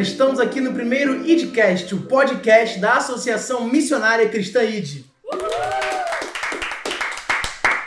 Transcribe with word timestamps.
galera, 0.00 0.02
estamos 0.02 0.40
aqui 0.40 0.60
no 0.60 0.72
primeiro 0.72 1.26
IDCast, 1.26 1.94
o 1.94 2.02
podcast 2.02 2.78
da 2.80 2.94
Associação 2.94 3.66
Missionária 3.66 4.28
Cristã 4.28 4.62
ID. 4.62 5.04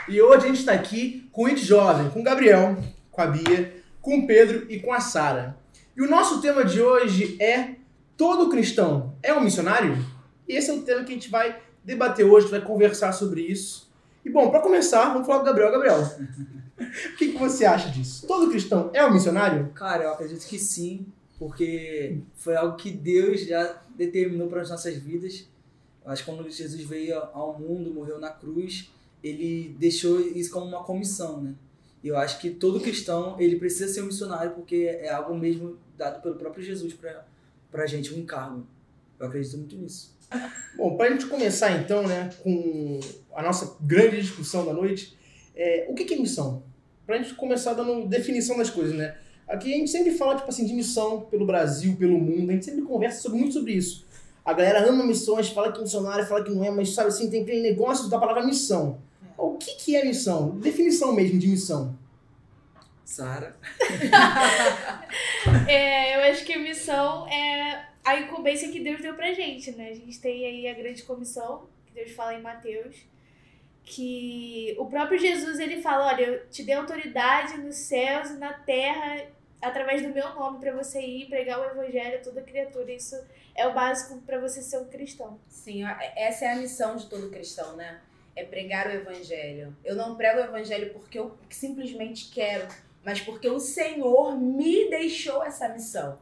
E 0.08 0.22
hoje 0.22 0.44
a 0.44 0.46
gente 0.48 0.60
está 0.60 0.72
aqui 0.72 1.28
com 1.32 1.44
o 1.44 1.48
ID 1.48 1.58
Jovem, 1.58 2.10
com 2.10 2.20
o 2.20 2.22
Gabriel, 2.22 2.76
com 3.10 3.20
a 3.20 3.26
Bia, 3.26 3.76
com 4.00 4.18
o 4.18 4.26
Pedro 4.26 4.66
e 4.70 4.78
com 4.80 4.92
a 4.92 5.00
Sara. 5.00 5.56
E 5.96 6.02
o 6.02 6.08
nosso 6.08 6.40
tema 6.40 6.64
de 6.64 6.80
hoje 6.80 7.36
é 7.40 7.76
Todo 8.16 8.48
cristão 8.48 9.16
é 9.20 9.34
um 9.34 9.40
missionário? 9.40 9.98
E 10.48 10.54
esse 10.54 10.70
é 10.70 10.74
o 10.74 10.82
tema 10.82 11.02
que 11.02 11.10
a 11.10 11.14
gente 11.14 11.30
vai 11.30 11.58
debater 11.82 12.24
hoje, 12.24 12.46
vai 12.46 12.60
conversar 12.60 13.12
sobre 13.12 13.40
isso. 13.40 13.90
E 14.24 14.30
bom, 14.30 14.50
para 14.50 14.60
começar, 14.60 15.12
vamos 15.12 15.26
falar 15.26 15.40
com 15.40 15.44
o 15.44 15.46
Gabriel. 15.46 15.72
Gabriel, 15.72 16.00
o 16.78 17.16
que, 17.16 17.32
que 17.32 17.38
você 17.38 17.64
acha 17.64 17.90
disso? 17.90 18.24
Todo 18.26 18.50
cristão 18.50 18.90
é 18.94 19.04
um 19.04 19.12
missionário? 19.12 19.70
Cara, 19.74 20.04
eu 20.04 20.12
acredito 20.12 20.46
que 20.46 20.58
sim, 20.58 21.06
porque 21.38 22.18
foi 22.34 22.56
algo 22.56 22.76
que 22.76 22.90
Deus 22.90 23.42
já 23.42 23.82
determinou 23.96 24.48
para 24.48 24.62
as 24.62 24.70
nossas 24.70 24.96
vidas. 24.96 25.46
Que 26.16 26.22
quando 26.24 26.48
Jesus 26.50 26.82
veio 26.82 27.18
ao 27.32 27.58
mundo, 27.58 27.92
morreu 27.92 28.20
na 28.20 28.30
cruz, 28.30 28.90
ele 29.22 29.74
deixou 29.78 30.20
isso 30.20 30.50
como 30.50 30.66
uma 30.66 30.84
comissão, 30.84 31.40
né? 31.40 31.54
E 32.02 32.08
eu 32.08 32.16
acho 32.18 32.38
que 32.38 32.50
todo 32.50 32.78
cristão, 32.78 33.40
ele 33.40 33.56
precisa 33.56 33.92
ser 33.92 34.02
um 34.02 34.06
missionário 34.06 34.52
porque 34.52 34.86
é 35.00 35.10
algo 35.10 35.34
mesmo 35.34 35.78
dado 35.96 36.20
pelo 36.20 36.34
próprio 36.34 36.62
Jesus 36.62 36.92
para 36.92 37.26
pra 37.70 37.86
gente, 37.86 38.14
um 38.14 38.18
encargo. 38.18 38.64
Eu 39.18 39.26
acredito 39.26 39.56
muito 39.56 39.74
nisso. 39.76 40.14
Bom, 40.76 40.96
para 40.96 41.08
a 41.08 41.10
gente 41.10 41.26
começar 41.26 41.72
então, 41.72 42.06
né, 42.06 42.30
com 42.42 43.00
a 43.34 43.42
nossa 43.42 43.76
grande 43.80 44.20
discussão 44.20 44.64
da 44.64 44.72
noite, 44.72 45.16
é, 45.56 45.86
o 45.88 45.94
que, 45.94 46.04
que 46.04 46.14
é 46.14 46.18
missão? 46.18 46.62
Para 47.06 47.16
a 47.16 47.22
gente 47.22 47.34
começar 47.34 47.74
dando 47.74 48.06
definição 48.06 48.56
das 48.56 48.70
coisas, 48.70 48.94
né? 48.94 49.16
Aqui 49.46 49.74
a 49.74 49.76
gente 49.76 49.90
sempre 49.90 50.12
fala, 50.12 50.36
tipo 50.36 50.48
assim, 50.48 50.64
de 50.64 50.72
missão 50.72 51.22
pelo 51.22 51.46
Brasil, 51.46 51.96
pelo 51.96 52.18
mundo, 52.18 52.50
a 52.50 52.52
gente 52.54 52.64
sempre 52.64 52.82
conversa 52.82 53.20
sobre, 53.20 53.38
muito 53.38 53.52
sobre 53.52 53.72
isso. 53.72 54.04
A 54.44 54.52
galera 54.52 54.88
ama 54.88 55.04
missões, 55.04 55.48
fala 55.48 55.72
que 55.72 55.78
é 55.78 55.82
missionário, 55.82 56.26
fala 56.26 56.44
que 56.44 56.50
não 56.50 56.64
é, 56.64 56.70
mas 56.70 56.90
sabe 56.90 57.08
assim, 57.08 57.30
tem 57.30 57.42
aquele 57.42 57.62
negócio 57.62 58.08
da 58.08 58.18
palavra 58.18 58.44
missão. 58.44 58.98
O 59.36 59.56
que, 59.56 59.74
que 59.76 59.96
é 59.96 60.04
missão? 60.04 60.58
Definição 60.58 61.14
mesmo 61.14 61.38
de 61.38 61.48
missão. 61.48 61.96
Sara. 63.04 63.56
É, 65.68 66.16
eu 66.16 66.32
acho 66.32 66.42
que 66.44 66.56
missão 66.56 67.28
é 67.28 67.86
a 68.02 68.18
incumbência 68.18 68.70
que 68.70 68.80
Deus 68.80 69.00
deu 69.02 69.14
pra 69.14 69.34
gente, 69.34 69.70
né? 69.72 69.90
A 69.90 69.94
gente 69.94 70.18
tem 70.18 70.44
aí 70.44 70.68
a 70.68 70.74
grande 70.74 71.02
comissão, 71.02 71.66
que 71.86 71.92
Deus 71.94 72.12
fala 72.12 72.34
em 72.34 72.40
Mateus, 72.40 72.96
que 73.84 74.74
o 74.78 74.86
próprio 74.86 75.18
Jesus, 75.18 75.58
ele 75.58 75.82
fala, 75.82 76.06
olha, 76.06 76.24
eu 76.24 76.48
te 76.48 76.62
dei 76.62 76.74
autoridade 76.74 77.58
nos 77.58 77.76
céus 77.76 78.30
e 78.30 78.38
na 78.38 78.54
terra 78.54 79.26
através 79.64 80.02
do 80.02 80.08
meu 80.08 80.34
nome 80.34 80.58
para 80.58 80.72
você 80.72 81.00
ir 81.00 81.28
pregar 81.28 81.60
o 81.60 81.64
evangelho 81.64 82.18
a 82.18 82.22
toda 82.22 82.42
criatura. 82.42 82.92
Isso 82.92 83.16
é 83.54 83.66
o 83.66 83.74
básico 83.74 84.20
para 84.22 84.38
você 84.38 84.62
ser 84.62 84.78
um 84.78 84.86
cristão. 84.86 85.38
Sim, 85.48 85.84
essa 86.16 86.44
é 86.44 86.52
a 86.52 86.56
missão 86.56 86.96
de 86.96 87.06
todo 87.06 87.30
cristão, 87.30 87.76
né? 87.76 88.00
É 88.36 88.44
pregar 88.44 88.86
o 88.88 88.92
evangelho. 88.92 89.76
Eu 89.84 89.94
não 89.94 90.16
prego 90.16 90.40
o 90.40 90.44
evangelho 90.44 90.92
porque 90.92 91.18
eu 91.18 91.36
simplesmente 91.48 92.30
quero, 92.30 92.66
mas 93.04 93.20
porque 93.20 93.48
o 93.48 93.60
Senhor 93.60 94.36
me 94.36 94.90
deixou 94.90 95.42
essa 95.44 95.68
missão. 95.68 96.18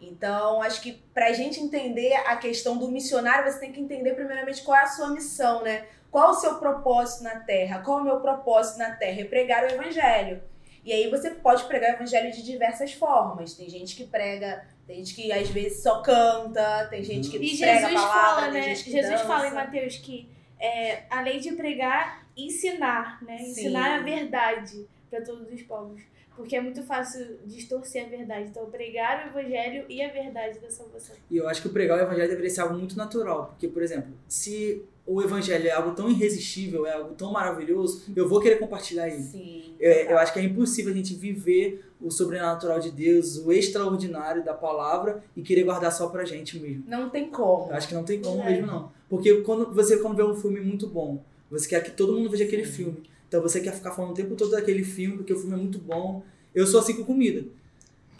Então, 0.00 0.60
acho 0.60 0.82
que 0.82 0.92
para 1.14 1.26
a 1.26 1.32
gente 1.32 1.60
entender 1.60 2.12
a 2.26 2.36
questão 2.36 2.76
do 2.76 2.90
missionário, 2.90 3.50
você 3.50 3.60
tem 3.60 3.72
que 3.72 3.80
entender 3.80 4.14
primeiramente 4.14 4.62
qual 4.62 4.76
é 4.76 4.82
a 4.82 4.86
sua 4.86 5.08
missão, 5.08 5.62
né? 5.62 5.86
Qual 6.10 6.30
o 6.30 6.34
seu 6.34 6.58
propósito 6.58 7.24
na 7.24 7.40
terra? 7.40 7.82
Qual 7.82 7.98
é 7.98 8.02
o 8.02 8.04
meu 8.04 8.20
propósito 8.20 8.78
na 8.78 8.90
terra? 8.92 9.22
É 9.22 9.24
pregar 9.24 9.64
o 9.64 9.72
evangelho. 9.72 10.42
E 10.84 10.92
aí 10.92 11.08
você 11.08 11.30
pode 11.30 11.64
pregar 11.64 11.92
o 11.92 11.94
evangelho 11.94 12.30
de 12.30 12.42
diversas 12.42 12.92
formas. 12.92 13.54
Tem 13.54 13.68
gente 13.70 13.96
que 13.96 14.04
prega, 14.04 14.66
tem 14.86 14.96
gente 14.96 15.14
que 15.14 15.32
às 15.32 15.48
vezes 15.48 15.82
só 15.82 16.02
canta, 16.02 16.86
tem 16.90 17.02
gente 17.02 17.30
que 17.30 17.38
E 17.38 17.56
prega 17.58 17.88
Jesus 17.88 18.00
a 18.00 18.06
palavra, 18.06 18.40
fala, 18.42 18.52
tem 18.52 18.60
né? 18.60 18.68
gente 18.74 18.84
que 18.84 18.90
Jesus 18.90 19.10
dança. 19.12 19.24
fala 19.24 19.48
em 19.48 19.54
Mateus 19.54 19.96
que 19.96 20.28
é, 20.60 21.04
além 21.10 21.40
de 21.40 21.52
pregar, 21.52 22.26
ensinar, 22.36 23.22
né? 23.22 23.36
Ensinar 23.40 23.94
a 23.94 23.98
Sim. 23.98 24.04
verdade 24.04 24.86
para 25.10 25.22
todos 25.22 25.50
os 25.52 25.62
povos. 25.62 26.02
Porque 26.36 26.56
é 26.56 26.60
muito 26.60 26.82
fácil 26.82 27.38
distorcer 27.44 28.06
a 28.06 28.08
verdade. 28.08 28.48
Então, 28.48 28.66
pregar 28.70 29.26
o 29.26 29.38
evangelho 29.38 29.84
e 29.88 30.02
a 30.02 30.12
verdade 30.12 30.58
da 30.58 30.70
salvação. 30.70 31.14
E 31.30 31.36
eu 31.36 31.48
acho 31.48 31.62
que 31.62 31.68
pregar 31.68 31.98
o 31.98 32.02
evangelho 32.02 32.28
deveria 32.28 32.50
ser 32.50 32.60
algo 32.62 32.74
muito 32.74 32.96
natural. 32.96 33.48
Porque, 33.48 33.68
por 33.68 33.82
exemplo, 33.82 34.12
se 34.26 34.84
o 35.06 35.20
evangelho 35.22 35.68
é 35.68 35.70
algo 35.70 35.94
tão 35.94 36.10
irresistível, 36.10 36.86
é 36.86 36.92
algo 36.92 37.14
tão 37.14 37.30
maravilhoso, 37.30 38.04
eu 38.16 38.28
vou 38.28 38.40
querer 38.40 38.58
compartilhar 38.58 39.08
ele. 39.08 39.22
Sim. 39.22 39.74
Eu, 39.78 39.92
eu 39.92 40.18
acho 40.18 40.32
que 40.32 40.38
é 40.38 40.42
impossível 40.42 40.92
a 40.92 40.96
gente 40.96 41.14
viver 41.14 41.84
o 42.00 42.10
sobrenatural 42.10 42.80
de 42.80 42.90
Deus, 42.90 43.36
o 43.36 43.52
extraordinário 43.52 44.44
da 44.44 44.54
palavra 44.54 45.22
e 45.36 45.42
querer 45.42 45.64
guardar 45.64 45.92
só 45.92 46.08
pra 46.08 46.24
gente 46.24 46.58
mesmo. 46.58 46.84
Não 46.86 47.10
tem 47.10 47.30
como. 47.30 47.70
Eu 47.70 47.76
acho 47.76 47.88
que 47.88 47.94
não 47.94 48.04
tem 48.04 48.20
como 48.20 48.36
Verdade. 48.36 48.62
mesmo, 48.62 48.66
não. 48.66 48.92
Porque 49.08 49.42
quando 49.42 49.72
você 49.72 49.98
quando 49.98 50.16
vê 50.16 50.22
um 50.22 50.34
filme 50.34 50.60
muito 50.60 50.86
bom, 50.86 51.22
você 51.50 51.68
quer 51.68 51.82
que 51.82 51.90
todo 51.90 52.14
mundo 52.14 52.30
veja 52.30 52.44
aquele 52.44 52.64
filme. 52.64 53.02
Então 53.34 53.42
você 53.42 53.60
quer 53.60 53.72
ficar 53.74 53.90
falando 53.90 54.12
o 54.12 54.14
tempo 54.14 54.36
todo 54.36 54.52
daquele 54.52 54.84
filme, 54.84 55.16
porque 55.16 55.32
o 55.32 55.36
filme 55.36 55.54
é 55.54 55.56
muito 55.56 55.76
bom. 55.80 56.22
Eu 56.54 56.64
sou 56.68 56.78
assim 56.78 56.94
com 56.94 57.02
comida. 57.04 57.44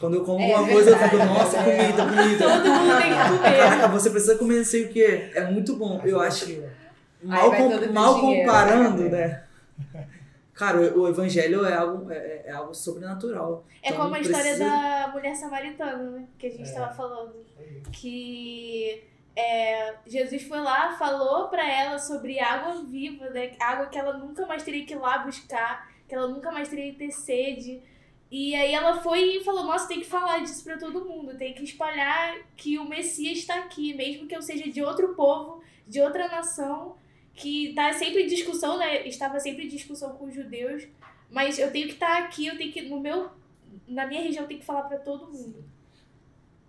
Quando 0.01 0.15
eu 0.15 0.25
como 0.25 0.41
É 0.41 0.53
alguma 0.53 0.73
coisa, 0.73 0.91
eu 0.91 0.99
fico, 0.99 1.17
verdade. 1.17 1.39
nossa, 1.39 1.57
comida, 1.63 2.05
comida. 2.05 2.45
Todo 2.45 2.69
mundo 2.69 3.01
tem 3.01 3.11
que 3.13 3.29
comer. 3.39 3.57
Caraca, 3.59 3.89
você 3.89 4.11
precisa 4.11 4.35
comer 4.37 4.57
não 4.57 4.65
sei 4.65 4.87
o 4.87 4.89
que. 4.89 5.05
É 5.05 5.49
muito 5.49 5.77
bom. 5.77 6.01
Eu 6.05 6.21
acho. 6.21 6.47
Mal, 7.23 7.49
com- 7.55 7.93
mal 7.93 8.15
dinheiro, 8.17 8.41
comparando, 8.45 9.03
né? 9.05 9.09
né? 9.93 10.03
Cara, 10.53 10.81
o, 10.81 11.07
evangelho 11.09 11.65
é 11.65 11.75
algo, 11.75 12.11
é, 12.11 12.43
é 12.47 12.51
algo 12.51 12.75
sobrenatural. 12.75 13.65
É 13.85 13.91
Então, 13.91 14.03
como 14.03 14.17
a 14.17 14.21
história 14.21 14.43
precisa- 14.57 14.65
da 14.69 15.11
mulher 15.13 15.37
samaritana, 15.37 16.11
né? 16.11 16.25
Que 16.37 16.49
a 16.49 16.51
gente 16.51 16.69
É. 16.71 16.73
tava 16.73 16.93
falando. 16.93 17.35
Que 17.93 19.05
é, 19.37 19.95
Jesus 20.07 20.45
foi 20.45 20.61
lá, 20.61 20.97
falou 20.97 21.49
pra 21.49 21.69
ela 21.69 21.99
sobre 21.99 22.39
água 22.39 22.85
viva, 22.85 23.29
né? 23.31 23.53
Água 23.59 23.87
que 23.87 23.99
ela 23.99 24.17
nunca 24.17 24.47
mais 24.47 24.63
teria 24.63 24.85
que 24.85 24.93
ir 24.93 24.99
lá 24.99 25.19
buscar, 25.19 25.91
que 26.09 26.15
ela 26.15 26.29
nunca 26.29 26.53
mais 26.53 26.69
teria 26.69 26.93
que 26.93 26.99
ter 26.99 27.11
sede. 27.11 27.83
E 28.31 28.55
aí 28.55 28.73
ela 28.73 29.01
foi 29.01 29.37
e 29.37 29.45
falou, 29.45 29.65
nossa, 29.65 29.89
tem 29.89 30.01
que 30.01 30.07
falar 30.07 30.41
disso 30.41 30.65
pra 30.65 30.79
todo 30.79 31.05
mundo, 31.05 31.37
tem 31.37 31.53
que 31.55 31.63
espalhar 31.63 32.37
que 32.57 32.79
o 32.79 32.89
Messias 32.89 33.39
está 33.39 33.59
aqui, 33.59 33.95
mesmo 33.95 34.27
que 34.27 34.35
eu 34.35 34.43
seja 34.43 34.69
de 34.71 34.83
outro 34.83 35.15
povo, 35.15 35.63
de 35.87 36.01
outra 36.01 36.29
nação, 36.29 36.97
que 37.35 37.73
tá 37.75 37.93
sempre 37.93 38.25
em 38.25 38.27
discussão, 38.27 38.79
né? 38.79 39.07
Estava 39.07 39.39
sempre 39.41 39.65
em 39.67 39.69
discussão 39.69 40.15
com 40.17 40.27
os 40.27 40.35
judeus, 40.35 40.87
mas 41.31 41.59
eu 41.59 41.71
tenho 41.71 41.89
que 41.89 41.95
estar 41.95 42.23
aqui, 42.23 42.47
eu 42.47 42.57
tenho 42.57 42.73
que, 42.73 42.83
no 42.83 43.01
meu, 43.01 43.31
na 43.87 44.07
minha 44.07 44.23
região, 44.23 44.45
eu 44.45 44.49
tenho 44.49 44.61
que 44.61 44.67
falar 44.67 44.83
pra 44.83 44.99
todo 44.99 45.31
mundo. 45.31 45.65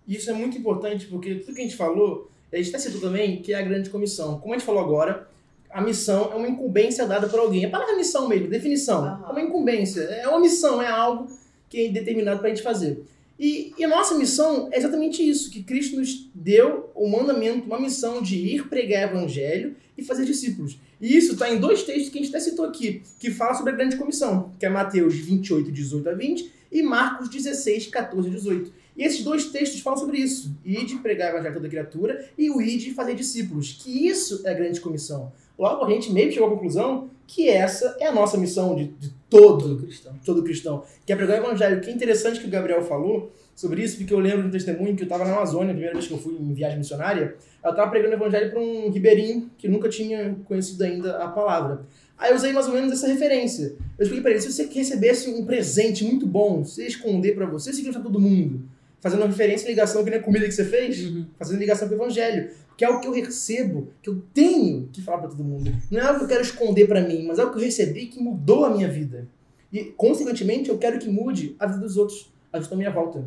Isso 0.06 0.30
é 0.30 0.32
muito 0.32 0.58
importante 0.58 1.06
porque 1.06 1.36
tudo 1.36 1.54
que 1.54 1.60
a 1.60 1.64
gente 1.64 1.76
falou, 1.76 2.30
a 2.58 2.62
gente 2.62 2.74
até 2.74 2.78
citou 2.78 3.00
também 3.00 3.42
que 3.42 3.52
é 3.52 3.58
a 3.58 3.62
grande 3.62 3.90
comissão. 3.90 4.38
Como 4.38 4.54
a 4.54 4.56
gente 4.56 4.66
falou 4.66 4.82
agora, 4.82 5.28
a 5.70 5.80
missão 5.80 6.30
é 6.32 6.34
uma 6.34 6.48
incumbência 6.48 7.06
dada 7.06 7.28
por 7.28 7.38
alguém. 7.38 7.64
A 7.64 7.70
palavra 7.70 7.96
missão 7.96 8.28
mesmo, 8.28 8.48
definição. 8.48 9.04
Aham. 9.04 9.24
É 9.28 9.32
uma 9.32 9.42
incumbência, 9.42 10.00
é 10.00 10.26
uma 10.26 10.40
missão, 10.40 10.80
é 10.80 10.88
algo 10.88 11.30
que 11.68 11.86
é 11.86 11.88
determinado 11.90 12.38
para 12.38 12.48
a 12.48 12.50
gente 12.50 12.62
fazer. 12.62 13.04
E, 13.38 13.74
e 13.76 13.84
a 13.84 13.88
nossa 13.88 14.16
missão 14.16 14.68
é 14.72 14.78
exatamente 14.78 15.26
isso, 15.28 15.50
que 15.50 15.62
Cristo 15.62 15.96
nos 15.96 16.30
deu 16.34 16.90
o 16.94 17.06
mandamento, 17.08 17.66
uma 17.66 17.78
missão 17.78 18.22
de 18.22 18.36
ir 18.36 18.68
pregar 18.68 19.08
o 19.08 19.16
evangelho 19.16 19.76
e 19.96 20.02
fazer 20.02 20.24
discípulos. 20.24 20.78
E 20.98 21.14
isso 21.14 21.34
está 21.34 21.50
em 21.52 21.58
dois 21.58 21.82
textos 21.82 22.08
que 22.08 22.18
a 22.18 22.22
gente 22.22 22.34
até 22.34 22.40
citou 22.40 22.64
aqui, 22.64 23.02
que 23.20 23.30
fala 23.30 23.52
sobre 23.52 23.72
a 23.72 23.76
grande 23.76 23.96
comissão, 23.96 24.52
que 24.58 24.64
é 24.64 24.70
Mateus 24.70 25.14
28, 25.14 25.70
18 25.70 26.08
a 26.08 26.14
20 26.14 26.52
e 26.72 26.82
Marcos 26.82 27.28
16, 27.28 27.88
14 27.88 28.28
a 28.28 28.32
18. 28.32 28.72
E 28.96 29.04
esses 29.04 29.22
dois 29.22 29.46
textos 29.46 29.80
falam 29.80 29.98
sobre 29.98 30.18
isso. 30.18 30.56
Ide 30.64 30.96
pregar 30.96 31.28
o 31.28 31.34
evangelho 31.34 31.52
a 31.52 31.56
toda 31.56 31.68
criatura 31.68 32.24
e 32.36 32.50
o 32.50 32.60
ide 32.62 32.92
fazer 32.92 33.14
discípulos. 33.14 33.72
Que 33.72 34.08
isso 34.08 34.42
é 34.44 34.50
a 34.50 34.54
grande 34.54 34.80
comissão. 34.80 35.32
Logo, 35.58 35.84
a 35.84 35.90
gente 35.90 36.12
meio 36.12 36.28
que 36.28 36.34
chegou 36.34 36.48
à 36.48 36.52
conclusão 36.52 37.10
que 37.26 37.48
essa 37.48 37.96
é 38.00 38.06
a 38.06 38.12
nossa 38.12 38.38
missão 38.38 38.74
de, 38.76 38.84
de 38.86 39.10
todo 39.28 39.64
Todo 39.68 39.82
cristão. 39.82 40.14
todo 40.24 40.42
cristão, 40.42 40.84
que 41.04 41.12
é 41.12 41.16
pregar 41.16 41.40
o 41.40 41.44
evangelho. 41.44 41.80
Que 41.80 41.90
é 41.90 41.92
interessante 41.92 42.40
que 42.40 42.46
o 42.46 42.50
Gabriel 42.50 42.82
falou 42.82 43.32
sobre 43.54 43.82
isso, 43.82 43.96
porque 43.96 44.12
eu 44.12 44.18
lembro 44.18 44.42
de 44.42 44.48
um 44.48 44.50
testemunho 44.50 44.94
que 44.94 45.02
eu 45.02 45.06
estava 45.06 45.24
na 45.24 45.32
Amazônia, 45.32 45.70
a 45.70 45.74
primeira 45.74 45.94
vez 45.94 46.06
que 46.06 46.12
eu 46.12 46.18
fui 46.18 46.34
em 46.34 46.52
viagem 46.52 46.78
missionária, 46.78 47.36
eu 47.64 47.70
estava 47.70 47.90
pregando 47.90 48.12
o 48.14 48.18
evangelho 48.18 48.50
para 48.50 48.60
um 48.60 48.90
ribeirinho 48.90 49.50
que 49.58 49.66
nunca 49.66 49.88
tinha 49.88 50.36
conhecido 50.44 50.84
ainda 50.84 51.16
a 51.16 51.28
palavra. 51.28 51.86
Aí 52.18 52.30
eu 52.30 52.36
usei 52.36 52.52
mais 52.52 52.66
ou 52.66 52.74
menos 52.74 52.92
essa 52.92 53.08
referência. 53.08 53.74
Eu 53.98 54.02
expliquei 54.02 54.20
para 54.22 54.30
ele, 54.32 54.40
se 54.40 54.52
você 54.52 54.66
recebesse 54.66 55.30
um 55.30 55.44
presente 55.44 56.04
muito 56.04 56.26
bom, 56.26 56.64
você 56.64 56.86
esconder 56.86 57.34
para 57.34 57.46
você, 57.46 57.72
você 57.72 57.78
queria 57.78 57.92
para 57.94 58.02
todo 58.02 58.20
mundo. 58.20 58.62
Fazendo 59.06 59.20
uma 59.20 59.28
referência 59.28 59.66
e 59.66 59.68
ligação 59.70 60.02
que 60.02 60.10
nem 60.10 60.18
a 60.18 60.22
comida 60.22 60.44
que 60.46 60.50
você 60.50 60.64
fez, 60.64 61.04
Uhum. 61.04 61.26
fazendo 61.38 61.60
ligação 61.60 61.86
com 61.86 61.94
o 61.94 61.96
evangelho. 61.96 62.50
Que 62.76 62.84
é 62.84 62.90
o 62.90 62.98
que 63.00 63.06
eu 63.06 63.12
recebo, 63.12 63.92
que 64.02 64.10
eu 64.10 64.20
tenho 64.34 64.88
que 64.92 65.00
falar 65.00 65.18
para 65.18 65.28
todo 65.28 65.44
mundo. 65.44 65.72
Não 65.90 66.00
é 66.00 66.02
algo 66.02 66.18
que 66.18 66.24
eu 66.24 66.28
quero 66.28 66.42
esconder 66.42 66.88
para 66.88 67.00
mim, 67.00 67.24
mas 67.24 67.38
é 67.38 67.42
algo 67.42 67.54
que 67.54 67.60
eu 67.60 67.64
recebi 67.64 68.06
que 68.06 68.20
mudou 68.20 68.64
a 68.64 68.70
minha 68.70 68.88
vida. 68.88 69.28
E, 69.72 69.84
consequentemente, 69.84 70.68
eu 70.68 70.76
quero 70.76 70.98
que 70.98 71.08
mude 71.08 71.54
a 71.58 71.66
vida 71.66 71.78
dos 71.78 71.96
outros, 71.96 72.32
a 72.52 72.58
vida 72.58 72.68
da 72.70 72.76
minha 72.76 72.90
volta. 72.90 73.24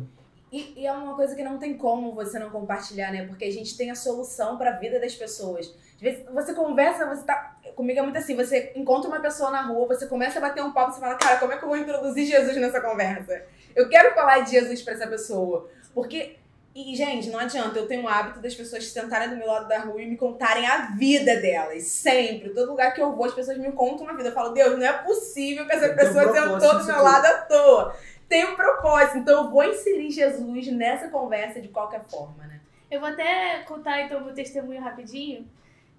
E, 0.52 0.74
e 0.76 0.86
é 0.86 0.92
uma 0.92 1.14
coisa 1.14 1.34
que 1.34 1.42
não 1.42 1.58
tem 1.58 1.74
como 1.76 2.12
você 2.12 2.38
não 2.38 2.50
compartilhar, 2.50 3.10
né? 3.12 3.24
Porque 3.26 3.44
a 3.44 3.50
gente 3.50 3.76
tem 3.76 3.90
a 3.90 3.94
solução 3.94 4.58
para 4.58 4.70
a 4.70 4.78
vida 4.78 5.00
das 5.00 5.14
pessoas. 5.14 5.74
Às 5.96 6.00
vezes 6.00 6.24
você 6.32 6.52
conversa, 6.54 7.06
você 7.06 7.22
tá. 7.24 7.56
Comigo 7.76 8.00
é 8.00 8.02
muito 8.02 8.18
assim: 8.18 8.34
você 8.34 8.72
encontra 8.74 9.08
uma 9.08 9.20
pessoa 9.20 9.50
na 9.50 9.62
rua, 9.62 9.86
você 9.86 10.06
começa 10.06 10.38
a 10.38 10.42
bater 10.42 10.62
um 10.62 10.72
papo, 10.72 10.92
você 10.92 11.00
fala, 11.00 11.14
cara, 11.14 11.38
como 11.38 11.52
é 11.52 11.56
que 11.56 11.64
eu 11.64 11.68
vou 11.68 11.78
introduzir 11.78 12.26
Jesus 12.26 12.56
nessa 12.56 12.80
conversa? 12.80 13.42
Eu 13.74 13.88
quero 13.88 14.14
falar 14.14 14.40
de 14.40 14.52
Jesus 14.52 14.82
para 14.82 14.94
essa 14.94 15.06
pessoa. 15.06 15.70
Porque 15.94 16.36
E, 16.74 16.94
gente, 16.94 17.30
não 17.30 17.40
adianta, 17.40 17.78
eu 17.78 17.86
tenho 17.88 18.04
o 18.04 18.08
hábito 18.08 18.40
das 18.40 18.54
pessoas 18.54 18.86
sentarem 18.86 19.30
do 19.30 19.36
meu 19.36 19.48
lado 19.48 19.66
da 19.66 19.80
rua 19.80 20.00
e 20.00 20.06
me 20.06 20.16
contarem 20.16 20.64
a 20.66 20.92
vida 20.96 21.36
delas. 21.40 21.82
Sempre. 21.84 22.50
Todo 22.50 22.70
lugar 22.70 22.94
que 22.94 23.02
eu 23.02 23.12
vou, 23.14 23.24
as 23.24 23.34
pessoas 23.34 23.58
me 23.58 23.72
contam 23.72 24.06
uma 24.06 24.16
vida. 24.16 24.28
Eu 24.28 24.34
falo, 24.34 24.50
Deus, 24.50 24.78
não 24.78 24.86
é 24.86 24.92
possível 24.92 25.66
que 25.66 25.72
essa 25.72 25.92
um 25.92 25.96
pessoa 25.96 26.32
sentou 26.32 26.78
do 26.78 26.84
meu 26.84 26.94
tudo. 26.94 27.02
lado 27.02 27.26
à 27.26 27.38
toa. 27.42 27.96
Tem 28.28 28.44
um 28.44 28.54
propósito. 28.54 29.18
Então 29.18 29.44
eu 29.44 29.50
vou 29.50 29.64
inserir 29.64 30.10
Jesus 30.10 30.68
nessa 30.68 31.08
conversa 31.08 31.60
de 31.60 31.68
qualquer 31.68 32.04
forma, 32.08 32.46
né? 32.46 32.60
Eu 32.88 33.00
vou 33.00 33.08
até 33.08 33.64
contar 33.64 34.02
então 34.02 34.24
meu 34.24 34.34
testemunho 34.34 34.80
rapidinho, 34.80 35.48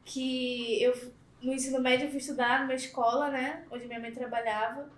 que 0.06 0.82
eu 0.82 0.94
no 1.42 1.54
ensino 1.54 1.82
médio 1.82 2.06
eu 2.06 2.10
fui 2.10 2.20
estudar 2.20 2.62
numa 2.62 2.74
escola, 2.74 3.30
né, 3.30 3.64
onde 3.72 3.88
minha 3.88 4.00
mãe 4.00 4.12
trabalhava. 4.12 4.90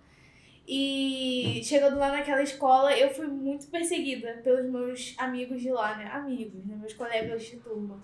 E 0.68 1.62
chegando 1.66 1.98
lá 1.98 2.10
naquela 2.10 2.42
escola, 2.42 2.96
eu 2.98 3.10
fui 3.10 3.28
muito 3.28 3.68
perseguida 3.68 4.40
pelos 4.44 4.70
meus 4.70 5.14
amigos 5.18 5.62
de 5.62 5.70
lá, 5.70 5.96
né? 5.98 6.10
Amigos, 6.12 6.66
né? 6.66 6.76
Meus 6.78 6.94
colegas 6.94 7.44
de 7.44 7.58
turma. 7.58 8.02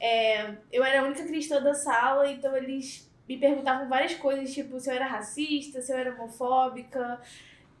É, 0.00 0.54
eu 0.72 0.82
era 0.82 1.02
a 1.02 1.04
única 1.04 1.24
cristã 1.24 1.60
da 1.60 1.74
sala, 1.74 2.30
então 2.30 2.56
eles 2.56 3.10
me 3.28 3.36
perguntavam 3.36 3.88
várias 3.88 4.14
coisas, 4.14 4.54
tipo 4.54 4.80
se 4.80 4.88
eu 4.88 4.94
era 4.94 5.06
racista, 5.06 5.82
se 5.82 5.92
eu 5.92 5.98
era 5.98 6.14
homofóbica, 6.14 7.20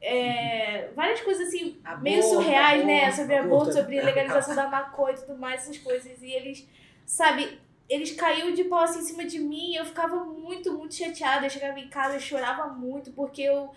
é, 0.00 0.90
várias 0.94 1.20
coisas 1.22 1.48
assim, 1.48 1.80
meio 2.02 2.18
Aborto, 2.18 2.34
surreais, 2.34 2.84
né? 2.84 3.04
aborto, 3.04 3.16
Sobre 3.16 3.36
aborto, 3.36 3.72
sobre 3.72 4.00
legalização 4.00 4.54
da 4.54 4.68
maconha 4.68 5.14
e 5.14 5.20
tudo 5.20 5.38
mais, 5.38 5.62
essas 5.62 5.78
coisas. 5.78 6.22
E 6.22 6.30
eles, 6.30 6.68
sabe, 7.06 7.58
eles 7.88 8.12
caíam 8.12 8.52
de 8.52 8.64
pau 8.64 8.80
assim 8.80 9.00
em 9.00 9.04
cima 9.04 9.24
de 9.24 9.38
mim 9.38 9.74
eu 9.74 9.84
ficava 9.86 10.24
muito, 10.24 10.72
muito 10.76 10.94
chateada. 10.94 11.46
Eu 11.46 11.50
chegava 11.50 11.78
em 11.80 11.88
casa 11.88 12.16
e 12.16 12.20
chorava 12.20 12.66
muito 12.68 13.10
porque 13.12 13.42
eu 13.42 13.72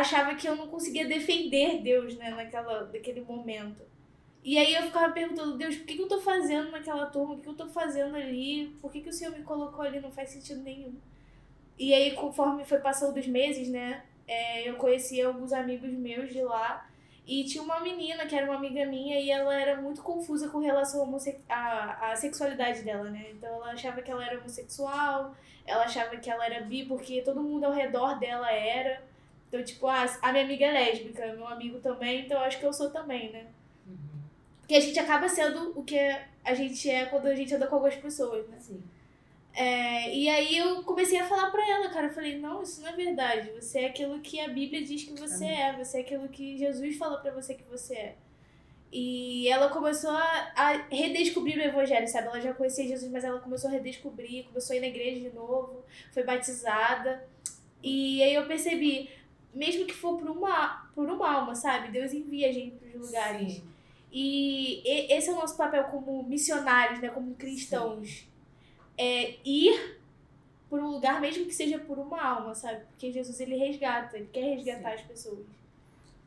achava 0.00 0.34
que 0.34 0.48
eu 0.48 0.56
não 0.56 0.68
conseguia 0.68 1.06
defender 1.06 1.82
Deus, 1.82 2.16
né, 2.16 2.30
naquela, 2.30 2.84
naquele 2.84 3.20
momento. 3.20 3.82
E 4.42 4.58
aí 4.58 4.74
eu 4.74 4.82
ficava 4.82 5.12
perguntando, 5.12 5.56
Deus, 5.56 5.76
por 5.76 5.86
que, 5.86 5.96
que 5.96 6.02
eu 6.02 6.08
tô 6.08 6.20
fazendo 6.20 6.70
naquela 6.70 7.06
turma? 7.06 7.34
O 7.34 7.40
que, 7.40 7.48
eu 7.48 7.54
tô 7.54 7.66
fazendo 7.68 8.14
ali? 8.14 8.76
Por 8.80 8.92
que, 8.92 9.00
que 9.00 9.08
o 9.08 9.12
Senhor 9.12 9.32
me 9.32 9.42
colocou 9.42 9.82
ali? 9.82 10.00
Não 10.00 10.12
faz 10.12 10.30
sentido 10.30 10.60
nenhum. 10.62 10.94
E 11.78 11.94
aí, 11.94 12.12
conforme 12.12 12.64
foi 12.64 12.78
passando 12.78 13.18
os 13.18 13.26
meses, 13.26 13.68
né, 13.68 14.04
é, 14.28 14.68
eu 14.68 14.76
conheci 14.76 15.20
alguns 15.22 15.52
amigos 15.52 15.90
meus 15.90 16.30
de 16.30 16.42
lá. 16.42 16.86
E 17.26 17.44
tinha 17.44 17.62
uma 17.62 17.80
menina 17.80 18.26
que 18.26 18.36
era 18.36 18.44
uma 18.44 18.56
amiga 18.56 18.84
minha 18.84 19.18
e 19.18 19.30
ela 19.30 19.54
era 19.54 19.80
muito 19.80 20.02
confusa 20.02 20.50
com 20.50 20.58
relação 20.58 21.10
à, 21.48 22.10
à 22.12 22.16
sexualidade 22.16 22.82
dela, 22.82 23.08
né? 23.08 23.30
Então 23.30 23.48
ela 23.48 23.72
achava 23.72 24.02
que 24.02 24.10
ela 24.10 24.24
era 24.24 24.38
homossexual, 24.38 25.34
ela 25.66 25.84
achava 25.84 26.18
que 26.18 26.28
ela 26.28 26.44
era 26.44 26.60
bi, 26.60 26.84
porque 26.84 27.22
todo 27.22 27.42
mundo 27.42 27.64
ao 27.64 27.72
redor 27.72 28.18
dela 28.18 28.52
era. 28.52 29.02
Então, 29.54 29.64
tipo, 29.64 29.86
ah, 29.86 30.04
a 30.20 30.32
minha 30.32 30.44
amiga 30.44 30.66
é 30.66 30.72
lésbica, 30.72 31.32
meu 31.32 31.46
amigo 31.46 31.78
também, 31.78 32.24
então 32.24 32.36
eu 32.38 32.44
acho 32.44 32.58
que 32.58 32.66
eu 32.66 32.72
sou 32.72 32.90
também, 32.90 33.30
né? 33.30 33.46
Porque 34.58 34.74
a 34.74 34.80
gente 34.80 34.98
acaba 34.98 35.28
sendo 35.28 35.78
o 35.78 35.84
que 35.84 35.96
a 36.44 36.54
gente 36.54 36.90
é 36.90 37.06
quando 37.06 37.26
a 37.26 37.34
gente 37.36 37.54
anda 37.54 37.68
com 37.68 37.76
algumas 37.76 37.94
pessoas, 37.94 38.48
né? 38.48 38.56
Assim. 38.56 38.82
É, 39.54 40.12
e 40.12 40.28
aí 40.28 40.58
eu 40.58 40.82
comecei 40.82 41.20
a 41.20 41.28
falar 41.28 41.52
pra 41.52 41.70
ela, 41.70 41.88
cara. 41.90 42.08
Eu 42.08 42.12
falei, 42.12 42.36
não, 42.36 42.64
isso 42.64 42.80
não 42.80 42.88
é 42.88 42.92
verdade. 42.96 43.52
Você 43.52 43.82
é 43.82 43.86
aquilo 43.86 44.18
que 44.18 44.40
a 44.40 44.48
Bíblia 44.48 44.84
diz 44.84 45.04
que 45.04 45.12
você 45.16 45.44
é. 45.44 45.76
Você 45.76 45.98
é 45.98 46.00
aquilo 46.00 46.28
que 46.28 46.58
Jesus 46.58 46.96
falou 46.96 47.20
pra 47.20 47.30
você 47.30 47.54
que 47.54 47.62
você 47.70 47.94
é. 47.94 48.16
E 48.90 49.46
ela 49.48 49.68
começou 49.68 50.10
a, 50.10 50.52
a 50.56 50.72
redescobrir 50.90 51.58
o 51.58 51.62
evangelho, 51.62 52.08
sabe? 52.08 52.26
Ela 52.26 52.40
já 52.40 52.52
conhecia 52.54 52.88
Jesus, 52.88 53.12
mas 53.12 53.22
ela 53.22 53.38
começou 53.38 53.70
a 53.70 53.72
redescobrir, 53.72 54.46
começou 54.46 54.74
a 54.74 54.76
ir 54.78 54.80
na 54.80 54.88
igreja 54.88 55.20
de 55.20 55.30
novo, 55.30 55.84
foi 56.12 56.24
batizada. 56.24 57.24
E 57.84 58.22
aí 58.22 58.34
eu 58.34 58.46
percebi, 58.46 59.10
mesmo 59.54 59.86
que 59.86 59.94
for 59.94 60.16
por 60.18 60.28
uma, 60.30 60.88
por 60.94 61.08
uma 61.08 61.30
alma, 61.32 61.54
sabe? 61.54 61.90
Deus 61.90 62.12
envia 62.12 62.48
a 62.48 62.52
gente 62.52 62.76
pros 62.76 63.06
lugares. 63.06 63.52
Sim. 63.54 63.62
E 64.12 64.80
e- 64.84 65.12
esse 65.12 65.28
é 65.28 65.32
o 65.32 65.36
nosso 65.36 65.56
papel 65.56 65.84
como 65.84 66.22
missionários, 66.22 67.00
né? 67.00 67.08
Como 67.08 67.34
cristãos. 67.34 68.26
É 68.96 69.34
ir 69.44 69.98
por 70.70 70.80
um 70.80 70.90
lugar, 70.90 71.20
mesmo 71.20 71.46
que 71.46 71.54
seja 71.54 71.78
por 71.78 71.98
uma 71.98 72.20
alma, 72.22 72.54
sabe? 72.54 72.80
Porque 72.90 73.12
Jesus, 73.12 73.38
ele 73.40 73.56
resgata, 73.56 74.16
ele 74.16 74.28
quer 74.32 74.54
resgatar 74.56 74.94
as 74.94 75.02
pessoas. 75.02 75.44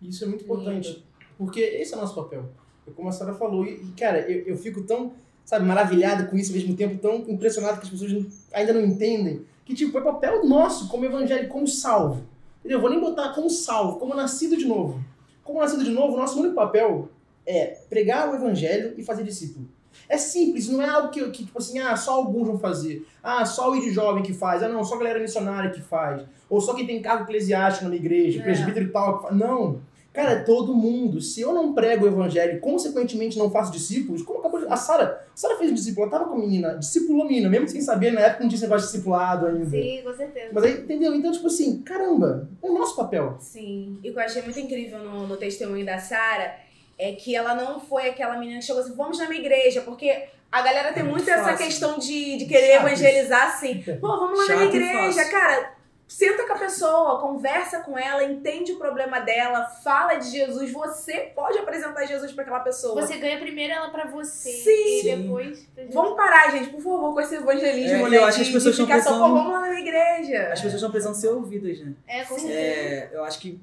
Isso 0.01 0.23
é 0.23 0.27
muito 0.27 0.43
importante. 0.43 1.03
Porque 1.37 1.59
esse 1.59 1.93
é 1.93 1.97
o 1.97 2.01
nosso 2.01 2.15
papel. 2.15 2.49
É 2.87 2.91
Como 2.91 3.09
a 3.09 3.11
Sara 3.11 3.33
falou. 3.33 3.65
E, 3.65 3.91
cara, 3.97 4.19
eu, 4.29 4.45
eu 4.47 4.57
fico 4.57 4.83
tão, 4.83 5.13
sabe, 5.45 5.65
maravilhado 5.65 6.29
com 6.29 6.37
isso 6.37 6.51
ao 6.51 6.57
mesmo 6.57 6.75
tempo, 6.75 6.97
tão 6.97 7.15
impressionado 7.29 7.79
que 7.79 7.85
as 7.85 7.89
pessoas 7.89 8.47
ainda 8.53 8.73
não 8.73 8.81
entendem. 8.81 9.45
Que, 9.65 9.73
tipo, 9.73 9.97
é 9.97 10.01
papel 10.01 10.45
nosso, 10.45 10.87
como 10.87 11.03
evangélico, 11.05 11.51
como 11.51 11.67
salvo. 11.67 12.23
Entendeu? 12.59 12.77
Eu 12.77 12.81
vou 12.81 12.89
nem 12.89 12.99
botar 12.99 13.29
como 13.33 13.49
salvo, 13.49 13.99
como 13.99 14.13
nascido 14.13 14.57
de 14.57 14.65
novo. 14.65 14.99
Como 15.43 15.59
nascido 15.59 15.83
de 15.83 15.91
novo, 15.91 16.15
o 16.15 16.17
nosso 16.17 16.39
único 16.39 16.55
papel 16.55 17.09
é 17.45 17.77
pregar 17.89 18.29
o 18.29 18.35
evangelho 18.35 18.93
e 18.97 19.03
fazer 19.03 19.23
discípulo. 19.23 19.67
É 20.09 20.17
simples, 20.17 20.69
não 20.69 20.81
é 20.81 20.87
algo 20.89 21.09
que, 21.09 21.21
que, 21.31 21.45
tipo 21.45 21.57
assim, 21.57 21.79
ah, 21.79 21.95
só 21.95 22.13
alguns 22.13 22.47
vão 22.47 22.59
fazer. 22.59 23.05
Ah, 23.23 23.45
só 23.45 23.71
o 23.71 23.75
ID 23.75 23.91
jovem 23.93 24.21
que 24.23 24.33
faz. 24.33 24.61
Ah, 24.61 24.69
não, 24.69 24.83
só 24.83 24.95
a 24.95 24.99
galera 24.99 25.19
missionária 25.19 25.71
que 25.71 25.81
faz. 25.81 26.23
Ou 26.49 26.61
só 26.61 26.73
quem 26.73 26.85
tem 26.85 27.01
cargo 27.01 27.23
eclesiástico 27.23 27.85
na 27.85 27.89
minha 27.89 28.01
igreja, 28.01 28.39
É. 28.39 28.43
presbítero 28.43 28.85
e 28.85 28.89
tal. 28.91 29.17
que 29.17 29.23
faz. 29.23 29.35
Não. 29.37 29.81
Cara, 30.13 30.31
é 30.31 30.39
todo 30.43 30.73
mundo. 30.75 31.21
Se 31.21 31.41
eu 31.41 31.53
não 31.53 31.73
prego 31.73 32.05
o 32.05 32.07
evangelho 32.07 32.57
e, 32.57 32.59
consequentemente, 32.59 33.37
não 33.37 33.49
faço 33.49 33.71
discípulos, 33.71 34.21
como 34.23 34.41
de... 34.41 34.46
A 34.69 34.77
Sara, 34.77 35.27
a 35.33 35.37
Sara 35.37 35.57
fez 35.57 35.71
um 35.71 35.73
discípulo, 35.73 36.03
ela 36.07 36.11
tava 36.11 36.29
com 36.29 36.35
a 36.35 36.39
menina, 36.39 36.77
discipulou 36.77 37.23
a 37.23 37.27
menina, 37.27 37.49
mesmo 37.49 37.67
sem 37.67 37.81
saber, 37.81 38.11
na 38.11 38.21
época 38.21 38.41
não 38.43 38.49
tinha 38.49 38.57
esse 38.57 38.65
negócio 38.65 38.87
de 38.87 38.91
discipulado 38.93 39.47
ainda. 39.47 39.69
Sim, 39.69 40.01
com 40.03 40.13
certeza. 40.13 40.49
Mas 40.53 40.63
aí, 40.63 40.73
entendeu? 40.73 41.15
Então, 41.15 41.31
tipo 41.31 41.47
assim, 41.47 41.81
caramba, 41.81 42.49
é 42.61 42.67
o 42.69 42.73
nosso 42.73 42.95
papel. 42.95 43.37
Sim. 43.39 43.99
E 44.03 44.09
o 44.09 44.13
que 44.13 44.19
eu 44.19 44.23
achei 44.23 44.41
muito 44.41 44.59
incrível 44.59 44.99
no, 44.99 45.27
no 45.27 45.37
testemunho 45.37 45.85
da 45.85 45.97
Sara 45.99 46.55
é 46.97 47.11
que 47.13 47.35
ela 47.35 47.53
não 47.53 47.79
foi 47.79 48.09
aquela 48.09 48.37
menina 48.37 48.59
que 48.59 48.65
chegou 48.65 48.81
assim, 48.81 48.95
vamos 48.95 49.19
na 49.19 49.27
minha 49.27 49.39
igreja, 49.39 49.81
porque 49.81 50.25
a 50.51 50.61
galera 50.61 50.93
tem 50.93 51.01
É 51.01 51.05
muito 51.05 51.17
muito 51.17 51.29
essa 51.29 51.55
questão 51.55 51.99
de, 51.99 52.37
de 52.37 52.45
querer 52.45 52.73
Chato 52.73 52.85
evangelizar 52.87 53.47
assim. 53.47 53.83
Pô, 53.99 54.07
vamos 54.07 54.39
lá 54.39 54.47
na 54.47 54.55
minha 54.55 54.71
Chato 54.71 54.75
igreja, 54.75 55.25
cara. 55.25 55.76
Senta 56.07 56.47
com 56.47 56.53
a 56.53 56.57
pessoa, 56.57 57.19
conversa 57.19 57.81
com 57.81 57.97
ela, 57.97 58.23
entende 58.23 58.71
o 58.71 58.77
problema 58.77 59.19
dela, 59.19 59.65
fala 59.65 60.15
de 60.15 60.31
Jesus. 60.31 60.71
Você 60.71 61.31
pode 61.35 61.57
apresentar 61.57 62.05
Jesus 62.05 62.31
pra 62.31 62.43
aquela 62.43 62.61
pessoa. 62.61 63.01
Você 63.05 63.17
ganha 63.17 63.37
primeiro 63.37 63.73
ela 63.73 63.89
pra 63.89 64.05
você. 64.05 64.49
Sim. 64.49 64.69
E 64.71 65.01
Sim. 65.01 65.21
depois. 65.23 65.67
Vamos 65.91 66.15
parar, 66.15 66.49
gente, 66.51 66.69
por 66.69 66.81
favor, 66.81 67.13
com 67.13 67.19
esse 67.19 67.35
evangelismo, 67.35 68.07
É, 68.07 68.09
né? 68.09 68.17
eu 68.17 68.23
acho 68.25 68.37
que 68.37 68.41
as 68.43 68.47
de- 68.47 68.53
pessoas 68.53 68.73
estão 68.73 68.85
ficar 68.87 69.01
só, 69.01 69.19
vamos 69.19 69.51
lá 69.51 69.59
na 69.59 69.67
minha 69.69 69.81
igreja. 69.81 70.43
As 70.47 70.61
pessoas 70.61 70.75
estão 70.75 70.89
precisando 70.91 71.15
ser 71.15 71.27
ouvidas, 71.27 71.79
né? 71.81 71.93
É, 72.07 72.23
com 72.23 72.35
certeza. 72.39 72.53
É, 72.57 73.09
eu 73.11 73.23
acho 73.25 73.39
que 73.39 73.59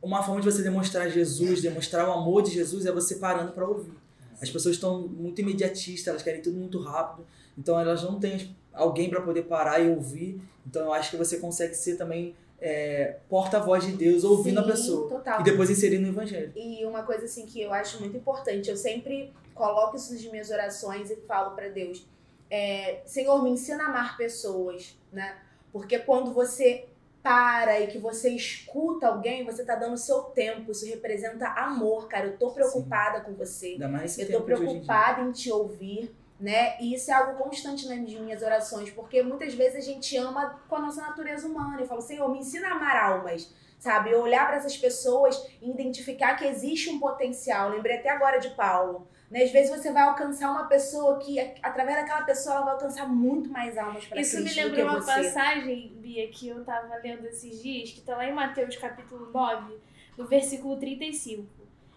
uma 0.00 0.22
forma 0.22 0.40
de 0.40 0.50
você 0.50 0.62
demonstrar 0.62 1.10
Jesus, 1.10 1.60
demonstrar 1.60 2.08
o 2.08 2.12
amor 2.12 2.42
de 2.42 2.52
Jesus 2.52 2.86
é 2.86 2.92
você 2.92 3.16
parando 3.16 3.50
para 3.52 3.66
ouvir. 3.66 3.92
As 4.40 4.48
pessoas 4.48 4.76
estão 4.76 5.00
muito 5.08 5.40
imediatistas, 5.40 6.06
elas 6.06 6.22
querem 6.22 6.40
tudo 6.40 6.56
muito 6.56 6.80
rápido, 6.80 7.26
então 7.58 7.78
elas 7.78 8.02
não 8.04 8.18
têm 8.20 8.56
alguém 8.72 9.10
para 9.10 9.20
poder 9.20 9.42
parar 9.42 9.80
e 9.80 9.90
ouvir. 9.90 10.40
Então 10.66 10.86
eu 10.86 10.92
acho 10.92 11.10
que 11.10 11.16
você 11.16 11.38
consegue 11.38 11.74
ser 11.74 11.96
também 11.96 12.34
é, 12.60 13.16
porta-voz 13.28 13.84
de 13.84 13.92
Deus, 13.92 14.22
ouvindo 14.24 14.60
a 14.60 14.64
Sim, 14.64 14.70
pessoa. 14.70 15.08
Total. 15.08 15.40
E 15.40 15.44
depois 15.44 15.70
inserindo 15.70 16.02
no 16.02 16.08
evangelho. 16.08 16.52
E 16.54 16.84
uma 16.84 17.02
coisa 17.02 17.24
assim 17.24 17.46
que 17.46 17.60
eu 17.60 17.72
acho 17.72 18.00
muito 18.00 18.16
importante, 18.16 18.68
eu 18.68 18.76
sempre 18.76 19.32
coloco 19.54 19.96
isso 19.96 20.12
nas 20.12 20.24
minhas 20.24 20.50
orações 20.50 21.10
e 21.10 21.16
falo 21.16 21.54
pra 21.54 21.68
Deus, 21.68 22.06
é, 22.50 23.00
Senhor, 23.04 23.42
me 23.42 23.50
ensina 23.50 23.84
a 23.84 23.86
amar 23.86 24.16
pessoas, 24.16 24.98
né? 25.12 25.36
Porque 25.72 25.98
quando 25.98 26.32
você 26.32 26.86
para 27.22 27.78
e 27.80 27.86
que 27.86 27.98
você 27.98 28.30
escuta 28.30 29.06
alguém, 29.06 29.44
você 29.44 29.64
tá 29.64 29.74
dando 29.76 29.96
seu 29.96 30.22
tempo, 30.22 30.72
isso 30.72 30.86
representa 30.86 31.46
amor, 31.48 32.08
cara. 32.08 32.26
Eu 32.26 32.38
tô 32.38 32.50
preocupada 32.50 33.20
com 33.20 33.34
você. 33.34 33.72
Ainda 33.72 33.88
mais 33.88 34.18
Eu 34.18 34.30
tô 34.30 34.40
preocupada 34.40 35.22
em 35.22 35.30
te 35.30 35.52
ouvir, 35.52 36.14
né? 36.40 36.76
E 36.80 36.94
isso 36.94 37.10
é 37.10 37.14
algo 37.14 37.38
constante 37.38 37.86
nas 37.86 37.98
minhas 37.98 38.42
orações, 38.42 38.90
porque 38.90 39.22
muitas 39.22 39.52
vezes 39.52 39.76
a 39.76 39.92
gente 39.92 40.16
ama 40.16 40.58
com 40.68 40.76
a 40.76 40.80
nossa 40.80 41.02
natureza 41.02 41.46
humana. 41.46 41.80
Eu 41.80 41.86
falo, 41.86 42.00
Senhor, 42.00 42.28
me 42.30 42.38
ensina 42.38 42.68
a 42.68 42.72
amar 42.72 42.96
almas, 42.96 43.52
sabe? 43.78 44.10
Eu 44.10 44.22
olhar 44.22 44.46
para 44.46 44.56
essas 44.56 44.76
pessoas 44.76 45.36
e 45.60 45.70
identificar 45.70 46.36
que 46.36 46.46
existe 46.46 46.88
um 46.88 46.98
potencial. 46.98 47.68
Lembrei 47.68 47.98
até 47.98 48.08
agora 48.08 48.38
de 48.38 48.48
Paulo. 48.50 49.06
Né? 49.30 49.44
Às 49.44 49.52
vezes 49.52 49.70
você 49.70 49.92
vai 49.92 50.02
alcançar 50.02 50.50
uma 50.50 50.64
pessoa 50.64 51.18
que, 51.18 51.38
através 51.62 51.98
daquela 51.98 52.22
pessoa, 52.22 52.56
ela 52.56 52.64
vai 52.64 52.74
alcançar 52.74 53.06
muito 53.06 53.50
mais 53.50 53.76
almas 53.76 54.06
para 54.06 54.20
Isso 54.20 54.38
me 54.38 54.44
Cristo 54.44 54.62
do 54.62 54.66
lembrou 54.68 54.86
uma 54.86 55.00
você. 55.00 55.22
passagem, 55.22 55.92
Bia, 55.98 56.26
que 56.28 56.48
eu 56.48 56.64
tava 56.64 56.96
lendo 56.96 57.26
esses 57.26 57.62
dias, 57.62 57.90
que 57.90 58.00
tá 58.00 58.16
lá 58.16 58.26
em 58.26 58.32
Mateus 58.32 58.76
capítulo 58.76 59.30
9, 59.30 59.78
no 60.16 60.26
versículo 60.26 60.78
35, 60.78 61.46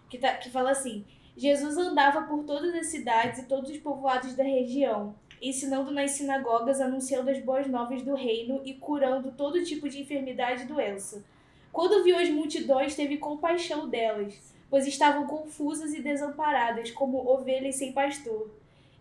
que, 0.08 0.18
tá, 0.18 0.34
que 0.34 0.50
fala 0.50 0.70
assim: 0.70 1.04
Jesus 1.36 1.76
andava 1.76 2.22
por 2.22 2.44
todas 2.44 2.74
as 2.74 2.86
cidades 2.86 3.40
e 3.40 3.46
todos 3.46 3.70
os 3.70 3.78
povoados 3.78 4.34
da 4.34 4.44
região, 4.44 5.14
ensinando 5.42 5.90
nas 5.90 6.12
sinagogas, 6.12 6.80
anunciando 6.80 7.30
as 7.30 7.40
boas 7.40 7.66
novas 7.66 8.02
do 8.02 8.14
reino 8.14 8.60
e 8.64 8.74
curando 8.74 9.32
todo 9.32 9.64
tipo 9.64 9.88
de 9.88 10.00
enfermidade 10.00 10.62
e 10.62 10.66
doença. 10.66 11.24
Quando 11.72 12.04
viu 12.04 12.16
as 12.16 12.30
multidões, 12.30 12.94
teve 12.94 13.16
compaixão 13.16 13.88
delas, 13.88 14.34
pois 14.70 14.86
estavam 14.86 15.26
confusas 15.26 15.92
e 15.92 16.00
desamparadas, 16.00 16.92
como 16.92 17.28
ovelhas 17.28 17.74
sem 17.74 17.92
pastor. 17.92 18.48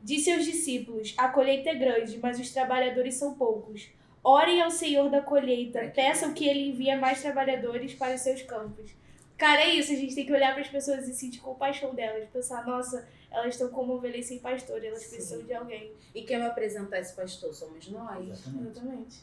Disse 0.02 0.32
aos 0.32 0.44
discípulos: 0.44 1.13
A 1.16 1.30
colheita 1.30 1.70
é 1.70 1.75
grande, 1.75 2.18
mas 2.22 2.40
os 2.40 2.50
trabalhadores 2.50 3.13
são 3.13 3.36
poucos. 3.36 3.90
Orem 4.24 4.60
ao 4.62 4.72
Senhor 4.72 5.10
da 5.10 5.22
colheita, 5.22 5.92
peçam 5.94 6.34
que 6.34 6.48
ele 6.48 6.70
envie 6.70 6.96
mais 6.96 7.22
trabalhadores 7.22 7.94
para 7.94 8.16
os 8.16 8.22
seus 8.22 8.42
campos. 8.42 8.92
Cara, 9.38 9.62
é 9.62 9.75
isso, 9.75 9.92
a 9.92 9.96
gente 9.96 10.16
tem 10.16 10.25
que 10.25 10.32
olhar 10.32 10.54
para 10.54 10.62
as 10.62 10.70
pessoas 10.70 11.08
e 11.08 11.13
sentir 11.13 11.40
compaixão 11.40 11.94
delas, 11.94 12.30
pensar, 12.30 12.66
nossa, 12.66 13.08
elas 13.32 13.56
estão 13.56 13.70
como 13.70 13.94
ovelhas 13.94 14.25
sem 14.25 14.40
pastor, 14.40 14.84
elas 14.84 15.02
Sim. 15.04 15.10
precisam 15.10 15.44
de 15.44 15.54
alguém. 15.54 15.92
E 16.13 16.22
quem 16.22 16.38
vai 16.38 16.48
apresentar 16.48 17.00
esse 17.00 17.13
pastor 17.13 17.54
somos 17.54 17.88
nós. 17.90 18.30
Exatamente. 18.30 18.72
Exatamente. 18.72 19.16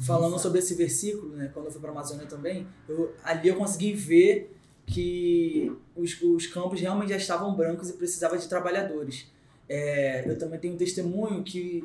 Falando 0.00 0.38
sobre 0.38 0.58
esse 0.58 0.74
versículo, 0.74 1.36
né, 1.36 1.50
quando 1.52 1.66
eu 1.66 1.72
fui 1.72 1.80
para 1.80 1.90
a 1.90 1.92
Amazônia 1.92 2.26
também, 2.26 2.66
eu, 2.88 3.14
ali 3.22 3.48
eu 3.48 3.56
consegui 3.56 3.92
ver 3.92 4.54
que 4.86 5.72
os, 5.96 6.20
os 6.20 6.46
campos 6.46 6.80
realmente 6.80 7.10
já 7.10 7.16
estavam 7.16 7.54
brancos 7.54 7.90
e 7.90 7.94
precisava 7.94 8.36
de 8.36 8.48
trabalhadores. 8.48 9.30
É, 9.68 10.28
eu 10.28 10.38
também 10.38 10.58
tenho 10.58 10.74
um 10.74 10.76
testemunho 10.76 11.42
que 11.42 11.84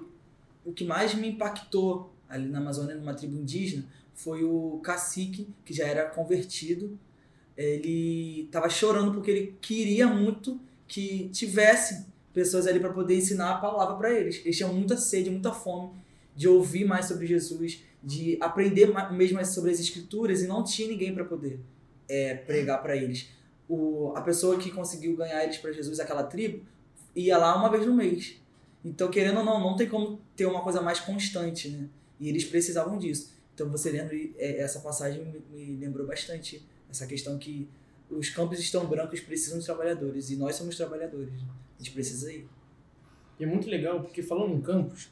o 0.66 0.74
que 0.74 0.84
mais 0.84 1.14
me 1.14 1.30
impactou 1.30 2.12
ali 2.28 2.48
na 2.48 2.60
Amazônia, 2.60 2.96
numa 2.96 3.14
tribo 3.14 3.36
indígena, 3.36 3.86
foi 4.14 4.44
o 4.44 4.80
cacique, 4.84 5.48
que 5.64 5.74
já 5.74 5.88
era 5.88 6.06
convertido. 6.06 7.00
Ele 7.60 8.46
estava 8.46 8.70
chorando 8.70 9.14
porque 9.14 9.30
ele 9.30 9.58
queria 9.60 10.08
muito 10.08 10.60
que 10.88 11.30
tivesse 11.30 12.06
pessoas 12.34 12.66
ali 12.66 12.80
para 12.80 12.94
poder 12.94 13.18
ensinar 13.18 13.52
a 13.52 13.58
palavra 13.58 13.96
para 13.96 14.14
eles. 14.14 14.42
Eles 14.46 14.56
tinham 14.56 14.74
muita 14.74 14.96
sede, 14.96 15.30
muita 15.30 15.52
fome 15.52 15.92
de 16.36 16.48
ouvir 16.48 16.86
mais 16.86 17.06
sobre 17.06 17.28
Jesus, 17.28 17.84
de 18.02 18.38
aprender 18.40 18.94
mesmo 19.12 19.36
mais 19.36 19.50
sobre 19.50 19.72
as 19.72 19.80
escrituras 19.80 20.42
e 20.42 20.48
não 20.48 20.64
tinha 20.64 20.88
ninguém 20.88 21.14
para 21.14 21.26
poder 21.26 21.60
é, 22.08 22.34
pregar 22.34 22.82
para 22.82 22.96
eles. 22.96 23.28
O, 23.68 24.14
a 24.16 24.22
pessoa 24.22 24.58
que 24.58 24.72
conseguiu 24.72 25.18
ganhar 25.18 25.44
eles 25.44 25.58
para 25.58 25.74
Jesus, 25.74 26.00
aquela 26.00 26.24
tribo, 26.24 26.64
ia 27.14 27.38
lá 27.38 27.56
uma 27.58 27.70
vez 27.70 27.86
no 27.86 27.94
mês. 27.94 28.36
Então, 28.86 29.10
querendo 29.10 29.40
ou 29.40 29.44
não, 29.44 29.60
não 29.60 29.76
tem 29.76 29.90
como 29.90 30.22
ter 30.36 30.46
uma 30.46 30.62
coisa 30.62 30.82
mais 30.82 31.00
constante, 31.02 31.68
né? 31.68 31.90
E 32.20 32.30
eles 32.30 32.46
precisavam 32.46 32.98
disso. 32.98 33.34
Então, 33.54 33.70
você 33.70 33.92
lendo 33.92 34.14
é, 34.38 34.62
essa 34.62 34.80
passagem 34.80 35.44
me 35.52 35.76
lembrou 35.76 36.08
bastante 36.08 36.66
essa 36.90 37.06
questão 37.06 37.38
que 37.38 37.70
os 38.10 38.30
campos 38.30 38.60
estão 38.60 38.86
brancos, 38.86 39.20
precisam 39.20 39.60
de 39.60 39.66
trabalhadores 39.66 40.30
e 40.30 40.36
nós 40.36 40.56
somos 40.56 40.76
trabalhadores. 40.76 41.32
né? 41.34 41.48
A 41.80 41.84
gente 41.84 41.94
precisa 41.94 42.32
ir. 42.32 42.48
E 43.40 43.44
é 43.44 43.48
muito 43.48 43.70
legal, 43.70 44.02
porque 44.02 44.22
falando 44.22 44.54
em 44.54 44.62
campos, 44.62 45.10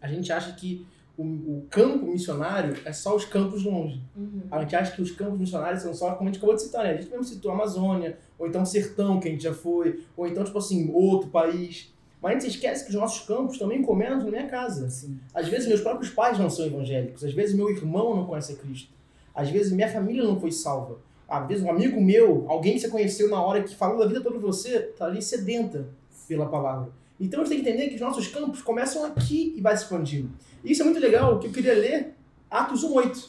a 0.00 0.08
gente 0.08 0.32
acha 0.32 0.52
que 0.54 0.86
o, 1.16 1.22
o 1.22 1.66
campo 1.70 2.06
missionário 2.06 2.76
é 2.84 2.92
só 2.92 3.14
os 3.14 3.24
campos 3.24 3.62
longe. 3.64 4.02
Uhum. 4.16 4.42
A 4.50 4.60
gente 4.62 4.76
acha 4.76 4.92
que 4.94 5.02
os 5.02 5.10
campos 5.10 5.38
missionários 5.38 5.82
são 5.82 5.94
só, 5.94 6.14
como 6.14 6.28
a 6.28 6.32
gente 6.32 6.38
acabou 6.38 6.54
de 6.56 6.62
citar, 6.62 6.84
né? 6.84 6.90
A 6.92 6.96
gente 6.96 7.10
mesmo 7.10 7.24
citou 7.24 7.50
a 7.50 7.54
Amazônia, 7.54 8.18
ou 8.38 8.46
então 8.46 8.64
Sertão, 8.66 9.18
que 9.20 9.28
a 9.28 9.30
gente 9.30 9.42
já 9.42 9.54
foi, 9.54 10.04
ou 10.16 10.26
então, 10.26 10.44
tipo 10.44 10.58
assim, 10.58 10.90
outro 10.92 11.30
país. 11.30 11.92
Mas 12.20 12.36
a 12.36 12.40
gente 12.40 12.54
esquece 12.54 12.84
que 12.84 12.90
os 12.90 12.96
nossos 12.96 13.26
campos 13.26 13.58
também 13.58 13.82
começam 13.82 14.24
na 14.24 14.30
minha 14.30 14.48
casa. 14.48 14.86
Assim, 14.86 15.18
Às 15.32 15.48
vezes 15.48 15.68
meus 15.68 15.80
próprios 15.80 16.10
pais 16.10 16.38
não 16.38 16.50
são 16.50 16.66
evangélicos, 16.66 17.24
às 17.24 17.32
vezes 17.32 17.54
meu 17.54 17.70
irmão 17.70 18.14
não 18.14 18.26
conhece 18.26 18.52
a 18.52 18.56
Cristo, 18.56 18.90
às 19.36 19.50
vezes 19.50 19.70
minha 19.70 19.88
família 19.88 20.24
não 20.24 20.40
foi 20.40 20.50
salva. 20.50 20.98
Às 21.28 21.46
vezes 21.46 21.62
um 21.62 21.70
amigo 21.70 22.00
meu, 22.00 22.46
alguém 22.48 22.72
que 22.72 22.80
você 22.80 22.88
conheceu 22.88 23.28
na 23.28 23.40
hora 23.40 23.62
que 23.62 23.74
falou 23.76 23.98
da 23.98 24.06
vida 24.06 24.22
toda 24.22 24.38
pra 24.38 24.46
você, 24.46 24.80
tá 24.80 25.04
ali 25.04 25.20
sedenta 25.20 25.86
pela 26.26 26.46
palavra. 26.46 26.90
Então 27.20 27.40
a 27.40 27.44
gente 27.44 27.54
tem 27.54 27.62
que 27.62 27.68
entender 27.68 27.88
que 27.88 27.96
os 27.96 28.00
nossos 28.00 28.28
campos 28.28 28.62
começam 28.62 29.04
aqui 29.04 29.52
e 29.54 29.60
vai 29.60 29.76
se 29.76 29.82
expandindo. 29.82 30.30
E 30.64 30.72
isso 30.72 30.80
é 30.80 30.84
muito 30.84 30.98
legal, 30.98 31.38
que 31.38 31.48
eu 31.48 31.52
queria 31.52 31.74
ler 31.74 32.14
Atos 32.50 32.82
1.8. 32.82 33.28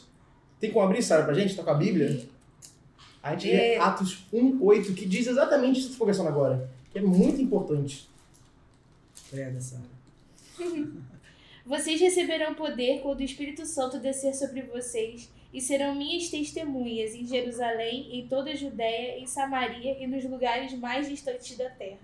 Tem 0.58 0.70
como 0.70 0.84
abrir, 0.84 1.02
Sara, 1.02 1.24
pra 1.24 1.34
gente? 1.34 1.54
Tá 1.54 1.62
com 1.62 1.70
a 1.70 1.74
Bíblia? 1.74 2.26
A 3.22 3.32
gente 3.32 3.48
lê 3.48 3.74
É. 3.74 3.78
Atos 3.78 4.26
1.8, 4.32 4.94
que 4.94 5.04
diz 5.06 5.26
exatamente 5.26 5.78
isso 5.78 5.88
que 5.88 5.92
está 5.92 5.98
conversando 5.98 6.28
agora. 6.28 6.70
Que 6.90 6.98
é 6.98 7.02
muito 7.02 7.40
importante. 7.40 8.08
prega, 9.30 9.60
Sara. 9.60 9.82
Vocês 11.66 12.00
receberão 12.00 12.54
poder 12.54 13.00
quando 13.02 13.20
o 13.20 13.22
Espírito 13.22 13.66
Santo 13.66 13.98
descer 13.98 14.34
sobre 14.34 14.62
vocês 14.62 15.28
e 15.52 15.60
serão 15.60 15.94
minhas 15.94 16.28
testemunhas 16.28 17.14
em 17.14 17.26
Jerusalém, 17.26 18.08
em 18.12 18.28
toda 18.28 18.50
a 18.50 18.54
Judéia, 18.54 19.18
em 19.18 19.26
Samaria 19.26 19.96
e 20.02 20.06
nos 20.06 20.24
lugares 20.24 20.72
mais 20.74 21.08
distantes 21.08 21.56
da 21.56 21.70
terra. 21.70 21.98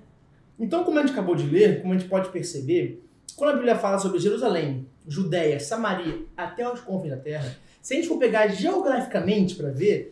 Então, 0.58 0.84
como 0.84 0.98
a 0.98 1.02
gente 1.02 1.12
acabou 1.12 1.34
de 1.34 1.46
ler, 1.46 1.82
como 1.82 1.92
a 1.92 1.98
gente 1.98 2.08
pode 2.08 2.30
perceber, 2.30 3.02
quando 3.36 3.50
a 3.50 3.54
Bíblia 3.54 3.76
fala 3.76 3.98
sobre 3.98 4.18
Jerusalém, 4.18 4.86
Judéia, 5.06 5.58
Samaria, 5.60 6.22
até 6.36 6.70
os 6.70 6.80
confins 6.80 7.10
da 7.10 7.16
terra, 7.16 7.56
se 7.82 7.92
a 7.92 7.96
gente 7.96 8.08
for 8.08 8.18
pegar 8.18 8.48
geograficamente 8.48 9.56
para 9.56 9.70
ver, 9.70 10.10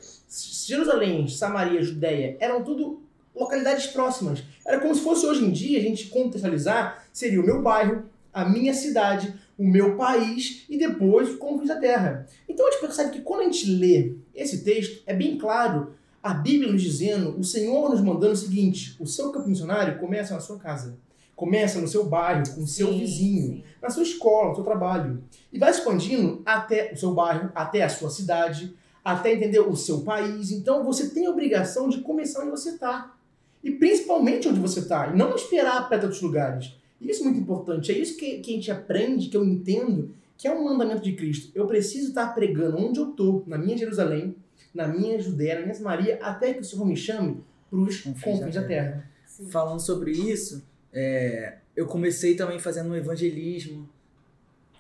Jerusalém, 0.66 1.26
Samaria, 1.28 1.82
Judéia 1.82 2.36
eram 2.38 2.62
tudo 2.62 3.02
localidades 3.34 3.86
próximas. 3.86 4.42
Era 4.66 4.78
como 4.78 4.94
se 4.94 5.00
fosse 5.00 5.24
hoje 5.24 5.44
em 5.44 5.50
dia, 5.50 5.78
a 5.78 5.82
gente 5.82 6.08
contextualizar, 6.08 7.06
seria 7.12 7.40
o 7.40 7.46
meu 7.46 7.62
bairro, 7.62 8.04
a 8.32 8.44
minha 8.44 8.74
cidade, 8.74 9.34
o 9.62 9.68
meu 9.68 9.96
país 9.96 10.64
e 10.68 10.76
depois 10.76 11.28
os 11.28 11.36
confins 11.36 11.68
da 11.68 11.76
terra. 11.76 12.26
Então 12.48 12.66
a 12.66 12.70
gente 12.72 12.80
percebe 12.80 13.12
que 13.12 13.20
quando 13.20 13.42
a 13.42 13.44
gente 13.44 13.70
lê 13.70 14.16
esse 14.34 14.64
texto, 14.64 15.04
é 15.06 15.14
bem 15.14 15.38
claro 15.38 15.94
a 16.20 16.34
Bíblia 16.34 16.72
nos 16.72 16.82
dizendo, 16.82 17.38
o 17.38 17.44
Senhor 17.44 17.88
nos 17.88 18.00
mandando 18.00 18.32
o 18.32 18.36
seguinte: 18.36 18.96
o 18.98 19.06
seu 19.06 19.30
campo 19.30 19.48
missionário 19.48 20.00
começa 20.00 20.34
na 20.34 20.40
sua 20.40 20.58
casa, 20.58 20.98
começa 21.36 21.80
no 21.80 21.86
seu 21.86 22.04
bairro, 22.04 22.42
com 22.56 22.64
o 22.64 22.66
seu 22.66 22.88
Sim, 22.88 22.98
vizinho, 22.98 23.46
sim. 23.54 23.64
na 23.80 23.88
sua 23.88 24.02
escola, 24.02 24.48
no 24.48 24.56
seu 24.56 24.64
trabalho. 24.64 25.22
E 25.52 25.58
vai 25.60 25.70
expandindo 25.70 26.42
até 26.44 26.92
o 26.92 26.96
seu 26.96 27.14
bairro, 27.14 27.52
até 27.54 27.84
a 27.84 27.88
sua 27.88 28.10
cidade, 28.10 28.74
até 29.04 29.32
entender 29.32 29.60
o 29.60 29.76
seu 29.76 30.00
país. 30.00 30.50
Então 30.50 30.82
você 30.82 31.08
tem 31.10 31.26
a 31.26 31.30
obrigação 31.30 31.88
de 31.88 32.00
começar 32.00 32.40
onde 32.40 32.50
você 32.50 32.70
está. 32.70 33.14
E 33.62 33.70
principalmente 33.70 34.48
onde 34.48 34.58
você 34.58 34.80
está. 34.80 35.06
E 35.06 35.16
não 35.16 35.36
esperar 35.36 35.88
para 35.88 36.02
outros 36.02 36.20
lugares. 36.20 36.81
Isso 37.02 37.22
é 37.22 37.24
muito 37.24 37.40
importante. 37.40 37.92
É 37.92 37.98
isso 37.98 38.16
que, 38.16 38.38
que 38.38 38.52
a 38.52 38.54
gente 38.54 38.70
aprende, 38.70 39.28
que 39.28 39.36
eu 39.36 39.44
entendo, 39.44 40.14
que 40.38 40.46
é 40.46 40.54
um 40.54 40.64
mandamento 40.64 41.02
de 41.02 41.12
Cristo. 41.12 41.50
Eu 41.54 41.66
preciso 41.66 42.08
estar 42.08 42.28
pregando 42.28 42.78
onde 42.78 42.98
eu 42.98 43.10
estou, 43.10 43.44
na 43.46 43.58
minha 43.58 43.76
Jerusalém, 43.76 44.36
na 44.74 44.88
minha 44.88 45.20
Judéia, 45.20 45.56
na 45.56 45.62
minha 45.62 45.74
Samaria, 45.74 46.18
até 46.22 46.54
que 46.54 46.60
o 46.60 46.64
Senhor 46.64 46.86
me 46.86 46.96
chame 46.96 47.42
para 47.68 47.78
os 47.78 48.00
Confins 48.00 48.54
da 48.54 48.62
terra. 48.62 49.08
Sim. 49.26 49.50
Falando 49.50 49.80
sobre 49.80 50.12
isso, 50.12 50.64
é, 50.92 51.58
eu 51.74 51.86
comecei 51.86 52.34
também 52.34 52.58
fazendo 52.58 52.90
um 52.90 52.94
evangelismo, 52.94 53.88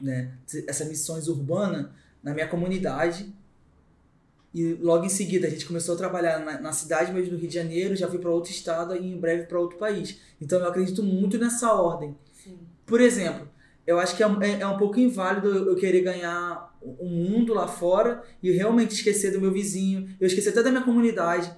né, 0.00 0.32
essa 0.66 0.84
missões 0.84 1.28
urbana 1.28 1.92
na 2.22 2.34
minha 2.34 2.48
comunidade. 2.48 3.32
E 4.54 4.74
logo 4.74 5.04
em 5.04 5.08
seguida 5.08 5.46
a 5.46 5.50
gente 5.50 5.64
começou 5.66 5.94
a 5.94 5.98
trabalhar 5.98 6.38
na, 6.40 6.60
na 6.60 6.72
cidade 6.72 7.12
mesmo 7.12 7.30
do 7.30 7.36
Rio 7.38 7.48
de 7.48 7.54
Janeiro, 7.54 7.96
já 7.96 8.06
fui 8.08 8.18
para 8.18 8.30
outro 8.30 8.50
estado 8.50 8.94
e 8.94 9.12
em 9.12 9.16
breve 9.18 9.44
para 9.44 9.58
outro 9.58 9.78
país. 9.78 10.18
Então 10.40 10.58
eu 10.60 10.68
acredito 10.68 11.02
muito 11.02 11.38
nessa 11.38 11.72
ordem. 11.72 12.14
Sim. 12.32 12.58
Por 12.84 13.00
exemplo, 13.00 13.48
eu 13.86 13.98
acho 13.98 14.14
que 14.16 14.22
é, 14.22 14.26
é- 14.26 14.60
é 14.60 14.66
um 14.66 14.76
pouco 14.76 15.00
inválido 15.00 15.48
eu 15.48 15.74
querer 15.76 16.02
ganhar 16.02 16.76
o 16.82 17.06
mundo 17.06 17.54
lá 17.54 17.66
fora 17.66 18.22
e 18.42 18.50
realmente 18.50 18.92
esquecer 18.94 19.32
do 19.32 19.40
meu 19.40 19.52
vizinho, 19.52 20.08
eu 20.20 20.26
esquecer 20.26 20.50
até 20.50 20.62
da 20.62 20.70
minha 20.70 20.84
comunidade. 20.84 21.50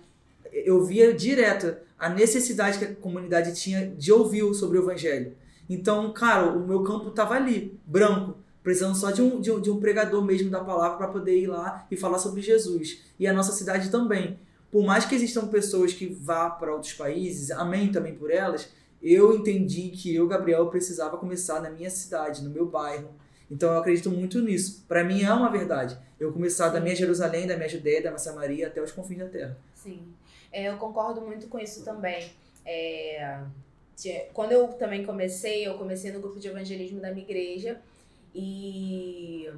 Eu 0.52 0.84
via 0.84 1.12
direto 1.12 1.74
a 1.98 2.08
necessidade 2.08 2.78
que 2.78 2.84
a 2.84 2.94
comunidade 2.94 3.54
tinha 3.54 3.88
de 3.88 4.12
ouvir 4.12 4.54
sobre 4.54 4.78
o 4.78 4.82
evangelho. 4.82 5.32
Então, 5.68 6.12
cara, 6.12 6.46
o 6.52 6.66
meu 6.66 6.82
campo 6.84 7.10
tava 7.10 7.34
ali, 7.34 7.76
branco, 7.86 8.36
precisando 8.64 8.96
só 8.96 9.10
de 9.10 9.20
um, 9.20 9.40
de 9.40 9.52
um, 9.52 9.60
de 9.60 9.70
um 9.70 9.78
pregador 9.78 10.24
mesmo 10.24 10.50
da 10.50 10.64
palavra 10.64 10.96
para 10.96 11.08
poder 11.08 11.38
ir 11.38 11.46
lá 11.46 11.86
e 11.90 11.96
falar 11.96 12.18
sobre 12.18 12.40
Jesus. 12.40 13.02
E 13.20 13.26
a 13.26 13.32
nossa 13.32 13.52
cidade 13.52 13.90
também. 13.90 14.38
Por 14.72 14.82
mais 14.82 15.04
que 15.04 15.14
existam 15.14 15.46
pessoas 15.46 15.92
que 15.92 16.06
vá 16.06 16.48
para 16.48 16.72
outros 16.72 16.94
países, 16.94 17.50
amém 17.50 17.92
também 17.92 18.14
por 18.14 18.30
elas, 18.30 18.70
eu 19.02 19.36
entendi 19.36 19.90
que 19.90 20.12
eu, 20.12 20.26
Gabriel, 20.26 20.66
precisava 20.70 21.18
começar 21.18 21.60
na 21.60 21.68
minha 21.68 21.90
cidade, 21.90 22.42
no 22.42 22.50
meu 22.50 22.66
bairro. 22.66 23.10
Então 23.50 23.70
eu 23.70 23.78
acredito 23.78 24.10
muito 24.10 24.40
nisso. 24.40 24.82
Para 24.88 25.04
mim 25.04 25.22
é 25.22 25.32
uma 25.32 25.50
verdade. 25.50 25.98
Eu 26.18 26.32
começar 26.32 26.70
da 26.70 26.80
minha 26.80 26.96
Jerusalém, 26.96 27.46
da 27.46 27.56
minha 27.56 27.68
Judeia, 27.68 28.02
da 28.02 28.08
minha 28.08 28.18
Samaria 28.18 28.66
até 28.66 28.82
os 28.82 28.90
confins 28.90 29.18
da 29.18 29.28
terra. 29.28 29.56
Sim, 29.74 30.08
É, 30.50 30.70
eu 30.70 30.78
concordo 30.78 31.20
muito 31.20 31.48
com 31.48 31.58
isso 31.58 31.84
também. 31.84 32.32
É, 32.64 33.40
quando 34.32 34.52
eu 34.52 34.68
também 34.68 35.04
comecei, 35.04 35.68
eu 35.68 35.74
comecei 35.74 36.10
no 36.10 36.20
grupo 36.20 36.40
de 36.40 36.48
evangelismo 36.48 36.98
da 37.00 37.10
minha 37.12 37.24
igreja 37.24 37.78
e 38.34 39.50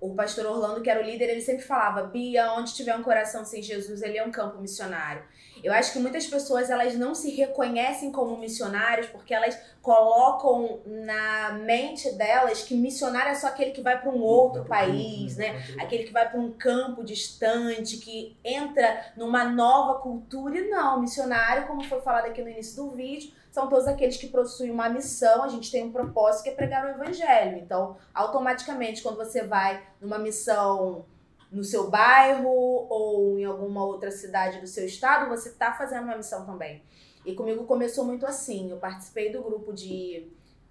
o 0.00 0.14
pastor 0.14 0.46
Orlando, 0.46 0.80
que 0.80 0.88
era 0.88 1.00
o 1.00 1.04
líder, 1.04 1.28
ele 1.28 1.42
sempre 1.42 1.62
falava, 1.62 2.04
Bia, 2.04 2.52
onde 2.54 2.74
tiver 2.74 2.96
um 2.96 3.02
coração 3.02 3.44
sem 3.44 3.62
Jesus, 3.62 4.00
ele 4.00 4.16
é 4.16 4.24
um 4.24 4.30
campo 4.30 4.58
missionário. 4.58 5.22
Eu 5.62 5.74
acho 5.74 5.92
que 5.92 5.98
muitas 5.98 6.26
pessoas, 6.26 6.70
elas 6.70 6.94
não 6.94 7.14
se 7.14 7.30
reconhecem 7.32 8.10
como 8.10 8.38
missionários 8.38 9.08
porque 9.08 9.34
elas 9.34 9.58
colocam 9.82 10.80
na 10.86 11.52
mente 11.52 12.10
delas 12.12 12.62
que 12.62 12.74
missionário 12.74 13.32
é 13.32 13.34
só 13.34 13.48
aquele 13.48 13.72
que 13.72 13.82
vai 13.82 14.00
para 14.00 14.10
um 14.10 14.22
outro 14.22 14.64
país, 14.64 15.36
né? 15.36 15.62
aquele 15.78 16.04
que 16.04 16.12
vai 16.12 16.28
para 16.30 16.40
um 16.40 16.50
campo 16.52 17.04
distante, 17.04 17.98
que 17.98 18.38
entra 18.42 19.12
numa 19.16 19.44
nova 19.44 20.00
cultura. 20.00 20.56
E 20.56 20.68
não, 20.70 20.98
missionário, 21.00 21.66
como 21.66 21.84
foi 21.84 22.00
falado 22.00 22.26
aqui 22.26 22.40
no 22.40 22.48
início 22.48 22.82
do 22.82 22.92
vídeo, 22.92 23.30
são 23.50 23.68
todos 23.68 23.86
aqueles 23.86 24.16
que 24.16 24.28
possuem 24.28 24.70
uma 24.70 24.88
missão, 24.88 25.42
a 25.42 25.48
gente 25.48 25.70
tem 25.70 25.84
um 25.84 25.92
propósito 25.92 26.44
que 26.44 26.50
é 26.50 26.54
pregar 26.54 26.86
o 26.86 26.90
evangelho. 26.90 27.58
Então, 27.58 27.96
automaticamente, 28.14 29.02
quando 29.02 29.16
você 29.16 29.42
vai 29.42 29.82
numa 30.00 30.18
missão 30.18 31.04
no 31.50 31.64
seu 31.64 31.90
bairro 31.90 32.48
ou 32.48 33.38
em 33.38 33.44
alguma 33.44 33.84
outra 33.84 34.10
cidade 34.12 34.60
do 34.60 34.66
seu 34.68 34.86
estado, 34.86 35.28
você 35.28 35.48
está 35.48 35.72
fazendo 35.72 36.04
uma 36.04 36.16
missão 36.16 36.46
também. 36.46 36.82
E 37.26 37.34
comigo 37.34 37.64
começou 37.64 38.04
muito 38.04 38.24
assim. 38.24 38.70
Eu 38.70 38.76
participei 38.76 39.32
do 39.32 39.42
grupo 39.42 39.72
de. 39.72 40.28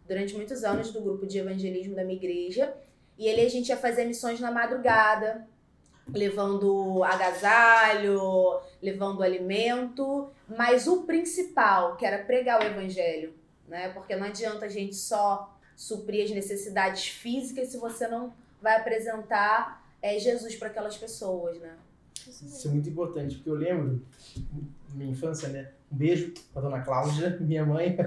Durante 0.07 0.35
muitos 0.35 0.63
anos, 0.63 0.91
do 0.91 1.01
grupo 1.01 1.27
de 1.27 1.37
evangelismo 1.37 1.95
da 1.95 2.03
minha 2.03 2.17
igreja. 2.17 2.73
E 3.15 3.29
ali 3.29 3.41
a 3.41 3.49
gente 3.49 3.69
ia 3.69 3.77
fazer 3.77 4.05
missões 4.05 4.39
na 4.39 4.49
madrugada. 4.49 5.45
Levando 6.13 7.03
agasalho, 7.03 8.59
levando 8.81 9.23
alimento, 9.23 10.29
mas 10.47 10.87
o 10.87 11.03
principal, 11.03 11.95
que 11.95 12.05
era 12.05 12.23
pregar 12.23 12.61
o 12.61 12.65
evangelho, 12.65 13.33
né? 13.67 13.89
Porque 13.89 14.15
não 14.15 14.27
adianta 14.27 14.65
a 14.65 14.69
gente 14.69 14.95
só 14.95 15.55
suprir 15.75 16.25
as 16.25 16.31
necessidades 16.31 17.07
físicas 17.07 17.69
se 17.69 17.77
você 17.77 18.07
não 18.07 18.33
vai 18.61 18.77
apresentar 18.77 19.85
é, 20.01 20.17
Jesus 20.19 20.55
para 20.55 20.67
aquelas 20.67 20.97
pessoas, 20.97 21.57
né? 21.59 21.75
Isso 22.27 22.67
é 22.67 22.71
muito 22.71 22.89
importante, 22.89 23.35
porque 23.35 23.49
eu 23.49 23.55
lembro, 23.55 24.01
minha 24.93 25.09
infância, 25.09 25.47
né? 25.49 25.71
Um 25.91 25.95
beijo 25.95 26.33
pra 26.53 26.61
dona 26.61 26.81
Cláudia, 26.81 27.37
minha 27.41 27.65
mãe. 27.65 27.97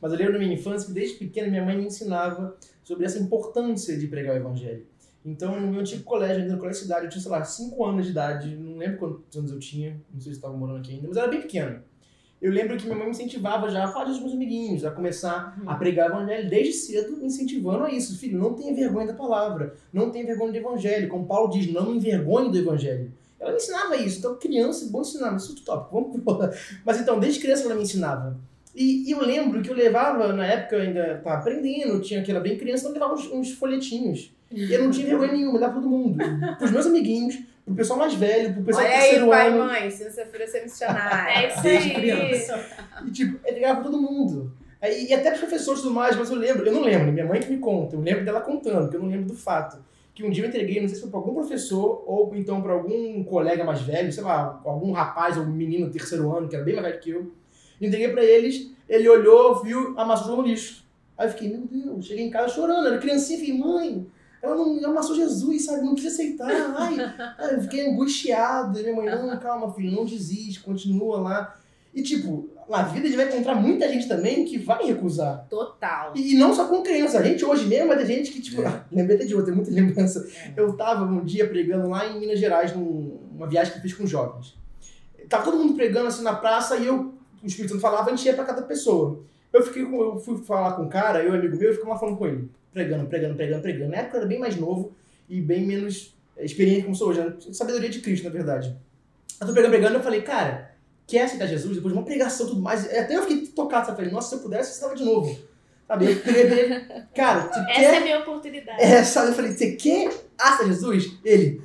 Mas 0.00 0.12
eu 0.12 0.18
lembro 0.18 0.34
da 0.34 0.38
minha 0.38 0.54
infância 0.54 0.88
que 0.88 0.94
desde 0.94 1.18
pequena 1.18 1.48
minha 1.48 1.64
mãe 1.64 1.76
me 1.76 1.86
ensinava 1.86 2.56
sobre 2.82 3.04
essa 3.04 3.18
importância 3.18 3.96
de 3.96 4.06
pregar 4.06 4.34
o 4.34 4.38
evangelho. 4.38 4.86
Então, 5.28 5.60
no 5.60 5.66
meu 5.68 5.80
antigo 5.80 6.02
colégio, 6.04 6.42
ainda 6.42 6.54
no 6.54 6.58
colégio 6.58 6.82
cidade, 6.82 7.04
eu 7.04 7.10
tinha, 7.10 7.20
sei 7.20 7.30
lá, 7.30 7.44
5 7.44 7.84
anos 7.84 8.06
de 8.06 8.12
idade, 8.12 8.56
não 8.56 8.78
lembro 8.78 8.98
quantos 8.98 9.36
anos 9.36 9.50
eu 9.50 9.58
tinha, 9.58 10.00
não 10.12 10.20
sei 10.20 10.32
se 10.32 10.38
estava 10.38 10.56
morando 10.56 10.78
aqui 10.78 10.92
ainda, 10.92 11.06
mas 11.06 11.16
era 11.16 11.28
bem 11.28 11.42
pequeno. 11.42 11.82
Eu 12.40 12.52
lembro 12.52 12.76
que 12.76 12.84
minha 12.84 12.96
mãe 12.96 13.06
me 13.06 13.10
incentivava 13.10 13.68
já 13.68 13.84
a 13.84 13.88
falar 13.88 14.04
dos 14.06 14.20
meus 14.20 14.32
amiguinhos, 14.32 14.84
a 14.84 14.90
começar 14.90 15.60
a 15.66 15.74
pregar 15.74 16.08
o 16.08 16.14
evangelho 16.14 16.48
desde 16.48 16.72
cedo, 16.72 17.16
me 17.16 17.26
incentivando 17.26 17.84
a 17.84 17.90
isso. 17.90 18.16
Filho, 18.16 18.38
não 18.38 18.54
tenha 18.54 18.72
vergonha 18.72 19.08
da 19.08 19.14
palavra, 19.14 19.74
não 19.92 20.10
tenha 20.10 20.24
vergonha 20.24 20.52
do 20.52 20.58
evangelho. 20.58 21.08
Como 21.08 21.26
Paulo 21.26 21.50
diz, 21.50 21.70
não 21.72 21.92
envergonhe 21.92 22.50
do 22.50 22.56
evangelho. 22.56 23.12
Ela 23.40 23.50
me 23.50 23.56
ensinava 23.56 23.96
isso. 23.96 24.20
Então, 24.20 24.36
criança, 24.36 24.88
bom 24.88 25.00
ensinar, 25.00 25.36
isso 25.36 25.52
é 25.60 25.64
top. 25.64 25.92
Vamos 25.92 26.22
Mas 26.86 27.00
então, 27.00 27.18
desde 27.18 27.40
criança 27.40 27.64
ela 27.64 27.74
me 27.74 27.82
ensinava. 27.82 28.38
E, 28.72 29.08
e, 29.08 29.10
eu 29.10 29.20
lembro 29.20 29.60
que 29.60 29.70
eu 29.70 29.74
levava, 29.74 30.32
na 30.32 30.46
época 30.46 30.76
eu 30.76 30.82
ainda 30.82 31.14
estava 31.14 31.38
aprendendo, 31.38 32.00
tinha 32.00 32.22
que 32.22 32.30
era 32.30 32.38
bem 32.38 32.56
criança, 32.56 32.86
eu 32.86 32.92
levava 32.92 33.14
uns, 33.14 33.26
uns 33.32 33.50
folhetinhos. 33.50 34.32
E 34.50 34.72
eu 34.72 34.84
não 34.84 34.90
tinha 34.90 35.06
vergonha 35.06 35.32
nenhuma, 35.32 35.58
dava 35.58 35.74
pra 35.74 35.82
todo 35.82 35.90
mundo. 35.90 36.18
Pros 36.58 36.70
meus 36.70 36.86
amiguinhos, 36.86 37.38
pro 37.64 37.74
pessoal 37.74 37.98
mais 37.98 38.14
velho, 38.14 38.54
pro 38.54 38.62
pessoal 38.62 38.86
Olha 38.86 38.94
do 38.94 39.00
terceiro 39.00 39.24
aí, 39.24 39.30
pai 39.30 39.46
e 39.46 39.52
ano. 39.52 39.64
mãe, 39.64 39.90
se 39.90 40.10
você 40.10 40.24
for 40.24 40.40
ser 40.46 40.62
missionário. 40.62 41.36
É 41.36 41.48
isso 41.48 41.62
Desde 41.62 41.88
aí. 41.90 41.94
criança. 41.94 42.66
E 43.06 43.10
tipo, 43.10 43.38
eu 43.46 43.54
ligava 43.54 43.80
pra 43.80 43.90
todo 43.90 44.00
mundo. 44.00 44.52
Aí, 44.80 45.06
e 45.08 45.12
até 45.14 45.30
pros 45.30 45.40
professores 45.40 45.80
e 45.80 45.82
tudo 45.82 45.94
mais, 45.94 46.16
mas 46.16 46.30
eu 46.30 46.36
lembro, 46.36 46.64
eu 46.64 46.72
não 46.72 46.82
lembro, 46.82 47.12
minha 47.12 47.26
mãe 47.26 47.40
que 47.40 47.50
me 47.50 47.58
conta, 47.58 47.96
eu 47.96 48.00
lembro 48.00 48.24
dela 48.24 48.40
contando, 48.40 48.82
porque 48.82 48.96
eu 48.96 49.02
não 49.02 49.08
lembro 49.08 49.26
do 49.26 49.34
fato. 49.34 49.78
Que 50.14 50.24
um 50.24 50.30
dia 50.30 50.44
eu 50.44 50.48
entreguei, 50.48 50.80
não 50.80 50.88
sei 50.88 50.96
se 50.96 51.02
foi 51.02 51.10
pra 51.10 51.18
algum 51.20 51.34
professor 51.34 52.02
ou 52.06 52.32
então 52.34 52.60
pra 52.62 52.72
algum 52.72 53.22
colega 53.24 53.64
mais 53.64 53.82
velho, 53.82 54.12
sei 54.12 54.22
lá, 54.22 54.60
algum 54.64 54.90
rapaz 54.92 55.36
ou 55.36 55.44
menino 55.46 55.86
do 55.86 55.92
terceiro 55.92 56.34
ano, 56.34 56.48
que 56.48 56.56
era 56.56 56.64
bem 56.64 56.74
mais 56.74 56.86
velho 56.86 57.00
que 57.00 57.10
eu. 57.10 57.32
Entreguei 57.80 58.08
pra 58.08 58.24
eles, 58.24 58.70
ele 58.88 59.08
olhou, 59.08 59.62
viu, 59.62 59.94
amassou 59.98 60.36
no 60.36 60.42
lixo. 60.42 60.84
Aí 61.16 61.26
eu 61.26 61.32
fiquei, 61.32 61.48
meu 61.48 61.60
Deus, 61.70 62.06
cheguei 62.06 62.24
em 62.24 62.30
casa 62.30 62.54
chorando, 62.54 62.86
era 62.86 62.98
criancinha, 62.98 63.38
fiquei, 63.38 63.56
mãe, 63.58 64.06
ela 64.42 64.54
não 64.54 64.90
amassou 64.90 65.16
Jesus, 65.16 65.64
sabe? 65.64 65.84
Não 65.84 65.94
quis 65.94 66.06
aceitar. 66.06 66.48
Ai, 66.50 66.96
eu 67.52 67.60
fiquei 67.62 67.88
angustiado. 67.88 68.78
E 68.78 68.82
minha 68.82 68.94
mãe, 68.94 69.06
não, 69.06 69.38
calma, 69.38 69.72
filho, 69.72 69.92
não 69.92 70.04
desiste, 70.04 70.60
continua 70.60 71.20
lá. 71.20 71.56
E 71.92 72.02
tipo, 72.02 72.48
na 72.68 72.82
vida 72.82 73.06
a 73.06 73.10
gente 73.10 73.16
vai 73.16 73.28
encontrar 73.28 73.54
muita 73.54 73.88
gente 73.88 74.06
também 74.06 74.44
que 74.44 74.58
vai 74.58 74.84
recusar. 74.84 75.46
Total. 75.48 76.12
E, 76.14 76.34
e 76.34 76.38
não 76.38 76.54
só 76.54 76.68
com 76.68 76.82
criança, 76.82 77.18
a 77.18 77.22
gente 77.22 77.44
hoje 77.44 77.66
mesmo 77.66 77.88
vai 77.88 77.96
ter 77.96 78.06
gente 78.06 78.30
que, 78.30 78.40
tipo, 78.40 78.62
É. 78.62 78.66
ah, 78.68 78.84
lembrei 78.92 79.16
até 79.16 79.24
de 79.24 79.34
outra, 79.34 79.52
tem 79.52 79.56
muita 79.56 79.72
lembrança. 79.72 80.28
Eu 80.56 80.76
tava 80.76 81.04
um 81.04 81.24
dia 81.24 81.48
pregando 81.48 81.88
lá 81.88 82.06
em 82.06 82.20
Minas 82.20 82.38
Gerais, 82.38 82.74
numa 82.74 83.46
viagem 83.46 83.72
que 83.72 83.78
eu 83.78 83.82
fiz 83.82 83.94
com 83.94 84.06
jovens. 84.06 84.56
Tava 85.28 85.44
todo 85.44 85.58
mundo 85.58 85.74
pregando 85.74 86.08
assim 86.08 86.22
na 86.22 86.34
praça 86.34 86.76
e 86.76 86.86
eu, 86.86 87.14
o 87.42 87.46
Espírito 87.46 87.72
Santo 87.72 87.82
falava, 87.82 88.10
a 88.10 88.16
gente 88.16 88.24
ia 88.26 88.34
pra 88.34 88.44
cada 88.44 88.62
pessoa. 88.62 89.20
Eu 89.52 89.62
fiquei 89.62 89.84
com, 89.84 90.00
eu 90.00 90.18
fui 90.18 90.38
falar 90.38 90.72
com 90.72 90.82
um 90.82 90.88
cara, 90.88 91.22
eu 91.22 91.34
amigo 91.34 91.56
meu, 91.56 91.70
e 91.70 91.72
ficamos 91.72 91.94
lá 91.94 91.98
falando 91.98 92.16
com 92.16 92.26
ele. 92.26 92.50
Pregando, 92.72 93.06
pregando, 93.06 93.34
pregando, 93.34 93.62
pregando. 93.62 93.90
Na 93.90 93.98
época 93.98 94.16
eu 94.16 94.20
era 94.20 94.28
bem 94.28 94.38
mais 94.38 94.56
novo 94.56 94.92
e 95.28 95.40
bem 95.40 95.66
menos 95.66 96.14
eh, 96.36 96.44
experiente 96.44 96.82
como 96.82 96.94
sou 96.94 97.08
hoje, 97.08 97.20
né? 97.20 97.32
sabedoria 97.52 97.88
de 97.88 98.00
Cristo, 98.00 98.24
na 98.24 98.30
verdade. 98.30 98.76
Eu 99.40 99.46
tô 99.46 99.52
pregando, 99.52 99.72
pregando, 99.72 99.96
eu 99.96 100.02
falei, 100.02 100.22
cara, 100.22 100.72
quer 101.06 101.22
aceitar 101.22 101.46
Jesus 101.46 101.76
depois 101.76 101.92
de 101.92 101.98
uma 101.98 102.04
pregação 102.04 102.46
e 102.46 102.48
tudo 102.50 102.60
mais? 102.60 102.84
Até 102.84 103.16
eu 103.16 103.22
fiquei 103.22 103.46
tocado, 103.48 103.86
sabe? 103.86 103.96
Falei, 103.98 104.12
nossa, 104.12 104.28
se 104.30 104.34
eu 104.36 104.40
pudesse, 104.40 104.70
eu 104.70 104.74
estava 104.74 104.94
de 104.94 105.04
novo. 105.04 105.38
Sabe? 105.86 106.10
Eu 106.12 106.20
queria 106.20 107.06
cara, 107.16 107.48
você 107.48 107.60
Essa 107.60 107.72
quer... 107.72 107.94
é 107.94 107.96
a 107.96 108.00
minha 108.00 108.18
oportunidade. 108.20 108.82
É, 108.82 109.02
sabe? 109.02 109.28
Eu 109.28 109.34
falei, 109.34 109.52
você 109.52 109.72
quer 109.72 110.10
aceitar 110.38 110.66
Jesus? 110.66 111.18
Ele, 111.24 111.60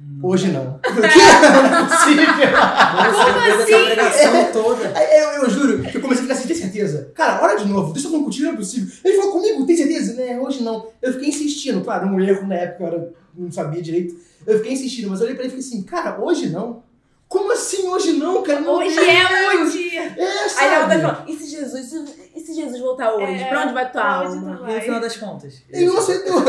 Hum. 0.00 0.20
hoje 0.22 0.46
não. 0.52 0.78
Eu 0.86 0.94
falei, 0.94 1.10
"Que? 1.10 1.18
não 1.18 1.76
é 1.76 1.88
possível. 1.88 2.52
Nossa, 2.52 3.32
depois 3.32 3.60
assim? 3.60 3.72
dessa 3.72 3.84
pregação 3.84 4.52
toda. 4.52 4.84
Eu, 5.02 5.28
eu 5.42 5.50
juro, 5.50 5.82
que 5.82 5.96
eu 5.96 6.00
comecei 6.00 6.22
a 6.24 6.28
ficar 6.28 6.34
assim, 6.34 6.46
tem 6.46 6.67
certeza? 6.78 7.10
Cara, 7.14 7.42
olha 7.42 7.58
de 7.58 7.68
novo, 7.68 7.92
deixa 7.92 8.08
eu 8.08 8.12
falar 8.12 8.24
contigo, 8.24 8.46
não 8.46 8.52
é 8.52 8.56
possível. 8.56 8.94
Ele 9.04 9.16
falou 9.16 9.32
comigo, 9.32 9.66
tem 9.66 9.76
certeza? 9.76 10.14
Né, 10.14 10.38
hoje 10.38 10.62
não. 10.62 10.86
Eu 11.02 11.12
fiquei 11.12 11.28
insistindo, 11.28 11.82
claro, 11.82 12.08
um 12.08 12.20
erro 12.20 12.46
na 12.46 12.54
época, 12.54 12.84
eu 12.84 13.14
não 13.36 13.50
sabia 13.50 13.82
direito. 13.82 14.16
Eu 14.46 14.58
fiquei 14.58 14.72
insistindo, 14.72 15.10
mas 15.10 15.20
eu 15.20 15.26
olhei 15.26 15.34
pra 15.34 15.44
ele 15.44 15.52
e 15.52 15.56
fiquei 15.56 15.78
assim, 15.78 15.82
cara, 15.84 16.22
hoje 16.22 16.48
não? 16.48 16.82
Como 17.28 17.52
assim 17.52 17.86
hoje 17.86 18.12
não, 18.14 18.42
cara? 18.42 18.60
Meu 18.62 18.72
Hoje 18.72 18.98
é 18.98 19.54
o 19.56 19.70
dia. 19.70 20.00
É, 20.02 20.04
Aí 20.06 20.18
ela 20.26 20.48
sabe? 20.48 20.86
vai 20.86 21.00
falar, 21.00 21.24
e 21.28 21.34
se 21.34 21.46
Jesus, 21.50 21.92
e 21.92 22.04
se- 22.40 22.50
e 22.50 22.54
Jesus 22.54 22.80
voltar 22.80 23.12
hoje? 23.12 23.42
É, 23.42 23.48
pra 23.48 23.62
onde 23.64 23.74
vai 23.74 23.92
tua 23.92 24.00
tu 24.00 24.06
alma? 24.28 24.56
vai? 24.56 24.70
E 24.70 24.74
no 24.76 24.80
final 24.80 25.00
das 25.00 25.16
contas. 25.18 25.62
Ele 25.68 25.86
não 25.86 25.98
aceitou. 25.98 26.42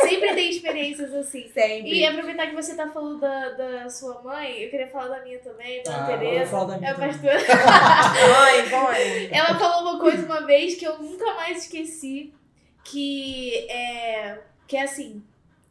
Sempre 0.00 0.34
tem 0.34 0.50
experiências 0.50 1.12
assim. 1.14 1.48
Sempre. 1.52 1.92
E 1.92 2.06
aproveitar 2.06 2.46
que 2.48 2.54
você 2.54 2.74
tá 2.76 2.88
falando 2.88 3.18
da, 3.20 3.50
da 3.50 3.90
sua 3.90 4.20
mãe, 4.22 4.62
eu 4.62 4.70
queria 4.70 4.86
falar 4.88 5.08
da 5.18 5.24
minha 5.24 5.38
também, 5.40 5.82
da 5.82 5.90
Ah, 5.92 5.98
Eu 5.98 6.06
vou 6.06 6.18
Tereza. 6.18 6.50
falar 6.50 6.64
da 6.64 6.78
minha 6.78 6.88
É 6.88 6.92
a 6.92 6.94
também. 6.94 7.08
pastora. 7.10 7.38
Mãe, 8.28 8.70
mãe. 8.70 9.28
Ela 9.32 9.58
falou 9.58 9.90
uma 9.90 9.98
coisa 10.00 10.24
uma 10.24 10.46
vez 10.46 10.74
que 10.76 10.84
eu 10.84 10.98
nunca 10.98 11.34
mais 11.34 11.58
esqueci, 11.64 12.32
que 12.84 13.66
é 13.70 14.38
que 14.68 14.76
é 14.76 14.82
assim, 14.84 15.22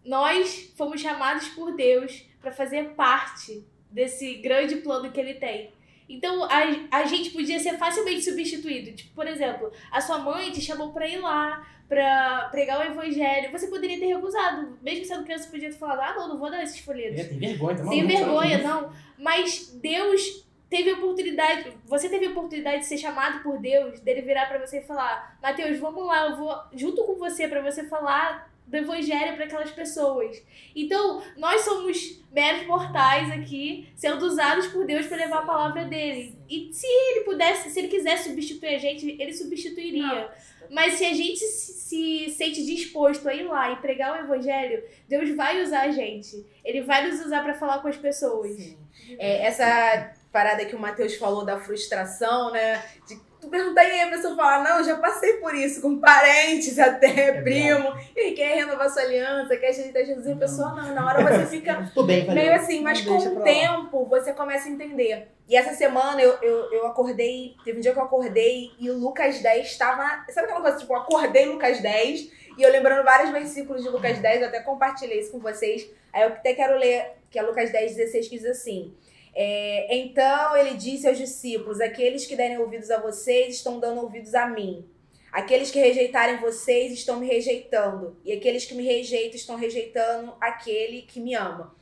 nós 0.05 0.71
fomos 0.77 1.01
chamados 1.01 1.47
por 1.49 1.73
Deus 1.75 2.23
para 2.41 2.51
fazer 2.51 2.89
parte 2.91 3.65
desse 3.89 4.35
grande 4.35 4.77
plano 4.77 5.11
que 5.11 5.19
ele 5.19 5.35
tem. 5.35 5.71
Então 6.09 6.43
a, 6.43 6.97
a 6.99 7.05
gente 7.05 7.29
podia 7.29 7.59
ser 7.59 7.77
facilmente 7.77 8.23
substituído. 8.23 8.93
Tipo, 8.93 9.15
por 9.15 9.27
exemplo, 9.27 9.71
a 9.91 10.01
sua 10.01 10.19
mãe 10.19 10.51
te 10.51 10.61
chamou 10.61 10.91
para 10.91 11.07
ir 11.07 11.19
lá 11.19 11.65
para 11.87 12.49
pregar 12.51 12.79
o 12.79 12.83
evangelho. 12.83 13.51
Você 13.51 13.67
poderia 13.67 13.99
ter 13.99 14.07
recusado, 14.07 14.77
mesmo 14.81 15.05
sendo 15.05 15.23
criança, 15.23 15.45
você 15.45 15.51
podia 15.51 15.69
ter 15.69 15.77
falado: 15.77 15.99
"Ah, 16.01 16.13
não, 16.15 16.29
não 16.29 16.39
vou 16.39 16.49
dar 16.49 16.63
esses 16.63 16.79
folhetos". 16.79 17.19
É, 17.19 17.23
tem 17.25 17.37
vergonha, 17.37 17.77
tá 17.77 17.85
Sem 17.85 18.07
vergonha, 18.07 18.57
não. 18.57 18.93
Mas 19.17 19.71
Deus 19.81 20.45
teve 20.69 20.89
a 20.89 20.93
oportunidade. 20.95 21.73
Você 21.85 22.09
teve 22.09 22.25
a 22.25 22.29
oportunidade 22.29 22.79
de 22.79 22.85
ser 22.85 22.97
chamado 22.97 23.43
por 23.43 23.59
Deus, 23.59 23.99
dele 23.99 24.21
virar 24.21 24.47
pra 24.47 24.65
você 24.65 24.79
e 24.79 24.83
falar: 24.83 25.37
Mateus, 25.41 25.79
vamos 25.79 26.05
lá, 26.05 26.27
eu 26.27 26.37
vou 26.37 26.57
junto 26.73 27.03
com 27.03 27.15
você 27.15 27.47
pra 27.47 27.61
você 27.61 27.85
falar 27.85 28.50
do 28.71 28.77
evangelho 28.77 29.35
para 29.35 29.45
aquelas 29.45 29.69
pessoas. 29.69 30.41
Então, 30.73 31.21
nós 31.35 31.61
somos 31.61 32.23
meros 32.31 32.65
mortais 32.65 33.29
aqui, 33.29 33.89
sendo 33.93 34.25
usados 34.25 34.67
por 34.67 34.85
Deus 34.85 35.07
para 35.07 35.17
levar 35.17 35.39
a 35.39 35.45
palavra 35.45 35.83
dele. 35.83 36.39
E 36.49 36.69
se 36.71 36.87
ele 36.87 37.25
pudesse, 37.25 37.69
se 37.69 37.79
ele 37.79 37.89
quisesse 37.89 38.29
substituir 38.29 38.75
a 38.75 38.77
gente, 38.77 39.17
ele 39.21 39.33
substituiria. 39.33 40.31
Mas 40.69 40.93
se 40.93 41.05
a 41.05 41.13
gente 41.13 41.39
se, 41.39 41.73
se 41.73 42.29
sente 42.29 42.65
disposto 42.65 43.27
a 43.27 43.35
ir 43.35 43.43
lá 43.43 43.73
e 43.73 43.75
pregar 43.75 44.13
o 44.13 44.23
evangelho, 44.23 44.81
Deus 45.05 45.35
vai 45.35 45.61
usar 45.61 45.81
a 45.81 45.91
gente. 45.91 46.45
Ele 46.63 46.81
vai 46.81 47.05
nos 47.05 47.19
usar 47.25 47.43
para 47.43 47.53
falar 47.53 47.79
com 47.79 47.89
as 47.89 47.97
pessoas. 47.97 48.73
É, 49.19 49.47
essa 49.47 50.13
parada 50.31 50.63
que 50.63 50.77
o 50.77 50.79
Matheus 50.79 51.15
falou 51.15 51.43
da 51.43 51.59
frustração, 51.59 52.51
né? 52.51 52.81
De 53.05 53.19
tu 53.41 53.49
perguntar 53.49 53.83
e 53.83 53.91
aí 53.91 54.01
a 54.01 54.09
pessoa 54.09 54.35
fala, 54.35 54.63
não, 54.63 54.83
já 54.83 54.95
passei 54.97 55.33
por 55.33 55.53
isso, 55.55 55.81
com 55.81 55.99
parentes 55.99 56.77
até, 56.77 57.07
É 57.07 57.41
primo. 57.41 57.91
E 58.15 58.19
aí, 58.19 58.31
quer 58.33 58.55
renovar 58.55 58.89
sua 58.89 59.01
aliança, 59.01 59.57
quer 59.57 59.69
aceitar 59.69 60.05
Jesus, 60.05 60.27
e 60.27 60.31
a 60.31 60.35
pessoa 60.35 60.75
não. 60.75 60.93
Na 60.93 61.07
hora 61.07 61.23
você 61.23 61.45
fica 61.57 61.91
bem, 62.05 62.31
meio 62.31 62.53
assim, 62.53 62.81
mas 62.81 63.01
com 63.01 63.17
o 63.17 63.41
tempo 63.41 64.05
você 64.05 64.31
começa 64.31 64.69
a 64.69 64.71
entender. 64.71 65.27
E 65.49 65.55
essa 65.55 65.73
semana 65.73 66.21
eu, 66.21 66.37
eu, 66.41 66.71
eu 66.71 66.87
acordei, 66.87 67.55
teve 67.65 67.79
um 67.79 67.81
dia 67.81 67.91
que 67.91 67.99
eu 67.99 68.03
acordei 68.03 68.71
e 68.79 68.89
o 68.89 68.97
Lucas 68.97 69.39
10 69.39 69.67
estava. 69.67 70.23
Sabe 70.29 70.45
aquela 70.45 70.61
coisa, 70.61 70.77
tipo, 70.77 70.93
eu 70.93 70.97
acordei 70.97 71.45
Lucas 71.45 71.81
10 71.81 72.31
e 72.57 72.61
eu 72.61 72.71
lembrando 72.71 73.03
vários 73.03 73.31
versículos 73.31 73.83
de 73.83 73.89
Lucas 73.89 74.19
10, 74.19 74.41
eu 74.41 74.47
até 74.47 74.59
compartilhei 74.59 75.19
isso 75.19 75.31
com 75.31 75.39
vocês. 75.39 75.89
Aí 76.13 76.21
eu 76.21 76.29
até 76.29 76.53
quero 76.53 76.77
ler, 76.77 77.13
que 77.29 77.39
é 77.39 77.41
Lucas 77.41 77.71
10, 77.71 77.95
16, 77.95 78.27
que 78.27 78.37
diz 78.37 78.45
assim. 78.45 78.93
É, 79.33 79.95
então 79.97 80.55
ele 80.57 80.75
disse 80.75 81.07
aos 81.07 81.17
discípulos: 81.17 81.79
Aqueles 81.79 82.25
que 82.25 82.35
derem 82.35 82.57
ouvidos 82.57 82.91
a 82.91 82.99
vocês 82.99 83.55
estão 83.55 83.79
dando 83.79 84.01
ouvidos 84.01 84.33
a 84.35 84.47
mim. 84.47 84.85
Aqueles 85.31 85.71
que 85.71 85.79
rejeitarem 85.79 86.37
vocês 86.37 86.91
estão 86.91 87.17
me 87.17 87.25
rejeitando. 87.25 88.17
E 88.25 88.33
aqueles 88.33 88.65
que 88.65 88.75
me 88.75 88.83
rejeitam 88.83 89.35
estão 89.35 89.55
rejeitando 89.55 90.33
aquele 90.41 91.03
que 91.03 91.21
me 91.21 91.33
ama. 91.35 91.73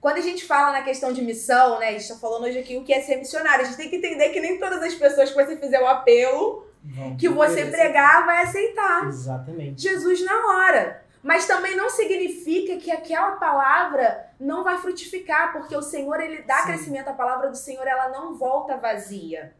Quando 0.00 0.18
a 0.18 0.22
gente 0.22 0.44
fala 0.44 0.72
na 0.72 0.82
questão 0.82 1.12
de 1.12 1.22
missão, 1.22 1.78
né? 1.78 1.88
A 1.88 1.92
gente 1.92 2.08
tá 2.08 2.16
falando 2.16 2.44
hoje 2.44 2.58
aqui 2.58 2.76
o 2.76 2.84
que 2.84 2.92
é 2.92 3.00
ser 3.00 3.16
missionário. 3.16 3.64
A 3.64 3.68
gente 3.68 3.76
tem 3.76 3.88
que 3.88 3.96
entender 3.96 4.28
que 4.30 4.40
nem 4.40 4.58
todas 4.58 4.82
as 4.82 4.94
pessoas 4.94 5.30
que 5.30 5.36
você 5.36 5.56
fizer 5.56 5.80
o 5.80 5.86
apelo 5.86 6.66
Vão 6.82 7.16
que 7.16 7.28
você 7.28 7.66
pregar 7.66 8.24
vai 8.24 8.42
aceitar 8.44 9.06
Exatamente. 9.06 9.82
Jesus 9.82 10.24
na 10.24 10.46
hora. 10.46 11.04
Mas 11.22 11.46
também 11.46 11.76
não 11.76 11.90
significa 11.90 12.76
que 12.78 12.90
aquela 12.90 13.32
palavra 13.32 14.32
não 14.38 14.64
vai 14.64 14.78
frutificar, 14.78 15.52
porque 15.52 15.76
o 15.76 15.82
Senhor 15.82 16.18
ele 16.20 16.42
dá 16.42 16.58
Sim. 16.58 16.64
crescimento 16.64 17.08
à 17.08 17.12
palavra 17.12 17.50
do 17.50 17.56
Senhor, 17.56 17.86
ela 17.86 18.08
não 18.08 18.34
volta 18.34 18.76
vazia. 18.76 19.54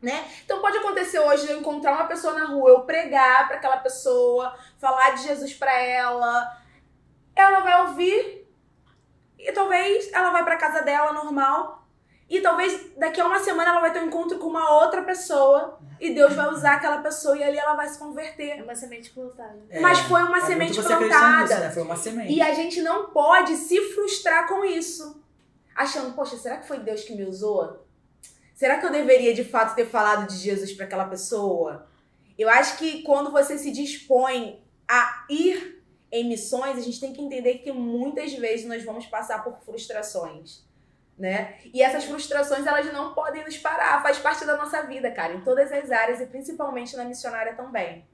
Né? 0.00 0.28
Então 0.44 0.60
pode 0.60 0.78
acontecer 0.78 1.20
hoje 1.20 1.48
eu 1.48 1.60
encontrar 1.60 1.92
uma 1.92 2.06
pessoa 2.06 2.34
na 2.34 2.46
rua, 2.46 2.70
eu 2.70 2.80
pregar 2.80 3.46
para 3.46 3.56
aquela 3.56 3.76
pessoa, 3.76 4.56
falar 4.78 5.10
de 5.10 5.22
Jesus 5.22 5.54
para 5.54 5.72
ela, 5.72 6.60
ela 7.36 7.60
vai 7.60 7.82
ouvir 7.82 8.44
E 9.38 9.52
talvez 9.52 10.12
ela 10.12 10.30
vai 10.30 10.44
pra 10.44 10.56
casa 10.56 10.82
dela 10.82 11.12
normal. 11.12 11.81
E 12.32 12.40
talvez 12.40 12.96
daqui 12.96 13.20
a 13.20 13.26
uma 13.26 13.38
semana 13.38 13.72
ela 13.72 13.80
vai 13.82 13.92
ter 13.92 14.00
um 14.00 14.06
encontro 14.06 14.38
com 14.38 14.46
uma 14.46 14.82
outra 14.82 15.02
pessoa. 15.02 15.78
E 16.00 16.14
Deus 16.14 16.32
vai 16.32 16.48
usar 16.48 16.76
aquela 16.76 17.02
pessoa 17.02 17.36
e 17.36 17.44
ali 17.44 17.58
ela 17.58 17.74
vai 17.74 17.86
se 17.86 17.98
converter. 17.98 18.58
É 18.58 18.62
uma 18.62 18.74
semente 18.74 19.10
plantada. 19.10 19.58
É, 19.68 19.80
Mas 19.80 19.98
foi 19.98 20.22
uma 20.22 20.38
é 20.38 20.40
semente 20.40 20.82
plantada. 20.82 21.42
nisso, 21.42 21.60
né? 21.60 21.70
Foi 21.70 21.82
uma 21.82 21.94
semente. 21.94 22.32
E 22.32 22.40
a 22.40 22.54
gente 22.54 22.80
não 22.80 23.10
pode 23.10 23.54
se 23.56 23.78
frustrar 23.92 24.48
com 24.48 24.64
isso. 24.64 25.22
Achando, 25.76 26.14
poxa, 26.14 26.38
será 26.38 26.56
que 26.56 26.66
foi 26.66 26.78
Deus 26.78 27.04
que 27.04 27.14
me 27.14 27.26
usou? 27.26 27.84
Será 28.54 28.78
que 28.78 28.86
eu 28.86 28.90
deveria 28.90 29.34
de 29.34 29.44
fato 29.44 29.74
ter 29.74 29.84
falado 29.84 30.26
de 30.26 30.38
Jesus 30.38 30.72
para 30.72 30.86
aquela 30.86 31.04
pessoa? 31.04 31.86
Eu 32.38 32.48
acho 32.48 32.78
que 32.78 33.02
quando 33.02 33.30
você 33.30 33.58
se 33.58 33.70
dispõe 33.70 34.58
a 34.88 35.26
ir 35.28 35.84
em 36.10 36.26
missões, 36.30 36.78
a 36.78 36.80
gente 36.80 36.98
tem 36.98 37.12
que 37.12 37.20
entender 37.20 37.58
que 37.58 37.70
muitas 37.72 38.32
vezes 38.32 38.64
nós 38.64 38.82
vamos 38.82 39.04
passar 39.04 39.44
por 39.44 39.58
frustrações, 39.66 40.64
né? 41.18 41.54
E 41.72 41.82
essas 41.82 42.04
frustrações, 42.04 42.66
elas 42.66 42.92
não 42.92 43.14
podem 43.14 43.44
nos 43.44 43.56
parar, 43.58 44.02
faz 44.02 44.18
parte 44.18 44.44
da 44.44 44.56
nossa 44.56 44.82
vida, 44.82 45.10
cara, 45.10 45.34
em 45.34 45.40
todas 45.40 45.70
as 45.70 45.90
áreas 45.90 46.20
e 46.20 46.26
principalmente 46.26 46.96
na 46.96 47.04
missionária 47.04 47.54
também. 47.54 48.04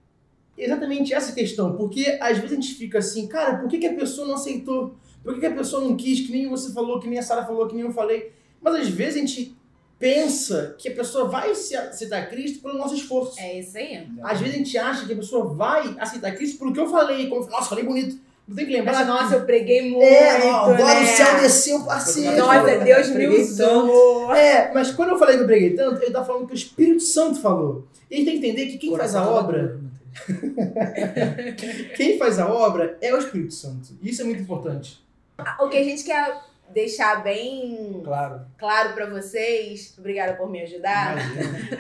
Exatamente 0.57 1.15
essa 1.15 1.33
questão, 1.33 1.77
porque 1.77 2.19
às 2.21 2.39
vezes 2.39 2.53
a 2.53 2.61
gente 2.61 2.75
fica 2.75 2.99
assim, 2.99 3.29
cara, 3.29 3.59
por 3.59 3.69
que, 3.69 3.79
que 3.79 3.87
a 3.87 3.95
pessoa 3.95 4.27
não 4.27 4.35
aceitou? 4.35 4.97
Por 5.23 5.35
que, 5.35 5.41
que 5.41 5.47
a 5.47 5.55
pessoa 5.55 5.83
não 5.83 5.97
quis, 5.97 6.27
que 6.27 6.33
nem 6.33 6.49
você 6.49 6.73
falou, 6.73 6.99
que 6.99 7.09
nem 7.09 7.19
a 7.19 7.23
Sara 7.23 7.45
falou, 7.45 7.67
que 7.69 7.75
nem 7.75 7.85
eu 7.85 7.93
falei? 7.93 8.33
Mas 8.61 8.75
às 8.75 8.89
vezes 8.89 9.17
a 9.17 9.21
gente 9.21 9.57
pensa 9.99 10.77
que 10.79 10.89
a 10.89 10.95
pessoa 10.95 11.29
vai 11.29 11.55
se 11.55 11.77
aceitar 11.77 12.29
Cristo 12.29 12.61
pelo 12.61 12.79
nosso 12.79 12.95
esforço. 12.95 13.39
É 13.39 13.59
isso 13.59 13.77
aí. 13.77 14.09
Às 14.23 14.41
vezes 14.41 14.55
a 14.55 14.59
gente 14.59 14.79
acha 14.79 15.07
que 15.07 15.13
a 15.13 15.17
pessoa 15.17 15.45
vai 15.55 15.97
aceitar 15.99 16.35
Cristo 16.35 16.59
pelo 16.59 16.73
que 16.73 16.81
eu 16.81 16.89
falei. 16.89 17.29
Como, 17.29 17.47
nossa, 17.49 17.69
falei 17.69 17.85
bonito. 17.85 18.19
Não 18.49 18.57
tem 18.57 18.65
que 18.65 18.73
lembrar. 18.73 18.95
Mas, 18.95 19.07
nossa, 19.07 19.35
eu 19.35 19.45
preguei 19.45 19.91
muito, 19.91 20.03
é, 20.03 20.51
agora 20.51 20.95
né? 20.95 21.03
o 21.03 21.07
céu 21.07 21.41
desceu, 21.41 21.85
parceiro. 21.85 22.37
Nossa, 22.39 22.79
Deus 22.79 23.09
me 23.11 23.29
usou. 23.29 24.35
É, 24.35 24.73
mas 24.73 24.91
quando 24.91 25.11
eu 25.11 25.19
falei 25.19 25.37
que 25.37 25.43
eu 25.43 25.47
preguei 25.47 25.75
tanto, 25.75 26.03
eu 26.03 26.11
tava 26.11 26.25
falando 26.25 26.47
que 26.47 26.55
o 26.55 26.57
Espírito 26.57 27.03
Santo 27.03 27.41
falou. 27.43 27.87
E 28.11 28.15
a 28.15 28.17
gente 28.19 28.27
tem 28.27 28.41
que 28.41 28.47
entender 28.47 28.67
que 28.73 28.79
quem 28.79 28.97
faz 28.97 29.15
a 29.15 29.29
obra, 29.29 29.59
duro, 29.59 29.91
quem 31.95 32.19
faz 32.19 32.39
a 32.39 32.51
obra 32.51 32.97
é 33.03 33.15
o 33.15 33.19
Espírito 33.19 33.53
Santo. 33.53 33.99
Isso 34.03 34.23
é 34.23 34.25
muito 34.25 34.41
importante. 34.41 34.99
O 35.61 35.69
que 35.69 35.77
a 35.77 35.85
gente 35.85 36.03
quer 36.05 36.41
deixar 36.71 37.23
bem 37.23 38.01
Claro. 38.03 38.41
claro 38.57 38.95
pra 38.95 39.07
vocês, 39.07 39.95
obrigada 39.99 40.35
por 40.35 40.51
me 40.51 40.63
ajudar, 40.63 41.19
Imagina. 41.19 41.79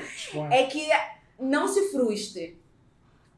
É 0.54 0.64
que 0.64 0.86
não 1.40 1.66
se 1.66 1.90
frustre. 1.90 2.57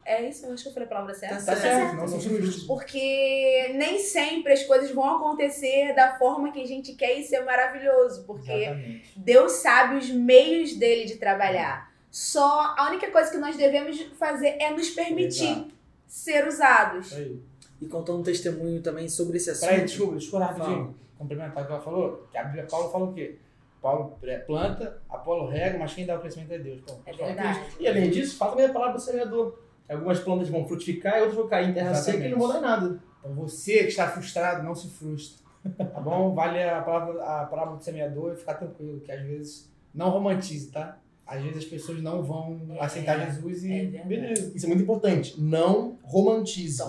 É 0.05 0.27
isso? 0.29 0.47
Eu 0.47 0.53
acho 0.55 0.63
que 0.65 0.69
eu 0.71 0.73
falei 0.73 0.87
a 0.87 0.91
palavra 0.91 1.15
certa. 1.15 1.37
Tá 1.37 1.45
Tá 1.45 1.57
certo. 1.57 1.77
certo, 1.77 1.97
não 1.97 2.09
se 2.09 2.29
frustre. 2.29 2.67
Porque 2.67 3.73
nem 3.75 3.99
sempre 3.99 4.53
as 4.53 4.63
coisas 4.65 4.91
vão 4.91 5.17
acontecer 5.17 5.95
da 5.95 6.19
forma 6.19 6.51
que 6.51 6.61
a 6.63 6.67
gente 6.67 6.95
quer 6.95 7.19
e 7.19 7.23
ser 7.23 7.41
maravilhoso. 7.45 8.25
Porque 8.25 8.51
Exatamente. 8.51 9.13
Deus 9.17 9.53
sabe 9.53 9.97
os 9.97 10.11
meios 10.11 10.75
dele 10.75 11.05
de 11.05 11.17
trabalhar. 11.17 11.91
Só 12.11 12.75
a 12.77 12.89
única 12.89 13.11
coisa 13.11 13.31
que 13.31 13.37
nós 13.37 13.57
devemos 13.57 14.01
fazer 14.19 14.57
é 14.59 14.71
nos 14.71 14.91
permitir 14.91 15.45
Exato. 15.53 15.69
ser 16.07 16.49
usados. 16.49 17.13
Aí. 17.13 17.41
E 17.81 17.87
contando 17.87 18.19
um 18.21 18.23
testemunho 18.23 18.83
também 18.83 19.09
sobre 19.09 19.37
esse 19.37 19.51
assunto. 19.51 19.69
Peraí, 19.69 19.85
desculpa, 19.85 20.17
desculpa 20.17 20.47
rapidinho. 20.47 20.95
Complementar 21.17 21.63
o 21.63 21.67
que 21.67 21.73
ela 21.73 21.81
falou. 21.83 22.27
Que 22.33 22.39
a 22.39 22.45
Bíblia, 22.45 22.67
Paulo 22.69 22.91
falou 22.91 23.11
o 23.11 23.15
quê? 23.15 23.37
Paulo 23.81 24.19
planta, 24.47 25.01
Apolo 25.09 25.49
rega, 25.49 25.79
mas 25.79 25.95
quem 25.95 26.05
dá 26.05 26.17
o 26.17 26.21
crescimento 26.21 26.53
é 26.53 26.59
Deus. 26.59 26.81
Pô, 26.83 26.95
É 27.07 27.13
só 27.13 27.25
verdade. 27.25 27.61
E 27.79 27.89
além 27.89 28.11
disso, 28.11 28.37
fala 28.37 28.51
também 28.53 28.67
a 28.67 28.73
palavra 28.73 28.95
do 28.95 29.01
semeador. 29.01 29.59
Algumas 29.90 30.20
plantas 30.20 30.48
vão 30.48 30.66
frutificar 30.66 31.16
e 31.18 31.20
outras 31.20 31.37
vão 31.37 31.48
cair 31.48 31.70
em 31.70 31.74
terra 31.74 31.90
Exatamente. 31.90 32.22
seca 32.22 32.29
e 32.29 32.31
não 32.33 32.38
vão 32.38 32.48
dar 32.53 32.61
nada. 32.61 33.00
Então 33.18 33.35
você 33.35 33.79
que 33.81 33.88
está 33.88 34.09
frustrado, 34.09 34.62
não 34.62 34.74
se 34.74 34.88
frustre. 34.88 35.40
Tá 35.76 36.00
bom? 36.00 36.33
Vale 36.35 36.62
a 36.62 36.81
palavra, 36.81 37.22
a 37.22 37.44
palavra 37.46 37.76
do 37.76 37.83
semeador 37.85 38.33
e 38.33 38.37
ficar 38.37 38.55
tranquilo, 38.55 39.00
que 39.00 39.12
às 39.12 39.22
vezes 39.22 39.70
não 39.94 40.09
romantize, 40.11 40.70
tá? 40.70 40.98
Às 41.26 41.42
vezes 41.42 41.59
as 41.59 41.64
pessoas 41.64 42.03
não 42.03 42.22
vão 42.22 42.61
É, 42.70 42.85
aceitar 42.85 43.18
Jesus 43.26 43.62
e 43.64 43.72
é 43.96 44.05
beleza. 44.05 44.53
Isso 44.55 44.66
é 44.66 44.68
muito 44.68 44.83
importante. 44.83 45.40
Não 45.40 45.96
romantize. 46.03 46.83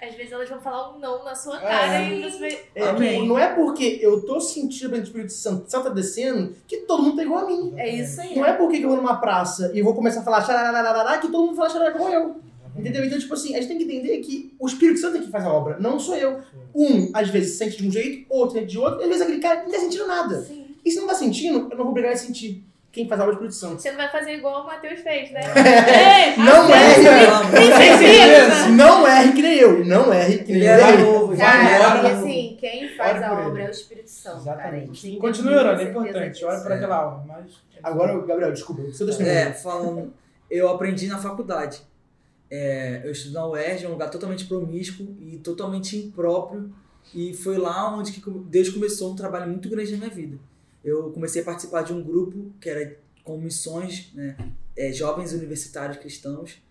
Às 0.00 0.14
vezes 0.14 0.30
elas 0.32 0.48
vão 0.48 0.60
falar 0.60 0.94
um 0.94 0.98
não 0.98 1.24
na 1.24 1.34
sua 1.34 1.56
É. 1.56 1.60
cara 1.60 2.02
e 2.02 2.22
você 2.22 2.38
vai. 2.38 2.58
É, 2.74 3.22
não 3.22 3.38
é 3.38 3.48
porque 3.54 3.98
eu 4.02 4.20
tô 4.26 4.40
sentindo 4.40 4.94
o 4.94 4.98
Espírito 4.98 5.32
Santo, 5.32 5.70
Santo 5.70 5.84
tá 5.84 5.90
descendo 5.90 6.54
que 6.66 6.78
todo 6.78 7.02
mundo 7.02 7.16
tá 7.16 7.22
igual 7.22 7.44
a 7.44 7.46
mim. 7.46 7.72
É 7.76 7.88
isso 7.88 8.20
aí. 8.20 8.36
Não 8.36 8.44
é 8.44 8.52
porque 8.52 8.76
eu 8.76 8.88
vou 8.88 8.96
numa 8.96 9.16
praça 9.18 9.70
e 9.74 9.80
vou 9.80 9.94
começar 9.94 10.20
a 10.20 10.22
falar 10.22 10.44
xararararará 10.44 11.18
que 11.18 11.28
todo 11.28 11.46
mundo 11.46 11.56
fala 11.56 11.70
xarará 11.70 11.92
como 11.92 12.08
eu. 12.10 12.36
Entendeu? 12.76 13.04
Então, 13.06 13.18
tipo 13.18 13.32
assim, 13.32 13.54
a 13.54 13.60
gente 13.60 13.68
tem 13.68 13.78
que 13.78 13.84
entender 13.84 14.18
que 14.18 14.54
o 14.58 14.66
Espírito 14.66 15.00
Santo 15.00 15.16
é 15.16 15.20
que 15.20 15.30
faz 15.30 15.44
a 15.46 15.52
obra, 15.52 15.78
não 15.80 15.98
sou 15.98 16.14
eu. 16.14 16.40
Um, 16.74 17.10
às 17.14 17.30
vezes, 17.30 17.56
sente 17.56 17.78
de 17.78 17.88
um 17.88 17.90
jeito, 17.90 18.26
outro 18.28 18.58
sente 18.58 18.66
de 18.66 18.78
outro, 18.78 19.00
e 19.00 19.04
às 19.04 19.08
vezes 19.08 19.22
aquele 19.22 19.38
cara 19.40 19.62
não 19.62 19.70
tá 19.70 19.78
sentindo 19.78 20.06
nada. 20.06 20.42
Sim. 20.42 20.66
E 20.84 20.90
se 20.90 21.00
não 21.00 21.06
tá 21.06 21.14
sentindo, 21.14 21.68
eu 21.70 21.76
não 21.76 21.84
vou 21.84 21.88
obrigar 21.88 22.10
ele 22.10 22.20
a 22.20 22.22
sentir. 22.22 22.62
Quem 22.92 23.06
faz 23.08 23.20
a 23.20 23.24
obra 23.24 23.34
é 23.34 23.36
o 23.36 23.48
Espírito 23.48 23.54
Santo. 23.56 23.82
Você 23.82 23.90
não 23.90 23.98
vai 23.98 24.10
fazer 24.10 24.34
igual 24.34 24.62
o 24.62 24.66
Matheus 24.66 25.00
fez, 25.00 25.30
né? 25.30 25.40
Não 26.38 26.74
é. 26.74 26.92
erre! 26.94 27.50
Tem 27.52 27.98
certeza? 27.98 28.68
Não 28.70 29.06
erre 29.06 29.32
que 29.32 29.42
nem 29.42 29.58
eu. 29.58 29.75
Não 29.86 30.12
erre 30.12 30.38
que 30.38 30.52
nem 30.52 30.62
Ele 30.62 30.66
eu. 30.66 30.70
era 30.72 30.98
novo, 30.98 31.36
Cara, 31.36 32.02
e 32.02 32.12
assim, 32.12 32.56
quem 32.60 32.96
faz 32.96 33.22
a 33.22 33.46
obra 33.46 33.62
é 33.62 33.68
o 33.68 33.70
Espírito 33.70 34.10
Santo, 34.10 34.40
Exatamente. 34.40 35.16
Continue 35.16 35.54
orando, 35.54 35.80
é 35.80 35.84
importante. 35.84 36.44
Olha 36.44 36.60
por 36.60 36.72
aquela 36.72 36.96
alma, 36.96 37.24
mas. 37.26 37.54
Agora, 37.82 38.18
Gabriel, 38.26 38.52
desculpa, 38.52 38.82
seu 38.92 39.06
testemunho. 39.06 39.36
É, 39.36 39.52
falando, 39.52 40.12
eu 40.50 40.68
aprendi 40.68 41.06
na 41.06 41.18
faculdade. 41.18 41.82
É, 42.50 43.02
eu 43.04 43.12
estudo 43.12 43.34
na 43.34 43.48
UERJ, 43.48 43.84
é 43.84 43.88
um 43.88 43.92
lugar 43.92 44.10
totalmente 44.10 44.44
promíscuo 44.44 45.16
e 45.20 45.38
totalmente 45.38 45.96
impróprio. 45.96 46.72
E 47.14 47.34
foi 47.34 47.56
lá 47.56 47.96
onde 47.96 48.12
que 48.12 48.22
Deus 48.46 48.68
começou 48.68 49.12
um 49.12 49.16
trabalho 49.16 49.48
muito 49.48 49.68
grande 49.68 49.92
na 49.92 49.98
minha 49.98 50.10
vida. 50.10 50.38
Eu 50.84 51.10
comecei 51.10 51.42
a 51.42 51.44
participar 51.44 51.82
de 51.82 51.92
um 51.92 52.02
grupo 52.02 52.52
que 52.60 52.68
era 52.68 52.96
com 53.24 53.36
missões, 53.38 54.12
né, 54.14 54.36
é, 54.76 54.92
jovens 54.92 55.32
universitários 55.32 55.98
cristãos. 55.98 56.62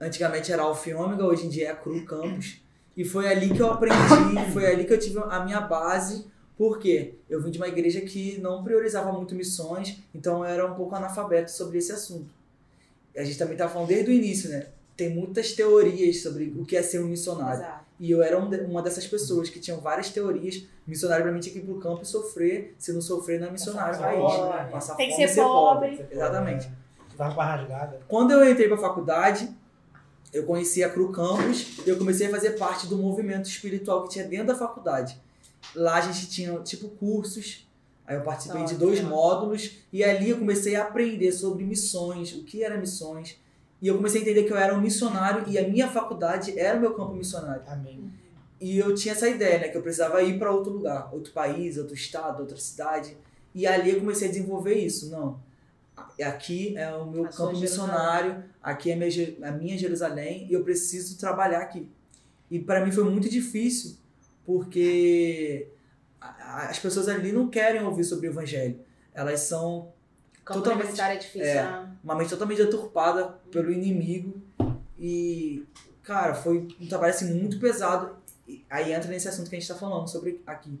Antigamente 0.00 0.52
era 0.52 0.62
Alfa 0.62 0.90
e 0.90 0.94
Ômega, 0.94 1.24
hoje 1.24 1.46
em 1.46 1.48
dia 1.48 1.68
é 1.68 1.70
a 1.70 1.76
Cru 1.76 2.04
Campus. 2.04 2.60
E 2.96 3.04
foi 3.04 3.28
ali 3.28 3.50
que 3.50 3.60
eu 3.60 3.70
aprendi, 3.70 3.96
foi 4.52 4.66
ali 4.66 4.84
que 4.84 4.92
eu 4.92 4.98
tive 4.98 5.18
a 5.18 5.44
minha 5.44 5.60
base 5.60 6.26
porque 6.58 7.14
eu 7.30 7.40
vim 7.40 7.52
de 7.52 7.58
uma 7.58 7.68
igreja 7.68 8.00
que 8.00 8.38
não 8.40 8.64
priorizava 8.64 9.12
muito 9.12 9.32
missões, 9.32 10.02
então 10.12 10.38
eu 10.38 10.50
era 10.50 10.66
um 10.66 10.74
pouco 10.74 10.96
analfabeto 10.96 11.52
sobre 11.52 11.78
esse 11.78 11.92
assunto. 11.92 12.34
A 13.16 13.22
gente 13.22 13.38
também 13.38 13.52
estava 13.54 13.72
falando 13.72 13.88
desde 13.88 14.10
o 14.10 14.12
início, 14.12 14.50
né? 14.50 14.66
Tem 14.96 15.08
muitas 15.08 15.52
teorias 15.52 16.20
sobre 16.20 16.52
o 16.58 16.64
que 16.64 16.76
é 16.76 16.82
ser 16.82 16.98
um 16.98 17.06
missionário. 17.06 17.60
Exato. 17.60 17.84
E 18.00 18.10
eu 18.10 18.22
era 18.22 18.38
um 18.38 18.48
uma 18.68 18.82
dessas 18.82 19.06
pessoas 19.06 19.48
que 19.48 19.60
tinham 19.60 19.80
várias 19.80 20.10
teorias. 20.10 20.64
Missionário 20.84 21.24
pra 21.24 21.32
mim 21.32 21.38
tinha 21.38 21.52
que 21.52 21.60
ir 21.60 21.62
pro 21.62 21.78
campo 21.78 22.02
e 22.02 22.06
sofrer. 22.06 22.74
Se 22.78 22.92
não 22.92 23.00
sofrer, 23.00 23.40
não 23.40 23.48
é 23.48 23.50
missionário 23.52 23.96
Passar 23.96 24.06
raiz. 24.06 24.20
fome, 24.20 24.50
né? 24.50 24.68
Passar 24.70 24.94
Tem 24.96 25.08
que 25.08 25.14
fome 25.14 25.24
e 25.24 25.28
ser 25.28 25.42
pobre. 25.42 26.06
Exatamente. 26.10 26.70
Tava 27.16 27.34
com 27.34 27.40
a 27.40 27.44
rasgada. 27.44 28.00
Quando 28.06 28.32
eu 28.32 28.48
entrei 28.48 28.68
pra 28.68 28.76
faculdade, 28.76 29.48
eu 30.38 30.44
conheci 30.44 30.82
a 30.84 30.88
Cru 30.88 31.10
Campus 31.10 31.78
e 31.84 31.88
eu 31.88 31.98
comecei 31.98 32.26
a 32.26 32.30
fazer 32.30 32.50
parte 32.52 32.86
do 32.86 32.96
movimento 32.96 33.46
espiritual 33.46 34.04
que 34.04 34.10
tinha 34.10 34.24
dentro 34.24 34.48
da 34.48 34.54
faculdade. 34.54 35.20
Lá 35.74 35.96
a 35.96 36.00
gente 36.00 36.28
tinha, 36.28 36.58
tipo, 36.60 36.88
cursos. 36.88 37.66
Aí 38.06 38.16
eu 38.16 38.22
participei 38.22 38.64
de 38.64 38.72
Nossa. 38.72 38.78
dois 38.86 39.02
módulos 39.02 39.72
e 39.92 40.02
ali 40.02 40.30
eu 40.30 40.38
comecei 40.38 40.76
a 40.76 40.84
aprender 40.84 41.30
sobre 41.32 41.64
missões, 41.64 42.32
o 42.32 42.44
que 42.44 42.62
era 42.62 42.78
missões. 42.78 43.36
E 43.82 43.86
eu 43.86 43.96
comecei 43.96 44.20
a 44.20 44.22
entender 44.22 44.44
que 44.44 44.52
eu 44.52 44.56
era 44.56 44.74
um 44.74 44.80
missionário 44.80 45.44
e 45.46 45.58
a 45.58 45.68
minha 45.68 45.88
faculdade 45.88 46.58
era 46.58 46.78
o 46.78 46.80
meu 46.80 46.94
campo 46.94 47.14
missionário. 47.14 47.62
Amém. 47.66 48.10
E 48.60 48.78
eu 48.78 48.94
tinha 48.94 49.12
essa 49.12 49.28
ideia, 49.28 49.58
né? 49.58 49.68
Que 49.68 49.76
eu 49.76 49.82
precisava 49.82 50.22
ir 50.22 50.38
para 50.38 50.50
outro 50.50 50.72
lugar, 50.72 51.10
outro 51.12 51.32
país, 51.32 51.76
outro 51.76 51.94
estado, 51.94 52.40
outra 52.40 52.56
cidade. 52.56 53.16
E 53.54 53.66
ali 53.66 53.90
eu 53.90 54.00
comecei 54.00 54.28
a 54.28 54.30
desenvolver 54.30 54.74
isso. 54.74 55.10
Não, 55.10 55.38
aqui 56.22 56.76
é 56.76 56.90
o 56.94 57.06
meu 57.06 57.24
A 57.24 57.28
campo 57.28 57.54
Jerusalém. 57.54 57.60
missionário, 57.60 58.44
aqui 58.62 58.90
é 58.90 58.96
minha 58.96 59.48
a 59.48 59.52
minha 59.52 59.76
Jerusalém 59.78 60.46
e 60.48 60.52
eu 60.52 60.62
preciso 60.64 61.18
trabalhar 61.18 61.60
aqui. 61.60 61.88
E 62.50 62.58
para 62.58 62.84
mim 62.84 62.90
foi 62.92 63.04
muito 63.04 63.28
difícil, 63.28 63.96
porque 64.44 65.68
as 66.20 66.78
pessoas 66.78 67.08
ali 67.08 67.32
não 67.32 67.48
querem 67.48 67.82
ouvir 67.84 68.04
sobre 68.04 68.26
o 68.28 68.30
evangelho. 68.30 68.80
Elas 69.14 69.40
são 69.40 69.92
Totalmente. 70.44 70.98
é 71.00 71.16
difícil, 71.16 71.42
É. 71.46 71.62
né? 71.62 71.92
uma 72.02 72.14
mente 72.14 72.30
totalmente 72.30 72.58
deturpada 72.64 73.34
pelo 73.50 73.70
inimigo. 73.70 74.40
E, 74.98 75.64
cara, 76.02 76.34
foi 76.34 76.66
um 76.80 76.88
trabalho 76.88 77.12
assim, 77.12 77.34
muito 77.34 77.58
pesado. 77.60 78.16
E 78.46 78.64
aí 78.70 78.92
entra 78.92 79.10
nesse 79.10 79.28
assunto 79.28 79.50
que 79.50 79.56
a 79.56 79.58
gente 79.60 79.68
está 79.70 79.74
falando 79.78 80.08
sobre 80.08 80.40
aqui. 80.46 80.80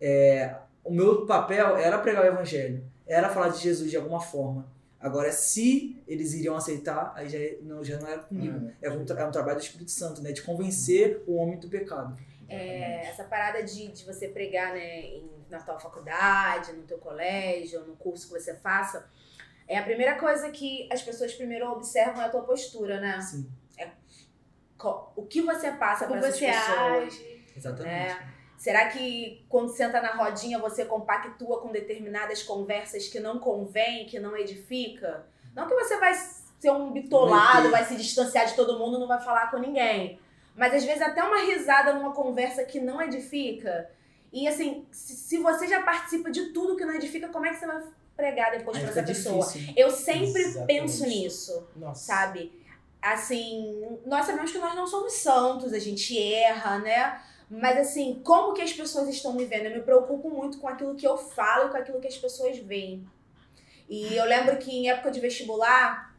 É, 0.00 0.56
o 0.82 0.90
meu 0.92 1.26
papel 1.26 1.76
era 1.76 1.98
pregar 1.98 2.24
o 2.24 2.26
evangelho, 2.26 2.82
era 3.18 3.28
falar 3.30 3.48
de 3.48 3.58
Jesus 3.60 3.90
de 3.90 3.96
alguma 3.96 4.20
forma. 4.20 4.66
Agora, 5.00 5.32
se 5.32 6.00
eles 6.06 6.32
iriam 6.34 6.54
aceitar, 6.56 7.12
aí 7.16 7.28
já 7.28 7.38
não, 7.62 7.82
já 7.82 7.98
não 7.98 8.06
era 8.06 8.20
comigo. 8.22 8.70
É 8.80 8.88
um, 8.88 9.04
é 9.04 9.24
um 9.26 9.30
trabalho 9.32 9.58
do 9.58 9.62
Espírito 9.62 9.90
Santo, 9.90 10.22
né? 10.22 10.30
De 10.32 10.42
convencer 10.42 11.22
o 11.26 11.34
homem 11.34 11.58
do 11.58 11.68
pecado. 11.68 12.16
É, 12.48 13.06
essa 13.06 13.24
parada 13.24 13.62
de, 13.64 13.88
de 13.88 14.04
você 14.04 14.28
pregar 14.28 14.72
né, 14.74 15.00
em, 15.00 15.28
na 15.50 15.58
tua 15.58 15.78
faculdade, 15.78 16.72
no 16.74 16.82
teu 16.84 16.98
colégio, 16.98 17.80
no 17.84 17.96
curso 17.96 18.28
que 18.28 18.32
você 18.40 18.54
faça, 18.54 19.08
é 19.66 19.76
a 19.78 19.82
primeira 19.82 20.16
coisa 20.18 20.50
que 20.50 20.88
as 20.92 21.02
pessoas 21.02 21.34
primeiro 21.34 21.68
observam 21.72 22.22
é 22.22 22.26
a 22.26 22.28
tua 22.28 22.42
postura, 22.42 23.00
né? 23.00 23.14
Assim, 23.16 23.48
Co- 24.78 25.12
O 25.16 25.24
que 25.26 25.40
você 25.42 25.70
passa 25.72 26.06
para 26.06 26.18
essas 26.18 26.34
você 26.38 26.46
pessoas. 26.46 27.04
age. 27.14 27.44
exatamente. 27.56 27.94
É. 27.94 28.31
Será 28.62 28.86
que 28.86 29.44
quando 29.48 29.74
senta 29.74 30.00
na 30.00 30.12
rodinha 30.14 30.56
você 30.56 30.84
compactua 30.84 31.60
com 31.60 31.72
determinadas 31.72 32.44
conversas 32.44 33.08
que 33.08 33.18
não 33.18 33.40
convém, 33.40 34.06
que 34.06 34.20
não 34.20 34.36
edifica? 34.36 35.26
Não 35.52 35.66
que 35.66 35.74
você 35.74 35.96
vai 35.96 36.14
ser 36.14 36.70
um 36.70 36.92
bitolado, 36.92 37.72
vai 37.72 37.84
se 37.84 37.96
distanciar 37.96 38.46
de 38.46 38.54
todo 38.54 38.78
mundo, 38.78 39.00
não 39.00 39.08
vai 39.08 39.20
falar 39.20 39.50
com 39.50 39.58
ninguém. 39.58 40.16
Mas 40.54 40.72
às 40.74 40.84
vezes 40.84 41.02
até 41.02 41.24
uma 41.24 41.38
risada 41.38 41.92
numa 41.92 42.12
conversa 42.12 42.62
que 42.62 42.78
não 42.78 43.02
edifica. 43.02 43.90
E 44.32 44.46
assim, 44.46 44.86
se, 44.92 45.38
você 45.38 45.66
já 45.66 45.82
participa 45.82 46.30
de 46.30 46.52
tudo 46.52 46.76
que 46.76 46.84
não 46.84 46.94
edifica, 46.94 47.30
como 47.30 47.44
é 47.44 47.50
que 47.50 47.56
você 47.56 47.66
vai 47.66 47.82
pregar 48.16 48.52
depois 48.52 48.76
Aí 48.76 48.84
pra 48.84 48.92
fica 48.92 49.00
essa 49.00 49.12
pessoa? 49.12 49.44
difícil. 49.44 49.74
Eu 49.76 49.90
sempre 49.90 50.40
Exatamente. 50.40 50.66
penso 50.68 51.04
nisso 51.04 51.66
Nossa. 51.74 52.06
sabe? 52.06 52.52
Assim, 53.02 53.98
nós 54.06 54.24
sabemos 54.24 54.52
que 54.52 54.58
nós 54.58 54.76
não 54.76 54.86
somos 54.86 55.14
santos, 55.14 55.72
a 55.72 55.80
gente 55.80 56.16
erra, 56.16 56.78
né? 56.78 57.20
Mas 57.52 57.76
assim, 57.76 58.22
como 58.24 58.54
que 58.54 58.62
as 58.62 58.72
pessoas 58.72 59.06
estão 59.10 59.34
me 59.34 59.44
vendo? 59.44 59.66
Eu 59.66 59.74
me 59.74 59.82
preocupo 59.82 60.30
muito 60.30 60.58
com 60.58 60.66
aquilo 60.66 60.94
que 60.94 61.06
eu 61.06 61.18
falo 61.18 61.68
e 61.68 61.70
com 61.70 61.76
aquilo 61.76 62.00
que 62.00 62.08
as 62.08 62.16
pessoas 62.16 62.56
veem. 62.56 63.06
E 63.86 64.16
eu 64.16 64.24
lembro 64.24 64.56
que 64.56 64.70
em 64.70 64.88
época 64.88 65.10
de 65.10 65.20
vestibular, 65.20 66.16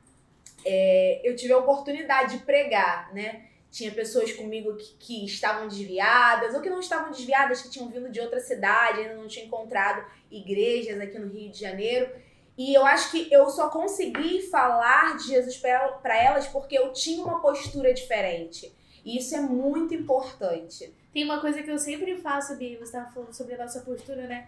é, 0.64 1.22
eu 1.24 1.36
tive 1.36 1.52
a 1.52 1.58
oportunidade 1.58 2.38
de 2.38 2.46
pregar, 2.46 3.12
né? 3.16 3.48
Tinha 3.72 3.92
pessoas 3.92 4.32
comigo 4.34 4.76
que, 4.76 4.94
que 5.00 5.26
estavam 5.26 5.68
desviadas, 5.68 6.54
ou 6.54 6.62
que 6.62 6.70
não 6.70 6.80
estavam 6.80 7.10
desviadas, 7.10 7.64
que 7.64 7.72
tinham 7.72 7.90
vindo 7.90 8.12
de 8.12 8.22
outra 8.22 8.40
cidade, 8.40 9.00
ainda 9.00 9.16
não 9.16 9.28
tinham 9.28 9.48
encontrado 9.48 10.06
igrejas 10.30 11.02
aqui 11.02 11.18
no 11.18 11.34
Rio 11.34 11.50
de 11.50 11.60
Janeiro. 11.60 12.12
E 12.56 12.76
eu 12.76 12.86
acho 12.86 13.10
que 13.10 13.28
eu 13.34 13.50
só 13.50 13.72
consegui 13.72 14.44
falar 14.52 15.18
de 15.18 15.30
Jesus 15.30 15.58
para 15.58 16.16
elas 16.16 16.46
porque 16.46 16.78
eu 16.78 16.94
tinha 16.94 17.24
uma 17.26 17.42
postura 17.42 17.92
diferente. 17.92 18.72
E 19.04 19.18
isso 19.18 19.36
é 19.36 19.42
muito 19.42 19.94
importante. 19.94 20.94
Tem 21.14 21.24
uma 21.26 21.40
coisa 21.40 21.62
que 21.62 21.70
eu 21.70 21.78
sempre 21.78 22.16
faço, 22.18 22.56
Bi, 22.58 22.76
você 22.78 22.84
estava 22.86 23.12
falando 23.12 23.34
sobre 23.34 23.56
a 23.56 23.58
nossa 23.58 23.82
postura, 23.82 24.26
né? 24.28 24.48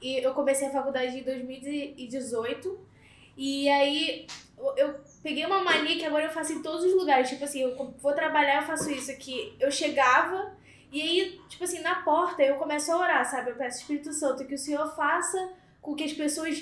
E 0.00 0.18
eu 0.24 0.32
comecei 0.34 0.68
a 0.68 0.70
faculdade 0.72 1.18
em 1.18 1.22
2018. 1.22 2.78
E 3.36 3.68
aí 3.68 4.26
eu- 4.76 4.94
peguei 5.22 5.44
uma 5.44 5.62
mania 5.62 5.96
que 5.96 6.04
agora 6.04 6.24
eu 6.26 6.30
faço 6.30 6.52
em 6.52 6.62
todos 6.62 6.84
os 6.84 6.94
lugares. 6.94 7.28
Tipo 7.28 7.44
assim, 7.44 7.60
eu 7.62 7.76
vou 8.00 8.12
trabalhar, 8.14 8.62
eu 8.62 8.66
faço 8.66 8.90
isso 8.90 9.10
aqui. 9.10 9.54
Eu 9.60 9.70
chegava 9.70 10.54
e 10.92 11.02
aí, 11.02 11.40
tipo 11.48 11.64
assim, 11.64 11.80
na 11.80 11.96
porta 12.02 12.42
eu 12.42 12.56
começo 12.56 12.90
a 12.92 12.98
orar, 12.98 13.24
sabe? 13.28 13.50
Eu 13.50 13.56
peço 13.56 13.80
Espírito 13.80 14.12
Santo 14.12 14.46
que 14.46 14.54
o 14.54 14.58
Senhor 14.58 14.86
faça 14.94 15.52
com 15.82 15.94
que 15.94 16.04
as 16.04 16.12
pessoas 16.12 16.58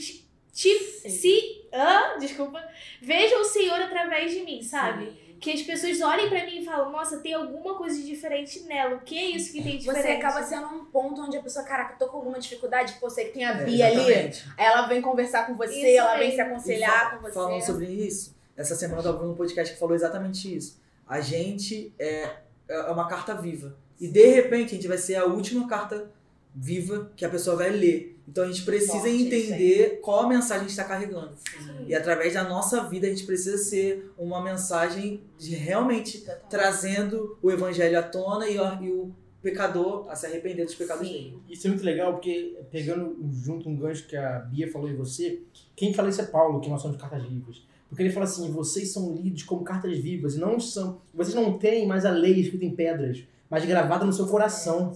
te, 0.52 0.74
se. 0.74 1.66
Ah, 1.72 2.16
desculpa. 2.18 2.62
Vejam 3.00 3.40
o 3.40 3.44
Senhor 3.44 3.80
através 3.80 4.32
de 4.32 4.40
mim, 4.42 4.62
sabe? 4.62 5.06
Que 5.40 5.52
as 5.52 5.62
pessoas 5.62 6.00
olhem 6.00 6.28
pra 6.28 6.44
mim 6.44 6.60
e 6.60 6.64
falam, 6.64 6.90
nossa, 6.90 7.18
tem 7.18 7.34
alguma 7.34 7.74
coisa 7.74 7.96
de 7.96 8.06
diferente 8.06 8.60
nela. 8.64 8.96
O 8.96 9.00
que 9.00 9.18
é 9.18 9.30
isso 9.30 9.52
que 9.52 9.62
tem 9.62 9.78
diferente? 9.78 10.02
Você 10.02 10.12
acaba 10.12 10.42
sendo 10.42 10.66
um 10.68 10.84
ponto 10.86 11.20
onde 11.22 11.36
a 11.36 11.42
pessoa, 11.42 11.64
caraca, 11.64 11.96
tô 11.98 12.08
com 12.08 12.18
alguma 12.18 12.38
dificuldade, 12.38 12.94
pô, 13.00 13.10
você 13.10 13.24
que 13.26 13.32
tem 13.32 13.44
a 13.44 13.50
É, 13.50 13.64
Bia 13.64 13.86
ali, 13.86 13.96
exatamente. 13.96 14.44
aí 14.56 14.66
ela 14.66 14.86
vem 14.86 15.02
conversar 15.02 15.46
com 15.46 15.54
você, 15.56 15.74
Isso 15.74 15.98
ela 15.98 16.16
vem 16.16 16.30
se 16.32 16.40
aconselhar 16.40 17.16
com 17.16 17.22
você. 17.22 17.34
Falando 17.34 17.62
sobre 17.62 17.86
isso, 17.86 18.34
essa 18.56 18.74
semana 18.74 19.00
eu 19.00 19.04
tava 19.04 19.18
vendo 19.18 19.32
um 19.32 19.36
podcast 19.36 19.74
que 19.74 19.80
falou 19.80 19.94
exatamente 19.94 20.54
isso. 20.56 20.80
A 21.06 21.20
gente 21.20 21.92
é, 21.98 22.30
é 22.68 22.80
uma 22.90 23.06
carta 23.06 23.34
viva. 23.34 23.76
E 24.00 24.08
de 24.08 24.26
repente 24.28 24.72
a 24.72 24.76
gente 24.76 24.88
vai 24.88 24.98
ser 24.98 25.16
a 25.16 25.24
última 25.26 25.68
carta 25.68 26.10
viva 26.54 27.10
que 27.16 27.24
a 27.24 27.28
pessoa 27.28 27.56
vai 27.56 27.70
ler. 27.70 28.13
Então 28.26 28.44
a 28.44 28.46
gente 28.46 28.62
precisa 28.62 28.92
Forte, 29.00 29.22
entender 29.22 30.00
qual 30.02 30.20
a 30.20 30.28
mensagem 30.28 30.56
a 30.56 30.60
gente 30.60 30.70
está 30.70 30.84
carregando. 30.84 31.32
E 31.86 31.94
através 31.94 32.32
da 32.32 32.42
nossa 32.44 32.84
vida 32.88 33.06
a 33.06 33.10
gente 33.10 33.24
precisa 33.24 33.58
ser 33.58 34.10
uma 34.18 34.42
mensagem 34.42 35.22
de 35.38 35.54
realmente 35.54 36.18
Totalmente. 36.20 36.44
trazendo 36.48 37.38
o 37.42 37.50
evangelho 37.50 37.98
à 37.98 38.02
tona 38.02 38.48
e, 38.48 38.58
o- 38.58 38.82
e 38.82 38.90
o 38.90 39.12
pecador 39.42 40.06
a 40.08 40.16
se 40.16 40.24
arrepender 40.24 40.64
dos 40.64 40.74
pecados 40.74 41.06
Sim. 41.06 41.12
dele. 41.12 41.38
Isso 41.50 41.66
é 41.66 41.70
muito 41.70 41.84
legal, 41.84 42.12
porque 42.14 42.56
pegando 42.70 43.14
junto 43.30 43.68
um 43.68 43.76
gancho 43.76 44.06
que 44.08 44.16
a 44.16 44.38
Bia 44.38 44.72
falou 44.72 44.88
em 44.88 44.96
você, 44.96 45.40
quem 45.76 45.92
fala 45.92 46.08
isso 46.08 46.22
é 46.22 46.24
Paulo, 46.24 46.60
que 46.60 46.70
nós 46.70 46.80
somos 46.80 46.96
cartas 46.96 47.22
vivas. 47.28 47.62
Porque 47.90 48.02
ele 48.02 48.10
fala 48.12 48.24
assim, 48.24 48.50
vocês 48.50 48.90
são 48.90 49.14
lidos 49.14 49.42
como 49.42 49.62
cartas 49.62 49.96
vivas, 49.98 50.34
e 50.34 50.38
não 50.38 50.58
são. 50.58 51.02
Vocês 51.12 51.34
não 51.34 51.58
têm 51.58 51.86
mais 51.86 52.06
a 52.06 52.10
lei 52.10 52.40
escrita 52.40 52.64
em 52.64 52.74
pedras, 52.74 53.22
mas 53.50 53.64
gravada 53.66 54.04
no 54.06 54.12
seu 54.14 54.26
coração. 54.26 54.92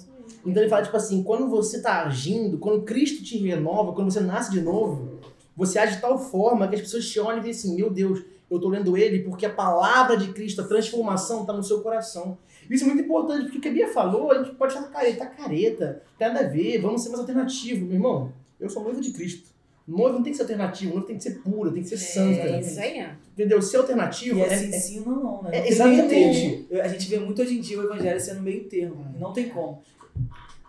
Então 0.49 0.63
ele 0.63 0.71
fala, 0.71 0.83
tipo 0.83 0.97
assim, 0.97 1.23
quando 1.23 1.49
você 1.49 1.81
tá 1.83 2.05
agindo, 2.05 2.59
quando 2.59 2.83
Cristo 2.83 3.23
te 3.23 3.37
renova, 3.39 3.93
quando 3.93 4.11
você 4.11 4.21
nasce 4.21 4.51
de 4.51 4.61
novo, 4.61 5.19
você 5.57 5.79
age 5.79 5.97
de 5.97 6.01
tal 6.01 6.19
forma 6.19 6.67
que 6.69 6.75
as 6.77 6.81
pessoas 6.81 7.07
te 7.09 7.19
olham 7.21 7.39
e 7.39 7.45
dizem 7.45 7.71
assim, 7.73 7.77
meu 7.77 7.91
Deus, 7.91 8.23
eu 8.51 8.59
tô 8.59 8.69
lendo 8.69 8.97
ele 8.97 9.21
porque 9.21 9.45
a 9.45 9.51
palavra 9.51 10.17
de 10.17 10.29
Cristo, 10.33 10.63
a 10.63 10.65
transformação 10.65 11.45
tá 11.45 11.53
no 11.53 11.63
seu 11.63 11.81
coração. 11.83 12.39
Isso 12.71 12.85
é 12.85 12.87
muito 12.87 13.03
importante, 13.03 13.43
porque 13.45 13.59
o 13.59 13.61
que 13.61 13.69
a 13.69 13.73
Bia 13.73 13.89
falou, 13.89 14.31
a 14.31 14.43
gente 14.43 14.55
pode 14.57 14.73
chamar 14.73 14.89
careta, 14.89 15.19
tá 15.19 15.27
careta, 15.27 16.03
tem 16.19 16.29
nada 16.29 16.41
a 16.47 16.49
ver, 16.49 16.79
vamos 16.81 17.03
ser 17.03 17.09
mais 17.09 17.21
alternativos. 17.21 17.83
Meu 17.83 17.95
irmão, 17.95 18.33
eu 18.61 18.69
sou 18.71 18.83
noivo 18.83 19.01
de 19.01 19.11
Cristo. 19.11 19.49
Noivo 19.87 20.17
não 20.17 20.23
tem 20.23 20.33
que 20.33 20.37
ser 20.37 20.43
alternativo, 20.43 20.91
noivo 20.93 21.07
tem 21.07 21.17
que 21.17 21.23
ser 21.23 21.39
puro, 21.43 21.73
tem 21.73 21.83
que 21.83 21.89
ser 21.89 21.97
santa. 21.97 22.41
É 22.43 22.61
isso 22.61 22.79
aí. 22.79 23.07
Entendeu? 23.33 23.63
Ser 23.63 23.79
alternativo 23.79 24.39
E 24.39 24.43
é, 24.43 24.47
é 24.47 24.57
sim, 24.59 24.69
é- 24.69 24.79
sim 24.79 25.01
ou 25.07 25.13
não, 25.13 25.43
né? 25.43 25.51
é 25.53 25.57
Não 25.57 25.63
tem 25.63 25.73
exatamente. 25.73 26.67
A 26.83 26.89
gente 26.89 27.09
vê 27.09 27.19
muito 27.19 27.41
hoje 27.41 27.57
em 27.57 27.61
dia 27.63 27.79
o 27.81 27.85
evangelho 27.85 28.21
sendo 28.21 28.43
meio 28.43 28.65
termo. 28.65 29.07
e 29.17 29.19
Não 29.19 29.33
tem 29.33 29.49
como. 29.49 29.81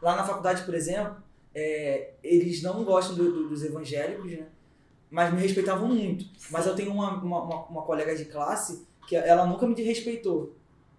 Lá 0.01 0.15
na 0.15 0.23
faculdade, 0.23 0.63
por 0.63 0.73
exemplo, 0.73 1.17
é, 1.53 2.12
eles 2.23 2.62
não 2.62 2.83
gostam 2.83 3.15
do- 3.15 3.31
do- 3.31 3.49
dos 3.49 3.63
evangélicos, 3.63 4.31
né? 4.31 4.47
Mas 5.12 5.33
me 5.33 5.41
respeitavam 5.41 5.88
muito. 5.88 6.25
Mas 6.51 6.65
eu 6.67 6.75
tenho 6.75 6.91
uma, 6.91 7.12
uma, 7.21 7.43
uma- 7.65 7.81
colega 7.81 8.15
de 8.15 8.25
classe 8.25 8.85
que 9.07 9.15
ela 9.15 9.45
nunca 9.45 9.65
me 9.67 9.81
respeitou. 9.81 10.53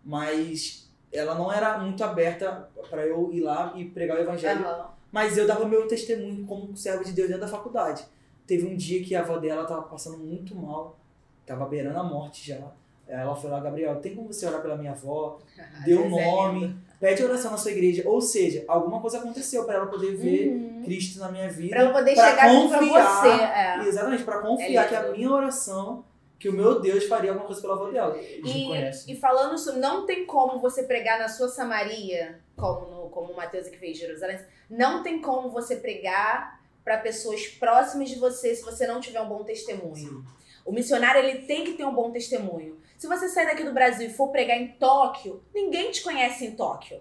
Mas 0.05 0.91
ela 1.13 1.35
não 1.35 1.53
era 1.53 1.79
muito 1.79 2.03
aberta 2.03 2.69
para 2.89 3.07
eu 3.07 3.33
ir 3.33 3.41
lá 3.41 3.73
e 3.77 3.85
pregar 3.85 4.17
o 4.19 4.21
evangelho 4.21 4.65
Aham. 4.67 4.89
mas 5.13 5.37
eu 5.39 5.47
dava 5.47 5.65
meu 5.67 5.87
testemunho 5.87 6.45
como 6.47 6.77
servo 6.77 7.05
de 7.05 7.13
Deus 7.13 7.29
dentro 7.29 7.43
da 7.43 7.49
faculdade. 7.49 8.05
Teve 8.47 8.67
um 8.67 8.77
dia 8.77 9.03
que 9.05 9.15
a 9.15 9.21
avó 9.21 9.39
dela 9.39 9.65
tava 9.65 9.83
passando 9.83 10.19
muito 10.19 10.55
mal, 10.57 10.99
tava 11.47 11.67
beirando 11.67 11.99
a 11.99 12.03
morte 12.05 12.49
já. 12.49 12.59
Ela 13.07 13.35
foi 13.35 13.51
lá, 13.51 13.61
Gabriel, 13.61 14.01
tem 14.01 14.15
como 14.15 14.33
você 14.33 14.47
orar 14.47 14.61
pela 14.63 14.77
minha 14.77 14.93
avó? 14.93 15.39
Dê 15.85 15.95
o 15.95 16.09
nome. 16.09 16.77
Pede 17.01 17.25
oração 17.25 17.51
na 17.51 17.57
sua 17.57 17.73
igreja. 17.73 18.03
Ou 18.07 18.21
seja, 18.21 18.65
alguma 18.69 19.01
coisa 19.01 19.19
aconteceu 19.19 19.65
para 19.65 19.77
ela 19.77 19.87
poder 19.87 20.15
ver 20.15 20.49
Uhum. 20.51 20.83
Cristo 20.85 21.19
na 21.19 21.31
minha 21.33 21.49
vida. 21.51 21.71
Pra 21.71 21.81
ela 21.81 21.93
poder 21.93 22.15
pra 22.15 22.31
chegar 22.31 22.49
junto 22.51 22.69
pra 22.69 22.79
confiar. 22.79 23.21
você. 23.23 23.43
É. 23.85 23.89
Exatamente, 23.89 24.23
para 24.23 24.39
confiar 24.41 24.85
É 24.85 24.89
que 24.89 24.95
a 24.95 25.11
minha 25.11 25.31
oração, 25.31 26.05
que 26.39 26.49
o 26.49 26.53
meu 26.53 26.81
Deus 26.81 27.05
faria 27.07 27.31
alguma 27.31 27.47
coisa 27.47 27.61
pela 27.61 27.75
avó 27.75 27.91
dela. 27.91 28.17
E, 28.19 29.13
e 29.13 29.17
falando 29.17 29.55
isso, 29.57 29.79
não 29.79 30.07
tem 30.07 30.25
como 30.27 30.59
você 30.61 30.83
pregar 30.85 31.19
na 31.19 31.29
sua 31.29 31.49
Samaria, 31.49 32.39
como, 32.57 32.87
no, 32.87 33.09
como 33.11 33.33
o 33.33 33.37
Mateus 33.37 33.67
aqui 33.67 33.79
fez 33.79 33.97
em 33.97 34.01
Jerusalém, 34.01 34.39
não 34.69 35.03
tem 35.03 35.21
como 35.21 35.51
você 35.51 35.77
pregar 35.77 36.61
para 36.85 36.99
pessoas 36.99 37.47
próximas 37.47 38.09
de 38.09 38.19
você 38.19 38.55
se 38.55 38.63
você 38.65 38.87
não 38.87 39.01
tiver 39.01 39.21
um 39.21 39.29
bom 39.29 39.43
testemunho. 39.45 40.25
O 40.65 40.73
missionário 40.73 41.23
ele 41.23 41.43
tem 41.47 41.65
que 41.65 41.73
ter 41.73 41.85
um 41.85 41.95
bom 41.95 42.11
testemunho. 42.11 42.79
Se 43.01 43.07
você 43.07 43.31
sair 43.31 43.47
daqui 43.47 43.65
do 43.65 43.73
Brasil 43.73 44.09
e 44.09 44.13
for 44.13 44.29
pregar 44.29 44.59
em 44.59 44.73
Tóquio, 44.73 45.43
ninguém 45.55 45.91
te 45.91 46.03
conhece 46.03 46.45
em 46.45 46.55
Tóquio. 46.55 47.01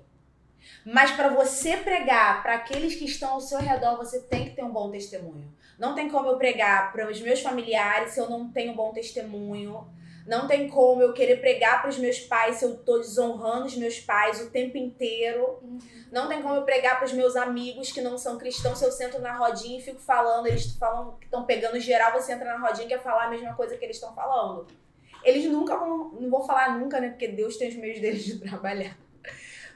Mas 0.86 1.12
para 1.12 1.28
você 1.28 1.76
pregar 1.76 2.42
para 2.42 2.54
aqueles 2.54 2.96
que 2.96 3.04
estão 3.04 3.34
ao 3.34 3.42
seu 3.42 3.60
redor, 3.60 3.98
você 3.98 4.22
tem 4.22 4.46
que 4.46 4.56
ter 4.56 4.64
um 4.64 4.72
bom 4.72 4.90
testemunho. 4.90 5.54
Não 5.78 5.94
tem 5.94 6.10
como 6.10 6.30
eu 6.30 6.38
pregar 6.38 6.94
para 6.94 7.12
os 7.12 7.20
meus 7.20 7.42
familiares 7.42 8.12
se 8.14 8.20
eu 8.22 8.30
não 8.30 8.50
tenho 8.50 8.72
um 8.72 8.76
bom 8.78 8.94
testemunho. 8.94 9.90
Não 10.26 10.48
tem 10.48 10.70
como 10.70 11.02
eu 11.02 11.12
querer 11.12 11.42
pregar 11.42 11.82
para 11.82 11.90
os 11.90 11.98
meus 11.98 12.18
pais 12.18 12.56
se 12.56 12.64
eu 12.64 12.78
tô 12.78 13.00
desonrando 13.00 13.66
os 13.66 13.76
meus 13.76 14.00
pais 14.00 14.40
o 14.40 14.50
tempo 14.52 14.78
inteiro. 14.78 15.62
Não 16.10 16.30
tem 16.30 16.42
como 16.42 16.56
eu 16.56 16.64
pregar 16.64 16.96
para 16.96 17.08
os 17.08 17.14
meus 17.14 17.36
amigos 17.36 17.92
que 17.92 18.00
não 18.00 18.18
são 18.18 18.38
cristãos 18.38 18.80
se 18.80 18.86
eu 18.86 18.92
sento 18.94 19.20
na 19.20 19.36
rodinha 19.36 19.78
e 19.78 19.84
fico 19.84 20.00
falando, 20.00 20.48
eles 20.48 20.78
falam 20.78 21.18
que 21.18 21.26
estão 21.26 21.44
pegando 21.44 21.78
geral, 21.78 22.14
você 22.14 22.32
entra 22.32 22.58
na 22.58 22.66
rodinha 22.66 22.86
e 22.86 22.90
quer 22.90 23.04
falar 23.04 23.26
a 23.26 23.30
mesma 23.30 23.54
coisa 23.54 23.76
que 23.76 23.84
eles 23.84 23.98
estão 23.98 24.16
falando. 24.16 24.66
Eles 25.24 25.46
nunca 25.46 25.76
vão, 25.78 26.10
não 26.20 26.30
vou 26.30 26.44
falar 26.44 26.78
nunca, 26.80 27.00
né? 27.00 27.10
Porque 27.10 27.28
Deus 27.28 27.58
tem 27.58 27.70
os 27.70 27.76
meios 27.76 28.00
deles 28.00 28.24
de 28.26 28.40
trabalhar. 28.42 28.98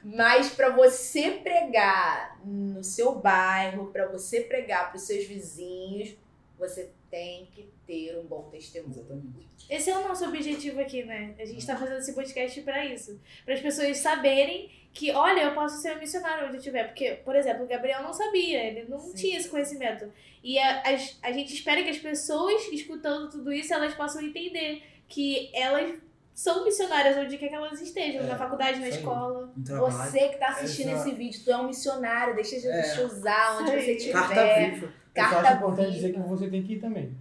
Mas 0.02 0.50
para 0.50 0.68
você 0.70 1.30
pregar 1.30 2.38
no 2.44 2.82
seu 2.84 3.14
bairro, 3.14 3.86
para 3.90 4.06
você 4.06 4.42
pregar 4.42 4.88
para 4.88 4.96
os 4.96 5.02
seus 5.02 5.24
vizinhos, 5.24 6.14
você 6.58 6.90
tem 7.10 7.46
que 7.46 7.68
ter 7.86 8.18
um 8.18 8.24
bom 8.24 8.48
testemunho. 8.50 8.92
Exatamente. 8.92 9.48
Esse 9.70 9.90
é 9.90 9.96
o 9.96 10.06
nosso 10.06 10.26
objetivo 10.26 10.80
aqui, 10.80 11.04
né? 11.04 11.34
A 11.38 11.44
gente 11.46 11.66
tá 11.66 11.76
fazendo 11.76 11.98
esse 11.98 12.12
podcast 12.12 12.60
pra 12.62 12.84
isso. 12.84 13.18
Para 13.44 13.54
as 13.54 13.60
pessoas 13.60 13.96
saberem 13.98 14.70
que, 14.92 15.10
olha, 15.12 15.42
eu 15.42 15.54
posso 15.54 15.80
ser 15.80 15.96
um 15.96 15.98
missionário 16.00 16.44
onde 16.44 16.54
eu 16.54 16.58
estiver. 16.58 16.84
Porque, 16.84 17.12
por 17.24 17.34
exemplo, 17.34 17.64
o 17.64 17.66
Gabriel 17.68 18.02
não 18.02 18.12
sabia, 18.12 18.62
ele 18.62 18.88
não 18.88 18.98
Sim. 19.00 19.14
tinha 19.14 19.38
esse 19.38 19.48
conhecimento. 19.48 20.12
E 20.42 20.58
a, 20.58 20.82
as- 20.82 21.18
a 21.22 21.32
gente 21.32 21.54
espera 21.54 21.82
que 21.82 21.88
as 21.90 21.98
pessoas, 21.98 22.68
escutando 22.72 23.30
tudo 23.30 23.52
isso, 23.52 23.72
elas 23.72 23.94
possam 23.94 24.20
entender 24.22 24.82
que 25.08 25.50
elas 25.54 25.94
são 26.34 26.64
missionárias 26.64 27.16
onde 27.16 27.38
quer 27.38 27.48
que 27.48 27.54
elas 27.54 27.80
estejam. 27.80 28.22
É, 28.22 28.26
na 28.26 28.36
faculdade, 28.36 28.80
na 28.80 28.88
escola. 28.88 29.52
Um. 29.56 29.62
Você 29.62 30.28
que 30.30 30.36
tá 30.36 30.48
assistindo 30.48 30.88
Essa- 30.90 31.08
esse 31.08 31.16
vídeo, 31.16 31.40
tu 31.44 31.50
é 31.50 31.56
um 31.56 31.66
missionário, 31.68 32.34
deixa 32.34 32.56
Jesus 32.56 32.74
É. 32.74 32.94
te 32.94 33.00
usar 33.02 33.58
onde 33.60 33.70
você 33.70 33.92
estiver. 33.92 34.12
Carta 34.14 34.70
viva. 34.70 34.86
Eu 34.86 34.92
Carta 35.14 35.38
acho 35.40 35.56
importante 35.58 35.84
viva. 35.86 35.96
dizer 35.96 36.12
que 36.12 36.18
você 36.20 36.50
tem 36.50 36.62
que 36.62 36.72
ir 36.74 36.80
também. 36.80 37.16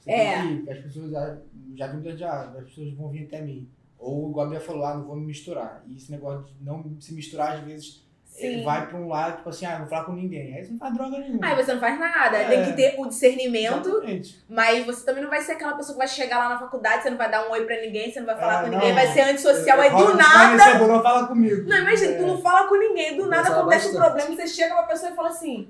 Você 0.00 0.10
É. 0.10 0.32
tem 0.42 0.46
que 0.64 0.70
ir. 0.70 0.70
As 0.72 0.78
pessoas 0.82 1.10
já, 1.10 1.36
já 1.74 1.86
vi 1.88 1.92
muita 1.94 2.16
já, 2.16 2.42
as 2.44 2.64
pessoas 2.64 2.92
vão 2.94 3.08
vir 3.10 3.24
até 3.26 3.42
mim. 3.42 3.68
Ou 3.98 4.30
o 4.30 4.34
Gabriel 4.34 4.60
falou, 4.62 4.84
ah, 4.84 4.94
não 4.96 5.04
vou 5.04 5.16
me 5.16 5.26
misturar. 5.26 5.82
E 5.86 5.96
esse 5.96 6.10
negócio 6.10 6.44
de 6.46 6.64
não 6.64 6.96
se 7.00 7.14
misturar, 7.14 7.58
às 7.58 7.64
vezes, 7.64 8.03
Sim. 8.36 8.64
vai 8.64 8.84
pra 8.88 8.98
um 8.98 9.08
lado, 9.08 9.36
tipo 9.36 9.48
assim, 9.48 9.64
ah, 9.64 9.72
não 9.72 9.78
vou 9.80 9.88
falar 9.88 10.04
com 10.04 10.12
ninguém. 10.12 10.54
Aí 10.56 10.64
você 10.64 10.72
não 10.72 10.78
faz 10.78 10.92
droga 10.94 11.18
nenhuma. 11.18 11.46
Aí 11.46 11.54
você 11.54 11.72
não 11.72 11.80
faz 11.80 12.00
nada. 12.00 12.36
É. 12.36 12.44
Tem 12.48 12.64
que 12.64 12.72
ter 12.72 12.94
o 12.98 13.06
discernimento, 13.06 13.88
Exatamente. 13.88 14.44
mas 14.48 14.84
você 14.84 15.04
também 15.06 15.22
não 15.22 15.30
vai 15.30 15.40
ser 15.40 15.52
aquela 15.52 15.74
pessoa 15.76 15.94
que 15.94 15.98
vai 15.98 16.08
chegar 16.08 16.38
lá 16.38 16.48
na 16.48 16.58
faculdade, 16.58 17.04
você 17.04 17.10
não 17.10 17.16
vai 17.16 17.30
dar 17.30 17.46
um 17.46 17.52
oi 17.52 17.64
pra 17.64 17.80
ninguém, 17.80 18.10
você 18.10 18.18
não 18.18 18.26
vai 18.26 18.36
falar 18.36 18.54
É, 18.54 18.64
com 18.64 18.70
não. 18.72 18.78
ninguém, 18.78 18.92
vai 18.92 19.06
ser 19.12 19.20
antissocial. 19.20 19.80
Aí 19.80 19.90
do 19.90 19.96
um 19.96 20.14
nada. 20.16 20.56
esclarecedor, 20.56 20.88
Não 20.88 21.02
fala 21.02 21.26
comigo. 21.28 21.62
Não, 21.68 21.76
imagina, 21.78 22.10
É. 22.12 22.16
tu 22.18 22.26
não 22.26 22.42
fala 22.42 22.66
com 22.68 22.74
ninguém, 22.76 23.16
do 23.16 23.26
nada 23.28 23.48
acontece 23.50 23.88
um 23.88 23.92
bastante. 23.92 24.04
problema, 24.18 24.36
você 24.42 24.46
chega 24.48 24.74
pra 24.74 24.82
pessoa 24.84 25.12
e 25.12 25.14
fala 25.14 25.28
assim. 25.28 25.68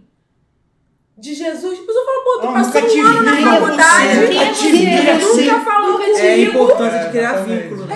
De 1.17 1.33
Jesus, 1.33 1.79
a 1.79 1.83
pessoa 1.87 2.05
fala, 2.05 2.25
pô, 2.25 2.41
tu 2.41 2.47
Não, 2.47 2.55
passou 2.55 2.81
um 2.83 3.07
ano 3.07 3.23
na 3.23 3.33
vi, 3.37 3.45
faculdade, 3.45 4.09
você, 4.09 4.27
nunca 4.27 5.15
nunca 5.53 5.61
falou 5.61 5.91
Nunca 5.93 6.03
comigo. 6.05 6.19
te 6.19 6.27
É 6.27 6.33
a 6.33 6.39
importância 6.41 6.97
É, 6.97 7.05
de 7.05 7.11
criar 7.11 7.33
vínculo, 7.35 7.87
né? 7.87 7.95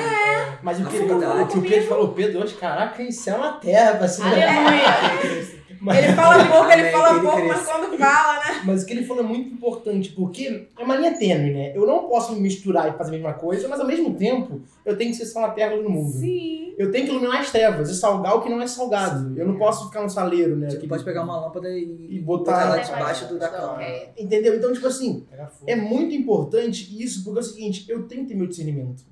Mas 0.62 0.78
o 0.80 0.84
que, 0.86 0.96
Afinidade. 0.96 1.42
o 1.42 1.46
que 1.46 1.58
o 1.58 1.62
Pedro 1.62 1.88
falou, 1.88 2.08
Pedro, 2.08 2.42
hoje, 2.42 2.54
caraca, 2.54 3.02
isso 3.02 3.28
é 3.30 3.34
uma 3.34 3.52
terra 3.52 3.96
pra 3.96 4.08
se 4.08 4.20
Aleluia. 4.22 5.58
Mas, 5.80 5.98
Ele 6.04 6.12
fala 6.14 6.44
pouco, 6.44 6.70
ele 6.72 6.90
fala 6.90 7.08
que 7.08 7.14
ele 7.14 7.26
pouco, 7.28 7.46
mas 7.46 7.66
quando 7.68 7.96
fala, 7.98 8.34
né? 8.44 8.62
mas 8.64 8.82
o 8.82 8.86
que 8.86 8.92
ele 8.94 9.04
falou 9.06 9.22
é 9.22 9.26
muito 9.26 9.48
importante, 9.48 10.10
porque 10.10 10.66
é 10.76 10.82
uma 10.82 10.96
linha 10.96 11.16
tênue, 11.16 11.52
né? 11.52 11.72
Eu 11.72 11.86
não 11.86 12.08
posso 12.08 12.32
me 12.32 12.40
misturar 12.40 12.88
e 12.92 12.98
fazer 12.98 13.10
a 13.10 13.12
mesma 13.12 13.34
coisa, 13.34 13.68
mas 13.68 13.78
ao 13.78 13.86
mesmo 13.86 14.12
tempo, 14.14 14.60
eu 14.84 14.96
tenho 14.98 15.12
que 15.12 15.16
ser 15.16 15.26
sal 15.26 15.42
na 15.42 15.50
terra 15.50 15.76
no 15.76 15.88
mundo. 15.88 16.10
Sim. 16.18 16.74
Eu 16.76 16.90
tenho 16.90 17.04
que 17.06 17.12
iluminar 17.12 17.40
as 17.42 17.52
trevas 17.52 17.88
e 17.90 17.94
salgar 17.94 18.34
o 18.36 18.42
que 18.42 18.48
não 18.48 18.60
é 18.60 18.66
salgado. 18.66 19.38
Eu 19.38 19.46
não 19.46 19.56
posso 19.56 19.86
ficar 19.86 20.02
no 20.02 20.10
saleiro, 20.10 20.56
né? 20.56 20.68
Você 20.68 20.76
Aquele- 20.78 20.88
pode 20.88 21.04
pegar 21.04 21.22
uma 21.22 21.40
lâmpada 21.42 21.68
e, 21.70 22.08
E 22.10 22.18
botar- 22.18 22.60
ela 22.62 22.78
debaixo 22.78 23.28
do, 23.28 23.38
da 23.38 23.48
cama. 23.48 23.80
é. 23.80 24.10
Entendeu? 24.18 24.56
Então, 24.56 24.72
tipo 24.72 24.86
assim, 24.88 25.24
é 25.64 25.76
muito 25.76 26.12
importante 26.12 26.88
isso, 27.00 27.22
porque 27.22 27.38
é 27.38 27.42
o 27.42 27.44
seguinte, 27.44 27.84
eu 27.88 28.02
tenho 28.08 28.22
que 28.22 28.28
ter 28.30 28.34
meu 28.34 28.48
discernimento. 28.48 29.04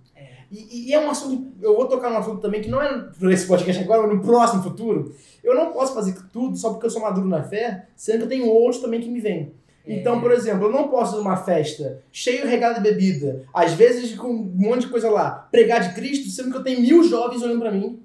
É. 0.52 0.54
E, 0.54 0.88
e 0.88 0.94
é 0.94 1.00
um 1.00 1.10
assunto, 1.10 1.52
eu 1.62 1.76
vou 1.76 1.86
tocar 1.86 2.10
num 2.10 2.18
assunto 2.18 2.40
também 2.40 2.60
que 2.60 2.68
não 2.68 2.80
é 2.80 3.08
por 3.18 3.30
esse 3.30 3.46
podcast 3.46 3.82
agora, 3.82 4.06
mas 4.06 4.16
no 4.16 4.22
próximo 4.22 4.62
futuro. 4.62 5.14
Eu 5.42 5.54
não 5.54 5.72
posso 5.72 5.94
fazer 5.94 6.16
tudo 6.32 6.56
só 6.56 6.70
porque 6.70 6.86
eu 6.86 6.90
sou 6.90 7.02
maduro 7.02 7.26
na 7.26 7.42
fé, 7.42 7.86
sendo 7.94 8.18
que 8.18 8.24
eu 8.24 8.28
tenho 8.28 8.48
outros 8.48 8.82
também 8.82 9.00
que 9.00 9.08
me 9.08 9.20
vêm. 9.20 9.52
Então, 9.86 10.20
por 10.20 10.32
exemplo, 10.32 10.66
eu 10.66 10.72
não 10.72 10.88
posso 10.88 11.14
ir 11.14 11.18
numa 11.18 11.36
festa 11.36 12.02
cheio 12.10 12.44
regado 12.46 12.74
de 12.74 12.90
bebida, 12.90 13.44
às 13.54 13.72
vezes 13.72 14.16
com 14.16 14.28
um 14.28 14.52
monte 14.54 14.82
de 14.82 14.88
coisa 14.88 15.08
lá, 15.08 15.30
pregar 15.50 15.80
de 15.80 15.94
Cristo, 15.94 16.28
sendo 16.28 16.50
que 16.50 16.56
eu 16.56 16.64
tenho 16.64 16.80
mil 16.80 17.04
jovens 17.04 17.42
olhando 17.42 17.60
pra 17.60 17.70
mim 17.70 18.02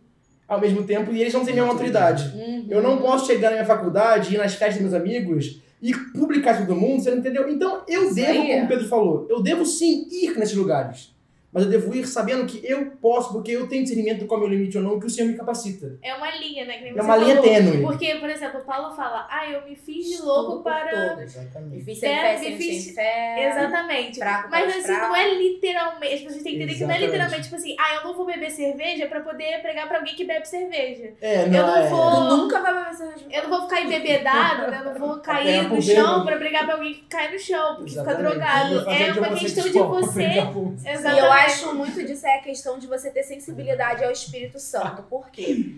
ao 0.48 0.60
mesmo 0.60 0.84
tempo 0.84 1.12
e 1.12 1.22
eles 1.22 1.34
não 1.34 1.44
têm 1.44 1.54
a 1.54 1.56
mesma 1.58 1.72
autoridade. 1.72 2.38
Uhum. 2.38 2.68
Eu 2.70 2.84
não 2.84 2.98
posso 2.98 3.26
chegar 3.26 3.50
na 3.50 3.56
minha 3.56 3.66
faculdade, 3.66 4.36
ir 4.36 4.38
nas 4.38 4.54
festas 4.54 4.82
dos 4.82 4.92
meus 4.92 4.94
amigos 4.94 5.62
e 5.82 5.94
publicar 5.96 6.52
isso 6.52 6.68
todo 6.68 6.80
mundo, 6.80 7.02
você 7.02 7.10
não 7.10 7.18
entendeu? 7.18 7.50
Então 7.50 7.82
eu 7.88 8.14
devo, 8.14 8.46
como 8.46 8.66
o 8.66 8.68
Pedro 8.68 8.88
falou, 8.88 9.26
eu 9.30 9.42
devo 9.42 9.66
sim 9.66 10.08
ir 10.12 10.38
nesses 10.38 10.56
lugares. 10.56 11.16
Mas 11.54 11.64
eu 11.64 11.70
devo 11.70 11.94
ir 11.94 12.06
sabendo 12.08 12.46
que 12.46 12.62
eu 12.66 12.92
posso, 13.02 13.34
porque 13.34 13.52
eu 13.52 13.68
tenho 13.68 13.84
discernimento 13.84 14.20
do 14.20 14.26
qual 14.26 14.40
é 14.42 14.46
o 14.46 14.48
meu 14.48 14.58
limite 14.58 14.78
ou 14.78 14.84
não, 14.84 15.00
que 15.00 15.06
o 15.06 15.10
Senhor 15.10 15.28
me 15.30 15.36
capacita. 15.36 15.98
É 16.02 16.14
uma 16.14 16.32
linha, 16.38 16.66
né? 16.66 16.78
Que 16.78 16.84
nem 16.86 16.98
É 16.98 17.02
uma 17.02 17.18
linha 17.18 17.36
falou. 17.36 17.50
tênue. 17.52 17.82
Porque, 17.82 18.16
por 18.16 18.30
exemplo, 18.30 18.62
o 18.62 18.64
Paulo 18.64 18.96
fala, 18.96 19.28
ah, 19.30 19.50
eu 19.50 19.62
me 19.68 19.76
fiz 19.76 20.06
de 20.06 20.22
louco 20.22 20.64
para. 20.64 20.90
todos. 21.10 21.24
Exatamente. 21.24 21.96
Sem 21.96 22.10
É, 22.10 22.22
fé, 22.22 22.38
sem, 22.38 22.52
difícil. 22.52 22.82
sem 22.86 22.94
fé. 22.96 23.48
Exatamente. 23.50 24.18
Fraco 24.20 24.50
Mas 24.50 24.72
para 24.74 24.82
assim, 24.96 25.02
não 25.02 25.16
é 25.16 25.34
literalmente. 25.34 26.14
As 26.14 26.22
pessoas 26.22 26.44
têm 26.44 26.54
que 26.54 26.64
entender 26.64 26.76
que 26.78 26.84
não 26.86 26.92
é 26.96 27.00
literalmente, 27.00 27.44
tipo 27.44 27.56
assim, 27.56 27.76
ah, 27.80 27.96
eu 27.96 28.04
não 28.08 28.16
vou 28.16 28.26
beber 28.26 28.50
cerveja 28.50 29.08
pra 29.08 29.20
poder 29.20 29.62
pregar 29.62 29.88
pra 29.88 29.98
alguém 29.98 30.16
que 30.16 30.24
bebe 30.24 30.48
cerveja. 30.48 31.12
É, 31.22 31.44
Eu 31.44 31.48
não, 31.48 31.68
não 31.68 31.76
é... 31.78 31.88
vou- 31.90 32.12
Tu 32.12 32.38
nunca 32.38 32.62
vai 32.62 32.74
beber 32.74 32.94
cerveja. 32.96 33.26
Eu 33.30 33.44
não 33.44 33.50
vou 33.50 33.62
ficar 33.70 33.82
embebedado, 33.82 34.72
né? 34.72 34.82
Eu 34.86 34.94
não 34.94 35.00
vou 35.00 35.18
cair 35.22 35.68
no 35.68 35.82
chão 35.82 35.96
bêbado. 35.96 36.26
pra 36.26 36.38
brigar 36.38 36.66
pra 36.66 36.76
alguém 36.76 36.94
que 36.94 37.02
cai 37.10 37.32
no 37.32 37.40
chão, 37.40 37.76
porque 37.76 37.90
fica 37.90 38.02
Exatamente. 38.04 38.32
drogado. 38.32 38.74
Eu 38.74 38.86
fazia 38.86 39.06
É 39.08 39.12
de 39.12 39.20
uma 39.20 39.30
questão 39.36 39.64
de 39.66 39.72
você. 39.80 40.14
pregar 40.24 40.52
Exatamente. 40.86 41.41
Eu 41.42 41.46
acho 41.46 41.76
muito 41.76 42.04
disso 42.06 42.26
é 42.26 42.38
a 42.40 42.42
questão 42.42 42.78
de 42.80 42.88
você 42.88 43.10
ter 43.12 43.24
sensibilidade 43.24 44.04
ao 44.04 44.12
Espírito 44.12 44.60
Santo. 44.60 45.04
Por 45.04 45.30
quê? 45.30 45.76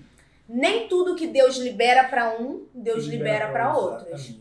Nem 0.47 0.87
tudo 0.87 1.15
que 1.15 1.27
Deus 1.27 1.57
libera 1.57 2.03
pra 2.05 2.37
um, 2.39 2.65
Deus 2.73 3.05
libera 3.05 3.49
pra 3.51 3.75
outros. 3.75 4.33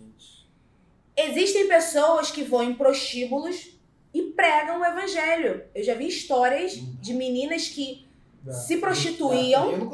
Existem 1.17 1.69
pessoas 1.69 2.31
que 2.31 2.43
vão 2.43 2.63
em 2.63 2.75
prostíbulos 2.75 3.79
e 4.15 4.23
pregam 4.23 4.81
o 4.81 4.85
evangelho. 4.85 5.65
Eu 5.75 5.85
já 5.85 5.95
vi 5.95 6.07
histórias 6.09 6.73
de 6.75 7.15
meninas 7.15 7.69
que 7.69 8.07
se 8.51 8.79
prostituíam 8.79 9.91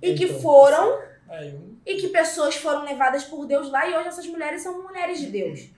e 0.00 0.14
que 0.14 0.24
Então. 0.24 0.40
foram 0.40 0.98
É, 1.30 1.48
eu 1.48 1.71
e 1.84 1.96
que 1.96 2.08
pessoas 2.08 2.56
foram 2.56 2.84
levadas 2.84 3.24
por 3.24 3.46
Deus 3.46 3.70
lá 3.70 3.88
e 3.88 3.94
hoje 3.94 4.08
essas 4.08 4.26
mulheres 4.26 4.62
são 4.62 4.82
mulheres 4.82 5.18
de 5.18 5.26
Deus. 5.26 5.68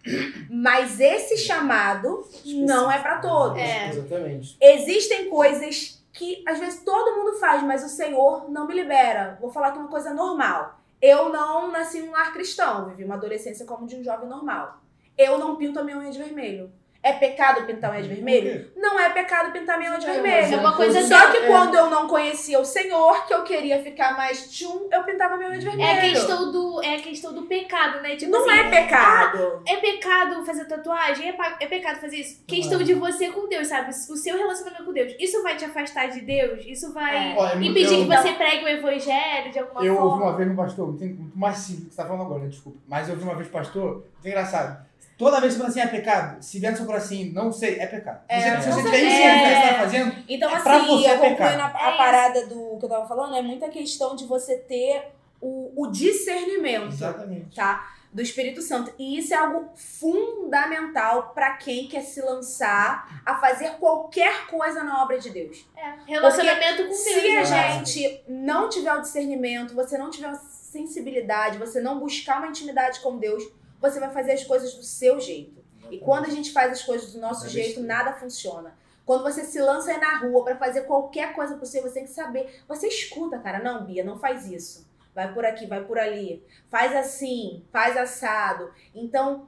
Mas 0.51 1.01
esse 1.01 1.37
chamado 1.39 2.29
não 2.45 2.91
é 2.91 2.99
pra 2.99 3.19
todos. 3.19 3.59
É. 3.59 3.89
Exatamente. 3.89 4.57
Existem 4.61 5.31
coisas 5.31 6.03
que 6.13 6.43
às 6.47 6.59
vezes 6.59 6.83
todo 6.85 7.17
mundo 7.17 7.39
faz, 7.39 7.63
mas 7.63 7.85
o 7.85 7.89
Senhor 7.89 8.51
não 8.51 8.67
me 8.67 8.75
libera. 8.75 9.37
Vou 9.41 9.51
falar 9.51 9.69
aqui 9.69 9.79
uma 9.79 9.89
coisa 9.89 10.13
normal. 10.13 10.79
Eu 11.01 11.31
não 11.31 11.71
nasci 11.71 11.99
em 11.99 12.09
um 12.09 12.13
lar 12.13 12.33
cristão, 12.33 12.87
vivi 12.87 13.05
uma 13.05 13.17
adolescência 13.17 13.67
como 13.67 13.87
de 13.87 13.97
um 13.97 14.05
jovem 14.05 14.29
normal. 14.29 14.81
Eu 15.19 15.39
não 15.39 15.57
pinto 15.57 15.79
a 15.79 15.83
minha 15.83 15.99
unha 15.99 16.11
de 16.11 16.19
vermelho. 16.19 16.73
É 17.05 17.13
pecado 17.13 17.67
pintar 17.67 17.91
unha 17.93 18.01
de 18.03 18.09
vermelho? 18.09 18.73
Não 18.75 18.99
é 18.99 19.11
pecado 19.11 19.53
pintar 19.53 19.75
a 19.77 19.79
minha 19.79 19.91
unha 19.91 20.01
de 20.01 20.07
É, 20.07 20.13
vermelho. 20.15 20.55
É 20.55 20.57
uma 20.57 20.75
coisa 20.75 21.03
Só 21.03 21.31
que 21.31 21.37
é. 21.37 21.47
quando 21.47 21.75
eu 21.75 21.91
não 21.91 22.09
conhecia 22.09 22.59
o 22.59 22.65
Senhor, 22.65 23.27
que 23.27 23.35
eu 23.35 23.45
queria 23.45 23.83
ficar 23.83 24.17
mais 24.17 24.51
tchum, 24.51 24.89
eu 24.91 25.03
pintava 25.05 25.37
minha 25.37 25.51
unha 25.51 25.59
de 25.59 25.67
vermelho. 25.67 25.87
É 25.87 25.99
a 25.99 26.01
questão 26.01 26.51
do, 26.51 26.83
é 26.83 26.95
a 26.97 27.01
questão 27.03 27.35
do 27.35 27.43
pecado, 27.43 28.01
né? 28.01 28.17
Tipo 28.17 28.33
Não 28.33 28.41
assim, 28.49 28.59
é 28.59 28.71
pecado. 28.71 29.63
É 29.67 29.77
pecado 29.77 30.47
fazer 30.47 30.65
tatuagem? 30.65 31.29
É, 31.29 31.37
é 31.61 31.67
pecado 31.67 32.01
fazer 32.01 32.17
isso? 32.17 32.43
questão 32.47 32.81
é. 32.81 32.85
de 32.85 32.95
você 32.95 33.31
com 33.31 33.47
Deus, 33.49 33.69
sabe? 33.69 33.91
O 33.91 34.17
seu 34.17 34.39
relacionamento 34.39 34.85
com 34.85 34.93
Deus. 34.95 35.15
Isso 35.21 35.43
vai 35.43 35.57
te 35.57 35.67
afastar 35.67 36.09
de 36.09 36.23
Deus? 36.23 36.65
Isso 36.67 36.91
vai 36.95 37.15
É. 37.17 37.31
É 37.33 37.55
muito- 37.57 37.71
impedir 37.71 37.95
eu- 37.99 38.09
que 38.09 38.17
você 38.17 38.33
pregue 38.33 38.65
o 38.65 38.69
evangelho 38.69 39.53
de 39.53 39.59
alguma 39.59 39.85
Eu 39.85 39.95
ouvi 39.97 40.09
forma? 40.09 40.25
uma 40.25 40.37
vez 40.37 40.51
um 40.51 40.57
pastor, 40.57 40.87
muito, 40.89 41.05
muito 41.05 41.39
mais 41.39 41.57
simples 41.59 41.85
do 41.85 41.89
que 41.91 41.95
você 41.95 42.01
tá 42.03 42.09
falando 42.09 42.23
agora, 42.25 42.43
né? 42.45 42.49
Desculpa. 42.49 42.79
Mas 42.89 43.09
eu 43.09 43.15
ouvi 43.15 43.25
uma 43.27 43.35
vez 43.35 43.49
pastor, 43.49 43.93
muito 44.15 44.27
engraçado. 44.27 44.87
Toda 45.17 45.41
vez 45.41 45.53
que 45.55 45.61
você 45.61 45.67
fala 45.67 45.69
assim, 45.69 45.81
é 45.81 45.87
pecado, 46.01 46.43
se 46.43 46.59
vier 46.59 46.73
no 46.73 46.77
seu 46.77 46.87
coração 46.87 47.07
assim, 47.07 47.31
não 47.33 47.53
sei, 47.53 47.79
é 47.79 47.87
pecado. 47.87 48.21
É, 48.29 48.41
Você- 48.41 48.63
se 48.63 48.71
você 48.73 48.83
tiver 48.83 48.91
certeza. 48.99 49.07
isso 49.07 49.43
que 49.45 49.49
você 49.63 49.69
tá 49.69 49.81
fazendo, 49.81 50.25
Então, 50.29 50.51
É 50.57 50.61
pra 50.61 50.77
assim, 50.77 50.87
você 50.87 50.93
eu 51.11 51.19
pecar. 51.21 51.21
concluindo 51.53 51.63
a, 51.63 51.89
É 51.93 51.97
parada 51.97 52.47
do 52.47 52.77
que 52.79 52.85
eu 52.85 52.89
tava 52.89 53.07
falando, 53.07 53.37
é 53.37 53.43
muita 53.43 53.69
questão 53.69 54.17
de 54.17 54.25
você 54.27 54.57
ter 54.59 55.13
o, 55.41 55.73
o 55.77 55.87
discernimento. 55.89 56.89
Exatamente. 56.89 57.55
tá? 57.55 57.91
Do 58.13 58.23
Espírito 58.23 58.63
Santo. 58.63 58.93
E 58.99 59.19
isso 59.19 59.35
é 59.35 59.37
algo 59.37 59.71
fundamental 59.75 61.33
pra 61.35 61.55
quem 61.57 61.89
quer 61.89 62.03
se 62.03 62.21
lançar 62.21 63.23
a 63.27 63.35
fazer 63.37 63.71
qualquer 63.81 64.47
coisa 64.47 64.83
na 64.85 65.03
obra 65.03 65.19
de 65.19 65.31
Deus. 65.31 65.67
É, 65.77 65.95
relacionamento 66.07 66.83
com 66.85 66.89
Deus. 66.89 66.97
Se 67.01 67.11
a 67.37 67.45
né? 67.51 67.73
gente 67.85 68.25
não 68.29 68.69
tiver 68.69 68.95
o 68.95 69.01
discernimento, 69.01 69.75
você 69.75 69.99
não 69.99 70.11
tiver 70.11 70.29
a 70.29 70.35
sensibilidade, 70.35 71.59
você 71.59 71.81
não 71.81 71.99
buscar 71.99 72.39
uma 72.39 72.49
intimidade 72.49 73.01
com 73.01 73.17
Deus, 73.19 73.43
você 73.91 74.01
vai 74.01 74.11
fazer 74.11 74.33
as 74.33 74.45
coisas 74.45 74.75
do 74.75 74.83
seu 74.83 75.21
jeito. 75.21 75.63
E 75.91 75.99
quando 75.99 76.27
a 76.27 76.31
gente 76.31 76.53
faz 76.53 76.73
as 76.73 76.83
coisas 76.83 77.13
do 77.13 77.21
nosso 77.21 77.47
É 77.47 77.49
jeito, 77.51 77.81
besteira. 77.81 77.89
nada 77.89 78.13
funciona. 78.15 78.77
Quando 79.05 79.23
você 79.23 79.45
se 79.45 79.61
lança 79.61 79.91
aí 79.91 80.01
na 80.01 80.19
rua 80.19 80.43
pra 80.45 80.57
fazer 80.57 80.83
qualquer 80.83 81.35
coisa 81.35 81.57
possível, 81.57 81.89
você 81.89 81.95
tem 81.95 82.05
que 82.05 82.11
saber. 82.11 82.63
Você 82.67 82.89
escuta, 82.89 83.39
cara. 83.39 83.63
Não, 83.63 83.85
Bia, 83.85 84.03
não 84.03 84.19
faz 84.19 84.47
isso. 84.51 84.89
Vai 85.15 85.33
por 85.33 85.45
aqui, 85.45 85.67
vai 85.67 85.85
por 85.85 85.99
ali. 85.99 86.45
Faz 86.71 86.97
assim, 86.97 87.65
faz 87.71 87.97
assado. 87.97 88.73
Então, 88.95 89.47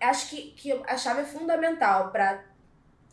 acho 0.00 0.30
que, 0.30 0.52
que 0.52 0.72
a 0.86 0.96
chave 0.96 1.22
é 1.22 1.24
fundamental 1.24 2.10
pra 2.12 2.44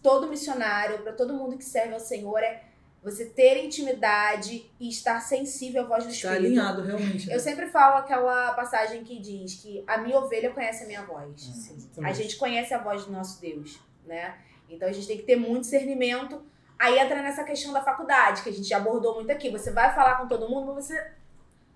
todo 0.02 0.28
missionário, 0.28 0.99
pra 1.02 1.13
todo 1.13 1.34
mundo 1.34 1.58
que 1.58 1.63
serve 1.65 1.93
ao 1.93 1.99
Senhor 1.99 2.38
é 2.39 2.63
você 3.04 3.26
ter 3.26 3.63
intimidade 3.66 4.72
e 4.80 4.88
estar 4.89 5.20
sensível 5.20 5.84
à 5.84 5.86
voz 5.86 6.06
do 6.06 6.10
Está 6.12 6.30
Espírito. 6.30 6.46
alinhado, 6.60 6.82
realmente. 6.82 7.28
né? 7.28 7.36
Eu 7.36 7.39
sempre 7.39 7.68
falo 7.68 7.98
aquela 7.98 8.54
passagem 8.54 9.04
que 9.04 9.20
diz 9.20 9.56
que 9.56 9.84
a 9.86 9.98
minha 9.98 10.18
ovelha 10.18 10.52
conhece 10.52 10.84
a 10.84 10.88
minha 10.88 11.04
voz. 11.04 11.89
A 12.02 12.13
gente 12.13 12.38
conhece 12.38 12.74
a 12.74 12.78
voz 12.78 13.06
do 13.06 13.12
nosso 13.12 13.42
Deus, 13.42 13.80
né? 14.06 14.36
Então 14.70 14.88
a 14.88 14.91
gente 14.91 15.06
tem 15.08 15.18
que 15.18 15.24
ter 15.24 15.36
muito 15.36 15.62
discernimento. 15.62 16.41
Aí 16.80 16.97
entra 16.97 17.22
nessa 17.22 17.43
questão 17.43 17.72
da 17.74 17.82
faculdade, 17.84 18.41
que 18.41 18.49
a 18.49 18.54
gente 18.54 18.68
já 18.68 18.78
abordou 18.78 19.16
muito 19.16 19.32
aqui. 19.32 19.49
Você 19.51 19.72
vai 19.72 19.93
falar 19.93 20.16
com 20.16 20.28
todo 20.28 20.49
mundo, 20.49 20.74
mas 20.74 20.86
você, 20.86 21.12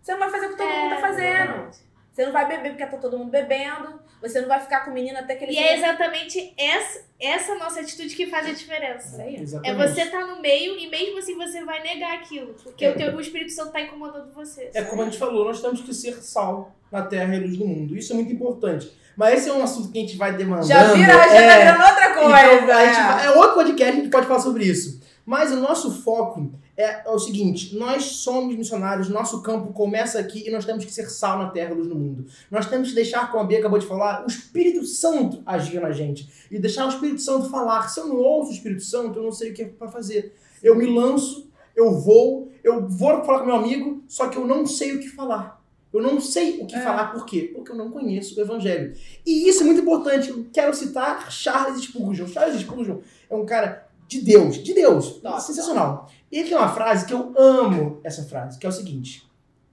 você 0.02 0.12
não 0.14 0.20
vai 0.20 0.30
fazer 0.30 0.48
o 0.48 0.50
que 0.52 0.58
todo 0.58 0.68
É, 0.68 0.82
mundo 0.84 0.96
tá 0.96 1.02
fazendo. 1.02 1.87
Você 2.18 2.26
não 2.26 2.34
vai 2.34 2.48
beber 2.48 2.70
porque 2.72 2.84
tá 2.84 2.98
todo 2.98 3.16
mundo 3.16 3.30
bebendo. 3.30 4.00
Você 4.24 4.42
não 4.42 4.48
vai 4.48 4.60
ficar 4.60 4.80
com 4.84 4.90
o 4.90 4.94
menino 4.96 5.20
até 5.20 5.36
que 5.36 5.44
ele 5.44 5.54
E 5.54 5.58
é 5.60 5.78
exatamente 5.78 6.52
essa, 6.58 7.02
essa 7.22 7.54
nossa 7.54 7.80
atitude 7.82 8.16
que 8.16 8.26
faz 8.26 8.48
a 8.48 8.54
diferença. 8.54 9.08
Isso 9.10 9.22
aí. 9.22 9.36
É 9.36 9.40
Exatamente. 9.42 9.78
você 9.94 10.02
estar 10.02 10.26
no 10.26 10.42
meio 10.42 10.80
e 10.80 10.90
mesmo 10.90 11.20
assim 11.20 11.36
você 11.38 11.64
vai 11.64 11.84
negar 11.84 12.16
aquilo. 12.16 12.56
Porque 12.56 12.84
É. 12.86 12.90
o, 12.90 12.96
teu, 12.96 13.16
o 13.16 13.22
Espírito 13.22 13.52
Santo 13.52 13.72
tá 13.72 13.82
incomodando 13.82 14.34
você. 14.34 14.72
É 14.74 14.82
como 14.82 15.04
a 15.04 15.06
gente 15.06 15.20
falou, 15.20 15.46
nós 15.46 15.62
temos 15.62 15.82
que 15.82 15.94
ser 15.94 16.14
sal 16.24 16.76
na 16.92 17.04
terra 17.04 17.36
e 17.36 17.40
luz 17.40 17.56
do 17.56 17.68
mundo. 17.68 17.96
Isso 17.96 18.12
é 18.14 18.16
muito 18.16 18.34
importante. 18.34 18.92
Mas 19.16 19.36
esse 19.36 19.50
é 19.50 19.54
um 19.54 19.62
assunto 19.62 19.92
que 19.92 20.00
a 20.00 20.02
gente 20.02 20.18
vai 20.18 20.34
demandando. 20.36 20.68
Já 20.70 20.94
vira, 20.94 21.14
já 21.14 21.20
tá 21.28 21.36
é, 21.36 21.66
virando 21.66 21.88
outra 21.88 22.14
coisa. 22.16 22.54
Então, 22.64 22.78
a 22.78 22.86
gente 22.88 23.00
é. 23.00 23.04
vai- 23.04 23.26
é 23.28 23.30
outro 23.30 23.54
podcast 23.54 23.92
que 23.94 24.00
a 24.00 24.02
gente 24.04 24.12
pode 24.12 24.26
falar 24.26 24.40
sobre 24.40 24.64
isso. 24.66 25.00
Mas 25.28 25.52
o 25.52 25.58
nosso 25.58 25.92
foco 25.92 26.54
é, 26.78 27.06
é 27.06 27.12
o 27.12 27.20
seguinte: 27.20 27.76
nós 27.76 28.04
somos 28.06 28.56
missionários, 28.56 29.10
nosso 29.10 29.42
campo 29.42 29.74
começa 29.74 30.18
aqui 30.18 30.48
e 30.48 30.50
nós 30.50 30.64
temos 30.64 30.86
que 30.86 30.94
ser 30.94 31.10
sal 31.10 31.38
na 31.38 31.50
terra, 31.50 31.74
luz 31.74 31.86
no 31.86 31.96
mundo. 31.96 32.26
Nós 32.50 32.66
temos 32.66 32.88
que 32.88 32.96
deixar, 32.96 33.30
como 33.30 33.44
a 33.44 33.46
Bia 33.46 33.60
acabou 33.60 33.78
de 33.78 33.86
falar, 33.86 34.24
o 34.24 34.28
Espírito 34.28 34.86
Santo 34.86 35.44
agir 35.46 35.82
na 35.82 35.92
gente. 35.92 36.30
E 36.50 36.58
deixar 36.58 36.86
o 36.86 36.90
Espírito 36.90 37.22
Santo 37.22 37.50
falar. 37.50 37.90
Se 37.90 38.00
eu 38.00 38.08
não 38.08 38.16
ouço 38.16 38.52
o 38.52 38.54
Espírito 38.54 38.84
Santo, 38.86 39.20
eu 39.20 39.24
não 39.24 39.32
sei 39.34 39.52
o 39.52 39.54
que 39.54 39.64
é 39.64 39.66
para 39.66 39.90
fazer. 39.90 40.34
Eu 40.64 40.78
me 40.78 40.86
lanço, 40.86 41.52
eu 41.76 41.92
vou, 41.92 42.50
eu 42.64 42.88
vou 42.88 43.22
falar 43.26 43.40
com 43.40 43.48
meu 43.48 43.56
amigo, 43.56 44.02
só 44.08 44.30
que 44.30 44.38
eu 44.38 44.48
não 44.48 44.66
sei 44.66 44.96
o 44.96 45.00
que 45.02 45.10
falar. 45.10 45.62
Eu 45.94 46.02
não 46.02 46.22
sei 46.22 46.62
o 46.62 46.66
que 46.66 46.76
É. 46.76 46.82
falar, 46.82 47.12
por 47.12 47.26
quê? 47.26 47.52
Porque 47.54 47.72
eu 47.72 47.76
não 47.76 47.90
conheço 47.92 48.38
o 48.38 48.42
evangelho. 48.42 48.94
E 49.26 49.50
isso 49.50 49.64
é 49.64 49.66
muito 49.66 49.82
importante. 49.82 50.30
Eu 50.30 50.46
quero 50.54 50.74
citar 50.74 51.30
Charles 51.32 51.82
Spurgeon. 51.84 52.28
Charles 52.28 52.62
Spurgeon 52.62 53.00
é 53.30 53.36
um 53.36 53.46
cara 53.46 53.87
de 54.08 54.22
Deus, 54.22 54.64
de 54.64 54.74
Deus. 54.74 55.14
Top. 55.22 55.42
Sensacional. 55.42 56.10
E 56.32 56.40
ele 56.40 56.50
tem 56.50 56.58
uma 56.58 56.70
frase 56.70 57.06
que 57.06 57.14
eu 57.14 57.34
amo 57.38 58.00
essa 58.04 58.24
frase, 58.24 58.58
que 58.60 58.66
é 58.66 58.70
o 58.70 58.72
seguinte: 58.72 59.28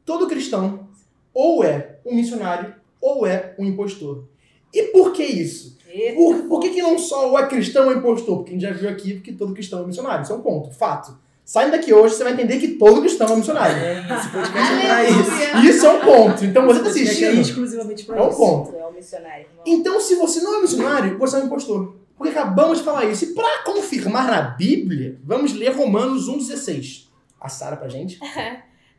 todo 0.04 0.26
cristão 0.26 0.88
ou 1.32 1.64
é 1.64 1.98
um 2.04 2.14
missionário 2.14 2.74
ou 3.00 3.26
é 3.26 3.54
um 3.58 3.64
impostor. 3.64 4.24
E 4.72 4.84
por 4.84 5.12
que 5.12 5.22
isso? 5.22 5.76
Eita, 5.88 6.16
Por, 6.16 6.42
por 6.48 6.60
que, 6.60 6.70
que 6.70 6.82
não 6.82 6.98
só 6.98 7.30
ou 7.30 7.38
é 7.38 7.46
cristão 7.46 7.86
ou 7.86 7.92
é 7.92 7.96
impostor? 7.96 8.38
Porque 8.38 8.50
a 8.50 8.54
gente 8.54 8.62
já 8.64 8.72
viu 8.72 8.88
aqui 8.90 9.20
que 9.20 9.32
todo 9.32 9.54
cristão 9.54 9.82
é 9.82 9.86
missionário. 9.86 10.22
Isso 10.24 10.32
é 10.32 10.36
um 10.36 10.40
ponto, 10.40 10.70
fato. 10.72 11.16
Saindo 11.44 11.72
daqui 11.72 11.92
hoje, 11.92 12.14
você 12.16 12.24
vai 12.24 12.32
entender 12.32 12.58
que 12.58 12.68
todo 12.68 13.00
cristão 13.02 13.28
é 13.28 13.36
missionário. 13.36 13.76
É, 13.76 14.00
esse 14.00 14.28
podcast 14.30 14.72
é 14.74 14.86
pra 14.86 15.04
isso. 15.04 15.68
Isso 15.68 15.86
é 15.86 15.90
um 15.92 16.00
ponto. 16.00 16.44
Então 16.44 16.64
você 16.66 16.80
Esse 16.80 16.82
tá 16.82 16.84
podcast 16.84 16.98
é 17.24 17.28
assistindo. 17.28 17.40
exclusivamente 17.40 18.04
pra 18.04 18.16
É 18.16 18.22
um 18.22 18.28
isso. 18.30 18.38
ponto. 18.38 18.74
É 18.76 18.86
um 18.86 18.92
missionário. 18.92 19.46
Então, 19.66 20.00
se 20.00 20.14
você 20.16 20.40
não 20.40 20.58
é 20.58 20.62
missionário, 20.62 21.18
você 21.18 21.36
é 21.36 21.40
um 21.40 21.44
impostor. 21.46 21.94
Porque 22.16 22.30
acabamos 22.30 22.78
de 22.78 22.84
falar 22.84 23.06
isso. 23.06 23.24
E 23.24 23.34
para 23.34 23.62
confirmar 23.64 24.26
na 24.26 24.40
Bíblia, 24.42 25.18
vamos 25.22 25.52
ler 25.52 25.74
Romanos 25.74 26.28
1,16. 26.28 27.08
A 27.40 27.48
Sara 27.48 27.76
pra 27.76 27.88
gente. 27.88 28.18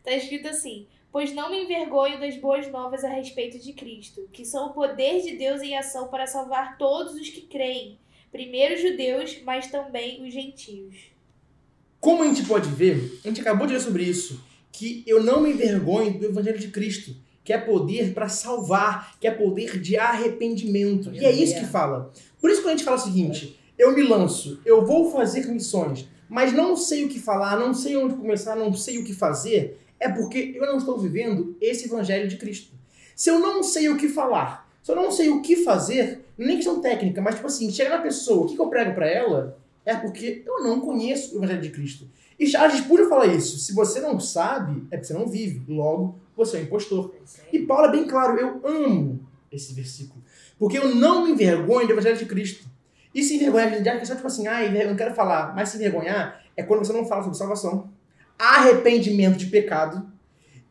Tá 0.05 0.11
escrito 0.11 0.47
assim: 0.47 0.85
Pois 1.11 1.33
não 1.33 1.49
me 1.49 1.63
envergonho 1.63 2.19
das 2.19 2.37
boas 2.37 2.69
novas 2.71 3.03
a 3.03 3.09
respeito 3.09 3.57
de 3.57 3.73
Cristo, 3.73 4.29
que 4.31 4.45
são 4.45 4.67
o 4.67 4.73
poder 4.73 5.23
de 5.23 5.35
Deus 5.35 5.63
em 5.63 5.75
ação 5.75 6.09
para 6.09 6.27
salvar 6.27 6.77
todos 6.77 7.15
os 7.15 7.27
que 7.27 7.41
creem, 7.41 7.97
primeiro 8.31 8.75
os 8.75 8.81
judeus, 8.81 9.41
mas 9.43 9.65
também 9.71 10.23
os 10.23 10.31
gentios. 10.31 10.95
Como 11.99 12.21
a 12.21 12.27
gente 12.27 12.45
pode 12.45 12.69
ver, 12.69 13.19
a 13.23 13.29
gente 13.29 13.41
acabou 13.41 13.65
de 13.65 13.73
ler 13.73 13.79
sobre 13.79 14.03
isso, 14.03 14.43
que 14.71 15.03
eu 15.07 15.23
não 15.23 15.41
me 15.41 15.51
envergonho 15.53 16.19
do 16.19 16.25
Evangelho 16.25 16.59
de 16.59 16.67
Cristo, 16.67 17.15
que 17.45 17.53
é 17.53 17.57
poder 17.57 18.13
para 18.13 18.27
salvar, 18.27 19.17
que 19.19 19.25
é 19.25 19.31
poder 19.31 19.79
de 19.79 19.97
arrependimento. 19.97 21.13
E 21.13 21.23
é 21.23 21.31
isso 21.31 21.55
que 21.57 21.65
fala. 21.65 22.11
Por 22.45 22.51
isso 22.51 22.61
que 22.61 22.67
a 22.67 22.71
gente 22.71 22.83
fala 22.83 22.97
o 22.97 22.99
seguinte: 22.99 23.59
eu 23.75 23.95
me 23.95 24.03
lanço, 24.03 24.61
eu 24.63 24.85
vou 24.85 25.09
fazer 25.09 25.47
missões, 25.47 26.07
mas 26.29 26.53
não 26.53 26.77
sei 26.77 27.03
o 27.03 27.09
que 27.09 27.19
falar, 27.19 27.57
não 27.59 27.73
sei 27.73 27.97
onde 27.97 28.13
começar, 28.13 28.55
não 28.55 28.71
sei 28.71 28.99
o 28.99 29.03
que 29.03 29.13
fazer, 29.15 29.81
é 29.99 30.07
porque 30.09 30.53
eu 30.55 30.63
não 30.67 30.77
estou 30.77 30.95
vivendo 30.99 31.57
esse 31.59 31.87
Evangelho 31.87 32.27
de 32.29 32.37
Cristo. 32.37 32.71
Se 33.15 33.31
eu 33.31 33.39
não 33.39 33.63
sei 33.63 33.89
o 33.89 33.97
que 33.97 34.07
falar, 34.07 34.69
se 34.83 34.91
eu 34.91 34.95
não 34.95 35.11
sei 35.11 35.29
o 35.29 35.41
que 35.41 35.55
fazer, 35.55 36.23
nem 36.37 36.57
questão 36.57 36.79
técnica, 36.81 37.19
mas 37.19 37.33
tipo 37.33 37.47
assim, 37.47 37.71
chegar 37.71 37.97
na 37.97 38.03
pessoa, 38.03 38.45
o 38.45 38.47
que, 38.47 38.53
que 38.55 38.61
eu 38.61 38.69
prego 38.69 38.93
para 38.93 39.09
ela, 39.09 39.57
é 39.83 39.95
porque 39.95 40.43
eu 40.45 40.61
não 40.61 40.81
conheço 40.81 41.33
o 41.33 41.39
Evangelho 41.39 41.63
de 41.63 41.71
Cristo. 41.71 42.07
E 42.37 42.45
Charles 42.45 42.77
Spurgeon 42.77 43.09
fala 43.09 43.25
isso. 43.25 43.57
Se 43.57 43.73
você 43.73 43.99
não 43.99 44.19
sabe, 44.19 44.83
é 44.91 44.97
porque 44.97 45.07
você 45.07 45.13
não 45.15 45.27
vive. 45.27 45.63
Logo, 45.67 46.19
você 46.37 46.57
é 46.57 46.59
um 46.59 46.63
impostor. 46.65 47.11
E 47.51 47.57
Paulo 47.57 47.87
é 47.87 47.91
bem 47.91 48.05
claro, 48.05 48.37
eu 48.37 48.61
amo 48.63 49.25
esse 49.51 49.73
versículo. 49.73 50.24
Porque 50.57 50.77
eu 50.77 50.95
não 50.95 51.25
me 51.25 51.31
envergonho 51.31 51.87
do 51.87 51.93
Evangelho 51.93 52.17
de 52.17 52.25
Cristo. 52.25 52.65
E 53.13 53.23
se 53.23 53.35
envergonhar 53.35 53.81
de 53.81 53.87
é 53.87 54.05
só 54.05 54.15
tipo 54.15 54.27
assim, 54.27 54.47
ah, 54.47 54.63
eu 54.63 54.87
não 54.87 54.95
quero 54.95 55.13
falar. 55.13 55.55
Mas 55.55 55.69
se 55.69 55.77
envergonhar 55.77 56.41
é 56.55 56.63
quando 56.63 56.85
você 56.85 56.93
não 56.93 57.05
fala 57.05 57.23
sobre 57.23 57.37
salvação, 57.37 57.89
arrependimento 58.37 59.37
de 59.37 59.47
pecado 59.47 60.05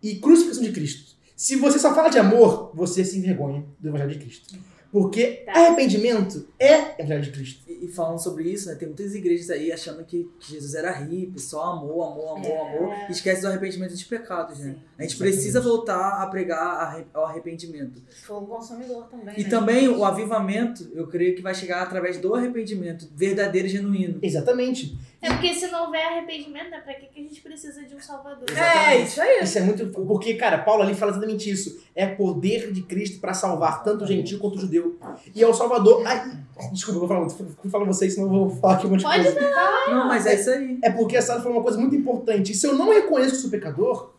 e 0.03 0.17
crucificação 0.17 0.63
de 0.63 0.73
Cristo. 0.73 1.15
Se 1.37 1.57
você 1.57 1.79
só 1.79 1.95
fala 1.95 2.09
de 2.09 2.19
amor, 2.19 2.71
você 2.75 3.05
se 3.05 3.19
envergonha 3.19 3.65
do 3.81 3.89
Evangelho 3.89 4.13
de 4.13 4.19
Cristo. 4.19 4.59
Porque 4.95 5.43
Tá. 5.45 5.53
arrependimento 5.55 6.47
é 6.57 7.01
Evangelho 7.03 7.23
de 7.23 7.31
Cristo. 7.33 7.65
E, 7.69 7.87
e 7.87 7.89
falando 7.89 8.23
sobre 8.23 8.45
isso, 8.45 8.69
né, 8.69 8.77
tem 8.77 8.87
muitas 8.87 9.13
igrejas 9.13 9.51
aí 9.51 9.73
achando 9.73 10.05
que, 10.05 10.31
que 10.39 10.53
Jesus 10.53 10.73
era 10.73 10.93
hippie, 10.93 11.41
só 11.41 11.65
amor, 11.73 12.13
amor, 12.13 12.37
amor, 12.37 12.47
É. 12.47 12.79
amor, 12.79 12.95
e 13.09 13.11
esquece 13.11 13.41
do 13.43 13.49
arrependimento 13.49 13.93
de 13.93 14.05
pecados, 14.05 14.61
né? 14.61 14.67
Sim. 14.67 14.71
A 14.97 15.03
gente 15.03 15.11
Exatamente. 15.15 15.17
precisa 15.17 15.61
voltar 15.61 16.23
a 16.23 16.27
pregar 16.29 17.05
ao 17.13 17.25
arrependimento. 17.25 18.01
Foi 18.23 18.37
um 18.37 18.47
consumidor 18.47 19.09
também. 19.09 19.35
E 19.37 19.43
né? 19.43 19.49
também 19.51 19.89
o 19.89 20.05
avivamento, 20.05 20.89
eu 20.95 21.09
creio 21.09 21.35
que 21.35 21.43
vai 21.43 21.57
chegar 21.57 21.83
através 21.83 22.19
do 22.19 22.33
arrependimento 22.33 23.09
verdadeiro 23.17 23.67
e 23.67 23.71
genuíno. 23.73 24.21
Exatamente. 24.23 24.97
É 25.23 25.31
porque 25.31 25.55
se 25.55 25.69
não 25.69 25.85
houver 25.87 26.05
arrependimento, 26.05 26.71
né, 26.71 26.81
pra 26.81 26.95
que, 26.95 27.07
que 27.07 27.21
a 27.21 27.23
gente 27.23 27.41
precisa 27.41 27.83
de 27.83 27.95
um 27.95 28.01
salvador? 28.01 28.45
É, 28.57 28.99
isso 29.03 29.21
aí. 29.21 29.43
Isso 29.43 29.59
é 29.59 29.63
muito. 29.63 29.87
Porque, 29.87 30.35
cara, 30.35 30.59
Paulo 30.59 30.83
ali 30.83 30.95
fala 30.95 31.13
exatamente 31.13 31.51
isso. 31.51 31.83
É 31.95 32.07
poder 32.07 32.73
de 32.73 32.83
Cristo 32.83 33.21
para 33.21 33.33
salvar 33.33 33.83
tanto 33.83 34.05
o 34.05 34.07
gentil 34.07 34.39
quanto 34.39 34.57
o 34.57 34.61
judeu. 34.61 34.99
E 35.35 35.43
é 35.43 35.47
o 35.47 35.55
Salvador. 35.55 36.03
Ai, 36.07 36.31
desculpa, 36.73 36.97
eu 36.97 37.01
vou 37.01 37.09
falar 37.09 37.21
muito. 37.21 37.57
Vou 37.63 37.71
falar 37.71 37.85
vocês, 37.85 38.15
senão 38.15 38.27
eu 38.27 38.33
vou 38.33 38.51
falar 38.51 38.75
aqui 38.75 38.87
um 38.87 38.91
monte 38.91 39.01
de 39.01 39.05
Pode 39.07 39.23
coisa. 39.23 39.41
Não, 39.89 40.09
mas 40.09 40.27
é 40.27 40.35
isso 40.35 40.51
aí. 40.51 40.79
É 40.83 40.91
porque 40.91 41.17
a 41.17 41.23
Sara 41.23 41.41
falou 41.41 41.57
uma 41.59 41.63
coisa 41.63 41.79
muito 41.79 41.95
importante. 41.95 42.55
Se 42.55 42.67
eu 42.67 42.75
não 42.75 42.91
reconheço 42.93 43.33
que 43.33 43.37
sou 43.39 43.51
pecador, 43.51 44.11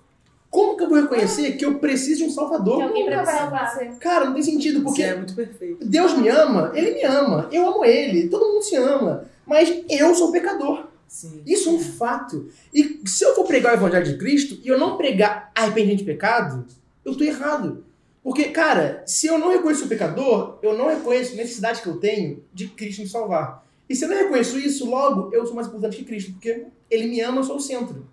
como 0.49 0.77
que 0.77 0.83
eu 0.83 0.89
vou 0.89 1.01
reconhecer 1.01 1.51
que 1.57 1.65
eu 1.65 1.79
preciso 1.79 2.19
de 2.19 2.23
um 2.23 2.27
Que 2.27 2.33
Salvador? 2.33 2.81
alguém 2.81 3.05
pra 3.05 3.25
salvar. 3.25 3.97
Cara, 3.99 4.25
não 4.25 4.33
tem 4.33 4.41
sentido, 4.43 4.81
Porque 4.81 5.01
porque 5.01 5.03
é 5.03 5.15
muito 5.15 5.35
perfeito. 5.35 5.85
Deus 5.85 6.13
me 6.17 6.29
ama, 6.29 6.71
Ele 6.73 6.91
me 6.91 7.03
ama, 7.03 7.49
eu 7.51 7.67
amo 7.67 7.83
Ele, 7.83 8.29
todo 8.29 8.53
mundo 8.53 8.63
se 8.63 8.75
ama. 8.77 9.25
Mas 9.45 9.83
eu 9.89 10.13
sou 10.15 10.31
pecador. 10.31 10.87
Sim. 11.07 11.41
Isso 11.45 11.69
é 11.69 11.71
um 11.71 11.79
fato. 11.79 12.49
E 12.73 13.01
se 13.05 13.23
eu 13.23 13.35
for 13.35 13.45
pregar 13.45 13.73
o 13.73 13.77
Evangelho 13.77 14.05
de 14.05 14.17
Cristo 14.17 14.59
e 14.63 14.67
eu 14.67 14.77
não 14.77 14.97
pregar 14.97 15.51
arrependimento 15.55 15.99
de 15.99 16.05
pecado, 16.05 16.65
eu 17.03 17.11
estou 17.11 17.25
errado. 17.25 17.85
Porque, 18.23 18.45
cara, 18.45 19.03
se 19.05 19.27
eu 19.27 19.37
não 19.37 19.49
reconheço 19.49 19.85
o 19.85 19.87
pecador, 19.87 20.57
eu 20.63 20.75
não 20.75 20.87
reconheço 20.87 21.33
a 21.33 21.35
necessidade 21.35 21.81
que 21.81 21.87
eu 21.87 21.97
tenho 21.97 22.43
de 22.53 22.67
Cristo 22.69 23.01
me 23.01 23.07
salvar. 23.07 23.63
E 23.87 23.95
se 23.95 24.03
eu 24.03 24.09
não 24.09 24.17
reconheço 24.17 24.57
isso, 24.57 24.89
logo 24.89 25.29
eu 25.31 25.45
sou 25.45 25.55
mais 25.55 25.67
importante 25.67 25.97
que 25.97 26.03
Cristo, 26.03 26.31
porque 26.33 26.65
Ele 26.89 27.07
me 27.07 27.21
ama, 27.21 27.39
eu 27.39 27.43
sou 27.43 27.57
o 27.57 27.61
centro. 27.61 28.07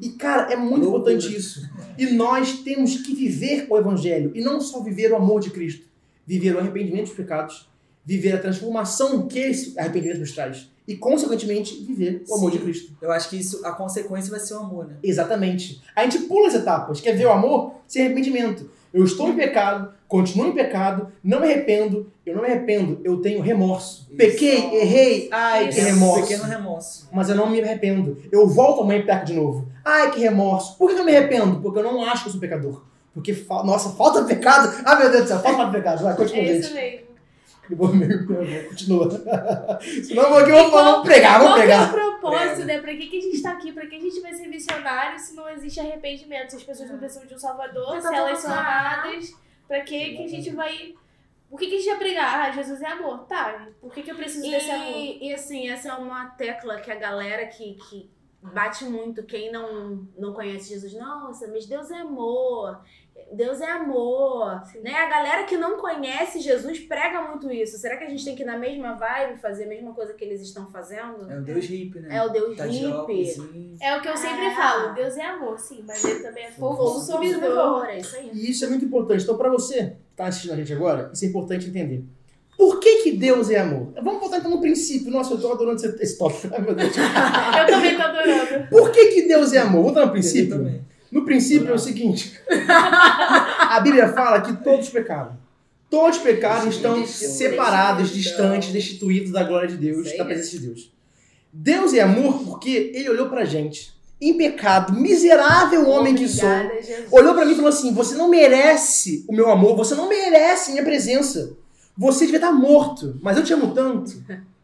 E, 0.00 0.08
cara, 0.10 0.52
é 0.52 0.56
muito 0.56 0.88
Loucura. 0.88 1.12
importante 1.12 1.36
isso. 1.36 1.68
E 1.96 2.06
nós 2.06 2.60
temos 2.60 2.96
que 2.96 3.14
viver 3.14 3.66
o 3.70 3.76
Evangelho, 3.76 4.32
e 4.34 4.40
não 4.40 4.60
só 4.60 4.82
viver 4.82 5.12
o 5.12 5.16
amor 5.16 5.40
de 5.40 5.50
Cristo. 5.50 5.86
Viver 6.26 6.56
o 6.56 6.58
arrependimento 6.58 7.06
dos 7.06 7.14
pecados, 7.14 7.68
viver 8.04 8.32
a 8.32 8.38
transformação 8.38 9.26
que 9.26 9.38
esse 9.38 9.78
arrependimento 9.78 10.20
nos 10.20 10.32
traz. 10.32 10.68
E, 10.88 10.96
consequentemente, 10.96 11.76
viver 11.84 12.24
o 12.28 12.34
amor 12.34 12.50
Sim. 12.50 12.58
de 12.58 12.62
Cristo. 12.64 12.92
Eu 13.00 13.12
acho 13.12 13.30
que 13.30 13.36
isso, 13.36 13.64
a 13.64 13.70
consequência 13.70 14.30
vai 14.30 14.40
ser 14.40 14.54
o 14.54 14.58
amor, 14.58 14.86
né? 14.88 14.94
Exatamente. 15.02 15.80
A 15.94 16.02
gente 16.02 16.18
pula 16.26 16.48
as 16.48 16.54
etapas. 16.54 17.00
Quer 17.00 17.12
ver 17.16 17.26
o 17.26 17.30
amor? 17.30 17.74
Sem 17.86 18.04
arrependimento. 18.04 18.68
Eu 18.92 19.04
estou 19.04 19.28
em 19.28 19.36
pecado, 19.36 19.90
continuo 20.08 20.48
em 20.48 20.52
pecado, 20.52 21.08
não 21.24 21.40
me 21.40 21.46
arrependo, 21.46 22.12
eu 22.26 22.34
não 22.34 22.42
me 22.42 22.48
arrependo, 22.48 23.00
eu 23.04 23.22
tenho 23.22 23.40
remorso. 23.40 24.06
Isso. 24.08 24.16
Pequei, 24.18 24.58
errei, 24.74 25.28
ai 25.32 25.68
Isso. 25.68 25.78
que 25.78 25.84
remorso. 25.84 26.22
pequeno 26.26 26.44
remorso. 26.44 27.08
Mas 27.12 27.30
eu 27.30 27.34
não 27.36 27.48
me 27.48 27.58
arrependo. 27.62 28.18
Eu 28.30 28.46
volto 28.46 28.82
amanhã 28.82 29.00
e 29.00 29.06
peco 29.06 29.24
de 29.24 29.32
novo. 29.34 29.66
Ai 29.84 30.10
que 30.10 30.20
remorso. 30.20 30.76
Por 30.76 30.92
que 30.92 31.00
eu 31.00 31.04
me 31.04 31.16
arrependo? 31.16 31.60
Porque 31.60 31.78
eu 31.78 31.82
não 31.84 32.04
acho 32.04 32.24
que 32.24 32.28
eu 32.28 32.32
sou 32.32 32.40
pecador. 32.40 32.82
Porque, 33.14 33.32
fa- 33.32 33.62
nossa, 33.62 33.90
falta 33.90 34.24
pecado. 34.24 34.82
Ah, 34.84 34.96
meu 34.96 35.10
Deus 35.10 35.22
do 35.22 35.28
céu, 35.28 35.38
falta 35.38 35.70
pecado. 35.70 36.02
Vai, 36.02 36.14
continua, 36.16 36.42
É 36.42 36.46
gente. 36.48 36.60
isso 36.64 36.74
mesmo. 36.74 36.98
Eu 37.72 37.76
vou, 37.78 37.94
eu 37.94 38.26
vou, 38.26 38.68
continua. 38.68 39.10
Senão 39.80 40.28
vou 40.28 40.38
aqui, 40.38 40.50
eu 40.50 40.56
vou 40.56 40.70
falar, 40.70 40.90
vamos 40.92 41.06
pregar, 41.08 41.38
vamos 41.40 41.54
Qual 41.54 41.66
que 41.66 41.72
é 41.72 41.76
pregar. 41.76 41.88
o 41.88 41.92
propósito, 41.92 42.54
Prega. 42.56 42.64
né? 42.66 42.80
Pra 42.80 42.94
que, 42.94 43.06
que 43.06 43.16
a 43.18 43.20
gente 43.20 43.42
tá 43.42 43.50
aqui? 43.52 43.72
Pra 43.72 43.86
que 43.86 43.96
a 43.96 44.00
gente 44.00 44.20
vai 44.20 44.34
ser 44.34 44.46
missionário 44.46 45.18
se 45.18 45.34
não 45.34 45.48
existe 45.48 45.80
arrependimento? 45.80 46.50
Se 46.50 46.56
as 46.56 46.62
pessoas 46.62 46.90
não 46.90 46.98
precisam 46.98 47.26
de 47.26 47.34
um 47.34 47.38
salvador, 47.38 47.94
Mas 47.94 48.04
se 48.04 48.10
tá 48.10 48.16
elas 48.16 48.38
são 48.38 48.52
amadas, 48.52 49.34
pra 49.66 49.80
que, 49.80 50.16
que 50.16 50.24
a 50.24 50.28
gente 50.28 50.50
vai... 50.50 50.94
O 51.50 51.56
que, 51.56 51.66
que 51.66 51.74
a 51.74 51.78
gente 51.78 51.88
vai 51.90 51.98
pregar? 51.98 52.40
Ah, 52.48 52.50
Jesus 52.52 52.80
é 52.80 52.86
amor. 52.86 53.26
Tá, 53.26 53.68
por 53.80 53.92
que, 53.92 54.02
que 54.02 54.10
eu 54.10 54.16
preciso 54.16 54.50
desse 54.50 54.70
amor? 54.70 54.96
E, 54.96 55.28
e 55.28 55.34
assim, 55.34 55.68
essa 55.68 55.88
é 55.88 55.92
uma 55.94 56.26
tecla 56.30 56.80
que 56.80 56.90
a 56.90 56.94
galera 56.96 57.46
que, 57.46 57.74
que 57.74 58.10
bate 58.42 58.84
muito, 58.84 59.22
quem 59.22 59.52
não, 59.52 60.06
não 60.18 60.32
conhece 60.32 60.70
Jesus, 60.70 60.94
nossa, 60.94 61.46
mas 61.48 61.66
Deus 61.66 61.90
é 61.90 61.98
amor. 61.98 62.80
Deus 63.32 63.60
é 63.60 63.70
amor. 63.70 64.62
Sim. 64.70 64.80
Né? 64.80 64.94
A 64.94 65.08
galera 65.08 65.44
que 65.44 65.56
não 65.56 65.76
conhece 65.78 66.40
Jesus 66.40 66.80
prega 66.80 67.22
muito 67.22 67.50
isso. 67.52 67.78
Será 67.78 67.96
que 67.96 68.04
a 68.04 68.08
gente 68.08 68.24
tem 68.24 68.34
que 68.34 68.42
ir 68.42 68.46
na 68.46 68.58
mesma 68.58 68.94
vibe, 68.94 69.40
fazer 69.40 69.64
a 69.64 69.68
mesma 69.68 69.92
coisa 69.94 70.12
que 70.14 70.24
eles 70.24 70.40
estão 70.40 70.66
fazendo? 70.70 71.30
É 71.30 71.38
o 71.38 71.42
Deus 71.42 71.64
hippie, 71.66 72.00
né? 72.00 72.16
É 72.16 72.22
o 72.22 72.28
Deus 72.28 72.56
Tá 72.56 72.64
hippie. 72.66 73.76
É 73.80 73.96
o 73.96 74.00
que 74.00 74.08
eu 74.08 74.16
sempre 74.16 74.46
Ah. 74.46 74.54
falo. 74.56 74.94
Deus 74.94 75.16
é 75.16 75.24
amor, 75.24 75.58
sim, 75.58 75.84
mas 75.86 76.04
ele 76.04 76.20
também 76.20 76.44
é 76.44 76.50
consumidor. 76.50 77.86
é 77.86 77.98
isso 77.98 78.16
aí. 78.16 78.30
E 78.32 78.50
isso 78.50 78.64
é 78.64 78.68
muito 78.68 78.84
importante. 78.84 79.22
Então, 79.22 79.36
pra 79.36 79.48
você 79.50 79.96
que 80.10 80.16
tá 80.16 80.26
assistindo 80.26 80.52
a 80.52 80.56
gente 80.56 80.72
agora, 80.72 81.10
isso 81.12 81.24
é 81.24 81.28
importante 81.28 81.68
entender. 81.68 82.04
Por 82.56 82.78
que, 82.78 83.02
que 83.02 83.12
Deus 83.12 83.50
é 83.50 83.58
amor? 83.58 83.92
Vamos 84.02 84.20
voltar 84.20 84.38
então 84.38 84.50
no 84.50 84.60
princípio. 84.60 85.10
Nossa, 85.10 85.34
eu 85.34 85.40
tô 85.40 85.50
adorando 85.52 85.76
esse, 85.76 86.02
esse 86.02 86.18
tópico. 86.18 86.48
Ai, 86.54 86.60
meu 86.60 86.74
Deus. 86.74 86.92
Eu 86.96 87.66
também 87.66 87.96
tô 87.96 88.02
adorando. 88.02 88.68
Por 88.68 88.92
que, 88.92 89.06
que 89.06 89.22
Deus 89.22 89.52
é 89.52 89.58
amor? 89.58 89.82
Vou 89.84 89.92
dar 89.92 90.02
no 90.02 90.06
Eu 90.08 90.12
princípio. 90.12 90.82
No 91.12 91.24
princípio 91.26 91.68
é 91.70 91.74
o 91.74 91.78
seguinte: 91.78 92.40
a 92.48 93.78
Bíblia 93.80 94.12
fala 94.12 94.40
que 94.40 94.64
todos 94.64 94.88
pecaram. 94.88 95.36
Todos 95.90 96.16
pecaram 96.18 96.70
estão 96.70 96.98
Destituídos. 96.98 97.36
separados, 97.36 98.10
Destituídos. 98.10 98.24
distantes, 98.24 98.72
destituídos 98.72 99.30
da 99.30 99.44
glória 99.44 99.68
de 99.68 99.76
Deus, 99.76 100.16
da 100.16 100.24
presença 100.24 100.50
de 100.52 100.66
Deus. 100.66 100.90
Deus 101.52 101.92
é 101.92 102.00
amor 102.00 102.42
porque 102.44 102.92
ele 102.94 103.10
olhou 103.10 103.28
pra 103.28 103.44
gente, 103.44 103.92
em 104.18 104.32
pecado, 104.38 104.94
miserável 104.94 105.86
homem 105.90 106.14
que 106.14 106.26
sou. 106.26 106.48
Olhou 107.10 107.34
pra 107.34 107.44
mim 107.44 107.52
e 107.52 107.56
falou 107.56 107.68
assim: 107.68 107.92
Você 107.92 108.14
não 108.14 108.30
merece 108.30 109.22
o 109.28 109.34
meu 109.34 109.50
amor, 109.50 109.76
você 109.76 109.94
não 109.94 110.08
merece 110.08 110.70
minha 110.72 110.82
presença. 110.82 111.54
Você 111.94 112.20
devia 112.24 112.38
estar 112.38 112.52
morto, 112.52 113.18
mas 113.20 113.36
eu 113.36 113.44
te 113.44 113.52
amo 113.52 113.74
tanto 113.74 114.10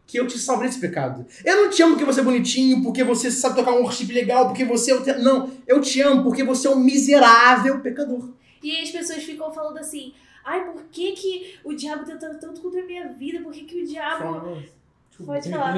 que 0.08 0.18
eu 0.18 0.26
te 0.26 0.36
salvei 0.38 0.66
desse 0.66 0.80
pecado. 0.80 1.24
Eu 1.44 1.56
não 1.64 1.70
te 1.70 1.80
amo 1.82 1.92
porque 1.92 2.04
você 2.04 2.20
é 2.20 2.24
bonitinho, 2.24 2.82
porque 2.82 3.04
você 3.04 3.30
sabe 3.30 3.54
tocar 3.56 3.72
um 3.72 3.82
worship 3.82 4.10
legal, 4.12 4.46
porque 4.48 4.64
você 4.64 4.90
é 4.90 4.94
o... 4.96 5.02
te- 5.04 5.12
Não, 5.22 5.48
eu 5.66 5.80
te 5.80 6.00
amo 6.00 6.22
porque 6.24 6.42
você 6.42 6.66
é 6.66 6.70
um 6.70 6.80
miserável 6.80 7.78
pecador. 7.80 8.30
E 8.62 8.70
aí 8.74 8.82
as 8.82 8.90
pessoas 8.90 9.22
ficam 9.22 9.52
falando 9.52 9.78
assim, 9.78 10.12
ai, 10.44 10.64
por 10.64 10.82
que, 10.90 11.12
que 11.12 11.54
o 11.62 11.72
diabo 11.74 12.04
tenta 12.04 12.34
tanto 12.34 12.60
contra 12.60 12.80
a 12.80 12.84
minha 12.84 13.06
vida? 13.08 13.40
Por 13.40 13.52
que, 13.52 13.64
que 13.64 13.82
o 13.82 13.86
diabo. 13.86 14.24
Pode 15.26 15.50
falar. 15.50 15.72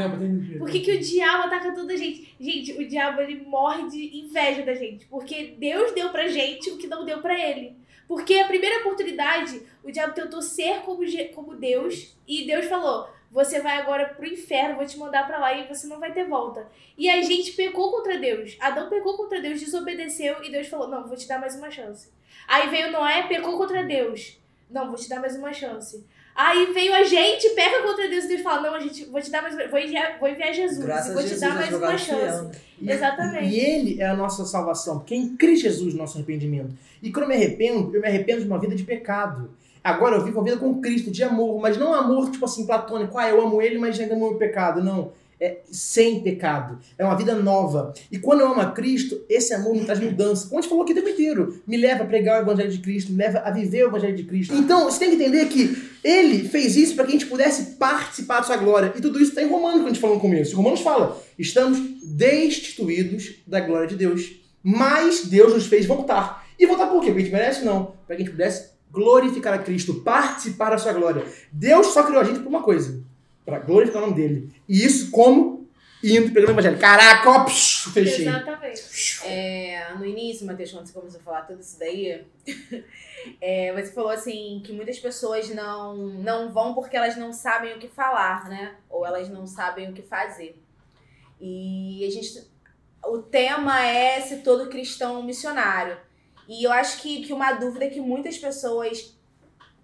Por 0.59 0.71
que, 0.71 0.81
que 0.81 0.93
o 0.93 1.01
diabo 1.01 1.45
ataca 1.45 1.73
toda 1.75 1.93
a 1.93 1.97
gente? 1.97 2.35
Gente, 2.39 2.73
o 2.73 2.87
diabo 2.87 3.21
ele 3.23 3.43
morre 3.47 3.89
de 3.89 4.19
inveja 4.19 4.63
da 4.63 4.75
gente. 4.75 5.07
Porque 5.07 5.57
Deus 5.59 5.93
deu 5.93 6.11
pra 6.11 6.29
gente 6.29 6.71
o 6.71 6.77
que 6.77 6.87
não 6.87 7.05
deu 7.05 7.19
pra 7.21 7.39
ele. 7.39 7.75
Porque 8.07 8.35
a 8.35 8.47
primeira 8.47 8.81
oportunidade, 8.81 9.63
o 9.83 9.91
diabo 9.91 10.13
tentou 10.15 10.43
ser 10.43 10.81
como, 10.83 11.01
como 11.35 11.55
Deus. 11.57 12.15
E 12.29 12.45
Deus 12.47 12.67
falou: 12.67 13.09
Você 13.31 13.61
vai 13.61 13.79
agora 13.79 14.07
pro 14.07 14.27
inferno, 14.27 14.77
vou 14.77 14.87
te 14.87 14.99
mandar 14.99 15.25
pra 15.27 15.39
lá 15.39 15.55
e 15.57 15.69
você 15.69 15.87
não 15.87 16.01
vai 16.01 16.13
ter 16.13 16.25
volta. 16.27 16.67
E 16.99 17.09
a 17.09 17.23
gente 17.23 17.53
pecou 17.53 17.93
contra 17.93 18.19
Deus. 18.19 18.57
Adão 18.61 18.89
pecou 18.89 19.17
contra 19.17 19.41
Deus, 19.41 19.61
desobedeceu. 19.61 20.43
E 20.43 20.51
Deus 20.51 20.67
falou: 20.67 20.89
Não, 20.89 21.07
vou 21.07 21.17
te 21.17 21.29
dar 21.29 21.39
mais 21.41 21.55
uma 21.55 21.71
chance. 21.71 22.09
Aí 22.49 22.69
veio 22.69 22.91
Noé, 22.91 23.23
pecou 23.29 23.57
contra 23.57 23.85
Deus. 23.85 24.37
Não, 24.69 24.89
vou 24.89 24.97
te 24.97 25.09
dar 25.09 25.21
mais 25.21 25.37
uma 25.37 25.53
chance. 25.53 26.05
Aí 26.35 26.73
veio 26.73 26.95
a 26.95 27.05
gente, 27.05 27.51
peca 27.51 27.83
contra 27.83 28.09
Deus 28.09 28.25
e 28.25 28.29
Deus 28.29 28.41
fala: 28.43 28.63
Não, 28.63 28.75
a 28.75 28.81
gente, 28.81 29.05
vou 29.05 29.21
te 29.21 29.31
dar 29.31 29.43
mais. 29.43 29.55
Vou 29.71 29.79
enviar, 29.79 30.19
vou 30.19 30.29
enviar 30.29 30.53
Jesus. 30.53 30.85
Graças 30.85 31.13
vou 31.15 31.23
te 31.23 31.29
Jesus, 31.29 31.41
dar 31.41 31.55
mais 31.55 31.73
uma 31.73 31.99
chance. 31.99 32.59
E- 32.81 32.91
Exatamente. 32.91 33.55
E 33.55 33.61
ele 33.61 34.01
é 34.01 34.07
a 34.07 34.15
nossa 34.17 34.45
salvação, 34.45 34.99
porque 34.99 35.15
é 35.15 35.19
em 35.19 35.37
Cristo 35.37 35.63
Jesus 35.65 35.95
nosso 35.95 36.17
arrependimento. 36.19 36.73
E 37.01 37.13
quando 37.13 37.25
eu 37.25 37.29
me 37.29 37.35
arrependo, 37.37 37.95
eu 37.95 38.01
me 38.01 38.09
arrependo 38.09 38.41
de 38.43 38.47
uma 38.49 38.59
vida 38.59 38.75
de 38.75 38.83
pecado. 38.83 39.51
Agora 39.83 40.17
eu 40.17 40.25
vivo 40.25 40.39
uma 40.39 40.45
vida 40.45 40.57
com 40.57 40.81
Cristo, 40.81 41.11
de 41.11 41.23
amor, 41.23 41.61
mas 41.61 41.77
não 41.77 41.95
amor 41.95 42.31
tipo 42.31 42.45
assim, 42.45 42.67
platônico, 42.67 43.17
ah, 43.19 43.29
eu 43.29 43.41
amo 43.41 43.63
ele, 43.63 43.79
mas 43.79 43.99
ainda 43.99 44.15
amo 44.15 44.29
o 44.29 44.35
pecado. 44.37 44.83
Não. 44.83 45.13
É 45.43 45.61
sem 45.71 46.21
pecado. 46.21 46.79
É 46.99 47.05
uma 47.05 47.17
vida 47.17 47.35
nova. 47.35 47.95
E 48.13 48.19
quando 48.19 48.41
eu 48.41 48.49
amo 48.49 48.61
a 48.61 48.73
Cristo, 48.73 49.23
esse 49.27 49.55
amor 49.55 49.75
me 49.75 49.87
traz 49.87 49.99
mudança. 49.99 50.47
Como 50.47 50.59
a 50.59 50.61
gente 50.61 50.69
falou 50.69 50.85
aqui 50.85 50.93
o 50.93 50.97
tempo 50.97 51.09
inteiro. 51.09 51.63
Me 51.67 51.79
leva 51.79 52.05
a 52.05 52.07
pregar 52.07 52.39
o 52.39 52.43
Evangelho 52.43 52.71
de 52.71 52.79
Cristo, 52.79 53.11
me 53.11 53.17
leva 53.17 53.39
a 53.39 53.51
viver 53.51 53.85
o 53.85 53.89
Evangelho 53.89 54.15
de 54.15 54.25
Cristo. 54.25 54.55
Então, 54.55 54.85
você 54.85 54.99
tem 54.99 55.09
que 55.09 55.17
entender 55.17 55.47
que 55.47 55.75
ele 56.05 56.47
fez 56.47 56.77
isso 56.77 56.95
para 56.95 57.05
que 57.05 57.11
a 57.11 57.13
gente 57.13 57.25
pudesse 57.25 57.77
participar 57.77 58.41
da 58.41 58.43
sua 58.43 58.59
glória. 58.59 58.93
E 58.95 59.01
tudo 59.01 59.19
isso 59.19 59.31
está 59.31 59.43
em 59.43 59.49
Romanos, 59.49 59.81
que 59.81 59.87
a 59.87 59.89
gente 59.89 60.01
falou 60.01 60.17
no 60.17 60.23
começo. 60.23 60.55
Romanos 60.55 60.81
fala: 60.81 61.19
estamos 61.39 61.79
destituídos 62.05 63.37
da 63.47 63.61
glória 63.61 63.89
de 63.89 63.97
Deus. 63.97 64.33
Mas 64.63 65.25
Deus 65.25 65.55
nos 65.55 65.67
fez 65.67 65.87
voltar. 65.87 66.47
E 66.59 66.67
voltar 66.67 66.89
por 66.89 67.01
quê? 67.01 67.07
Porque 67.07 67.23
a 67.23 67.25
gente 67.25 67.33
merece? 67.33 67.65
Não. 67.65 67.95
Para 68.07 68.17
que 68.17 68.23
a 68.23 68.25
gente 68.27 68.33
pudesse 68.33 68.69
glorificar 68.91 69.55
a 69.55 69.59
Cristo, 69.59 70.03
participar 70.03 70.71
da 70.71 70.79
sua 70.79 70.93
glória. 70.93 71.25
Deus 71.53 71.89
só 71.89 72.03
criou 72.03 72.21
a 72.21 72.25
gente 72.25 72.41
por 72.41 72.49
uma 72.49 72.63
coisa: 72.63 73.03
para 73.45 73.59
glorificar 73.59 74.03
o 74.03 74.07
nome 74.07 74.17
dele. 74.17 74.53
E 74.69 74.85
isso 74.85 75.11
como? 75.11 75.61
Indo 76.03 76.33
pegando 76.33 76.49
o 76.49 76.53
evangelho. 76.53 76.79
Caraca, 76.79 77.31
ó, 77.31 77.45
psh, 77.45 77.91
fechei. 77.93 78.27
Exatamente. 78.27 79.21
É, 79.25 79.95
no 79.99 80.07
início, 80.07 80.47
Matheus, 80.47 80.73
quando 80.73 80.87
você 80.87 80.93
começou 80.95 81.21
a 81.21 81.23
falar 81.23 81.43
tudo 81.43 81.61
isso 81.61 81.79
daí, 81.79 82.25
é, 83.41 83.73
você 83.75 83.93
falou 83.93 84.11
assim 84.11 84.63
que 84.65 84.73
muitas 84.73 84.99
pessoas 84.99 85.51
não, 85.51 85.97
não 85.97 86.51
vão 86.51 86.73
porque 86.73 86.97
elas 86.97 87.17
não 87.17 87.35
sabem 87.35 87.75
o 87.75 87.79
que 87.79 87.89
falar, 87.89 88.49
né? 88.49 88.77
Ou 88.89 89.05
elas 89.05 89.29
não 89.29 89.47
sabem 89.47 89.91
o 89.91 89.93
que 89.93 90.03
fazer. 90.03 90.59
E 91.39 92.05
a 92.07 92.11
gente. 92.11 92.49
O 93.05 93.19
tema 93.19 93.83
é 93.83 94.21
se 94.21 94.39
todo 94.39 94.69
cristão 94.69 95.17
é 95.17 95.19
um 95.19 95.23
missionário. 95.23 95.97
E 96.51 96.65
eu 96.65 96.73
acho 96.73 97.01
que, 97.01 97.25
que 97.25 97.33
uma 97.33 97.53
dúvida 97.53 97.89
que 97.89 98.01
muitas 98.01 98.37
pessoas 98.37 99.17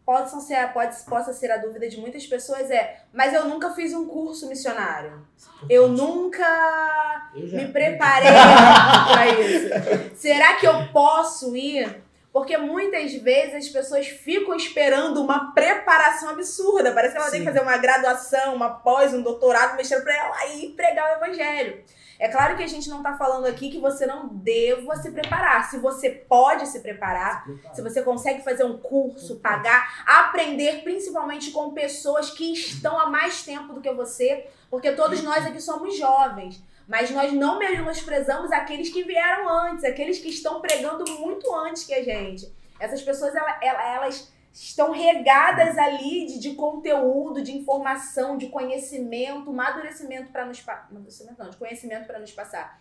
possam 0.05 0.41
ser, 0.41 0.73
pode, 0.73 0.97
possa 1.05 1.33
ser 1.33 1.49
a 1.53 1.59
dúvida 1.59 1.89
de 1.89 1.97
muitas 1.97 2.27
pessoas 2.27 2.69
é, 2.73 3.03
mas 3.13 3.33
eu 3.33 3.45
nunca 3.45 3.71
fiz 3.71 3.95
um 3.95 4.09
curso 4.09 4.49
missionário. 4.49 5.25
Eu 5.71 5.87
nunca 5.89 7.31
Eu 7.37 7.47
me 7.47 7.69
preparei 7.69 8.31
pra 8.33 9.27
isso. 9.41 10.11
Será 10.19 10.55
que 10.55 10.67
eu 10.67 10.89
posso 10.93 11.57
ir? 11.57 12.03
Porque 12.33 12.59
muitas 12.59 13.15
vezes 13.15 13.55
as 13.55 13.69
pessoas 13.69 14.09
ficam 14.09 14.57
esperando 14.57 15.23
uma 15.23 15.53
preparação 15.55 16.31
absurda. 16.31 16.93
Parece 16.93 17.15
que 17.15 17.21
ela 17.21 17.31
tem 17.31 17.45
que 17.45 17.47
Sim. 17.47 17.53
fazer 17.53 17.65
uma 17.65 17.77
graduação, 17.77 18.57
uma 18.57 18.71
pós, 18.71 19.15
um 19.15 19.23
doutorado, 19.23 19.77
mexendo 19.77 20.03
pra 20.03 20.17
ela 20.17 20.47
ir 20.57 20.71
pregar 20.71 21.13
o 21.13 21.25
evangelho. 21.25 21.85
É 22.19 22.29
claro 22.29 22.57
que 22.57 22.63
a 22.63 22.67
gente 22.67 22.89
não 22.89 23.03
tá 23.03 23.15
falando 23.17 23.47
aqui 23.47 23.71
que 23.71 23.79
você 23.79 24.07
não 24.07 24.29
deva 24.29 24.97
se 24.97 25.11
preparar. 25.11 25.69
Se 25.71 25.79
você 25.79 26.11
pode 26.11 26.67
se 26.67 26.81
preparar, 26.81 27.45
se 27.75 27.83
você 27.83 28.03
consegue 28.03 28.43
fazer 28.43 28.65
um 28.65 28.79
curso, 28.79 29.37
pagar, 29.37 30.03
aprender 30.07 30.83
principalmente 30.83 31.51
com 31.51 31.73
pessoas 31.73 32.31
que 32.31 32.53
estão 32.53 32.99
há 32.99 33.07
mais 33.11 33.43
tempo 33.43 33.73
do 33.75 33.81
que 33.81 33.93
você, 33.93 34.47
porque 34.71 34.93
todos 34.93 35.23
nós 35.23 35.45
aqui 35.47 35.61
somos 35.61 35.97
jovens. 35.97 36.63
Mas 36.89 37.11
nós 37.11 37.33
não 37.33 37.59
menosprezamos 37.59 38.53
aqueles 38.53 38.91
que 38.91 39.03
vieram 39.03 39.49
antes, 39.49 39.85
aqueles 39.85 40.19
que 40.21 40.29
estão 40.29 40.61
pregando 40.61 41.05
muito 41.19 41.53
antes 41.55 41.85
que 41.85 41.93
a 41.93 42.03
gente. 42.03 42.51
Essas 42.79 43.03
pessoas, 43.03 43.35
ela- 43.35 43.59
ela- 43.61 43.95
elas 43.95 44.33
estão 44.57 44.91
regadas 44.91 45.77
ali 45.77 46.25
de, 46.25 46.39
de 46.39 46.55
conteúdo, 46.55 47.43
de 47.43 47.55
informação, 47.55 48.39
de 48.39 48.49
conhecimento, 48.49 49.51
amadurecimento 49.51 50.33
para 50.33 50.47
nos 50.47 50.67
amadurecimento 50.67 51.39
não, 51.39 51.51
de 51.51 51.57
conhecimento 51.59 52.07
para 52.07 52.19
nos 52.19 52.33
passar. 52.33 52.81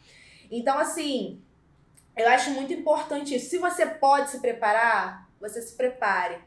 Então, 0.49 0.79
assim, 0.79 1.41
eu 2.15 2.29
acho 2.29 2.51
muito 2.51 2.71
importante 2.71 3.35
isso. 3.35 3.49
Se 3.49 3.57
você 3.57 3.85
pode 3.85 4.29
se 4.29 4.39
preparar, 4.39 5.29
você 5.37 5.61
se 5.61 5.75
prepare. 5.75 6.39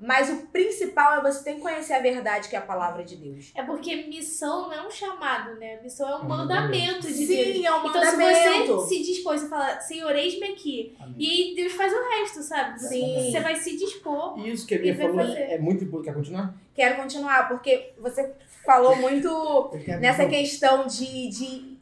Mas 0.00 0.30
o 0.30 0.46
principal 0.46 1.14
é 1.18 1.20
você 1.22 1.42
ter 1.42 1.54
que 1.54 1.60
conhecer 1.60 1.92
a 1.92 1.98
verdade, 2.00 2.48
que 2.48 2.54
é 2.54 2.58
a 2.60 2.62
palavra 2.62 3.02
de 3.02 3.16
Deus. 3.16 3.50
É 3.54 3.64
porque 3.64 3.96
missão 4.06 4.68
não 4.68 4.72
é 4.72 4.86
um 4.86 4.90
chamado, 4.90 5.56
né? 5.56 5.80
Missão 5.82 6.08
é 6.08 6.14
um 6.14 6.20
É 6.20 6.22
um 6.22 6.28
mandamento 6.28 7.06
de 7.08 7.26
Deus. 7.26 7.46
Sim, 7.56 7.66
é 7.66 7.74
um 7.74 7.78
Então, 7.88 8.04
se 8.04 8.16
mandamento. 8.16 8.74
você 8.76 8.94
se 8.94 9.02
dispôs 9.02 9.42
a 9.44 9.48
falar, 9.48 9.80
Senhor, 9.80 10.14
eis-me 10.14 10.46
aqui, 10.52 10.96
Amém. 11.00 11.14
e 11.18 11.26
aí 11.48 11.54
Deus 11.56 11.72
faz 11.72 11.92
o 11.92 12.00
resto, 12.10 12.42
sabe? 12.44 12.78
Sim. 12.80 13.28
Você 13.32 13.40
vai 13.40 13.56
se 13.56 13.76
dispor. 13.76 14.38
Isso 14.46 14.64
que 14.66 14.76
a 14.76 14.78
Bia 14.78 14.96
falou 14.96 15.16
fazer. 15.16 15.40
é 15.40 15.58
muito 15.58 15.82
importante. 15.82 16.06
Quer 16.12 16.14
continuar? 16.14 16.54
Quero 16.74 16.96
continuar, 16.96 17.48
porque 17.48 17.92
você 17.98 18.34
falou 18.64 18.94
muito 18.94 19.70
nessa 20.00 20.26
questão 20.26 20.86
de, 20.86 21.28
de. 21.28 21.78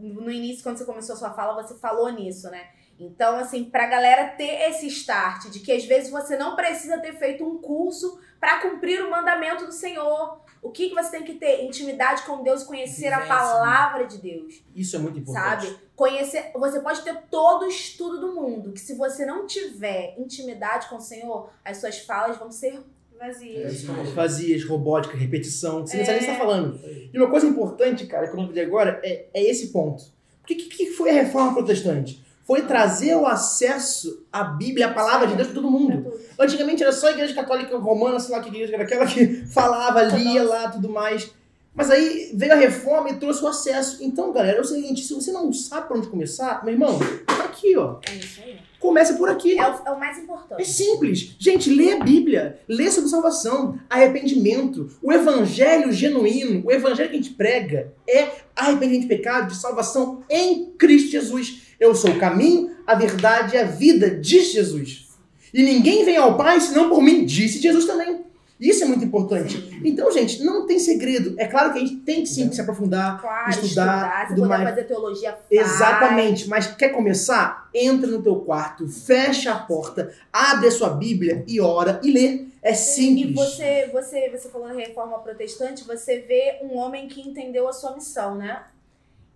No 0.00 0.30
início, 0.30 0.62
quando 0.62 0.78
você 0.78 0.84
começou 0.84 1.14
a 1.16 1.18
sua 1.18 1.30
fala, 1.32 1.60
você 1.62 1.74
falou 1.74 2.08
nisso, 2.10 2.48
né? 2.50 2.68
Então, 2.98 3.36
assim, 3.36 3.64
pra 3.64 3.86
galera 3.86 4.28
ter 4.28 4.68
esse 4.68 4.86
start 4.88 5.48
de 5.50 5.60
que 5.60 5.70
às 5.72 5.84
vezes 5.84 6.10
você 6.10 6.36
não 6.36 6.56
precisa 6.56 6.98
ter 6.98 7.12
feito 7.16 7.44
um 7.44 7.58
curso 7.58 8.18
pra 8.40 8.60
cumprir 8.60 9.00
o 9.04 9.10
mandamento 9.10 9.66
do 9.66 9.72
Senhor. 9.72 10.40
O 10.60 10.70
que, 10.70 10.88
que 10.88 10.94
você 10.94 11.10
tem 11.12 11.22
que 11.22 11.34
ter? 11.34 11.64
Intimidade 11.64 12.22
com 12.22 12.42
Deus, 12.42 12.64
conhecer 12.64 13.12
a 13.12 13.20
né? 13.20 13.26
palavra 13.26 14.04
de 14.06 14.18
Deus. 14.18 14.62
Isso 14.74 14.96
é 14.96 14.98
muito 14.98 15.18
importante. 15.20 15.66
Sabe? 15.66 15.78
Conhecer. 15.94 16.50
Você 16.54 16.80
pode 16.80 17.02
ter 17.02 17.16
todo 17.30 17.62
o 17.64 17.68
estudo 17.68 18.20
do 18.20 18.34
mundo, 18.34 18.72
que 18.72 18.80
se 18.80 18.94
você 18.94 19.24
não 19.24 19.46
tiver 19.46 20.14
intimidade 20.18 20.88
com 20.88 20.96
o 20.96 21.00
Senhor, 21.00 21.50
as 21.64 21.76
suas 21.76 21.98
falas 22.00 22.36
vão 22.36 22.50
ser 22.50 22.80
Vazias. 23.18 23.82
Vazias, 24.14 24.64
robótica, 24.64 25.16
repetição. 25.16 25.84
Você 25.84 25.96
não 25.98 26.04
sabe 26.04 26.18
o 26.18 26.20
que 26.20 26.24
você 26.24 26.30
É. 26.30 26.34
está 26.34 26.44
falando. 26.44 26.80
E 27.12 27.18
uma 27.18 27.28
coisa 27.28 27.46
importante, 27.48 28.06
cara, 28.06 28.28
que 28.28 28.32
eu 28.36 28.40
não 28.40 28.48
vi 28.48 28.60
agora, 28.60 29.00
é, 29.02 29.26
é 29.34 29.42
esse 29.42 29.68
ponto. 29.72 30.04
O 30.42 30.46
que, 30.46 30.54
que 30.54 30.86
foi 30.92 31.10
a 31.10 31.14
reforma 31.24 31.52
protestante? 31.54 32.24
Foi 32.48 32.62
trazer 32.62 33.14
o 33.14 33.26
acesso 33.26 34.24
à 34.32 34.42
Bíblia, 34.42 34.86
à 34.86 34.92
palavra 34.94 35.26
de 35.26 35.36
Deus 35.36 35.48
para 35.48 35.56
todo 35.60 35.70
mundo. 35.70 36.10
Antigamente 36.38 36.82
era 36.82 36.92
só 36.92 37.08
a 37.08 37.10
igreja 37.10 37.34
católica 37.34 37.76
romana, 37.76 38.18
sei 38.18 38.34
lá 38.34 38.40
que 38.42 38.48
igreja 38.48 38.72
era 38.72 38.84
aquela 38.84 39.04
que 39.04 39.44
falava, 39.52 40.02
lia 40.02 40.42
lá, 40.42 40.70
tudo 40.70 40.88
mais. 40.88 41.30
Mas 41.74 41.90
aí 41.90 42.30
veio 42.32 42.54
a 42.54 42.56
reforma 42.56 43.10
e 43.10 43.16
trouxe 43.16 43.44
o 43.44 43.46
acesso. 43.48 44.02
Então, 44.02 44.32
galera, 44.32 44.56
é 44.56 44.60
o 44.62 44.64
seguinte, 44.64 45.04
se 45.04 45.12
você 45.12 45.30
não 45.30 45.52
sabe 45.52 45.88
para 45.88 45.98
onde 45.98 46.08
começar, 46.08 46.64
meu 46.64 46.72
irmão, 46.72 46.98
tá 47.26 47.44
aqui, 47.44 47.76
ó. 47.76 47.98
É 48.10 48.14
isso 48.14 48.40
aí. 48.42 48.56
Começa 48.80 49.12
por 49.14 49.28
aqui. 49.28 49.58
É 49.58 49.68
o, 49.70 49.74
é 49.86 49.90
o 49.90 50.00
mais 50.00 50.16
É 50.16 50.20
importante. 50.22 50.64
simples. 50.64 51.36
Gente, 51.38 51.68
lê 51.68 51.92
a 51.92 52.00
Bíblia. 52.00 52.60
Lê 52.66 52.90
sobre 52.90 53.10
salvação, 53.10 53.78
arrependimento. 53.90 54.90
O 55.02 55.12
evangelho 55.12 55.92
genuíno, 55.92 56.64
o 56.66 56.72
evangelho 56.72 57.10
que 57.10 57.16
a 57.16 57.20
gente 57.20 57.34
prega 57.34 57.92
é 58.08 58.30
arrependimento 58.56 59.02
de 59.02 59.08
pecado, 59.08 59.48
de 59.48 59.56
salvação 59.56 60.22
em 60.30 60.70
Cristo 60.78 61.10
Jesus. 61.10 61.67
Eu 61.78 61.94
sou 61.94 62.10
o 62.10 62.18
caminho, 62.18 62.76
a 62.86 62.94
verdade 62.94 63.54
e 63.54 63.58
a 63.58 63.64
vida, 63.64 64.10
disse 64.10 64.52
Jesus. 64.54 65.08
E 65.54 65.62
ninguém 65.62 66.04
vem 66.04 66.16
ao 66.16 66.36
Pai 66.36 66.60
senão 66.60 66.88
por 66.88 67.02
mim, 67.02 67.24
disse 67.24 67.58
Jesus 67.60 67.84
também. 67.86 68.26
Isso 68.60 68.82
é 68.82 68.86
muito 68.88 69.04
importante. 69.04 69.80
Então, 69.84 70.10
gente, 70.10 70.42
não 70.42 70.66
tem 70.66 70.80
segredo. 70.80 71.36
É 71.38 71.46
claro 71.46 71.72
que 71.72 71.78
a 71.78 71.80
gente 71.80 71.96
tem 71.98 72.22
que 72.22 72.26
sim 72.28 72.48
que 72.48 72.56
se 72.56 72.60
aprofundar, 72.60 73.20
Claro, 73.20 73.50
estudar, 73.50 74.24
estudar, 74.24 74.28
tudo 74.34 74.48
mais. 74.48 74.68
fazer 74.70 74.82
teologia, 74.82 75.30
faz. 75.30 75.44
Exatamente, 75.48 76.48
mas 76.48 76.66
quer 76.66 76.88
começar? 76.88 77.70
Entra 77.72 78.10
no 78.10 78.20
teu 78.20 78.34
quarto, 78.40 78.88
fecha 78.88 79.52
a 79.52 79.58
porta, 79.60 80.12
abre 80.32 80.66
a 80.66 80.72
sua 80.72 80.90
Bíblia 80.90 81.44
e 81.46 81.60
ora 81.60 82.00
e 82.02 82.10
lê. 82.10 82.46
É 82.60 82.72
E 82.72 82.74
simples. 82.74 83.36
você, 83.36 83.88
você, 83.92 84.28
você 84.28 84.48
falou 84.48 84.66
na 84.66 84.74
reforma 84.74 85.20
protestante, 85.20 85.84
você 85.84 86.18
vê 86.18 86.58
um 86.60 86.76
homem 86.76 87.06
que 87.06 87.20
entendeu 87.20 87.68
a 87.68 87.72
sua 87.72 87.94
missão, 87.94 88.34
né? 88.34 88.60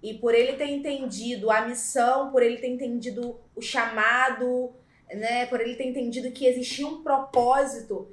E 0.03 0.15
por 0.15 0.35
ele 0.35 0.55
ter 0.55 0.67
entendido 0.67 1.51
a 1.51 1.63
missão, 1.63 2.31
por 2.33 2.43
ele 2.43 2.57
ter 2.57 2.69
entendido 2.69 3.39
o 3.55 3.63
chamado, 3.63 4.73
né? 5.13 5.47
Por 5.47 5.61
ele 5.61 5.77
ter 5.77 5.85
entendido 5.85 6.31
que 6.33 6.47
existia 6.47 6.87
um 6.87 7.03
propósito, 7.03 8.09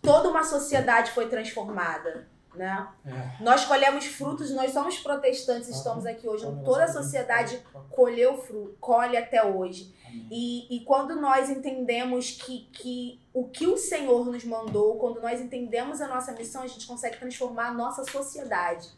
toda 0.00 0.28
uma 0.28 0.44
sociedade 0.44 1.10
foi 1.10 1.28
transformada. 1.28 2.28
né? 2.54 2.88
É. 3.04 3.42
Nós 3.42 3.64
colhemos 3.66 4.06
frutos, 4.06 4.50
nós 4.50 4.72
somos 4.72 4.98
protestantes, 4.98 5.68
estamos 5.68 6.06
aqui 6.06 6.26
hoje, 6.28 6.46
toda 6.64 6.84
a 6.84 6.88
sociedade 6.88 7.60
colheu 7.90 8.38
fruto, 8.38 8.76
colhe 8.80 9.16
até 9.16 9.44
hoje. 9.44 9.94
E, 10.30 10.74
e 10.74 10.84
quando 10.84 11.16
nós 11.20 11.50
entendemos 11.50 12.30
que, 12.30 12.68
que 12.72 13.20
o 13.34 13.48
que 13.48 13.66
o 13.66 13.76
Senhor 13.76 14.24
nos 14.24 14.44
mandou, 14.44 14.96
quando 14.96 15.20
nós 15.20 15.40
entendemos 15.40 16.00
a 16.00 16.08
nossa 16.08 16.32
missão, 16.32 16.62
a 16.62 16.66
gente 16.66 16.86
consegue 16.86 17.18
transformar 17.18 17.68
a 17.68 17.74
nossa 17.74 18.02
sociedade, 18.04 18.88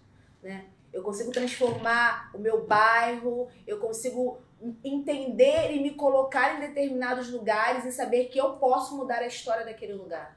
né? 0.42 0.66
Eu 0.92 1.02
consigo 1.02 1.30
transformar 1.30 2.30
o 2.34 2.38
meu 2.38 2.66
bairro, 2.66 3.48
eu 3.66 3.78
consigo 3.78 4.38
entender 4.82 5.72
e 5.72 5.80
me 5.80 5.90
colocar 5.92 6.56
em 6.56 6.60
determinados 6.60 7.30
lugares 7.30 7.84
e 7.84 7.92
saber 7.92 8.24
que 8.26 8.38
eu 8.38 8.50
posso 8.54 8.96
mudar 8.96 9.18
a 9.18 9.26
história 9.26 9.64
daquele 9.64 9.92
lugar. 9.94 10.36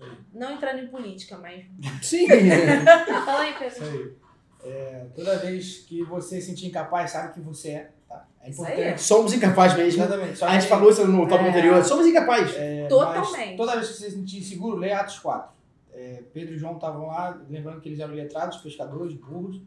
Aí. 0.00 0.08
Não 0.32 0.52
entrando 0.52 0.78
em 0.78 0.86
política, 0.88 1.36
mas 1.38 1.64
Sim. 2.02 2.28
Fala 3.24 3.40
aí, 3.40 3.50
Isso 3.66 3.80
Pedro. 3.80 3.98
aí. 3.98 4.12
É, 4.64 5.06
toda 5.14 5.38
vez 5.38 5.78
que 5.78 6.02
você 6.04 6.40
se 6.40 6.48
sentir 6.48 6.66
incapaz, 6.66 7.10
sabe 7.10 7.32
que 7.34 7.40
você 7.40 7.70
é. 7.70 7.90
Tá? 8.08 8.26
É 8.42 8.50
Isso 8.50 8.64
aí. 8.64 8.72
importante. 8.74 9.02
Somos 9.02 9.32
incapazes 9.32 9.76
mesmo. 9.76 10.02
Exatamente. 10.02 10.38
Só 10.38 10.46
A 10.46 10.52
gente 10.52 10.62
que- 10.62 10.68
falou 10.68 10.90
isso 10.90 11.06
no 11.06 11.26
tópico 11.26 11.46
É. 11.46 11.50
anterior. 11.50 11.84
Somos 11.84 12.06
incapazes. 12.06 12.54
É, 12.56 12.86
Totalmente. 12.86 13.56
toda 13.56 13.74
vez 13.76 13.88
que 13.88 13.94
você 13.94 14.10
se 14.10 14.16
sentir 14.16 14.38
inseguro, 14.38 14.76
lê 14.76 14.92
Atos 14.92 15.18
4. 15.18 15.50
É, 15.92 16.22
Pedro 16.32 16.54
e 16.54 16.58
João 16.58 16.74
estavam 16.74 17.06
lá, 17.08 17.36
lembrando 17.48 17.80
que 17.80 17.88
eles 17.88 17.98
eram 17.98 18.14
letrados, 18.14 18.58
pescadores, 18.58 19.14
burros. 19.14 19.60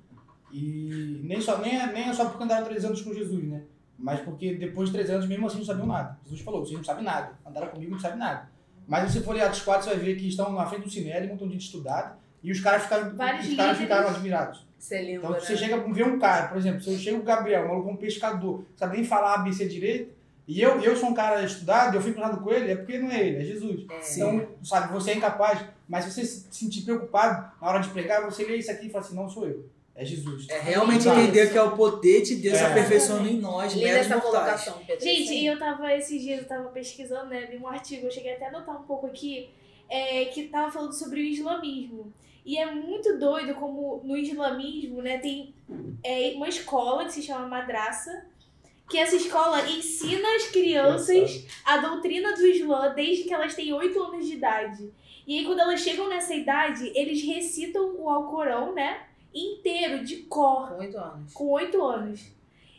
E 0.54 1.20
nem, 1.24 1.40
só, 1.42 1.58
nem, 1.60 1.80
é- 1.80 1.92
nem 1.92 2.10
é 2.10 2.14
só 2.14 2.26
porque 2.26 2.44
andaram 2.44 2.66
três 2.66 2.84
anos 2.86 3.02
com 3.02 3.14
Jesus, 3.14 3.44
né? 3.44 3.62
Mas 3.98 4.20
porque 4.22 4.56
depois 4.56 4.90
de 4.90 4.96
três 4.96 5.10
anos, 5.10 5.28
mesmo 5.28 5.46
assim, 5.48 5.60
não 5.60 5.66
sabiam 5.66 5.86
nada. 5.88 6.18
Jesus 6.26 6.42
falou: 6.42 6.66
vocês 6.66 6.78
não 6.78 6.84
sabem 6.84 7.04
nada. 7.04 7.34
Andaram 7.46 7.68
comigo, 7.68 7.92
não 7.92 8.00
sabem 8.00 8.18
nada. 8.18 8.50
Mas 8.88 9.08
se 9.12 9.20
você 9.20 9.24
for 9.26 9.36
ler 9.36 9.42
Atos 9.44 9.62
4, 9.62 9.84
você 9.84 9.96
vai 9.96 10.00
ver 10.06 10.16
que 10.16 10.28
estão 10.28 10.52
na 10.54 10.66
frente 10.66 10.84
do 10.84 10.90
Sinédrio, 10.90 11.28
um 11.30 11.34
montão 11.34 11.48
de 11.48 11.54
gente 11.54 11.66
estudado. 11.66 12.18
E 12.44 12.52
os 12.52 12.60
caras 12.60 12.84
ficaram, 12.84 13.16
Vários 13.16 13.48
os 13.48 13.56
caras 13.56 13.78
líderes. 13.78 13.78
ficaram 13.78 14.10
admirados. 14.10 14.66
isso 14.80 14.94
é 14.96 15.02
lindo, 15.04 15.18
Então, 15.20 15.32
né? 15.32 15.40
se 15.40 15.46
você 15.46 15.58
chega 15.58 15.76
a 15.76 15.94
ver 15.94 16.04
um 16.08 16.18
cara, 16.18 16.48
por 16.48 16.58
exemplo, 16.58 16.82
se 16.82 16.92
eu 16.92 16.98
chego 16.98 17.20
o 17.20 17.24
Gabriel, 17.24 17.66
um 17.66 17.68
maluco 17.68 17.90
um 17.92 17.96
pescador, 17.96 18.66
sabe 18.76 18.96
nem 18.98 19.06
falar 19.06 19.36
ABC 19.36 19.68
direito, 19.68 20.12
e 20.48 20.60
eu, 20.60 20.82
eu 20.82 20.96
sou 20.98 21.10
um 21.10 21.14
cara 21.14 21.44
estudado, 21.46 21.96
eu 21.96 22.02
fico 22.02 22.16
cruzado 22.20 22.42
com 22.42 22.52
ele, 22.52 22.72
é 22.72 22.76
porque 22.76 22.98
não 22.98 23.12
é 23.12 23.22
ele, 23.28 23.38
é 23.38 23.46
Jesus. 23.46 23.82
Então, 24.16 24.48
sabe, 24.64 24.92
você 24.92 25.12
é 25.12 25.16
incapaz, 25.18 25.64
mas 25.88 26.06
se 26.06 26.12
você 26.12 26.26
se 26.26 26.48
sentir 26.50 26.82
preocupado 26.82 27.52
na 27.62 27.68
hora 27.68 27.80
de 27.80 27.90
pregar, 27.90 28.26
você 28.26 28.44
lê 28.44 28.56
isso 28.58 28.72
aqui 28.72 28.88
e 28.88 28.90
fala 28.90 29.06
assim, 29.06 29.16
não 29.16 29.30
sou 29.30 29.48
eu, 29.48 29.64
é 29.96 30.06
Jesus. 30.06 30.48
É 30.50 30.60
realmente 30.60 31.00
Exato. 31.02 31.20
entender 31.20 31.52
que 31.52 31.58
é 31.58 31.64
o 31.64 31.76
poder 31.76 32.22
de 32.22 32.36
Deus 32.36 32.58
É. 32.58 32.66
aperfeiçoando 32.66 33.28
em 33.28 33.38
nós, 33.40 33.74
Linda 33.74 33.90
essa 33.90 34.16
mortais. 34.18 34.24
colocação, 34.24 34.78
Pedro. 34.86 35.04
Gente, 35.04 35.34
e 35.34 35.46
eu 35.46 35.60
tava 35.60 35.94
esses 35.94 36.22
dias, 36.22 36.42
eu 36.42 36.48
tava 36.48 36.70
pesquisando, 36.70 37.26
né? 37.30 37.46
Vi 37.50 37.58
um 37.58 37.68
artigo, 37.68 38.08
eu 38.08 38.12
cheguei 38.12 38.34
até 38.34 38.46
a 38.46 38.50
anotar 38.50 38.80
um 38.80 38.84
pouco 38.84 39.08
aqui, 39.08 39.50
é, 39.90 40.26
que 40.26 40.48
tava 40.48 40.72
falando 40.72 40.94
sobre 40.94 41.20
o 41.20 41.24
islamismo. 41.24 42.14
E 42.46 42.58
é 42.58 42.66
muito 42.72 43.20
doido 43.20 43.54
como 43.56 44.02
no 44.04 44.18
islamismo, 44.18 45.00
né, 45.02 45.20
tem 45.20 45.54
é, 46.04 46.32
uma 46.36 46.50
escola 46.50 47.06
que 47.06 47.14
se 47.14 47.22
chama 47.22 47.46
Madraça, 47.48 48.26
que 48.90 48.98
essa 48.98 49.16
escola 49.16 49.70
ensina 49.70 50.28
as 50.36 50.48
crianças 50.48 51.46
a 51.64 51.78
doutrina 51.78 52.34
do 52.36 52.46
Islã 52.46 52.94
desde 52.96 53.26
que 53.26 53.34
elas 53.34 53.54
têm 53.54 53.72
8 53.72 54.02
anos 54.02 54.26
de 54.26 54.34
idade. 54.34 54.92
E 55.28 55.38
aí, 55.38 55.46
quando 55.46 55.60
elas 55.60 55.82
chegam 55.82 56.10
nessa 56.10 56.34
idade, 56.34 56.92
eles 56.96 57.22
recitam 57.24 57.96
o 57.98 58.10
Alcorão, 58.10 58.74
né? 58.74 59.02
Inteiro, 59.34 60.04
de 60.04 60.18
cor 60.18 60.70
Com 60.70 60.80
oito 60.80 60.98
anos. 60.98 61.34
com 61.34 61.48
oito 61.52 61.84
anos. 61.86 62.22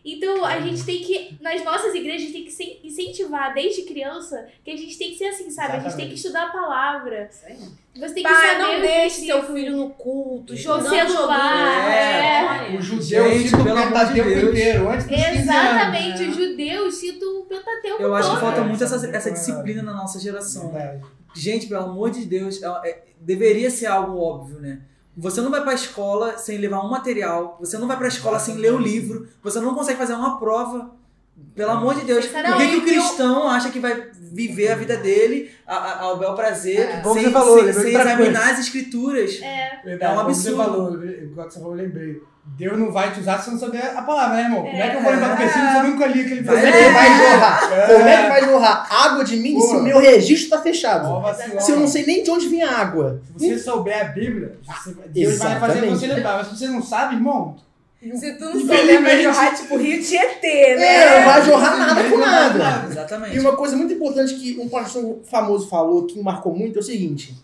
Então 0.05 0.44
a 0.44 0.59
gente 0.61 0.84
tem 0.84 1.00
que, 1.00 1.36
nas 1.40 1.64
nossas 1.64 1.94
igrejas, 1.94 2.32
tem 2.32 2.42
que 2.44 2.50
se- 2.50 2.80
incentivar 2.82 3.55
desde 3.55 3.82
criança 3.82 4.48
que 4.64 4.72
a 4.72 4.76
gente 4.76 4.98
tem 4.98 5.11
que 5.12 5.16
ser 5.16 5.26
assim, 5.26 5.48
sabe? 5.48 5.76
A 5.76 5.78
gente 5.78 5.94
tem 5.94 6.09
que 6.09 6.14
Exatamente. 6.14 6.16
estudar 6.16 6.42
a 6.46 6.48
palavra. 6.50 7.30
Aí. 7.44 7.57
Você 7.94 8.14
tem 8.14 8.24
que 8.24 8.28
Pai, 8.28 8.50
saber 8.50 8.59
não 8.74 8.80
deixe 8.80 9.26
seu 9.26 9.42
filho 9.44 9.76
no 9.76 9.90
culto, 9.90 10.57
jogando 10.57 10.88
celular, 10.88 12.66
joguinho. 12.66 12.74
é. 12.74 12.78
O 12.78 12.82
judeu 12.82 13.30
Gente, 13.30 13.44
cita 13.44 13.61
o 13.61 13.64
pelo 13.64 13.78
amor 13.78 13.86
de 13.86 13.92
Pentateuco 13.94 14.30
Deus. 14.30 14.48
inteiro, 14.50 14.88
antes 14.90 15.07
dos 15.07 15.16
15 15.16 15.28
anos. 15.28 15.40
Exatamente, 15.40 16.22
né? 16.22 16.28
os 16.28 16.36
judeus 16.36 16.94
citam 16.96 17.38
o 17.40 17.44
Pentateuco 17.44 18.03
Eu 18.03 18.14
acho 18.16 18.34
que 18.34 18.40
falta 18.40 18.61
É, 18.61 18.64
muito 18.64 18.82
essa, 18.82 18.96
essa 19.16 19.28
é. 19.28 19.32
disciplina 19.32 19.82
na 19.84 19.94
nossa 19.94 20.18
geração. 20.18 20.72
Verdade. 20.72 21.03
Gente, 21.36 21.66
pelo 21.68 21.84
amor 21.84 22.11
de 22.11 22.24
Deus, 22.26 22.61
é- 22.61 22.88
é- 22.90 23.03
deveria 23.20 23.70
ser 23.70 23.86
algo 23.86 24.18
óbvio, 24.18 24.59
né? 24.59 24.80
Você 25.16 25.40
não 25.42 25.50
vai 25.50 25.62
pra 25.62 25.74
escola 25.74 26.38
sem 26.38 26.56
levar 26.58 26.80
um 26.84 26.88
material, 26.90 27.56
você 27.60 27.76
não 27.76 27.86
vai 27.86 27.96
pra 27.98 28.08
escola 28.08 28.38
sem 28.38 28.56
ler 28.56 28.72
o 28.72 28.78
livro, 28.78 29.28
você 29.42 29.60
não 29.60 29.74
consegue 29.74 29.98
fazer 29.98 30.14
uma 30.14 30.38
prova. 30.38 30.90
Pelo 31.54 31.70
amor 31.72 31.94
de 31.94 32.02
Deus, 32.02 32.26
por 32.26 32.56
que, 32.56 32.68
que 32.68 32.76
o 32.76 32.78
eu- 32.78 32.82
cristão 32.82 33.48
acha 33.48 33.70
que 33.70 33.80
vai 33.80 34.10
viver 34.14 34.68
a 34.70 34.76
vida 34.76 34.96
dele 34.96 35.50
a- 35.66 35.76
a- 35.76 36.00
ao 36.02 36.18
bel 36.18 36.34
prazer, 36.34 36.78
É. 36.80 37.02
Sem, 37.02 37.32
falou, 37.32 37.56
sem- 37.58 37.72
sem 37.72 37.94
examinar 37.94 38.52
as 38.52 38.58
escrituras? 38.60 39.38
Verdade, 39.84 40.04
É 40.04 40.08
um 40.14 40.16
como 40.18 40.20
absurdo. 40.28 40.56
Você 40.56 40.62
falou, 40.62 41.04
igual 41.04 41.46
que 41.48 41.52
você 41.54 41.58
falou, 41.60 41.76
eu 41.76 41.82
lembrei. 41.82 42.22
Deus 42.45 42.76
não 42.78 42.90
vai 42.90 43.12
te 43.12 43.20
usar 43.20 43.38
se 43.38 43.45
você 43.45 43.51
não 43.53 43.59
souber 43.59 43.97
a 43.97 44.03
palavra, 44.03 44.36
né, 44.36 44.43
irmão? 44.43 44.62
Como 44.62 44.76
é 44.76 44.90
que 44.90 44.97
eu 44.97 45.03
vou 45.03 45.12
lembrar 45.12 45.28
do 45.34 45.36
versículo 45.38 45.70
se 45.70 45.76
eu 45.76 45.82
nunca 45.84 46.07
li 46.07 46.20
aquele 46.22 46.45
Como 46.45 46.59
é 46.59 46.61
versículo? 46.61 46.88
que 46.88 46.93
vai 46.95 47.18
jorrar? 47.18 47.72
É. 47.72 47.86
Como 47.86 48.09
é 48.09 48.22
que 48.22 48.28
vai 48.28 48.45
jorrar 48.45 48.86
água 48.90 49.24
de 49.24 49.36
mim 49.36 49.61
se 49.61 49.68
Pô. 49.68 49.78
o 49.78 49.82
meu 49.82 49.99
registro 50.01 50.51
tá 50.51 50.62
fechado? 50.62 51.22
Se 51.61 51.70
eu 51.72 51.80
não 51.80 51.86
sei 51.88 52.05
nem 52.05 52.22
de 52.22 52.30
onde 52.30 52.49
vem 52.49 52.62
a 52.62 52.78
água. 52.78 53.20
Se 53.36 53.49
você 53.49 53.59
souber 53.59 54.01
a 54.01 54.05
Bíblia, 54.05 54.57
você- 54.66 54.95
Deus 55.09 55.38
vai 55.38 55.59
fazer 55.61 55.80
você 55.86 56.07
lembrar. 56.09 56.36
Mas 56.38 56.49
se 56.49 56.59
você 56.59 56.66
não 56.68 56.82
sabe, 56.82 57.14
irmão, 57.14 57.57
Se 58.16 58.32
tu 58.34 58.45
não 58.47 58.53
souber, 58.61 59.03
vai 59.03 59.22
jorrar 59.22 59.55
tipo 59.55 59.76
Rio 59.76 60.03
Tietê, 60.03 60.76
né? 60.76 60.84
É, 60.97 61.20
não 61.20 61.26
vai 61.26 61.45
jorrar 61.45 61.78
nada 61.78 62.05
com 62.11 62.18
nada. 62.18 62.59
nada. 62.59 62.88
Exatamente. 62.88 63.36
E 63.36 63.38
uma 63.40 63.57
coisa 63.57 63.76
muito 63.76 63.93
importante 63.95 64.34
que 64.34 64.59
um 64.61 64.68
pastor 64.68 65.20
famoso 65.30 65.68
falou, 65.68 66.05
que 66.07 66.16
me 66.16 66.22
marcou 66.24 66.53
muito, 66.55 66.76
é 66.76 66.80
o 66.80 66.84
seguinte: 66.84 67.36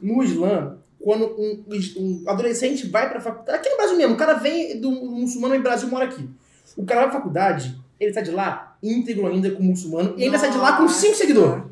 no 0.00 0.22
Islã, 0.22 0.76
quando 1.02 1.24
um, 1.38 1.64
um 1.98 2.24
adolescente 2.26 2.86
vai 2.86 3.08
pra 3.08 3.20
faculdade, 3.20 3.58
aqui 3.58 3.68
no 3.68 3.76
Brasil 3.76 3.96
mesmo, 3.96 4.14
o 4.14 4.16
cara 4.16 4.34
vem 4.34 4.80
do 4.80 4.90
muçulmano 4.90 5.54
e 5.54 5.58
o 5.58 5.62
Brasil 5.62 5.88
mora 5.88 6.04
aqui. 6.04 6.28
O 6.76 6.84
cara 6.84 7.02
vai 7.02 7.10
pra 7.10 7.18
faculdade, 7.18 7.76
ele 7.98 8.12
sai 8.12 8.22
de 8.22 8.30
lá 8.30 8.76
íntegro 8.82 9.26
ainda 9.26 9.50
com 9.50 9.62
muçulmano 9.62 10.14
e 10.16 10.24
ainda 10.24 10.38
sai 10.38 10.50
de 10.50 10.58
lá 10.58 10.76
com 10.76 10.88
cinco 10.88 11.14
seguidores. 11.16 11.64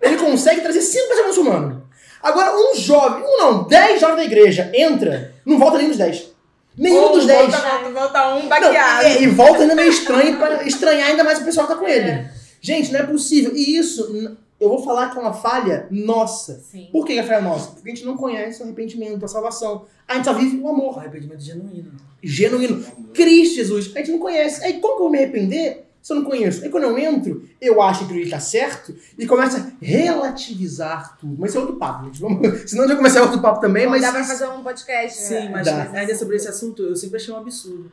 Ele 0.00 0.16
consegue 0.16 0.60
trazer 0.60 0.82
cinco 0.82 1.08
pessoas 1.08 1.26
muçulmano. 1.28 1.86
Agora, 2.22 2.56
um 2.56 2.74
jovem, 2.74 3.22
um 3.24 3.38
não, 3.38 3.64
dez 3.66 4.00
jovens 4.00 4.16
da 4.16 4.24
igreja 4.24 4.70
entra, 4.74 5.34
não 5.44 5.58
volta 5.58 5.78
nem 5.78 5.88
dos 5.88 5.96
dez. 5.96 6.30
Nenhum 6.76 7.12
dos 7.12 7.26
dez. 7.26 7.50
Volta, 7.50 7.68
volta, 7.68 7.90
volta 7.90 8.34
um 8.34 8.40
Não, 8.40 8.48
baqueado. 8.48 9.06
é, 9.06 9.22
e 9.22 9.26
volta 9.28 9.62
ainda 9.62 9.74
meio 9.74 9.88
estranho 9.90 10.36
pra 10.36 10.62
estranhar 10.64 11.08
ainda 11.08 11.24
mais 11.24 11.38
o 11.40 11.44
pessoal 11.44 11.66
que 11.66 11.72
tá 11.72 11.78
com 11.78 11.88
ele. 11.88 12.26
Gente, 12.60 12.92
não 12.92 13.00
é 13.00 13.02
possível. 13.04 13.52
E 13.54 13.78
isso, 13.78 14.36
eu 14.58 14.68
vou 14.68 14.82
falar 14.82 15.10
que 15.10 15.18
é 15.18 15.20
uma 15.20 15.32
falha 15.32 15.86
nossa. 15.90 16.60
Sim. 16.60 16.88
Por 16.90 17.04
que 17.04 17.12
é 17.18 17.22
falha 17.22 17.42
nossa? 17.42 17.72
Porque 17.72 17.90
a 17.90 17.94
gente 17.94 18.06
não 18.06 18.16
conhece 18.16 18.60
o 18.60 18.64
arrependimento, 18.64 19.24
a 19.24 19.28
salvação. 19.28 19.84
A 20.08 20.14
gente 20.14 20.24
só 20.24 20.32
vive 20.32 20.56
o 20.58 20.64
O 20.64 20.68
amor 20.68 20.98
arrependimento 20.98 21.40
genuíno. 21.40 21.92
genuíno. 22.22 22.84
Cristo 23.12 23.56
Jesus, 23.56 23.92
a 23.94 23.98
gente 23.98 24.12
não 24.12 24.18
conhece. 24.18 24.64
Aí 24.64 24.80
como 24.80 24.94
que 24.94 25.00
eu 25.00 25.04
vou 25.04 25.10
me 25.10 25.18
arrepender 25.18 25.84
se 26.00 26.12
eu 26.12 26.16
não 26.16 26.24
conheço? 26.24 26.64
Aí 26.64 26.70
quando 26.70 26.84
eu 26.84 26.98
entro, 26.98 27.46
eu 27.60 27.82
acho 27.82 28.06
que 28.06 28.14
ele 28.14 28.30
tá 28.30 28.40
certo 28.40 28.94
e 29.18 29.26
começa 29.26 29.58
a 29.58 29.84
relativizar 29.84 31.18
tudo. 31.18 31.36
Mas 31.38 31.50
isso 31.50 31.58
é 31.58 31.60
outro 31.60 31.76
papo, 31.76 32.06
gente. 32.06 32.20
Vamos... 32.20 32.62
Senão 32.70 32.88
já 32.88 32.96
começar 32.96 33.22
outro 33.22 33.40
papo 33.40 33.60
também, 33.60 33.86
mas... 33.86 34.02
Dá 34.02 34.12
pra 34.12 34.24
fazer 34.24 34.46
um 34.48 34.62
podcast. 34.62 35.18
Sim, 35.20 35.34
né? 35.34 35.48
mas 35.50 35.66
Dá. 35.66 35.90
ainda 35.92 36.14
sobre 36.14 36.36
esse 36.36 36.48
assunto, 36.48 36.82
eu 36.82 36.96
sempre 36.96 37.16
achei 37.16 37.34
um 37.34 37.36
absurdo. 37.38 37.90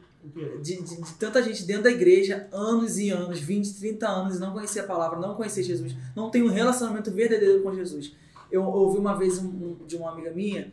De, 0.62 0.82
de- 0.82 1.02
de 1.02 1.14
tanta 1.20 1.42
gente 1.44 1.64
dentro 1.66 1.84
da 1.84 1.92
igreja, 1.92 2.48
anos 2.52 2.98
e 2.98 3.10
anos, 3.10 3.40
20, 3.40 3.74
30 3.76 4.08
anos, 4.08 4.38
e 4.38 4.40
não 4.40 4.54
conhecer 4.54 4.80
a 4.80 4.84
palavra, 4.84 5.20
não 5.20 5.36
conhecer 5.36 5.64
Jesus, 5.64 5.94
não 6.16 6.30
tem 6.30 6.42
um 6.44 6.50
relacionamento 6.50 7.12
verdadeiro 7.12 7.62
com 7.62 7.74
Jesus. 7.76 8.14
Eu 8.52 8.64
ouvi 8.64 8.98
uma 9.00 9.16
vez 9.18 9.38
um- 9.40 9.48
um- 9.48 9.78
de 9.86 9.96
uma 9.98 10.12
amiga 10.12 10.32
minha, 10.32 10.72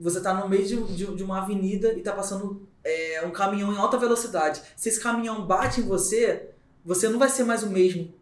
você 0.00 0.20
tá 0.20 0.32
no 0.34 0.48
meio 0.48 0.64
de, 0.66 0.76
de- 0.94 1.14
de 1.16 1.22
uma 1.22 1.42
avenida 1.42 1.92
e 1.94 2.00
tá 2.00 2.12
passando 2.12 2.66
é, 2.84 3.24
um 3.26 3.30
caminhão 3.32 3.72
em 3.72 3.76
alta 3.78 3.98
velocidade. 3.98 4.62
Se 4.76 4.88
esse 4.88 5.00
caminhão 5.00 5.44
bate 5.44 5.80
em 5.80 5.84
você, 5.84 6.50
você 6.84 7.08
não 7.08 7.18
vai 7.18 7.28
ser 7.28 7.42
mais 7.44 7.64
o 7.64 7.68
mesmo. 7.70 8.14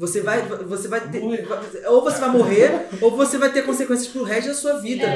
Você 0.00 0.22
vai, 0.22 0.40
você 0.40 0.88
vai 0.88 0.98
ter, 1.10 1.22
ou 1.86 2.02
você 2.02 2.18
vai 2.18 2.30
morrer, 2.30 2.86
ou 3.02 3.14
você 3.14 3.36
vai 3.36 3.52
ter 3.52 3.66
consequências 3.66 4.08
pro 4.08 4.22
resto 4.22 4.48
da 4.48 4.54
sua 4.54 4.78
vida. 4.78 5.06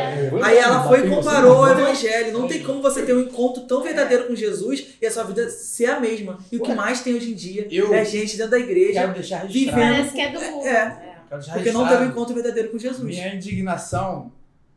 Aí 0.43 0.59
ela 0.59 0.87
foi 0.87 1.07
e 1.07 1.09
comparou 1.09 1.62
o 1.62 1.66
evangelho. 1.66 2.35
Não 2.39 2.47
tem 2.47 2.62
como 2.62 2.82
você 2.82 3.01
ter 3.01 3.14
um 3.14 3.20
encontro 3.20 3.62
tão 3.62 3.82
verdadeiro 3.82 4.24
com 4.26 4.35
Jesus 4.37 4.89
e 5.01 5.07
a 5.07 5.11
sua 5.11 5.24
vida 5.24 5.49
ser 5.49 5.87
a 5.87 5.99
mesma. 5.99 6.39
E 6.53 6.59
o 6.59 6.61
que 6.61 6.74
mais 6.74 7.01
tem 7.01 7.14
hoje 7.14 7.30
em 7.30 7.35
dia 7.35 7.66
Eu 7.70 7.95
é 7.95 8.05
gente 8.05 8.37
dentro 8.37 8.51
da 8.51 8.59
igreja 8.59 9.01
quero 9.01 9.14
deixar 9.14 9.39
registrado. 9.39 9.78
vivendo. 9.80 9.95
Parece 9.97 10.14
que 10.14 10.20
é 10.20 10.32
do 10.32 10.41
mundo. 10.43 10.66
É, 10.66 11.14
Quero 11.30 11.41
deixar 11.41 11.55
porque 11.55 11.72
não 11.72 11.89
teve 11.89 12.05
um 12.05 12.07
encontro 12.09 12.35
verdadeiro 12.35 12.68
com 12.68 12.78
Jesus. 12.78 13.03
Minha 13.03 13.35
indignação 13.35 14.30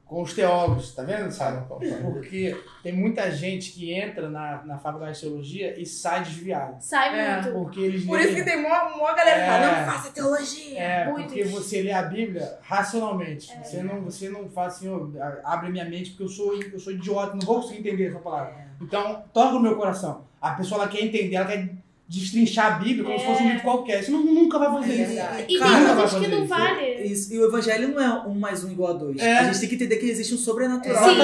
com 0.07 0.21
os 0.21 0.33
teólogos, 0.33 0.95
tá 0.95 1.03
vendo, 1.03 1.29
sabe? 1.31 1.65
Porque 2.01 2.55
tem 2.81 2.93
muita 2.93 3.29
gente 3.29 3.71
que 3.73 3.91
entra 3.93 4.29
na, 4.29 4.63
na 4.63 4.77
faculdade 4.77 5.15
de 5.15 5.21
teologia 5.21 5.79
e 5.79 5.85
sai 5.85 6.23
desviada. 6.23 6.77
Sai 6.79 7.19
É. 7.19 7.33
muito. 7.41 7.51
Porque 7.51 7.79
eles 7.81 8.05
Por 8.05 8.19
isso 8.19 8.33
que 8.35 8.43
tem 8.43 8.61
mó, 8.61 8.69
mó 8.97 9.13
galera 9.13 9.41
que 9.41 9.45
fala, 9.45 9.65
É. 9.65 9.85
não 9.85 9.91
faça 9.93 10.11
teologia. 10.11 10.79
É, 10.79 11.05
Muitos. 11.11 11.25
porque 11.33 11.43
você 11.43 11.81
lê 11.81 11.91
a 11.91 12.03
Bíblia 12.03 12.57
racionalmente. 12.61 13.51
É. 13.51 13.61
Você, 13.63 13.83
não, 13.83 14.01
você 14.01 14.29
não 14.29 14.49
fala 14.49 14.67
assim, 14.67 14.87
ó, 14.89 15.07
abre 15.43 15.69
minha 15.69 15.85
mente 15.85 16.11
porque 16.11 16.23
eu 16.23 16.29
sou, 16.29 16.55
eu 16.55 16.79
sou 16.79 16.93
idiota, 16.93 17.33
não 17.35 17.45
vou 17.45 17.61
conseguir 17.61 17.79
entender 17.79 18.07
essa 18.07 18.19
palavra. 18.19 18.53
É. 18.53 18.65
Então, 18.81 19.23
toca 19.33 19.53
no 19.53 19.59
meu 19.59 19.75
coração. 19.75 20.25
A 20.41 20.51
pessoa 20.51 20.81
ela 20.83 20.89
quer 20.89 21.01
entender, 21.03 21.35
ela 21.35 21.45
quer 21.47 21.69
destrinchar 22.09 22.75
a 22.75 22.79
Bíblia 22.79 23.03
como 23.03 23.19
se 23.19 23.25
fosse 23.25 23.41
um 23.43 23.45
É. 23.45 23.49
livro 23.49 23.63
qualquer. 23.63 23.99
Isso 24.01 24.11
não- 24.11 24.23
nunca 24.23 24.57
vai 24.57 24.71
fazer 24.71 24.93
É 24.93 25.03
isso. 25.03 25.11
E 25.49 25.59
Cara, 25.59 25.85
tem 25.85 25.95
coisas 25.95 26.19
que 26.21 26.27
não 26.27 26.39
isso. 26.39 26.47
vale. 26.47 26.91
Isso, 27.03 27.33
e 27.33 27.39
o 27.39 27.45
evangelho 27.45 27.87
não 27.89 28.01
é 28.01 28.27
um 28.27 28.33
mais 28.33 28.63
um 28.63 28.71
igual 28.71 28.91
a 28.91 28.97
dois. 28.97 29.17
É. 29.21 29.37
A 29.39 29.43
gente 29.43 29.59
tem 29.59 29.69
que 29.69 29.75
entender 29.75 29.97
que 29.97 30.05
existe 30.09 30.33
um 30.33 30.37
sobrenatural. 30.37 31.03
Sim, 31.03 31.21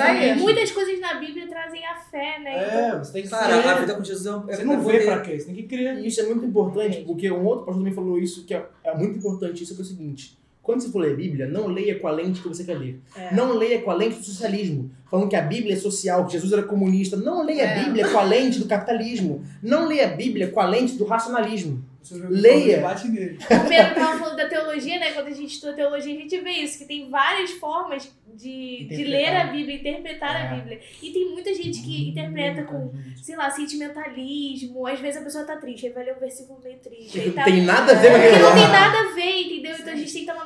aí. 0.00 0.38
Muitas 0.38 0.70
coisas 0.70 1.00
na 1.00 1.14
Bíblia 1.14 1.48
trazem 1.48 1.84
a 1.84 1.96
fé, 1.96 2.38
né? 2.38 2.64
Então, 2.66 2.78
É, 2.96 2.98
você 2.98 3.12
tem 3.12 3.22
que 3.22 3.28
Cara, 3.28 3.56
a 3.72 3.80
vida 3.80 3.94
com 3.94 4.04
Jesus 4.04 4.26
é 4.26 4.36
um. 4.36 4.40
Você 4.42 4.62
é 4.62 4.64
não 4.64 4.78
vê 4.78 4.92
poder. 4.92 5.04
pra 5.04 5.20
quê? 5.20 5.38
Você 5.38 5.46
tem 5.46 5.54
que 5.54 5.62
crer. 5.64 5.98
E 5.98 6.06
isso 6.06 6.20
é 6.20 6.24
muito 6.26 6.44
importante, 6.44 7.02
porque 7.06 7.30
um 7.30 7.44
outro 7.44 7.64
pastor 7.66 7.78
também 7.80 7.92
falou 7.94 8.18
isso, 8.18 8.44
que 8.44 8.54
é, 8.54 8.64
é 8.84 8.96
muito 8.96 9.18
importante, 9.18 9.62
isso 9.64 9.74
que 9.74 9.80
é 9.80 9.84
o 9.84 9.86
seguinte. 9.86 10.38
Quando 10.70 10.80
você 10.82 10.90
for 10.90 11.00
ler 11.00 11.12
a 11.12 11.16
Bíblia, 11.16 11.46
não 11.46 11.66
leia 11.66 11.98
com 11.98 12.06
a 12.06 12.12
lente 12.12 12.40
que 12.40 12.48
você 12.48 12.64
quer 12.64 12.78
ler. 12.78 13.00
É. 13.16 13.34
Não 13.34 13.52
leia 13.56 13.80
com 13.82 13.90
a 13.90 13.94
lente 13.94 14.16
do 14.18 14.24
socialismo, 14.24 14.90
falando 15.10 15.28
que 15.28 15.36
a 15.36 15.42
Bíblia 15.42 15.74
é 15.74 15.76
social, 15.76 16.24
que 16.26 16.32
Jesus 16.32 16.52
era 16.52 16.62
comunista. 16.62 17.16
Não 17.16 17.44
leia 17.44 17.62
É. 17.62 17.80
a 17.80 17.84
Bíblia 17.84 18.08
com 18.08 18.18
a 18.18 18.22
lente 18.22 18.58
do 18.58 18.66
capitalismo. 18.66 19.44
Não 19.62 19.86
leia 19.88 20.06
a 20.06 20.10
Bíblia 20.10 20.48
com 20.48 20.60
a 20.60 20.66
lente 20.66 20.94
do 20.96 21.04
racionalismo. 21.04 21.84
Leia. 22.28 22.78
O 22.86 23.68
Pedro 23.68 23.94
tava 23.94 24.18
falando 24.18 24.36
da 24.36 24.48
teologia, 24.48 24.98
né? 24.98 25.12
Quando 25.12 25.26
a 25.26 25.32
gente 25.34 25.52
estuda 25.52 25.74
teologia, 25.74 26.14
a 26.14 26.18
gente 26.18 26.40
vê 26.40 26.50
isso, 26.52 26.78
que 26.78 26.84
tem 26.86 27.10
várias 27.10 27.50
formas 27.52 28.10
de, 28.34 28.86
de 28.88 29.04
ler 29.04 29.36
a 29.36 29.44
Bíblia, 29.48 29.76
interpretar 29.76 30.34
É. 30.34 30.48
a 30.48 30.54
Bíblia. 30.56 30.80
E 31.02 31.10
tem 31.10 31.30
muita 31.30 31.52
gente 31.54 31.82
que 31.82 32.08
interpreta 32.08 32.62
com, 32.62 32.90
sei 33.22 33.36
lá, 33.36 33.50
sentimentalismo. 33.50 34.86
Às 34.86 34.98
vezes 34.98 35.20
a 35.20 35.24
pessoa 35.24 35.44
tá 35.44 35.56
triste, 35.56 35.86
aí 35.86 35.92
vai 35.92 36.04
ler 36.04 36.16
um 36.16 36.20
versículo 36.20 36.58
meio 36.64 36.78
triste. 36.78 37.32
Tá... 37.32 37.44
tem 37.44 37.62
nada 37.62 37.92
a 37.92 37.94
ver 37.96 38.08
com 38.10 38.14
Porque 38.14 38.28
aquilo 38.28 38.48
não 38.48 38.54
tem 38.54 38.68
nada 38.68 38.98
a 38.98 39.09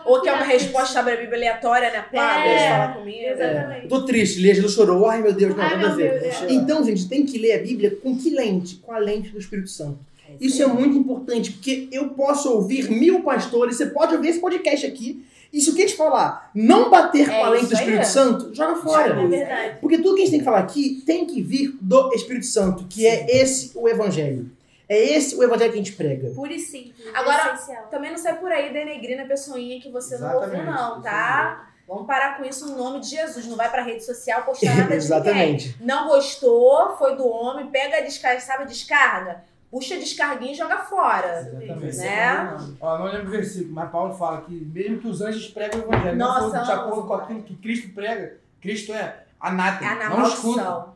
Ou 0.05 0.21
que 0.21 0.29
é 0.29 0.33
uma 0.33 0.45
resposta 0.45 0.99
sobre 0.99 1.13
a 1.15 1.17
Bíblia 1.17 1.37
aleatória, 1.39 1.91
né? 1.91 2.05
Pá, 2.13 2.45
É. 2.45 2.49
Deus 2.49 2.63
fala 2.69 2.89
comigo. 2.95 3.19
Exatamente. 3.27 3.89
Tô 3.89 4.05
triste, 4.05 4.41
lê, 4.41 4.55
Jesus 4.55 4.73
chorou. 4.75 5.09
Ai, 5.09 5.23
meu 5.23 5.33
Deus, 5.33 5.55
não, 5.57 5.63
Ai, 5.65 5.77
nada 5.77 5.89
a 5.93 5.95
ver. 5.95 6.21
Deus, 6.21 6.43
é. 6.43 6.53
Então, 6.53 6.85
gente, 6.85 7.09
tem 7.09 7.25
que 7.25 7.39
ler 7.39 7.53
a 7.61 7.63
Bíblia 7.63 7.97
com 8.03 8.17
que 8.17 8.31
lente? 8.31 8.77
Com 8.77 8.93
a 8.93 8.99
lente 8.99 9.31
do 9.31 9.39
Espírito 9.39 9.71
Santo. 9.71 9.99
Isso 10.41 10.63
é 10.63 10.67
muito 10.67 10.97
importante, 10.99 11.53
porque 11.53 11.89
eu 11.93 12.09
posso 12.11 12.51
ouvir 12.51 12.91
mil 12.91 13.23
pastores, 13.23 13.77
você 13.77 13.87
pode 13.87 14.15
ouvir 14.15 14.29
esse 14.31 14.41
podcast 14.41 14.85
aqui, 14.85 15.25
e 15.53 15.61
se 15.61 15.71
o 15.71 15.75
que 15.75 15.83
a 15.83 15.87
gente 15.87 15.97
falar 15.97 16.51
não 16.53 16.91
bater 16.91 17.29
É 17.31 17.39
com 17.39 17.45
a 17.45 17.51
lente 17.51 17.67
do 17.67 17.75
Espírito 17.75 18.01
é. 18.01 18.05
Santo, 18.05 18.53
joga 18.53 18.73
É 18.73 18.83
fora. 18.83 19.27
verdade. 19.29 19.77
Porque 19.81 19.99
tudo 19.99 20.17
que 20.17 20.23
a 20.23 20.25
gente 20.25 20.31
tem 20.33 20.39
que 20.41 20.45
falar 20.45 20.59
aqui 20.59 21.03
tem 21.07 21.25
que 21.25 21.41
vir 21.41 21.77
do 21.81 22.13
Espírito 22.15 22.47
Santo, 22.47 22.85
que 22.89 23.07
é 23.07 23.27
esse 23.41 23.71
o 23.77 23.89
Evangelho. 23.89 24.51
É 24.89 24.97
esse 24.99 25.35
o 25.37 25.43
Evangelho 25.43 25.73
que 25.73 25.79
a 25.79 25.83
gente 25.83 25.93
prega. 25.93 26.31
Puro 26.31 26.53
e 26.53 26.59
simples. 26.61 27.07
Agora- 27.15 27.55
essencial. 27.55 27.85
Também 27.91 28.11
não 28.11 28.19
sai 28.19 28.39
por 28.39 28.51
aí 28.53 28.73
denegrindo 28.73 29.23
a 29.23 29.27
pessoinha 29.27 29.81
que 29.81 29.91
você 29.91 30.19
não 30.19 30.35
ouviu, 30.35 30.43
Exatamente, 30.61 30.71
não, 30.71 31.03
tá? 31.03 31.69
Vamos 31.87 32.07
parar 32.07 32.37
com 32.39 32.45
isso 32.45 32.67
no 32.71 32.77
nome 32.77 33.01
de 33.01 33.09
Jesus. 33.09 33.47
Não 33.47 33.57
vai 33.57 33.71
pra 33.71 33.83
rede 33.83 34.05
social 34.05 34.43
postar 34.43 34.67
nada 34.69 34.83
de 34.83 34.83
ninguém. 34.89 34.97
Exatamente. 34.97 35.77
Não 35.81 36.09
gostou, 36.09 36.97
foi 36.97 37.17
do 37.17 37.27
homem, 37.29 37.67
pega 37.67 37.99
a 37.99 38.01
descarga, 38.01 38.41
sabe 38.41 38.63
a 38.65 38.67
descarga? 38.67 39.45
Puxa 39.71 39.95
a 39.97 39.99
descarguinha 39.99 40.53
e 40.53 40.55
joga 40.55 40.79
fora. 40.79 41.41
Exatamente. 41.41 41.97
Né? 41.97 42.57
Ó, 42.81 42.99
não 42.99 43.07
lembro 43.07 43.27
o 43.27 43.31
versículo, 43.31 43.75
mas 43.75 43.91
Paulo 43.91 44.15
fala 44.15 44.43
que 44.43 44.53
mesmo 44.53 44.99
que 44.99 45.09
os 45.09 45.21
anjos 45.21 45.49
pregam 45.49 45.81
o 45.81 45.93
evangelho, 45.93 46.17
Nossa, 46.17 46.41
não 46.41 46.51
for 46.51 46.65
de 46.65 46.73
acordo 46.73 47.07
com 47.09 47.15
aquilo 47.15 47.43
que 47.43 47.57
Cristo 47.57 47.89
prega, 47.93 48.37
Cristo 48.61 48.93
é 48.93 49.25
anátema. 49.41 50.05
É 50.05 50.09
não 50.09 50.23
escuta. 50.29 50.87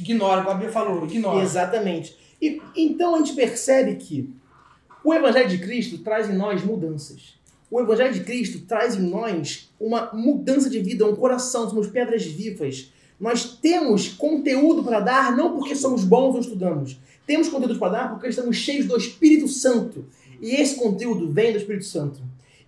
Ignora, 0.00 0.38
como 0.42 0.50
a 0.50 0.54
Bíblia 0.54 0.72
falou, 0.72 1.04
ignora. 1.04 1.40
Exatamente. 1.42 2.16
E, 2.40 2.60
então 2.76 3.14
a 3.14 3.18
gente 3.18 3.34
percebe 3.34 3.96
que 3.96 4.30
o 5.04 5.12
Evangelho 5.14 5.48
de 5.48 5.58
Cristo 5.58 5.98
traz 5.98 6.28
em 6.28 6.36
nós 6.36 6.62
mudanças. 6.64 7.38
O 7.70 7.80
Evangelho 7.80 8.14
de 8.14 8.20
Cristo 8.20 8.60
traz 8.66 8.96
em 8.96 9.02
nós 9.02 9.70
uma 9.78 10.10
mudança 10.12 10.70
de 10.70 10.80
vida, 10.80 11.06
um 11.06 11.16
coração, 11.16 11.68
somos 11.68 11.88
pedras 11.88 12.24
vivas. 12.24 12.92
Nós 13.20 13.58
temos 13.58 14.08
conteúdo 14.08 14.82
para 14.82 15.00
dar, 15.00 15.36
não 15.36 15.54
porque 15.54 15.74
somos 15.74 16.04
bons 16.04 16.34
ou 16.34 16.40
estudamos. 16.40 16.98
Temos 17.26 17.48
conteúdo 17.48 17.78
para 17.78 17.92
dar 17.92 18.10
porque 18.10 18.28
estamos 18.28 18.56
cheios 18.56 18.86
do 18.86 18.96
Espírito 18.96 19.48
Santo. 19.48 20.06
E 20.40 20.54
esse 20.54 20.76
conteúdo 20.76 21.30
vem 21.30 21.52
do 21.52 21.58
Espírito 21.58 21.84
Santo. 21.84 22.20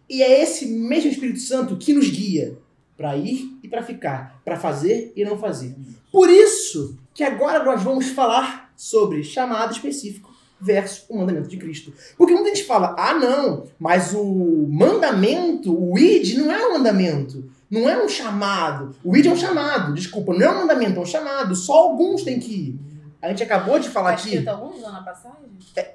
E 0.09 0.23
é 0.23 0.43
esse 0.43 0.67
mesmo 0.67 1.11
Espírito 1.11 1.39
Santo 1.39 1.77
que 1.77 1.93
nos 1.93 2.11
guia 2.11 2.59
para 2.97 3.17
ir 3.17 3.57
e 3.63 3.69
para 3.69 3.83
ficar, 3.83 4.43
para 4.45 4.59
fazer 4.59 5.13
e 5.17 5.25
não 5.25 5.39
fazer. 5.39 5.75
Por 6.13 6.29
isso 6.29 6.99
que 7.15 7.23
agora 7.23 7.65
nós 7.65 7.83
vamos 7.83 8.09
falar 8.09 8.70
sobre 8.81 9.23
chamado 9.23 9.73
específico 9.73 10.31
versus 10.59 11.05
o 11.11 11.19
mandamento 11.19 11.49
de 11.49 11.59
Cristo. 11.59 11.93
Porque 12.17 12.33
muita 12.33 12.49
gente 12.49 12.65
fala, 12.65 12.97
ah 12.99 13.13
não, 13.13 13.65
mas 13.79 14.15
o 14.15 14.67
mandamento, 14.71 15.71
o 15.79 15.99
id, 15.99 16.39
não 16.39 16.51
é 16.51 16.67
um 16.67 16.73
mandamento. 16.75 17.51
Não 17.71 17.89
é 17.89 18.03
um 18.03 18.09
chamado. 18.09 18.97
O 19.05 19.15
id 19.17 19.27
é 19.27 19.31
um 19.31 19.37
chamado, 19.37 19.95
desculpa, 19.95 20.33
não 20.33 20.41
é 20.47 20.51
um 20.51 20.61
mandamento, 20.61 20.99
é 20.99 21.03
um 21.03 21.07
chamado. 21.07 21.55
Só 21.55 21.75
alguns 21.75 22.23
têm 22.23 22.41
que 22.41 22.53
ir. 22.53 22.81
A 23.23 23.29
gente 23.29 23.43
acabou 23.43 23.79
de 23.79 23.89
falar 23.91 24.13
Tá 24.13 24.15
aqui. 24.17 24.29
escrito 24.29 24.49
alguns 24.49 24.81
lá 24.81 24.93
na 24.93 25.03
passagem? 25.03 25.51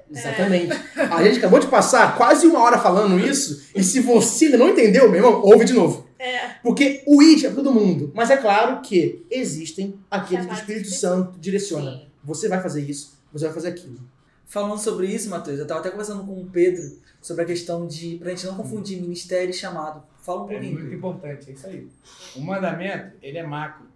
Exatamente. 0.08 0.72
A 0.96 1.24
gente 1.24 1.38
acabou 1.38 1.58
de 1.58 1.66
passar 1.66 2.16
quase 2.16 2.46
uma 2.46 2.60
hora 2.60 2.78
falando 2.78 3.18
isso, 3.18 3.66
e 3.74 3.82
se 3.82 3.98
você 3.98 4.46
ainda 4.46 4.58
não 4.58 4.68
entendeu, 4.68 5.10
meu 5.10 5.16
irmão, 5.16 5.42
ouve 5.42 5.64
de 5.64 5.72
novo. 5.72 6.06
É. 6.18 6.50
Porque 6.62 7.02
o 7.06 7.20
id 7.22 7.44
é 7.44 7.48
para 7.48 7.56
todo 7.56 7.74
mundo. 7.74 8.12
Mas 8.14 8.30
é 8.30 8.36
claro 8.36 8.80
que 8.80 9.26
existem 9.30 9.98
aqueles 10.10 10.46
que 10.46 10.52
o 10.52 10.54
Espírito. 10.54 10.88
Santo 10.90 11.38
direciona. 11.38 11.90
Sim. 11.90 12.05
Você 12.26 12.48
vai 12.48 12.60
fazer 12.60 12.82
isso, 12.82 13.18
você 13.32 13.46
vai 13.46 13.54
fazer 13.54 13.68
aquilo. 13.68 13.98
Falando 14.44 14.78
sobre 14.78 15.06
isso, 15.06 15.30
Matheus, 15.30 15.58
eu 15.58 15.66
tava 15.66 15.80
até 15.80 15.90
conversando 15.90 16.24
com 16.24 16.40
o 16.40 16.46
Pedro 16.46 16.98
sobre 17.22 17.42
a 17.42 17.46
questão 17.46 17.86
de. 17.86 18.18
pra 18.18 18.30
gente 18.30 18.44
não 18.46 18.56
confundir 18.56 19.00
ministério 19.00 19.50
e 19.50 19.54
chamado. 19.54 20.02
Fala 20.20 20.42
um 20.42 20.50
É 20.50 20.52
pouquinho. 20.52 20.72
muito 20.72 20.82
Pedro. 20.90 20.98
importante, 20.98 21.50
é 21.50 21.52
isso 21.54 21.66
aí. 21.66 21.88
O 22.36 22.40
mandamento, 22.40 23.16
ele 23.22 23.38
é 23.38 23.42
macro. 23.46 23.86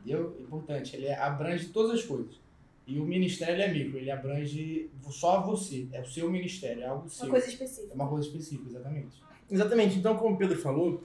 Entendeu? 0.00 0.36
Importante, 0.40 0.96
ele 0.96 1.10
abrange 1.12 1.66
todas 1.68 1.92
as 2.00 2.04
coisas. 2.04 2.34
E 2.86 2.98
o 2.98 3.04
ministério 3.04 3.54
ele 3.54 3.62
é 3.62 3.72
micro, 3.72 3.98
ele 3.98 4.10
abrange 4.10 4.88
só 5.10 5.42
você. 5.42 5.86
É 5.92 6.00
o 6.00 6.06
seu 6.06 6.30
ministério, 6.30 6.82
é 6.82 6.86
algo 6.86 7.08
seu. 7.10 7.26
Uma 7.26 7.32
coisa 7.32 7.48
específica. 7.48 7.92
É 7.92 7.94
uma 7.94 8.08
coisa 8.08 8.26
específica, 8.26 8.70
exatamente. 8.70 9.22
Exatamente. 9.50 9.98
Então, 9.98 10.16
como 10.16 10.34
o 10.34 10.38
Pedro 10.38 10.58
falou, 10.58 11.02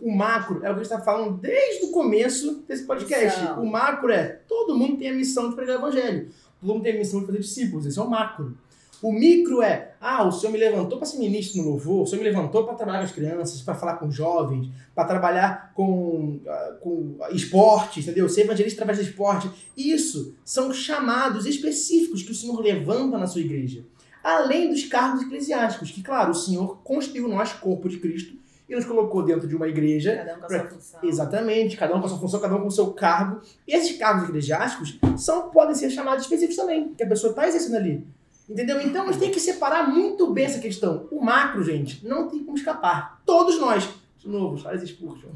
o 0.00 0.10
macro 0.10 0.56
é 0.64 0.70
o 0.70 0.74
que 0.74 0.80
a 0.80 0.82
gente 0.82 0.82
está 0.82 1.00
falando 1.00 1.38
desde 1.38 1.86
o 1.86 1.90
começo 1.90 2.64
desse 2.66 2.84
podcast. 2.84 3.40
Missão. 3.40 3.62
O 3.62 3.66
macro 3.70 4.10
é 4.10 4.40
todo 4.48 4.76
mundo 4.76 4.96
tem 4.96 5.10
a 5.10 5.14
missão 5.14 5.50
de 5.50 5.56
pregar 5.56 5.76
o 5.76 5.80
evangelho. 5.80 6.28
Todo 6.60 6.74
mundo 6.74 6.82
tem 6.82 6.94
a 6.94 6.98
missão 6.98 7.20
de 7.20 7.26
fazer 7.26 7.38
discípulos. 7.38 7.86
Esse 7.86 7.98
é 7.98 8.02
o 8.02 8.08
macro. 8.08 8.56
O 9.02 9.12
micro 9.12 9.62
é, 9.62 9.94
ah, 9.98 10.24
o 10.24 10.32
Senhor 10.32 10.52
me 10.52 10.58
levantou 10.58 10.98
para 10.98 11.06
ser 11.06 11.16
ministro 11.16 11.62
no 11.62 11.70
louvor, 11.70 12.02
o 12.02 12.06
Senhor 12.06 12.22
me 12.22 12.28
levantou 12.28 12.64
para 12.64 12.74
trabalhar 12.74 12.98
com 12.98 13.04
as 13.06 13.12
crianças, 13.12 13.62
para 13.62 13.74
falar 13.74 13.94
com 13.94 14.10
jovens, 14.10 14.68
para 14.94 15.06
trabalhar 15.06 15.72
com, 15.74 16.38
ah, 16.46 16.76
com 16.82 17.16
esporte, 17.32 18.00
entendeu? 18.00 18.28
Ser 18.28 18.42
evangelista 18.42 18.82
através 18.82 18.98
do 18.98 19.08
esporte. 19.08 19.50
Isso 19.74 20.34
são 20.44 20.70
chamados 20.72 21.46
específicos 21.46 22.22
que 22.22 22.32
o 22.32 22.34
Senhor 22.34 22.60
levanta 22.60 23.16
na 23.16 23.26
sua 23.26 23.40
igreja. 23.40 23.86
Além 24.22 24.68
dos 24.68 24.84
cargos 24.84 25.22
eclesiásticos, 25.22 25.90
que, 25.90 26.02
claro, 26.02 26.32
o 26.32 26.34
Senhor 26.34 26.82
constituiu 26.84 27.26
nós, 27.26 27.54
corpo 27.54 27.88
de 27.88 27.98
Cristo, 27.98 28.36
e 28.70 28.76
nos 28.76 28.84
colocou 28.84 29.24
dentro 29.24 29.48
de 29.48 29.56
uma 29.56 29.66
igreja 29.66 30.16
Cada 30.16 30.36
um 30.36 30.38
com 30.38 30.46
a 30.46 30.48
sua 30.48 30.68
função. 30.68 31.00
Exatamente, 31.02 31.76
cada 31.76 31.96
um 31.96 32.00
com 32.00 32.06
a 32.06 32.08
sua 32.08 32.18
função, 32.18 32.40
cada 32.40 32.54
um 32.54 32.60
com 32.60 32.68
o 32.68 32.70
seu 32.70 32.92
cargo. 32.92 33.40
E 33.66 33.74
esses 33.74 33.98
cargos 33.98 34.28
eclesiásticos 34.28 34.98
são, 35.18 35.50
podem 35.50 35.74
ser 35.74 35.90
chamados 35.90 36.22
específicos 36.22 36.56
também, 36.56 36.94
que 36.94 37.02
a 37.02 37.06
pessoa 37.08 37.30
está 37.30 37.48
exercendo 37.48 37.76
ali. 37.76 38.06
Entendeu? 38.48 38.80
Então 38.80 39.02
a 39.02 39.06
gente 39.12 39.20
tem 39.20 39.30
que 39.30 39.40
separar 39.40 39.88
muito 39.88 40.32
bem 40.32 40.44
essa 40.44 40.60
questão. 40.60 41.08
O 41.10 41.20
macro, 41.20 41.64
gente, 41.64 42.06
não 42.06 42.28
tem 42.28 42.44
como 42.44 42.56
escapar. 42.56 43.20
Todos 43.26 43.58
nós, 43.60 43.88
de 44.18 44.28
novo, 44.28 44.56
Charles 44.56 44.88
Spurgeon, 44.88 45.30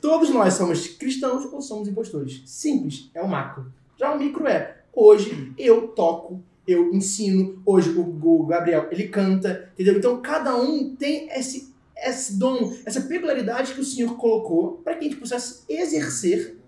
todos 0.00 0.30
nós 0.30 0.54
somos 0.54 0.88
cristãos 0.88 1.44
ou 1.44 1.60
somos 1.60 1.88
impostores. 1.88 2.42
Simples, 2.46 3.10
é 3.14 3.22
o 3.22 3.28
macro. 3.28 3.70
Já 3.98 4.14
o 4.14 4.18
micro 4.18 4.46
é, 4.46 4.78
hoje 4.94 5.52
eu 5.58 5.88
toco, 5.88 6.42
eu 6.66 6.92
ensino, 6.92 7.60
hoje 7.64 7.90
o, 7.90 8.02
o 8.02 8.46
Gabriel, 8.46 8.88
ele 8.90 9.08
canta, 9.08 9.70
entendeu? 9.74 9.96
Então 9.96 10.20
cada 10.20 10.54
um 10.54 10.94
tem 10.94 11.28
esse, 11.30 11.67
esse 12.02 12.38
dom, 12.38 12.76
essa 12.84 13.00
peculiaridade 13.00 13.74
que 13.74 13.80
o 13.80 13.84
Senhor 13.84 14.16
colocou 14.16 14.78
para 14.84 14.94
que 14.94 15.00
a 15.06 15.08
gente 15.08 15.16
possa 15.16 15.64
exercer 15.68 16.58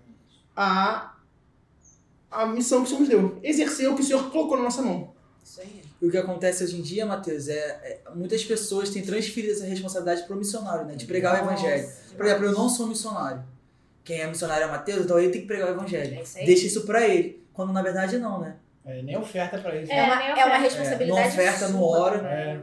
a, 0.55 1.15
a 2.29 2.45
missão 2.45 2.79
que 2.79 2.85
o 2.85 2.87
Senhor 2.87 2.99
nos 2.99 3.09
deu. 3.09 3.39
Exercer 3.43 3.89
o 3.89 3.95
que 3.95 4.01
o 4.01 4.05
Senhor 4.05 4.29
colocou 4.31 4.57
na 4.57 4.63
nossa 4.63 4.81
mão. 4.81 5.13
Isso 5.43 5.61
aí. 5.61 5.81
E 6.01 6.07
o 6.07 6.11
que 6.11 6.17
acontece 6.17 6.63
hoje 6.63 6.77
em 6.79 6.81
dia, 6.81 7.05
Matheus, 7.05 7.47
é, 7.47 7.55
é 7.55 7.99
muitas 8.15 8.43
pessoas 8.43 8.89
têm 8.89 9.03
transferido 9.03 9.53
essa 9.53 9.65
responsabilidade 9.65 10.23
pro 10.25 10.35
missionário, 10.35 10.85
né? 10.85 10.95
De 10.95 11.05
pregar 11.05 11.35
o 11.35 11.45
evangelho. 11.45 11.87
Por 12.17 12.25
exemplo, 12.25 12.45
eu 12.45 12.51
não 12.53 12.67
sou 12.67 12.87
missionário. 12.87 13.43
Quem 14.03 14.19
é 14.19 14.27
missionário 14.27 14.63
é 14.63 14.67
o 14.67 14.71
Matheus, 14.71 15.05
então 15.05 15.19
ele 15.19 15.31
tem 15.31 15.41
que 15.41 15.47
pregar 15.47 15.67
o 15.69 15.71
evangelho. 15.71 16.15
É 16.17 16.21
isso. 16.23 16.35
Deixa 16.37 16.65
isso 16.65 16.81
pra 16.85 17.07
ele. 17.07 17.43
Quando 17.53 17.71
na 17.71 17.83
verdade 17.83 18.17
não, 18.17 18.39
né? 18.39 18.55
É, 18.83 19.01
nem 19.03 19.15
oferta 19.15 19.59
pra 19.59 19.75
isso. 19.75 19.91
É, 19.91 19.97
É, 19.97 20.03
uma, 20.03 20.13
é 20.15 20.25
uma 20.27 20.33
oferta. 20.33 20.57
responsabilidade 20.57 21.11
É, 21.19 21.23
não 21.23 21.29
oferta, 21.29 21.67
não 21.69 21.83
ora. 21.83 22.27
É. 22.27 22.59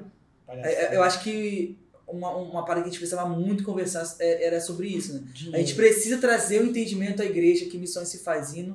É, 0.49 0.85
é, 0.87 0.97
Eu 0.97 1.03
acho 1.03 1.23
que 1.23 1.79
uma, 2.09 2.31
uma 2.37 2.65
parada 2.65 2.83
que 2.83 2.89
a 2.89 2.91
gente 2.91 2.99
precisava 3.01 3.29
muito 3.29 3.63
conversar 3.65 4.05
é, 4.21 4.47
era 4.47 4.61
sobre 4.61 4.89
isso, 4.89 5.15
né? 5.15 5.23
A 5.53 5.59
gente 5.59 5.75
precisa 5.75 6.19
trazer 6.19 6.61
o 6.63 6.67
entendimento 6.67 7.21
à 7.23 7.25
igreja 7.25 7.67
que 7.67 7.77
missões 7.79 8.09
se 8.09 8.19
faz 8.19 8.55
indo, 8.55 8.75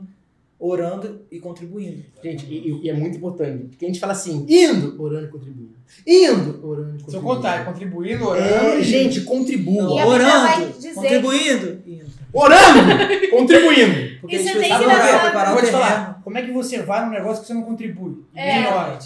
orando 0.60 1.22
e 1.32 1.40
contribuindo. 1.40 2.04
Gente, 2.24 2.46
e, 2.46 2.80
e- 2.86 2.90
é 2.90 2.94
muito 2.94 3.18
importante. 3.18 3.66
Porque 3.70 3.86
a 3.86 3.88
gente 3.88 4.00
fala 4.00 4.14
assim, 4.14 4.46
indo, 4.48 4.96
orando 5.02 5.26
e 5.26 5.30
contribuindo. 5.30 5.74
Indo, 6.08 6.66
orando 6.68 6.96
e 6.96 7.00
Se 7.00 7.16
eu 7.16 7.22
contribuindo. 7.22 7.36
contar, 7.36 7.62
é 7.62 7.66
contribuindo, 7.66 8.26
orando. 8.28 8.48
É, 8.48 8.82
gente, 8.82 9.22
contribua. 9.22 10.06
Orando, 10.06 10.72
dizer 10.74 10.94
contribuindo, 10.94 11.82
indo. 11.86 12.06
Orando, 12.32 13.30
contribuindo. 13.32 14.20
Porque 14.22 14.38
Isso 14.38 14.50
a 14.50 14.52
gente 14.54 14.58
precisa 14.60 14.84
engraçado. 14.84 15.22
preparar 15.22 15.52
o 15.52 15.54
vou 15.56 15.62
te 15.64 15.66
terreno. 15.72 15.84
falar, 15.84 16.22
como 16.24 16.38
é 16.38 16.42
que 16.44 16.52
você 16.52 16.82
vai 16.82 17.06
num 17.06 17.12
negócio 17.12 17.42
que 17.42 17.48
você 17.48 17.54
não 17.54 17.64
contribui? 17.64 18.24
É. 18.34 18.60
Ignora. 18.62 19.00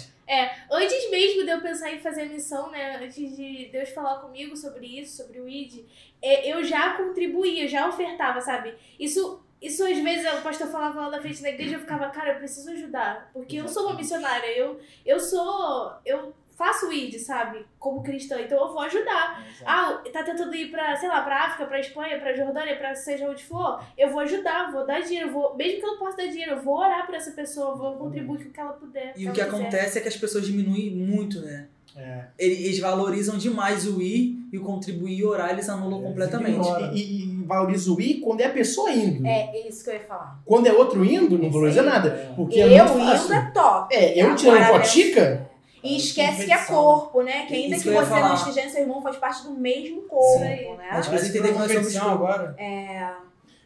Antes 0.70 1.10
mesmo 1.10 1.44
de 1.44 1.50
eu 1.50 1.60
pensar 1.60 1.92
em 1.92 2.00
fazer 2.00 2.22
a 2.22 2.26
missão, 2.26 2.70
né? 2.70 2.96
Antes 3.02 3.36
de 3.36 3.68
Deus 3.72 3.88
falar 3.90 4.20
comigo 4.20 4.56
sobre 4.56 4.86
isso, 4.86 5.16
sobre 5.16 5.40
o 5.40 5.48
ID, 5.48 5.86
é, 6.20 6.52
eu 6.52 6.62
já 6.62 6.94
contribuía, 6.96 7.66
já 7.66 7.88
ofertava, 7.88 8.40
sabe? 8.40 8.74
Isso, 8.98 9.42
isso 9.60 9.84
às 9.84 9.98
vezes 9.98 10.30
o 10.32 10.42
pastor 10.42 10.68
falava 10.68 11.00
lá 11.00 11.10
na 11.10 11.20
frente 11.20 11.42
da 11.42 11.48
igreja, 11.48 11.76
eu 11.76 11.80
ficava, 11.80 12.10
cara, 12.10 12.32
eu 12.32 12.38
preciso 12.38 12.70
ajudar. 12.70 13.30
Porque 13.32 13.56
eu 13.56 13.68
sou 13.68 13.86
uma 13.86 13.94
missionária, 13.94 14.46
eu, 14.56 14.78
eu 15.06 15.18
sou. 15.18 15.92
Eu 16.04 16.34
faço 16.58 16.88
o 16.88 16.92
ID, 16.92 17.16
sabe? 17.20 17.64
Como 17.78 18.02
cristã, 18.02 18.40
então 18.40 18.58
eu 18.58 18.72
vou 18.72 18.80
ajudar. 18.80 19.46
Ah, 19.64 20.02
tá 20.12 20.24
tentando 20.24 20.52
ir 20.56 20.72
pra, 20.72 20.96
sei 20.96 21.08
lá, 21.08 21.22
pra 21.22 21.44
África, 21.44 21.66
pra 21.66 21.78
Espanha, 21.78 22.18
pra 22.18 22.34
Jordânia, 22.34 22.76
pra 22.76 22.96
seja 22.96 23.30
onde 23.30 23.44
for, 23.44 23.80
eu 23.96 24.10
vou 24.10 24.20
ajudar, 24.20 24.72
vou 24.72 24.84
dar 24.84 25.00
dinheiro, 25.00 25.30
vou, 25.30 25.56
mesmo 25.56 25.78
que 25.78 25.86
eu 25.86 25.92
não 25.92 25.98
possa 25.98 26.16
dar 26.16 26.26
dinheiro, 26.26 26.52
eu 26.52 26.60
vou 26.60 26.76
orar 26.76 27.06
por 27.06 27.14
essa 27.14 27.30
pessoa, 27.30 27.76
vou 27.76 27.92
contribuir 27.92 28.42
com 28.42 28.50
o 28.50 28.52
que 28.52 28.60
ela 28.60 28.72
puder. 28.72 29.14
E 29.16 29.28
o 29.28 29.32
que 29.32 29.40
quiser. 29.40 29.48
acontece 29.48 29.98
é 29.98 30.00
que 30.00 30.08
as 30.08 30.16
pessoas 30.16 30.44
diminuem 30.44 30.90
muito, 30.90 31.40
né? 31.40 31.68
É. 31.96 32.24
Eles 32.38 32.78
valorizam 32.78 33.38
demais 33.38 33.86
o 33.86 34.00
ir 34.02 34.38
e 34.52 34.58
o 34.58 34.62
contribuir 34.62 35.18
e 35.18 35.24
orar, 35.24 35.50
eles 35.50 35.68
anulam 35.68 36.00
É, 36.00 36.02
completamente. 36.02 36.68
E, 36.92 36.98
e, 36.98 37.24
e 37.24 37.44
valoriza 37.44 37.92
o 37.92 38.00
ir 38.00 38.20
quando 38.20 38.40
é 38.40 38.46
a 38.46 38.50
pessoa 38.50 38.90
indo. 38.90 39.26
É 39.26 39.66
isso 39.66 39.82
que 39.82 39.90
eu 39.90 39.94
ia 39.94 40.00
falar. 40.00 40.40
Quando 40.44 40.66
é 40.66 40.72
outro 40.72 41.04
indo, 41.04 41.38
não 41.38 41.50
valoriza 41.50 41.82
nada. 41.82 42.32
Porque 42.36 42.58
eu 42.58 42.68
é 42.68 42.82
muito 42.82 43.24
indo 43.24 43.32
é 43.32 43.50
top. 43.52 43.94
É, 43.94 44.22
eu 44.22 44.34
tirando 44.36 44.60
né? 44.60 44.66
fotica, 44.66 45.47
E 45.82 45.96
esquece 45.96 46.44
que 46.44 46.52
é 46.52 46.58
corpo, 46.64 47.22
né? 47.22 47.46
Que 47.46 47.54
ainda 47.54 47.76
Isso 47.76 47.84
que 47.84 47.90
você 47.94 48.10
não 48.20 48.34
esteja, 48.34 48.68
seu 48.68 48.80
irmão 48.82 49.00
faz 49.02 49.16
parte 49.16 49.44
do 49.44 49.52
mesmo 49.52 50.02
corpo, 50.02 50.44
Isso 50.44 50.44
aí. 50.44 50.76
né? 50.76 50.88
Mas- 50.92 51.06
Parece 51.06 51.28
entender 51.28 51.52
que 51.52 51.58
nós 51.58 51.72
somos 51.72 51.96
agora. 51.96 52.54
É, 52.58 53.10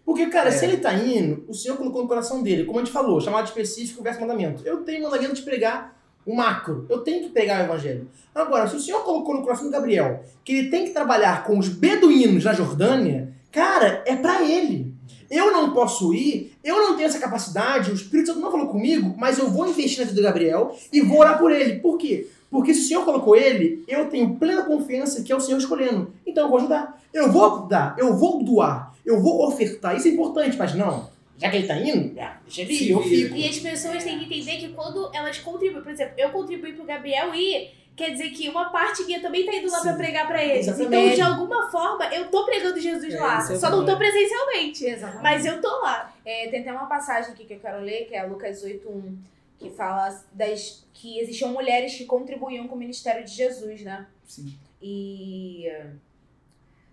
Porque, 0.05 0.27
cara, 0.27 0.49
É. 0.49 0.53
se 0.53 0.65
ele 0.65 0.79
tá 0.79 0.93
indo, 0.95 1.45
o 1.49 1.55
Senhor 1.55 1.77
colocou 1.77 2.03
no 2.03 2.09
coração 2.09 2.43
dele, 2.43 2.65
como 2.65 2.79
a 2.79 2.83
gente 2.83 2.93
falou, 2.93 3.21
chamado 3.21 3.47
específico, 3.47 4.03
verso 4.03 4.21
mandamento. 4.21 4.61
Eu 4.67 4.79
tenho 4.83 5.03
mandamento 5.05 5.35
de 5.35 5.43
pregar 5.43 5.97
o 6.27 6.35
macro, 6.35 6.87
eu 6.91 6.99
tenho 7.03 7.23
que 7.23 7.29
pregar 7.31 7.61
o 7.61 7.65
evangelho. 7.65 8.09
Agora, 8.35 8.67
se 8.69 8.75
o 8.77 8.81
Senhor 8.81 9.03
colocou 9.05 9.35
no 9.37 9.43
coração 9.43 9.65
do 9.67 9.71
Gabriel 9.71 10.23
que 10.45 10.53
ele 10.59 10.71
tem 10.71 10.85
que 10.87 10.91
trabalhar 10.91 11.45
com 11.45 11.57
os 11.57 11.69
beduínos 11.69 12.45
na 12.45 12.53
Jordânia, 12.53 13.33
cara, 13.53 14.03
é 14.05 14.17
pra 14.17 14.43
ele. 14.43 14.93
Eu 15.33 15.51
não 15.51 15.73
posso 15.73 16.13
ir, 16.13 16.53
eu 16.63 16.77
não 16.77 16.95
tenho 16.95 17.09
essa 17.09 17.19
capacidade, 17.19 17.91
o 17.91 17.95
Espírito 17.95 18.27
Santo 18.27 18.41
não 18.41 18.51
falou 18.51 18.69
comigo, 18.69 19.15
mas 19.17 19.39
eu 19.39 19.49
vou 19.49 19.67
investir 19.67 20.01
na 20.01 20.05
vida 20.05 20.21
do 20.21 20.23
Gabriel 20.23 20.77
e 20.93 21.01
vou 21.01 21.21
orar 21.21 21.39
por 21.39 21.51
ele. 21.51 21.81
Por 21.81 21.97
quê? 21.97 22.29
Porque 22.51 22.75
se 22.75 22.83
o 22.83 22.85
Senhor 22.85 23.03
colocou 23.03 23.35
ele, 23.35 23.83
eu 23.89 24.11
tenho 24.11 24.35
plena 24.35 24.63
confiança 24.63 25.23
que 25.23 25.33
é 25.33 25.35
o 25.35 25.41
Senhor 25.41 25.57
escolhendo. 25.57 26.13
Então 26.27 26.45
eu 26.45 26.51
vou 26.51 26.59
ajudar. 26.59 27.03
Eu 27.15 27.33
vou 27.33 27.67
dar, 27.67 27.97
eu 27.99 28.15
vou 28.15 28.45
doar, 28.45 28.95
eu 29.07 29.23
vou 29.23 29.49
ofertar. 29.49 29.97
Isso 29.97 30.07
é 30.07 30.11
importante, 30.11 30.55
mas 30.59 30.75
não. 30.75 31.11
Já 31.39 31.49
que 31.49 31.57
ele 31.57 31.67
tá 31.67 31.79
indo, 31.79 32.21
ah, 32.21 32.37
deixa 32.45 32.61
ele 32.61 32.75
ir, 32.75 32.91
eu 32.91 33.03
fico. 33.03 33.35
E 33.35 33.49
as 33.49 33.59
pessoas 33.59 34.05
têm 34.05 34.19
que 34.19 34.27
entender 34.27 34.59
que 34.59 34.69
quando 34.75 35.11
elas 35.15 35.39
contribuem, 35.39 35.83
por 35.83 35.93
exemplo, 35.93 36.13
eu 36.19 36.29
contribuí 36.29 36.75
pro 36.75 36.85
Gabriel 36.85 37.35
ir, 37.35 37.71
quer 37.97 38.11
dizer 38.11 38.31
que 38.31 38.49
uma 38.49 38.71
parte 38.71 39.05
minha 39.05 39.21
também 39.21 39.45
tá 39.45 39.55
indo 39.55 39.71
lá 39.71 39.81
pra 39.81 39.93
pregar 39.95 40.27
pra 40.27 40.43
eles. 40.43 40.67
exatamente. 40.67 40.97
Então, 41.05 41.15
de 41.15 41.21
alguma 41.21 41.71
forma, 41.71 42.07
eu 42.15 42.31
tô 42.31 42.45
pregando 42.45 42.81
Jesus 42.81 43.13
É, 43.15 43.21
lá. 43.21 43.39
é 43.39 43.57
Só 43.57 43.71
não 43.71 43.85
tô 43.85 43.97
presencialmente. 43.97 44.85
exatamente. 44.87 45.23
Mas 45.23 45.45
eu 45.45 45.61
tô 45.61 45.69
lá. 45.81 46.13
É, 46.25 46.49
tem 46.49 46.61
até 46.61 46.73
uma 46.73 46.87
passagem 46.87 47.33
aqui 47.33 47.45
que 47.45 47.55
eu 47.55 47.61
quero 47.61 47.81
ler, 47.81 48.07
que 48.07 48.15
é 48.15 48.23
Lucas 48.25 48.65
8.1, 48.65 49.17
que 49.59 49.71
fala 49.71 50.09
das, 50.33 50.85
que 50.95 51.19
existiam 51.21 51.51
mulheres 51.53 51.95
que 51.95 52.05
contribuíam 52.05 52.67
com 52.67 52.75
o 52.75 52.79
ministério 52.79 53.25
de 53.25 53.31
Jesus, 53.31 53.83
né? 53.83 54.07
Sim. 54.27 54.57
E 54.81 55.71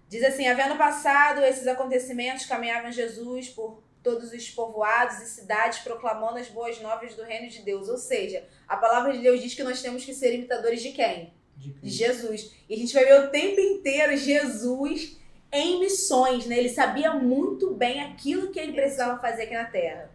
diz 0.08 0.24
assim: 0.24 0.48
havendo 0.48 0.76
passado 0.78 1.42
esses 1.44 1.66
acontecimentos, 1.68 2.46
caminhava 2.46 2.92
Jesus 2.92 3.50
por 3.50 3.82
todos 4.04 4.32
os 4.32 4.50
povoados 4.50 5.20
e 5.22 5.28
cidades, 5.28 5.80
proclamando 5.80 6.38
as 6.38 6.48
boas 6.48 6.80
novas 6.82 7.16
do 7.16 7.24
reino 7.24 7.50
de 7.50 7.62
Deus. 7.62 7.90
Ou 7.90 7.98
seja, 7.98 8.48
a 8.68 8.78
palavra 8.78 9.14
de 9.14 9.20
Deus 9.20 9.42
diz 9.42 9.54
que 9.54 9.64
nós 9.64 9.82
temos 9.82 10.06
que 10.06 10.14
ser 10.14 10.34
imitadores 10.34 10.82
de 10.82 10.92
quem? 10.92 11.34
De 11.56 11.72
De 11.74 11.90
Jesus. 11.90 12.54
E 12.70 12.74
a 12.74 12.78
gente 12.78 12.94
vai 12.94 13.06
ver 13.06 13.26
o 13.26 13.30
tempo 13.30 13.60
inteiro 13.60 14.16
Jesus 14.16 15.18
em 15.52 15.80
missões, 15.80 16.46
né? 16.46 16.58
Ele 16.58 16.70
sabia 16.70 17.14
muito 17.14 17.74
bem 17.74 18.02
aquilo 18.02 18.52
que 18.52 18.60
ele 18.60 18.74
precisava 18.74 19.20
fazer 19.20 19.44
aqui 19.44 19.54
na 19.54 19.66
Terra. 19.66 20.12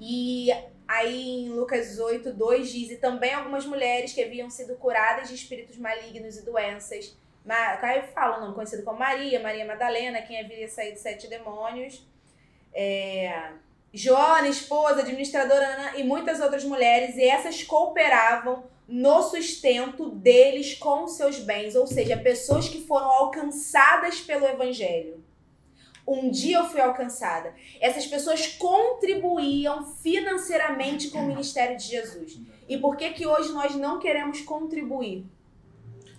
E 0.00 0.50
aí 0.88 1.44
em 1.44 1.50
Lucas 1.50 1.98
8, 1.98 2.32
2 2.32 2.72
diz: 2.72 2.90
E 2.90 2.96
também 2.96 3.32
algumas 3.32 3.66
mulheres 3.66 4.12
que 4.12 4.22
haviam 4.22 4.48
sido 4.50 4.74
curadas 4.76 5.28
de 5.28 5.34
espíritos 5.34 5.76
malignos 5.76 6.36
e 6.36 6.44
doenças. 6.44 7.16
Aí 7.46 8.02
fala 8.14 8.38
o 8.38 8.40
nome 8.40 8.54
conhecido 8.54 8.82
como 8.82 8.98
Maria, 8.98 9.40
Maria 9.40 9.64
Madalena, 9.64 10.22
quem 10.22 10.40
havia 10.40 10.68
saído 10.68 10.94
de 10.94 11.00
sete 11.00 11.26
demônios. 11.26 12.06
É, 12.72 13.52
Joana, 13.92 14.48
esposa, 14.48 15.00
administradora 15.00 15.66
Ana, 15.66 15.98
e 15.98 16.04
muitas 16.04 16.40
outras 16.40 16.64
mulheres, 16.64 17.16
e 17.16 17.24
essas 17.24 17.62
cooperavam 17.62 18.64
no 18.86 19.22
sustento 19.22 20.10
deles 20.10 20.74
com 20.74 21.06
seus 21.06 21.38
bens, 21.38 21.74
ou 21.74 21.86
seja, 21.86 22.16
pessoas 22.16 22.68
que 22.68 22.80
foram 22.86 23.06
alcançadas 23.06 24.20
pelo 24.20 24.46
evangelho. 24.46 25.22
Um 26.06 26.28
dia 26.28 26.58
eu 26.58 26.68
fui 26.68 26.80
alcançada. 26.80 27.54
Essas 27.80 28.06
pessoas 28.06 28.46
contribuíam 28.46 29.84
financeiramente 29.84 31.08
com 31.08 31.18
o 31.20 31.26
ministério 31.26 31.76
de 31.76 31.84
Jesus. 31.84 32.40
E 32.68 32.78
por 32.78 32.96
que 32.96 33.10
que 33.10 33.26
hoje 33.26 33.52
nós 33.52 33.76
não 33.76 34.00
queremos 34.00 34.40
contribuir? 34.40 35.24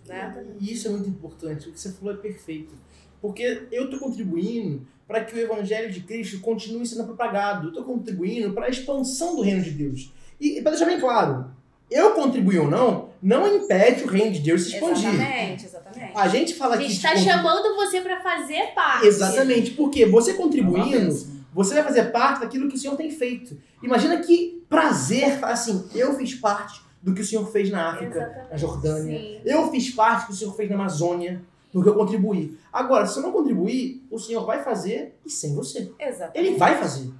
Né? 0.07 0.45
Isso 0.61 0.87
é 0.87 0.91
muito 0.91 1.09
importante. 1.09 1.67
O 1.67 1.73
que 1.73 1.79
você 1.79 1.91
falou 1.91 2.13
é 2.13 2.17
perfeito. 2.17 2.73
Porque 3.21 3.67
eu 3.71 3.85
estou 3.85 3.99
contribuindo 3.99 4.87
para 5.07 5.23
que 5.23 5.35
o 5.35 5.39
evangelho 5.39 5.91
de 5.91 6.01
Cristo 6.01 6.39
continue 6.39 6.85
sendo 6.85 7.03
propagado. 7.05 7.65
Eu 7.67 7.69
estou 7.69 7.83
contribuindo 7.83 8.53
para 8.53 8.67
a 8.67 8.69
expansão 8.69 9.35
do 9.35 9.41
reino 9.41 9.61
de 9.61 9.71
Deus. 9.71 10.11
E, 10.39 10.61
para 10.61 10.71
deixar 10.71 10.85
bem 10.85 10.99
claro, 10.99 11.45
eu 11.89 12.11
contribuir 12.11 12.59
ou 12.59 12.69
não, 12.69 13.09
não 13.21 13.45
impede 13.57 14.03
o 14.03 14.07
reino 14.07 14.31
de 14.31 14.39
Deus 14.39 14.63
se 14.63 14.73
expandir. 14.75 15.09
Exatamente, 15.09 15.65
exatamente. 15.65 16.11
A 16.15 16.27
gente 16.29 16.53
fala 16.55 16.75
A 16.75 16.77
aqui 16.79 16.87
gente 16.87 17.01
tá 17.01 17.09
contribu- 17.09 17.29
chamando 17.31 17.75
você 17.75 18.01
pra 18.01 18.21
fazer 18.21 18.73
parte. 18.73 19.07
Exatamente, 19.07 19.71
porque 19.71 20.05
você 20.05 20.31
É 20.31 20.33
contribuindo, 20.35 20.89
bênção. 20.89 21.27
você 21.53 21.73
vai 21.73 21.83
fazer 21.83 22.05
parte 22.11 22.39
daquilo 22.41 22.69
que 22.69 22.75
o 22.75 22.79
Senhor 22.79 22.95
tem 22.95 23.11
feito. 23.11 23.57
Imagina 23.83 24.17
que 24.19 24.63
prazer, 24.69 25.37
falar 25.39 25.53
assim, 25.53 25.85
eu 25.93 26.15
fiz 26.15 26.33
parte 26.35 26.81
do 27.03 27.13
que 27.13 27.21
o 27.21 27.25
Senhor 27.25 27.45
fez 27.51 27.69
na 27.69 27.89
África, 27.91 28.17
Exatamente. 28.19 28.51
na 28.51 28.57
Jordânia. 28.57 29.19
Sim. 29.19 29.41
Eu 29.43 29.69
fiz 29.69 29.89
parte 29.89 30.21
do 30.21 30.27
que 30.27 30.33
o 30.33 30.35
Senhor 30.35 30.55
fez 30.55 30.69
na 30.69 30.75
Amazônia, 30.75 31.41
porque 31.71 31.89
eu 31.89 31.95
contribuí. 31.95 32.59
Agora, 32.71 33.05
se 33.05 33.17
eu 33.17 33.23
não 33.23 33.31
contribuir, 33.31 34.05
o 34.11 34.19
Senhor 34.19 34.45
vai 34.45 34.63
fazer 34.63 35.17
e 35.25 35.29
sem 35.29 35.55
você. 35.55 35.93
Exatamente. 35.99 36.37
Ele 36.37 36.57
vai 36.57 36.77
fazer. 36.77 37.11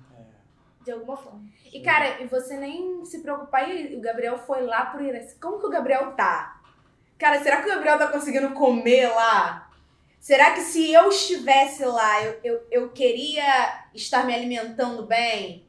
De 0.83 0.91
alguma 0.91 1.15
forma. 1.15 1.43
E, 1.71 1.79
cara, 1.79 2.21
e 2.21 2.27
você 2.27 2.57
nem 2.57 3.05
se 3.05 3.19
preocupar, 3.19 3.69
e 3.69 3.95
o 3.95 4.01
Gabriel 4.01 4.37
foi 4.39 4.63
lá 4.63 4.85
pro 4.87 5.03
Iraci. 5.03 5.39
Como 5.39 5.59
que 5.59 5.67
o 5.67 5.69
Gabriel 5.69 6.11
tá? 6.13 6.59
Cara, 7.17 7.41
será 7.41 7.61
que 7.61 7.69
o 7.69 7.73
Gabriel 7.73 7.97
tá 7.97 8.07
conseguindo 8.07 8.49
comer 8.51 9.07
lá? 9.07 9.69
Será 10.19 10.51
que 10.51 10.61
se 10.61 10.91
eu 10.91 11.09
estivesse 11.09 11.85
lá, 11.85 12.23
eu, 12.23 12.39
eu, 12.43 12.67
eu 12.69 12.89
queria 12.89 13.85
estar 13.93 14.25
me 14.25 14.33
alimentando 14.33 15.05
bem? 15.05 15.65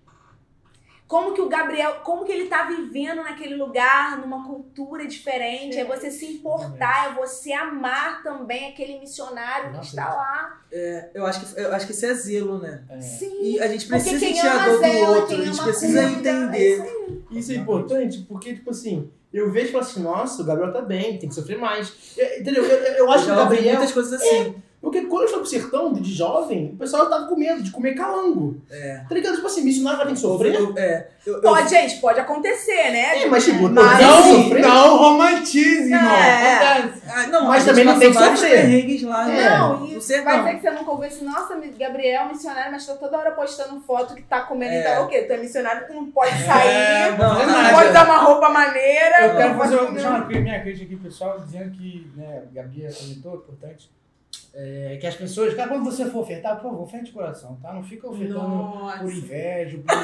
Como 1.13 1.35
que 1.35 1.43
o 1.43 1.49
Gabriel, 1.49 1.97
como 2.03 2.25
que 2.25 2.33
ele 2.33 2.47
tá 2.49 2.63
vivendo 2.65 3.23
naquele 3.23 3.55
lugar, 3.55 4.19
numa 4.19 4.47
cultura 4.47 5.07
diferente? 5.07 5.79
É 5.79 5.85
você 5.85 6.11
se 6.11 6.25
importar, 6.25 7.11
é 7.11 7.15
você 7.21 7.53
amar 7.53 8.23
também 8.23 8.71
aquele 8.71 8.99
missionário 8.99 9.79
que 9.79 9.85
está 9.85 10.09
lá. 10.09 10.59
É, 10.73 11.11
eu, 11.13 11.27
acho 11.27 11.41
que, 11.55 11.61
eu 11.61 11.71
acho 11.75 11.85
que 11.85 11.93
isso 11.93 12.07
é 12.07 12.15
zelo, 12.15 12.59
né? 12.59 12.83
É. 12.89 12.99
Sim. 13.03 13.43
E 13.43 13.61
a 13.61 13.69
gente 13.69 13.87
precisa 13.87 14.19
sentir 14.19 14.47
a 14.47 14.67
dor 14.67 14.81
do 14.81 14.87
outro, 15.11 15.37
a 15.37 15.45
gente 15.45 15.63
precisa 15.63 16.03
cuida, 16.03 16.31
é 16.31 16.33
entender. 16.33 16.77
isso. 16.77 17.23
Isso 17.31 17.53
é 17.53 17.57
importante 17.57 18.25
porque, 18.27 18.55
tipo 18.55 18.71
assim, 18.71 19.11
eu 19.31 19.51
vejo 19.53 19.69
e 19.69 19.73
falo 19.73 19.85
assim, 19.85 20.03
nossa, 20.03 20.41
o 20.41 20.47
Gabriel 20.47 20.73
tá 20.73 20.81
bem, 20.81 21.19
tem 21.19 21.29
que 21.29 21.35
sofrer 21.35 21.59
mais. 21.59 21.93
Eu- 22.17 22.41
Entendeu? 22.41 22.65
Eu, 22.65 22.79
eu- 22.79 22.95
eu 23.05 23.13
acho 23.13 23.25
que 23.27 23.31
Eu 23.31 23.35
o 23.35 23.37
já 23.37 23.43
ouvi 23.45 23.57
Gabriel. 23.57 23.75
muitas 23.77 23.93
coisas 23.93 24.13
assim. 24.15 24.55
Porque 24.83 25.03
quando 25.03 25.23
eu 25.23 25.29
fui 25.29 25.39
pro 25.39 25.47
sertão 25.47 25.93
de 25.93 26.13
jovem, 26.13 26.73
o 26.75 26.77
pessoal 26.77 27.09
tava 27.09 27.27
com 27.29 27.37
medo 27.37 27.63
de 27.63 27.71
comer 27.71 27.95
calango. 27.95 28.61
É. 28.69 29.05
Tá 29.09 29.15
ligado? 29.15 29.37
Tipo 29.37 29.47
assim, 29.47 29.63
missionário 29.63 29.99
vai 29.99 30.07
ter 30.09 30.15
que 30.15 30.19
sofrer. 30.19 30.55
Eu- 30.57 30.75
é, 30.77 31.07
eu- 31.25 31.35
eu- 31.35 31.41
Pode, 31.41 31.71
gente, 31.71 32.01
pode 32.01 32.19
acontecer, 32.19 32.91
né? 32.91 33.23
É, 33.23 33.27
mas 33.27 33.45
tipo, 33.45 33.69
Mas- 33.69 34.01
Não, 34.01 34.23
sofrer. 34.43 34.61
não 34.63 34.97
romantize, 34.99 35.85
irmão. 35.95 36.11
É. 36.11 36.79
Acontece. 36.81 37.03
Ah, 37.09 37.27
não, 37.29 37.47
Mas 37.47 37.65
também 37.65 37.85
não 37.85 37.97
tem 37.99 38.11
que 38.13 38.19
sofrer. 38.19 39.07
lá, 39.07 39.25
né? 39.27 39.51
Não, 39.51 39.87
e 39.87 40.01
sertão. 40.01 40.43
vai 40.43 40.57
dizer 40.57 40.71
que 40.73 40.77
você 40.79 40.91
ouviu 40.91 41.07
assim, 41.09 41.25
nossa, 41.25 41.61
Gabriel, 41.79 42.27
missionário, 42.27 42.73
mas 42.73 42.85
tá 42.85 42.95
toda 42.95 43.19
hora 43.19 43.31
postando 43.31 43.81
foto 43.83 44.17
que 44.17 44.23
tá 44.23 44.41
comendo 44.41 44.73
e 44.73 44.77
É. 44.79 44.83
tal. 44.83 45.05
O 45.05 45.09
quê? 45.09 45.23
Tu 45.23 45.33
é 45.33 45.37
missionário, 45.37 45.87
tu 45.87 45.93
não 45.95 46.07
pode 46.11 46.33
sair, 46.45 46.69
É, 46.69 47.17
não, 47.17 47.35
não, 47.35 47.47
não, 47.47 47.63
não 47.63 47.71
pode 47.71 47.89
usar 47.91 48.05
uma 48.05 48.19
roupa 48.19 48.49
maneira. 48.49 49.27
Eu 49.27 49.37
quero 49.37 49.51
não 49.51 49.59
fazer 49.59 49.77
uma, 49.77 49.91
minha 50.27 50.61
crítica 50.61 50.85
aqui, 50.87 50.97
pessoal, 50.97 51.39
dizendo 51.39 51.71
que, 51.71 52.11
né, 52.17 52.43
Gabi 52.53 52.85
comentou, 52.99 53.35
importante, 53.37 53.89
é, 54.55 54.99
que 55.01 55.07
as 55.07 55.15
pessoas, 55.17 55.55
cara, 55.55 55.69
quando 55.69 55.85
você 55.85 56.05
for 56.07 56.21
ofertar, 56.21 56.57
por 56.57 56.63
favor, 56.71 56.83
oferte 56.83 57.07
de 57.07 57.13
coração, 57.13 57.59
tá? 57.63 57.73
Não 57.73 57.83
fica 57.83 58.09
ofertando 58.09 58.49
Nossa. 58.49 58.99
por 58.99 59.13
inveja, 59.13 59.79
por, 59.79 59.95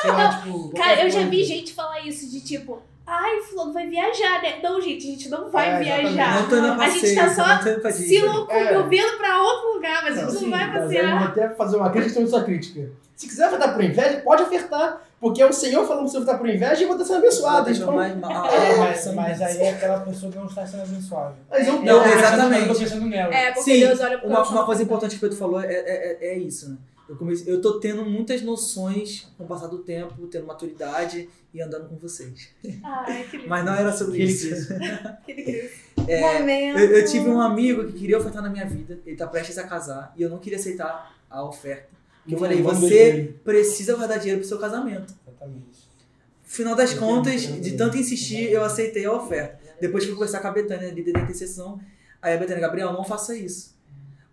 sei 0.00 0.10
lá, 0.10 0.40
tipo... 0.40 0.68
Cara, 0.76 1.02
eu 1.02 1.10
já 1.10 1.16
coisa. 1.18 1.30
vi 1.30 1.44
gente 1.44 1.72
falar 1.74 2.00
isso 2.00 2.30
de 2.30 2.40
tipo, 2.40 2.82
Ai, 3.06 3.40
fulano 3.42 3.72
vai 3.72 3.86
viajar, 3.86 4.42
né? 4.42 4.58
Não, 4.60 4.80
gente, 4.80 5.06
a 5.06 5.10
gente 5.12 5.28
não 5.28 5.48
vai 5.48 5.76
É, 5.76 5.78
viajar. 5.78 6.42
Não 6.42 6.48
tô 6.48 6.56
indo 6.56 6.66
a 6.66 6.74
A 6.74 6.88
gente 6.88 7.00
passeio, 7.00 7.14
tá 7.14 7.34
só 7.34 7.46
não 7.46 7.92
Se 7.92 8.20
locomovendo 8.20 9.16
pra 9.16 9.42
outro 9.42 9.74
lugar, 9.74 10.02
mas 10.02 10.18
a 10.18 10.20
gente 10.22 10.32
não 10.32 10.40
Sim, 10.40 10.50
vai 10.50 10.60
aí 10.64 10.74
eu 10.74 10.82
passear. 10.82 11.18
vou 11.18 11.28
até 11.28 11.48
fazer 11.50 11.76
uma 11.76 11.90
crítica 11.90 12.14
sobre 12.14 12.28
sua 12.28 12.42
crítica. 12.42 12.90
Se 13.14 13.28
quiser 13.28 13.46
ofertar 13.46 13.74
por 13.74 13.84
inveja, 13.84 14.20
pode 14.24 14.42
ofertar. 14.42 15.05
Porque 15.18 15.40
é 15.40 15.46
o 15.46 15.52
Senhor 15.52 15.86
falando 15.86 16.04
que 16.04 16.10
você 16.10 16.18
ofertar 16.18 16.38
por 16.38 16.48
inveja 16.48 16.80
e 16.80 16.82
eu 16.82 16.88
vou 16.88 16.96
estar 16.96 17.06
sendo 17.06 17.18
abençoado. 17.24 17.70
Então, 17.70 17.94
mais- 17.94 18.16
ma- 18.18 18.28
É, 18.28 18.34
ah, 18.74 18.76
mas, 18.78 19.14
mas 19.14 19.42
aí 19.42 19.56
é 19.58 19.70
aquela 19.70 20.00
pessoa 20.00 20.30
que 20.30 20.38
não 20.38 20.46
está 20.46 20.66
sendo 20.66 20.82
abençoada. 20.82 21.34
mas 21.50 21.66
eu, 21.66 21.82
Não, 21.82 22.04
exatamente. 22.06 22.68
Eu 22.68 22.74
tô 22.74 22.80
pensando 22.80 23.06
nela. 23.06 23.34
É, 23.34 23.52
porque 23.52 23.62
Sim, 23.72 23.80
Deus 23.80 24.00
olha 24.00 24.18
Uma, 24.24 24.42
uma 24.46 24.66
coisa 24.66 24.82
importante 24.82 25.12
que 25.12 25.16
o 25.16 25.20
Pedro 25.20 25.36
falou 25.38 25.60
é, 25.60 25.66
é, 25.72 26.18
é- 26.22 26.28
é 26.34 26.38
isso, 26.38 26.68
né? 26.70 26.76
Eu, 27.08 27.14
comecei, 27.16 27.50
eu 27.52 27.60
tô 27.60 27.78
tendo 27.78 28.04
muitas 28.04 28.42
noções 28.42 29.26
com 29.38 29.44
o 29.44 29.46
passar 29.46 29.68
do 29.68 29.78
tempo, 29.78 30.26
tendo 30.26 30.44
maturidade 30.44 31.28
e 31.54 31.62
andando 31.62 31.88
com 31.88 31.96
vocês. 31.96 32.48
Ai, 32.84 33.24
que 33.30 33.36
lindo. 33.38 33.48
Mas 33.48 33.64
não 33.64 33.74
era 33.74 33.92
sobre 33.92 34.22
isso. 34.24 34.48
Que 35.24 35.32
lindo. 35.32 36.20
momento. 36.20 36.78
Eu, 36.78 36.90
eu 36.98 37.04
tive 37.06 37.28
um 37.28 37.40
amigo 37.40 37.84
que 37.86 37.92
queria 37.94 38.18
ofertar 38.18 38.42
na 38.42 38.50
minha 38.50 38.66
vida, 38.66 38.98
ele 39.06 39.16
tá 39.16 39.26
prestes 39.26 39.56
a 39.56 39.62
casar, 39.64 40.12
e 40.16 40.22
eu 40.22 40.28
não 40.28 40.38
queria 40.38 40.58
aceitar 40.58 41.14
a 41.30 41.44
oferta. 41.44 41.88
Porque 42.26 42.34
eu 42.34 42.38
falei, 42.38 42.60
você 42.62 43.34
precisa 43.44 43.94
guardar 43.94 44.18
dinheiro 44.18 44.40
pro 44.40 44.48
seu 44.48 44.58
casamento. 44.58 45.14
Exatamente. 45.26 45.86
Final 46.42 46.74
das 46.74 46.92
Eu 46.92 46.98
contas, 46.98 47.42
de 47.42 47.72
tanto 47.76 47.96
insistir, 47.96 48.50
eu 48.50 48.64
aceitei 48.64 49.04
a 49.04 49.12
oferta. 49.12 49.58
Depois 49.80 50.04
fui 50.04 50.12
conversar 50.14 50.40
com 50.40 50.48
a 50.48 50.50
Betânia, 50.52 50.90
líder 50.90 51.12
da 51.12 51.20
intercessão. 51.20 51.78
Aí 52.20 52.34
a 52.34 52.36
Betânia, 52.36 52.60
Gabriel, 52.62 52.92
não 52.92 53.04
faça 53.04 53.36
isso. 53.36 53.76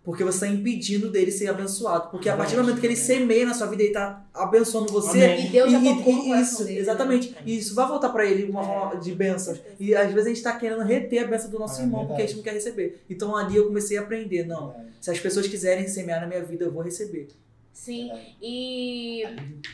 Porque 0.02 0.22
você 0.24 0.44
está 0.44 0.48
impedindo 0.48 1.10
dele 1.10 1.30
ser 1.30 1.46
abençoado. 1.48 2.10
Porque 2.10 2.28
a 2.28 2.36
partir 2.36 2.56
do 2.56 2.62
momento 2.62 2.78
que 2.80 2.86
ele 2.86 2.96
semeia 2.96 3.46
na 3.46 3.54
sua 3.54 3.66
vida, 3.68 3.82
ele 3.82 3.90
está 3.90 4.22
abençoando 4.34 4.92
você. 4.92 5.24
Amém. 5.24 5.46
E 5.46 5.48
Deus 5.50 5.72
já 5.72 5.80
E- 5.80 5.84
tocou 5.96 6.12
e- 6.36 6.40
isso, 6.42 6.64
dele, 6.64 6.78
exatamente. 6.80 7.30
né? 7.30 7.38
E 7.46 7.56
isso 7.58 7.74
vai 7.74 7.86
voltar 7.88 8.10
para 8.10 8.26
ele 8.26 8.44
uma 8.50 8.62
forma 8.62 9.00
de 9.00 9.12
bênçãos. 9.14 9.58
E 9.80 9.94
às 9.94 10.08
vezes 10.10 10.26
a 10.26 10.28
gente 10.28 10.36
está 10.36 10.52
querendo 10.58 10.82
reter 10.82 11.24
a 11.24 11.26
bênção 11.26 11.48
do 11.50 11.58
nosso 11.58 11.80
É 11.80 11.84
irmão, 11.84 12.00
porque 12.06 12.12
a 12.14 12.16
verdade. 12.16 12.28
gente 12.32 12.36
não 12.38 12.44
quer 12.44 12.52
receber. 12.54 13.02
Então 13.08 13.34
ali 13.36 13.56
eu 13.56 13.66
comecei 13.66 13.96
a 13.96 14.02
aprender, 14.02 14.44
não. 14.46 14.74
Se 15.00 15.10
as 15.10 15.18
pessoas 15.18 15.46
quiserem 15.46 15.88
semear 15.88 16.20
na 16.20 16.26
minha 16.26 16.42
vida, 16.44 16.64
eu 16.66 16.72
vou 16.72 16.82
receber. 16.82 17.28
Sim. 17.74 18.10
E 18.40 19.24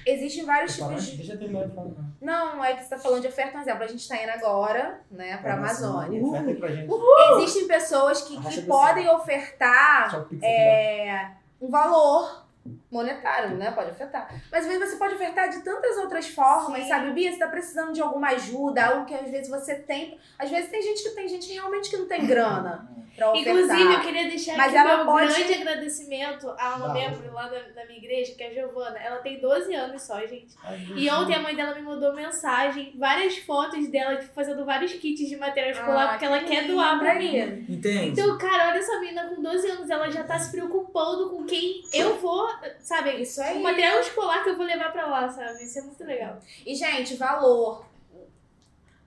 existem 0.07 0.45
vários 0.45 0.77
eu 0.79 0.89
tipos 0.89 1.05
falar- 1.05 1.11
de. 1.13 1.17
Deixa 1.19 1.33
eu 1.35 1.39
terminar 1.39 1.69
de 1.69 1.75
falar. 1.75 1.91
Não, 2.21 2.65
é 2.65 2.75
que 2.75 2.83
você 2.83 2.89
tá 2.91 2.99
falando 2.99 3.21
de 3.21 3.29
oferta, 3.29 3.53
por 3.53 3.61
exemplo, 3.61 3.85
a 3.85 3.87
gente 3.87 4.09
tá 4.09 4.21
indo 4.23 4.31
agora, 4.31 5.01
né, 5.11 5.37
pra 5.37 5.55
Amazônia. 5.55 6.23
Oferta 6.23 6.49
aí 6.51 6.57
pra 6.57 6.69
gente. 6.75 6.91
Existem 7.37 7.69
pessoas 7.69 8.23
que, 8.23 8.41
que 8.41 8.63
podem 8.63 9.09
ofertar 9.11 10.27
é, 10.43 11.31
um 11.61 11.69
valor 11.71 12.47
monetário, 12.91 13.57
né? 13.57 13.71
Pode 13.71 13.91
ofertar. 13.91 14.29
Mas 14.51 14.63
às 14.65 14.67
vezes 14.73 14.91
você 14.91 14.97
pode 14.97 15.15
ofertar 15.15 15.49
de 15.49 15.61
tantas 15.63 15.97
outras 15.99 16.27
formas, 16.29 16.83
Sim. 16.83 16.89
sabe? 16.89 17.13
Bia, 17.13 17.31
você 17.33 17.39
tá 17.39 17.49
precisando 17.49 17.93
de 17.93 18.01
alguma 18.03 18.29
ajuda, 18.29 18.85
algo 18.87 19.05
que 19.07 19.15
às 19.15 19.31
vezes 19.31 19.49
você 19.49 19.75
tem. 19.77 20.19
Às 20.39 20.51
vezes 20.51 20.71
tem 20.71 20.83
gente 20.83 21.03
que 21.03 21.11
tem 21.11 21.29
gente 21.29 21.53
realmente 21.53 21.89
que 21.91 21.97
não 21.97 22.07
tem 22.09 22.27
grana 22.27 22.89
pra 23.17 23.31
ofertar. 23.33 23.55
Inclusive, 23.55 23.93
eu 23.95 24.01
queria 24.01 24.25
deixar 24.29 24.57
Mas 24.57 24.69
aqui 24.69 24.77
ela 24.79 24.97
meu 24.99 25.07
pode- 25.07 25.35
grande 25.35 25.55
agradecimento 25.55 26.49
a 26.59 26.77
uma 26.77 26.93
membro 26.93 27.33
lá 27.33 27.49
da, 27.49 27.59
da 27.61 27.85
minha 27.87 27.99
igreja, 27.99 28.35
que 28.35 28.43
é 28.43 28.49
a 28.49 28.53
Giovana. 28.55 28.99
Ela 28.99 29.17
tem 29.19 29.41
12 29.41 29.75
anos 29.75 30.03
só, 30.03 30.19
gente. 30.27 30.55
Ai, 30.65 30.87
E 30.97 31.11
ontem 31.11 31.35
a 31.35 31.41
mãe 31.41 31.55
dela 31.55 31.75
me 31.75 31.83
mandou 31.83 32.13
mensagem, 32.15 32.95
várias 32.99 33.37
fotos 33.39 33.89
dela, 33.89 34.17
tipo, 34.17 34.33
fazendo 34.33 34.65
vários 34.65 34.93
kits 34.95 35.29
de 35.29 35.37
material 35.37 35.73
escolar, 35.73 36.05
Ah, 36.05 36.09
porque 36.09 36.19
que 36.21 36.25
ela 36.25 36.41
quer 36.45 36.67
doar 36.67 36.99
pra 36.99 37.15
mim. 37.15 37.37
Entende? 37.69 38.09
Então, 38.09 38.37
cara, 38.39 38.71
olha 38.71 38.79
essa 38.79 38.99
menina 39.01 39.25
com 39.29 39.41
12 39.43 39.69
anos, 39.71 39.91
ela 39.91 40.11
já 40.11 40.25
tá 40.25 40.39
se 40.39 40.51
preocupando 40.51 41.31
com 41.31 41.45
quem 41.45 41.83
eu 41.93 42.17
vou, 42.19 42.49
sabe? 42.83 43.11
Isso 43.23 43.41
aí. 43.41 43.59
O 43.59 43.63
material 43.63 44.01
escolar 44.01 44.43
que 44.45 44.51
eu 44.51 44.57
vou 44.57 44.67
levar 44.67 44.93
pra 44.93 45.07
lá, 45.07 45.29
sabe? 45.29 45.63
Isso 45.65 45.79
é 45.79 45.83
muito 45.83 46.05
legal. 46.05 46.39
E, 46.67 46.75
gente, 46.75 47.17
valor. 47.17 47.85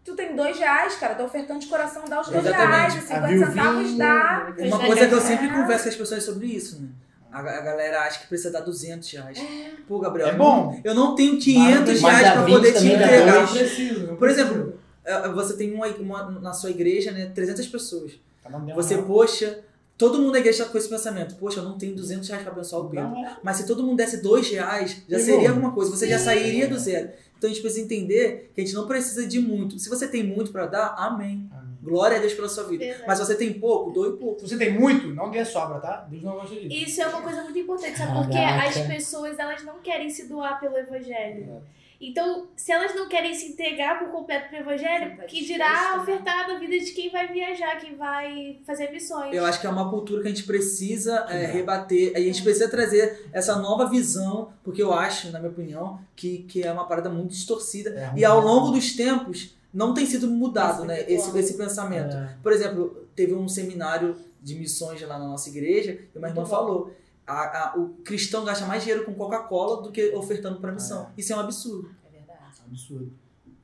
Tu 0.05 0.13
tem 0.15 0.35
dois 0.35 0.57
reais, 0.59 0.95
cara. 0.95 1.15
Tô 1.15 1.23
ofertando 1.23 1.59
de 1.59 1.67
coração, 1.67 2.03
dá 2.07 2.19
os 2.19 2.27
dois 2.27 2.45
Exatamente. 2.45 2.71
reais. 2.75 2.93
Os 2.93 2.99
A 2.99 3.01
50 3.15 3.27
viuvinha, 3.27 3.47
centavos 3.53 3.97
dá. 3.97 4.53
Uma 4.65 4.85
coisa 4.85 5.07
que 5.07 5.13
eu 5.13 5.21
sempre 5.21 5.49
converso 5.49 5.83
com 5.83 5.89
as 5.89 5.95
pessoas 5.95 6.23
sobre 6.23 6.47
isso, 6.47 6.81
né? 6.81 6.89
A, 7.31 7.39
a 7.39 7.61
galera 7.61 8.01
acha 8.01 8.19
que 8.19 8.27
precisa 8.27 8.51
dar 8.51 8.59
200 8.59 9.09
reais. 9.11 9.39
Pô, 9.87 9.99
Gabriel, 9.99 10.27
É 10.27 10.33
bom. 10.33 10.79
eu 10.83 10.93
não 10.93 11.15
tenho 11.15 11.39
500 11.39 12.01
Mas 12.01 12.17
reais 12.17 12.33
pra 12.33 12.41
20 12.43 12.53
poder 12.55 12.73
te 12.73 12.85
entregar. 12.87 13.41
Não 13.41 13.47
precisa, 13.47 14.07
não 14.07 14.15
Por 14.17 14.29
exemplo, 14.29 14.79
é, 15.05 15.27
você 15.29 15.55
tem 15.57 15.73
uma, 15.73 15.87
uma- 15.87 16.31
na 16.39 16.53
sua 16.53 16.69
igreja, 16.69 17.11
né, 17.11 17.31
300 17.33 17.65
pessoas. 17.67 18.11
Tá 18.43 18.49
Você, 18.75 18.97
poxa, 18.97 19.61
todo 20.03 20.19
mundo 20.19 20.33
na 20.33 20.39
igreja 20.39 20.65
tá 20.65 20.69
com 20.69 20.77
esse 20.77 20.89
pensamento. 20.89 21.35
Poxa, 21.35 21.59
eu 21.59 21.63
não 21.63 21.77
tenho 21.77 21.95
200 21.95 22.27
reais 22.27 22.43
pra 22.43 22.51
abençoar 22.51 22.81
o 22.81 22.89
Pedro. 22.89 23.09
Não, 23.09 23.25
é. 23.25 23.37
Mas 23.41 23.57
se 23.57 23.65
todo 23.65 23.81
mundo 23.83 23.95
desse 23.95 24.21
2 24.21 24.49
reais, 24.49 25.01
já 25.07 25.17
Meu 25.17 25.25
seria 25.25 25.49
alguma 25.49 25.71
coisa. 25.71 25.91
Você 25.91 26.07
já 26.07 26.17
Sim. 26.17 26.25
sairia 26.25 26.67
do 26.67 26.77
zero. 26.77 27.09
Então 27.37 27.49
a 27.49 27.53
gente 27.53 27.61
precisa 27.61 27.83
entender 27.83 28.51
que 28.53 28.61
a 28.61 28.65
gente 28.65 28.75
não 28.75 28.85
precisa 28.85 29.25
de 29.25 29.39
muito. 29.39 29.79
Se 29.79 29.89
você 29.89 30.07
tem 30.07 30.23
muito 30.23 30.51
pra 30.51 30.65
dar, 30.65 30.95
amém. 30.97 31.49
Amém. 31.51 31.77
Glória 31.81 32.17
a 32.17 32.19
Deus 32.19 32.33
pela 32.33 32.49
sua 32.49 32.63
vida. 32.63 32.83
Verdade. 32.83 33.03
Mas 33.07 33.17
se 33.17 33.25
você 33.25 33.35
tem 33.35 33.53
pouco, 33.53 33.91
doe 33.91 34.17
pouco. 34.17 34.41
Se 34.41 34.47
você 34.49 34.57
tem 34.57 34.77
muito, 34.77 35.07
não 35.07 35.31
dê 35.31 35.43
sobra, 35.43 35.79
tá? 35.79 36.05
Deus 36.09 36.23
não 36.23 36.33
gosta 36.33 36.55
disso. 36.55 36.67
Isso 36.73 37.01
é 37.01 37.07
uma 37.07 37.21
coisa 37.21 37.43
muito 37.43 37.59
importante, 37.59 37.97
sabe? 37.97 38.13
Porque 38.13 38.37
Caraca. 38.37 38.67
as 38.69 38.87
pessoas, 38.87 39.39
elas 39.39 39.63
não 39.63 39.79
querem 39.79 40.09
se 40.09 40.27
doar 40.27 40.59
pelo 40.59 40.77
evangelho. 40.77 41.61
Então, 41.99 42.47
se 42.55 42.71
elas 42.71 42.93
não 42.95 43.07
querem 43.07 43.33
se 43.33 43.47
entregar 43.47 43.99
por 43.99 44.09
completo 44.09 44.49
pro 44.49 44.57
evangelho, 44.57 45.17
que 45.27 45.45
dirá 45.45 45.99
ofertar 46.01 46.47
na 46.47 46.59
vida 46.59 46.77
de 46.77 46.91
quem 46.91 47.09
vai 47.09 47.31
viajar, 47.31 47.77
quem 47.79 47.95
vai 47.95 48.59
fazer 48.65 48.91
missões. 48.91 49.33
Eu 49.33 49.45
acho 49.45 49.59
que 49.59 49.67
é 49.67 49.69
uma 49.69 49.89
cultura 49.89 50.21
que 50.21 50.27
a 50.27 50.31
gente 50.31 50.43
precisa 50.43 51.25
é, 51.29 51.45
rebater. 51.45 52.13
A 52.15 52.19
gente 52.19 52.41
precisa 52.41 52.69
trazer 52.69 53.29
essa 53.31 53.57
nova 53.57 53.89
visão, 53.89 54.51
porque 54.63 54.81
eu 54.81 54.93
acho, 54.93 55.31
na 55.31 55.39
minha 55.39 55.51
opinião, 55.51 55.99
que, 56.15 56.39
que 56.39 56.63
é 56.63 56.71
uma 56.71 56.85
parada 56.85 57.09
muito 57.09 57.31
distorcida. 57.31 57.89
É 57.91 58.19
E 58.19 58.25
ao 58.25 58.41
longo 58.41 58.71
dos 58.71 58.95
tempos, 58.95 59.55
não 59.73 59.93
tem 59.93 60.05
sido 60.05 60.27
mudado 60.27 60.85
né, 60.85 61.01
esse, 61.07 61.35
Esse 61.37 61.55
pensamento. 61.55 62.15
É. 62.15 62.35
Por 62.43 62.51
exemplo, 62.51 63.07
teve 63.15 63.33
um 63.33 63.47
seminário 63.47 64.15
de 64.41 64.55
missões 64.55 65.01
lá 65.01 65.17
na 65.17 65.27
nossa 65.27 65.49
igreja, 65.49 65.97
e 66.13 66.17
uma 66.17 66.27
irmã 66.27 66.45
falou. 66.45 66.93
A- 67.25 67.69
a- 67.73 67.77
o 67.77 67.89
cristão 68.03 68.43
gasta 68.45 68.65
mais 68.65 68.83
dinheiro 68.83 69.05
com 69.05 69.13
Coca-Cola 69.13 69.81
do 69.81 69.91
que 69.91 70.13
ofertando 70.15 70.59
para 70.59 70.71
missão. 70.71 71.09
Isso 71.17 71.31
é 71.33 71.35
um 71.35 71.39
absurdo. 71.39 71.89
É 72.05 72.17
verdade. 72.17 72.39
Absurdo. 72.67 73.13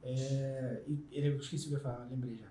É, 0.03 0.81
e 0.87 0.99
ele, 1.11 1.29
eu 1.29 1.37
esqueci 1.37 1.65
o 1.65 1.69
que 1.69 1.73
eu 1.75 1.77
ia 1.79 1.83
falar, 1.83 2.07
lembrei 2.09 2.35
já. 2.35 2.45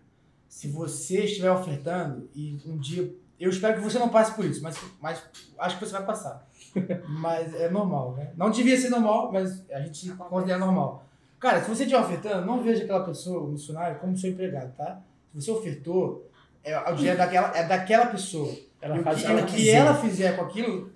Se 0.48 0.68
você 0.68 1.24
estiver 1.24 1.50
ofertando 1.50 2.28
e 2.34 2.58
um 2.66 2.76
dia. 2.78 3.12
Eu 3.38 3.50
espero 3.50 3.76
que 3.76 3.80
você 3.88 3.98
não 4.00 4.08
passe 4.08 4.34
por 4.34 4.44
isso, 4.44 4.60
mas, 4.62 4.76
mas 5.00 5.22
acho 5.58 5.78
que 5.78 5.86
você 5.86 5.92
vai 5.92 6.04
passar. 6.04 6.44
mas 7.08 7.54
é 7.54 7.70
normal, 7.70 8.14
né? 8.14 8.32
Não 8.36 8.50
devia 8.50 8.76
ser 8.76 8.88
normal, 8.90 9.30
mas 9.32 9.62
a 9.70 9.80
gente 9.80 10.10
considera 10.12 10.58
normal. 10.58 11.04
Cara, 11.38 11.62
se 11.62 11.68
você 11.70 11.84
estiver 11.84 12.00
ofertando, 12.02 12.44
não 12.44 12.62
veja 12.62 12.82
aquela 12.82 13.04
pessoa, 13.04 13.44
o 13.44 13.48
missionário, 13.52 14.00
como 14.00 14.16
seu 14.16 14.30
empregado, 14.30 14.74
tá? 14.76 15.00
Se 15.32 15.40
você 15.40 15.50
ofertou, 15.52 16.28
é, 16.64 16.76
o 16.90 16.94
dinheiro 16.96 17.14
é 17.20 17.24
daquela, 17.24 17.56
é 17.56 17.64
daquela 17.66 18.06
pessoa. 18.06 18.52
Ela 18.80 18.96
e 18.96 19.00
o 19.00 19.02
faz 19.04 19.18
que, 19.18 19.22
o 19.22 19.26
que 19.26 19.32
ela 19.32 19.46
que 19.46 19.56
quiser. 19.56 19.74
ela 19.76 19.94
fizer 19.94 20.36
com 20.36 20.42
aquilo, 20.42 20.90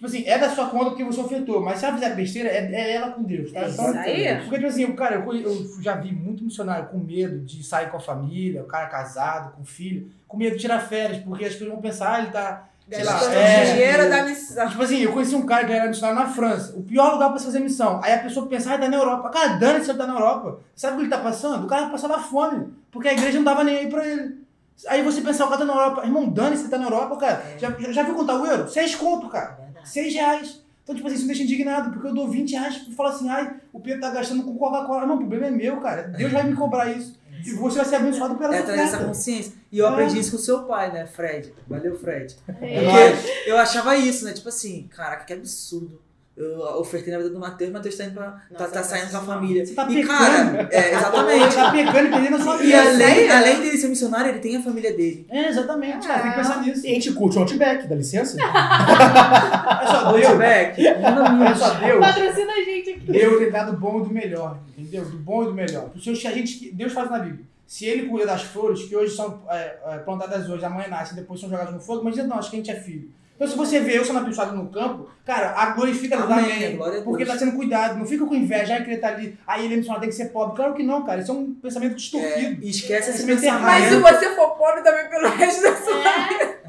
tipo 0.00 0.06
assim, 0.06 0.24
é 0.26 0.38
da 0.38 0.48
sua 0.48 0.66
conta 0.68 0.86
porque 0.86 1.04
você 1.04 1.20
ofertou. 1.20 1.60
Mas 1.60 1.78
se 1.78 1.84
ela 1.84 1.94
fizer 1.94 2.14
besteira, 2.14 2.48
é, 2.48 2.72
é 2.72 2.94
ela 2.94 3.10
com 3.10 3.22
Deus, 3.22 3.52
tá? 3.52 3.60
É 3.60 3.68
isso 3.68 3.82
aí. 3.82 4.36
Porque, 4.40 4.56
tipo 4.56 4.66
assim, 4.66 4.84
o 4.86 4.96
cara, 4.96 5.16
eu, 5.16 5.34
eu 5.34 5.82
já 5.82 5.94
vi 5.96 6.10
muito 6.10 6.42
missionário 6.42 6.88
com 6.88 6.96
medo 6.96 7.40
de 7.40 7.62
sair 7.62 7.90
com 7.90 7.98
a 7.98 8.00
família, 8.00 8.62
o 8.62 8.66
cara 8.66 8.86
casado, 8.86 9.52
com 9.52 9.62
filho, 9.62 10.10
com 10.26 10.38
medo 10.38 10.56
de 10.56 10.62
tirar 10.62 10.80
férias, 10.80 11.22
porque 11.22 11.44
as 11.44 11.52
pessoas 11.52 11.72
vão 11.72 11.82
pensar, 11.82 12.14
ah, 12.14 12.18
ele 12.20 12.30
tá. 12.30 12.66
Sei 12.90 13.04
lá, 13.04 13.34
é, 13.34 13.72
dinheiro 13.72 14.08
da 14.08 14.24
missão. 14.24 14.68
Tipo 14.68 14.82
assim, 14.82 15.00
eu 15.00 15.12
conheci 15.12 15.34
um 15.34 15.46
cara 15.46 15.66
que 15.66 15.72
era 15.72 15.86
missionário 15.86 16.18
na 16.18 16.34
França, 16.34 16.74
o 16.74 16.82
pior 16.82 17.12
lugar 17.12 17.28
pra 17.28 17.38
se 17.38 17.44
fazer 17.44 17.60
missão. 17.60 18.00
Aí 18.02 18.14
a 18.14 18.18
pessoa 18.18 18.46
pensa, 18.46 18.74
ah, 18.74 18.78
tá 18.78 18.88
na 18.88 18.96
Europa. 18.96 19.28
Cara, 19.28 19.58
dane-se 19.58 19.84
se 19.84 19.90
ele 19.90 19.98
tá 19.98 20.06
na 20.06 20.14
Europa. 20.14 20.60
Sabe 20.74 20.94
o 20.94 20.96
que 20.96 21.02
ele 21.02 21.10
tá 21.10 21.18
passando? 21.18 21.66
O 21.66 21.68
cara 21.68 21.88
passava 21.90 22.18
fome, 22.18 22.72
porque 22.90 23.06
a 23.06 23.12
igreja 23.12 23.36
não 23.36 23.44
dava 23.44 23.62
nem 23.62 23.76
aí 23.76 23.86
pra 23.88 24.04
ele. 24.04 24.40
Aí 24.88 25.02
você 25.02 25.20
pensa, 25.20 25.44
o 25.44 25.48
cara 25.48 25.58
tá 25.58 25.64
na 25.66 25.74
Europa. 25.74 26.06
Irmão, 26.06 26.28
dane-se, 26.30 26.62
ele 26.62 26.70
tá 26.70 26.78
na 26.78 26.86
Europa, 26.86 27.16
cara. 27.16 27.44
Já, 27.58 27.70
já, 27.78 27.92
já 27.92 28.02
viu 28.02 28.14
contar 28.14 28.40
o 28.40 28.46
euro? 28.46 28.68
Seis 28.68 28.94
conto, 28.94 29.28
cara. 29.28 29.59
Verdade. 29.82 29.90
Seis 29.90 30.14
reais. 30.14 30.60
Então, 30.82 30.94
tipo 30.94 31.06
assim, 31.06 31.16
isso 31.16 31.24
me 31.26 31.28
deixa 31.28 31.42
indignado, 31.44 31.90
porque 31.92 32.08
eu 32.08 32.14
dou 32.14 32.28
20 32.28 32.50
reais 32.52 32.82
e 32.88 32.94
falo 32.94 33.10
assim, 33.10 33.28
ai, 33.28 33.54
o 33.72 33.78
Pedro 33.78 34.00
tá 34.00 34.10
gastando 34.10 34.42
com 34.42 34.56
Coca-Cola. 34.56 35.06
Não, 35.06 35.14
o 35.16 35.18
problema 35.18 35.46
é 35.46 35.50
meu, 35.50 35.76
cara. 35.80 36.02
Deus 36.08 36.32
vai 36.32 36.42
me 36.44 36.56
cobrar 36.56 36.90
isso. 36.90 37.18
E 37.46 37.52
você 37.52 37.76
vai 37.78 37.84
ser 37.86 37.96
abençoado 37.96 38.34
pela 38.36 38.54
É 38.54 38.58
sua 38.58 38.66
trazer 38.66 38.82
essa 38.82 39.04
consciência. 39.04 39.52
E 39.72 39.78
eu 39.78 39.86
É. 39.86 39.90
aprendi 39.90 40.18
isso 40.18 40.32
com 40.32 40.36
o 40.36 40.40
seu 40.40 40.64
pai, 40.64 40.92
né, 40.92 41.06
Fred? 41.06 41.54
Valeu, 41.68 41.96
Fred. 41.98 42.36
É. 42.60 43.12
Porque 43.12 43.50
eu 43.50 43.56
achava 43.56 43.96
isso, 43.96 44.24
né? 44.24 44.32
Tipo 44.32 44.48
assim, 44.48 44.88
caraca, 44.94 45.24
que 45.24 45.32
absurdo. 45.32 46.00
Eu 46.40 46.80
ofertei 46.80 47.12
na 47.12 47.18
vida 47.18 47.28
do 47.28 47.38
Matheus, 47.38 47.70
Matheus 47.70 47.96
tá, 47.98 48.04
indo 48.04 48.14
pra, 48.14 48.30
tá, 48.30 48.40
Nossa, 48.50 48.68
tá 48.68 48.80
é 48.80 48.82
saindo 48.82 49.10
com 49.10 49.16
a 49.18 49.20
família. 49.20 49.66
Você 49.66 49.74
tá 49.74 49.86
e, 49.90 49.94
pecando. 49.94 50.08
cara, 50.08 50.68
é, 50.72 50.94
exatamente. 50.94 51.54
Tá 51.54 51.70
pegando 51.70 52.06
e 52.06 52.10
perdendo 52.10 52.36
a 52.36 52.40
sua 52.40 52.54
E 52.56 52.66
vida. 52.66 52.80
além, 52.80 53.30
além 53.30 53.60
dele 53.60 53.76
ser 53.76 53.88
missionário, 53.88 54.30
ele 54.30 54.38
tem 54.38 54.56
a 54.56 54.62
família 54.62 54.90
dele. 54.94 55.26
É, 55.28 55.48
exatamente, 55.48 56.08
cara. 56.08 56.22
Tem 56.22 56.30
que 56.30 56.36
pensar 56.38 56.62
nisso. 56.62 56.86
E 56.86 56.90
a 56.90 56.94
gente 56.94 57.12
curte 57.12 57.36
o 57.36 57.40
Outback, 57.40 57.86
dá 57.86 57.94
licença? 57.94 58.38
É 58.40 59.86
só 59.86 60.12
Deus. 60.12 60.26
Outback, 60.26 60.82
manda 61.00 61.50
É 61.50 61.54
só 61.54 61.74
Deus. 61.74 62.00
Patrocina 62.00 62.52
a 62.52 62.64
gente 62.64 62.90
aqui. 62.90 63.12
Deus 63.12 63.38
tem 63.38 63.50
dado 63.50 63.72
o 63.72 63.76
bom 63.76 64.00
e 64.00 64.04
do 64.04 64.10
melhor, 64.10 64.58
entendeu? 64.76 65.04
Do 65.04 65.18
bom 65.18 65.42
e 65.42 65.46
do 65.46 65.54
melhor. 65.54 65.90
Por 65.90 65.98
isso, 65.98 66.26
a 66.26 66.32
gente, 66.32 66.72
Deus 66.72 66.92
faz 66.92 67.10
na 67.10 67.18
Bíblia. 67.18 67.44
Se 67.66 67.84
ele 67.84 68.08
cuida 68.08 68.26
das 68.26 68.42
flores, 68.42 68.82
que 68.84 68.96
hoje 68.96 69.14
são 69.14 69.42
é, 69.48 69.76
é, 69.86 69.98
plantadas 69.98 70.48
hoje, 70.48 70.64
amanhã 70.64 70.88
nascem, 70.88 71.14
depois 71.16 71.38
são 71.38 71.48
jogadas 71.48 71.72
no 71.72 71.80
fogo, 71.80 72.02
mas 72.02 72.16
nós, 72.26 72.48
que 72.48 72.56
a 72.56 72.58
gente 72.58 72.70
é 72.70 72.74
filho. 72.80 73.10
Então, 73.40 73.48
se 73.52 73.56
você 73.56 73.80
vê 73.80 73.96
eu 73.96 74.04
sendo 74.04 74.18
abençoado 74.18 74.54
no 74.54 74.68
campo, 74.68 75.08
cara, 75.24 75.54
a 75.56 75.70
glorifica 75.70 76.14
a 76.14 76.26
Deus. 76.26 77.02
Porque 77.02 77.22
ele 77.22 77.30
tá 77.30 77.38
sendo 77.38 77.52
cuidado. 77.56 77.98
Não 77.98 78.04
fica 78.04 78.26
com 78.26 78.34
inveja, 78.34 78.74
ai, 78.74 78.84
que 78.84 78.90
ele 78.90 78.98
tá 79.00 79.08
ali, 79.08 79.38
aí 79.46 79.64
ele 79.64 79.72
é 79.72 79.76
missionário, 79.78 80.02
tem 80.02 80.10
que 80.10 80.16
ser 80.16 80.26
pobre. 80.26 80.56
Claro 80.56 80.74
que 80.74 80.82
não, 80.82 81.06
cara. 81.06 81.22
Isso 81.22 81.30
é 81.30 81.34
um 81.34 81.54
pensamento 81.54 81.92
É, 81.92 81.94
distorcido. 81.94 82.62
e 82.62 82.68
esquece 82.68 83.08
esse 83.12 83.24
Pensamento 83.24 83.44
errado. 83.44 83.62
Mas 83.62 83.88
se 83.88 83.96
você 83.98 84.34
for 84.36 84.50
pobre 84.58 84.82
também 84.82 85.08
pelo 85.08 85.28
resto 85.30 85.62
da 85.62 85.74
sua 85.74 85.94
É, 86.06 86.60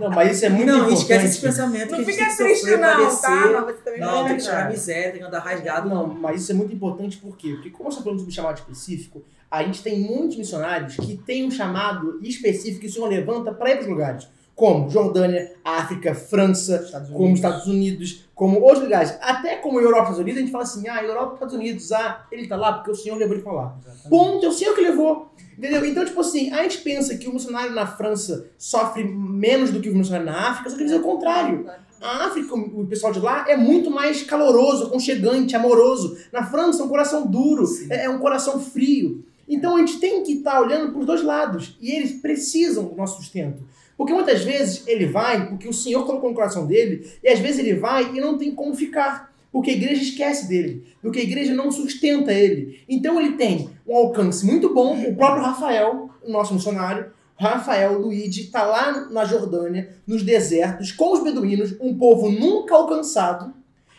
Não, 0.00 0.08
mas 0.08 0.34
isso 0.34 0.46
é 0.46 0.48
muito 0.48 0.66
Não, 0.66 0.76
importante. 0.78 0.98
esquece 1.02 1.26
esse 1.26 1.40
pensamento 1.42 1.90
Não 1.92 2.04
fica 2.06 2.24
triste, 2.36 2.54
sofrer, 2.60 2.78
não, 2.78 2.88
padecer. 2.88 3.20
tá? 3.20 3.36
Mas 3.52 3.64
você 3.76 3.82
também 3.82 4.00
Não, 4.00 4.24
tem 4.26 4.36
que 4.36 4.42
chorar 4.42 4.56
cara. 4.56 4.70
miséria, 4.70 5.10
tem 5.10 5.20
que 5.20 5.26
andar 5.26 5.38
rasgado. 5.40 5.88
Não, 5.90 6.06
mas 6.06 6.40
isso 6.40 6.52
é 6.52 6.54
muito 6.54 6.74
importante 6.74 7.18
por 7.18 7.36
quê? 7.36 7.50
Porque 7.52 7.68
como 7.68 7.84
nós 7.84 7.92
estamos 7.98 8.04
falando 8.04 8.22
de 8.22 8.28
um 8.28 8.34
chamado 8.34 8.56
específico, 8.56 9.22
a 9.50 9.62
gente 9.62 9.82
tem 9.82 10.00
muitos 10.00 10.38
missionários 10.38 10.96
que 10.96 11.18
têm 11.18 11.44
um 11.46 11.50
chamado 11.50 12.18
específico 12.22 12.80
que 12.80 12.86
o 12.86 12.90
Senhor 12.90 13.08
levanta 13.08 13.52
para 13.52 13.70
ir 13.72 13.74
para 13.74 13.82
os 13.82 13.88
lugares. 13.88 14.26
Como 14.54 14.90
Jordânia, 14.90 15.52
África, 15.64 16.14
França, 16.14 16.82
Estados 16.84 17.10
como. 17.10 17.34
Estados 17.34 17.66
Unidos, 17.66 18.24
como 18.34 18.60
outros 18.60 18.82
lugares. 18.82 19.16
Até 19.20 19.56
como 19.56 19.80
Europa 19.80 19.98
e 19.98 20.02
Estados 20.02 20.18
Unidos, 20.18 20.38
a 20.38 20.40
gente 20.42 20.52
fala 20.52 20.64
assim, 20.64 20.88
ah, 20.88 21.02
Europa 21.02 21.30
e 21.30 21.34
Estados 21.34 21.54
Unidos, 21.54 21.92
ah, 21.92 22.26
ele 22.30 22.46
tá 22.46 22.56
lá 22.56 22.72
porque 22.74 22.90
o 22.90 22.94
Senhor 22.94 23.16
levou 23.16 23.34
ele 23.34 23.42
para 23.42 23.52
lá. 23.52 23.76
Exatamente. 23.80 24.08
Ponto, 24.08 24.46
é 24.46 24.48
o 24.48 24.52
Senhor 24.52 24.74
que 24.74 24.80
levou. 24.80 25.32
Entendeu? 25.56 25.84
Então, 25.84 26.04
tipo 26.04 26.20
assim, 26.20 26.50
a 26.50 26.62
gente 26.62 26.78
pensa 26.78 27.16
que 27.16 27.28
o 27.28 27.32
missionário 27.32 27.72
na 27.72 27.86
França 27.86 28.50
sofre 28.58 29.04
menos 29.04 29.70
do 29.70 29.80
que 29.80 29.90
o 29.90 29.94
missionário 29.94 30.26
na 30.26 30.50
África, 30.50 30.70
só 30.70 30.76
que 30.76 30.84
dizer 30.84 30.96
o 30.96 31.02
contrário. 31.02 31.66
A 32.00 32.26
África, 32.26 32.52
o 32.54 32.84
pessoal 32.86 33.12
de 33.12 33.20
lá, 33.20 33.44
é 33.48 33.56
muito 33.56 33.90
mais 33.90 34.22
caloroso, 34.24 34.86
aconchegante, 34.86 35.54
amoroso. 35.54 36.18
Na 36.32 36.44
França 36.44 36.82
é 36.82 36.84
um 36.84 36.88
coração 36.88 37.26
duro, 37.26 37.64
é 37.88 38.04
é 38.04 38.10
um 38.10 38.18
coração 38.18 38.58
frio. 38.58 39.24
Então 39.48 39.76
a 39.76 39.78
gente 39.78 40.00
tem 40.00 40.22
que 40.22 40.32
estar 40.32 40.60
olhando 40.60 40.90
para 40.90 41.00
os 41.00 41.06
dois 41.06 41.22
lados. 41.22 41.76
E 41.80 41.92
eles 41.92 42.20
precisam 42.20 42.84
do 42.84 42.96
nosso 42.96 43.18
sustento. 43.18 43.62
Porque 43.96 44.12
muitas 44.12 44.42
vezes 44.42 44.86
ele 44.86 45.06
vai 45.06 45.48
porque 45.48 45.68
o 45.68 45.72
Senhor 45.72 46.04
colocou 46.04 46.30
no 46.30 46.34
coração 46.34 46.66
dele, 46.66 47.06
e 47.22 47.28
às 47.28 47.38
vezes 47.38 47.58
ele 47.58 47.74
vai 47.74 48.14
e 48.14 48.20
não 48.20 48.38
tem 48.38 48.54
como 48.54 48.74
ficar. 48.74 49.32
Porque 49.52 49.70
a 49.70 49.74
igreja 49.74 50.02
esquece 50.02 50.48
dele, 50.48 50.84
porque 51.02 51.20
a 51.20 51.22
igreja 51.22 51.54
não 51.54 51.70
sustenta 51.70 52.32
ele. 52.32 52.80
Então 52.88 53.20
ele 53.20 53.32
tem 53.32 53.68
um 53.86 53.94
alcance 53.94 54.46
muito 54.46 54.72
bom. 54.72 54.98
O 54.98 55.14
próprio 55.14 55.44
Rafael, 55.44 56.10
nosso 56.26 56.54
missionário, 56.54 57.12
Rafael 57.36 57.98
Luigi, 57.98 58.42
está 58.42 58.64
lá 58.64 59.08
na 59.10 59.24
Jordânia, 59.24 59.96
nos 60.06 60.22
desertos, 60.22 60.92
com 60.92 61.12
os 61.12 61.22
beduínos, 61.22 61.74
um 61.80 61.98
povo 61.98 62.30
nunca 62.30 62.74
alcançado. 62.74 63.52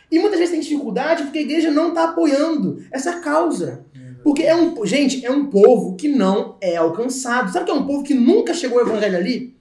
E 0.10 0.18
muitas 0.18 0.40
vezes 0.40 0.54
tem 0.54 0.62
dificuldade 0.62 1.24
porque 1.24 1.40
a 1.40 1.44
igreja 1.44 1.72
não 1.72 1.90
está 1.90 2.06
apoiando 2.06 2.84
essa 2.92 3.20
causa. 3.20 3.86
Porque 4.24 4.44
é 4.44 4.56
um, 4.56 4.86
gente, 4.86 5.26
é 5.26 5.30
um 5.30 5.48
povo 5.48 5.96
que 5.96 6.08
não 6.08 6.56
é 6.62 6.78
alcançado. 6.78 7.52
Sabe 7.52 7.66
que 7.66 7.72
é 7.72 7.74
um 7.74 7.86
povo 7.86 8.04
que 8.04 8.14
nunca 8.14 8.54
chegou 8.54 8.80
ao 8.80 8.88
evangelho 8.88 9.18
ali? 9.18 9.53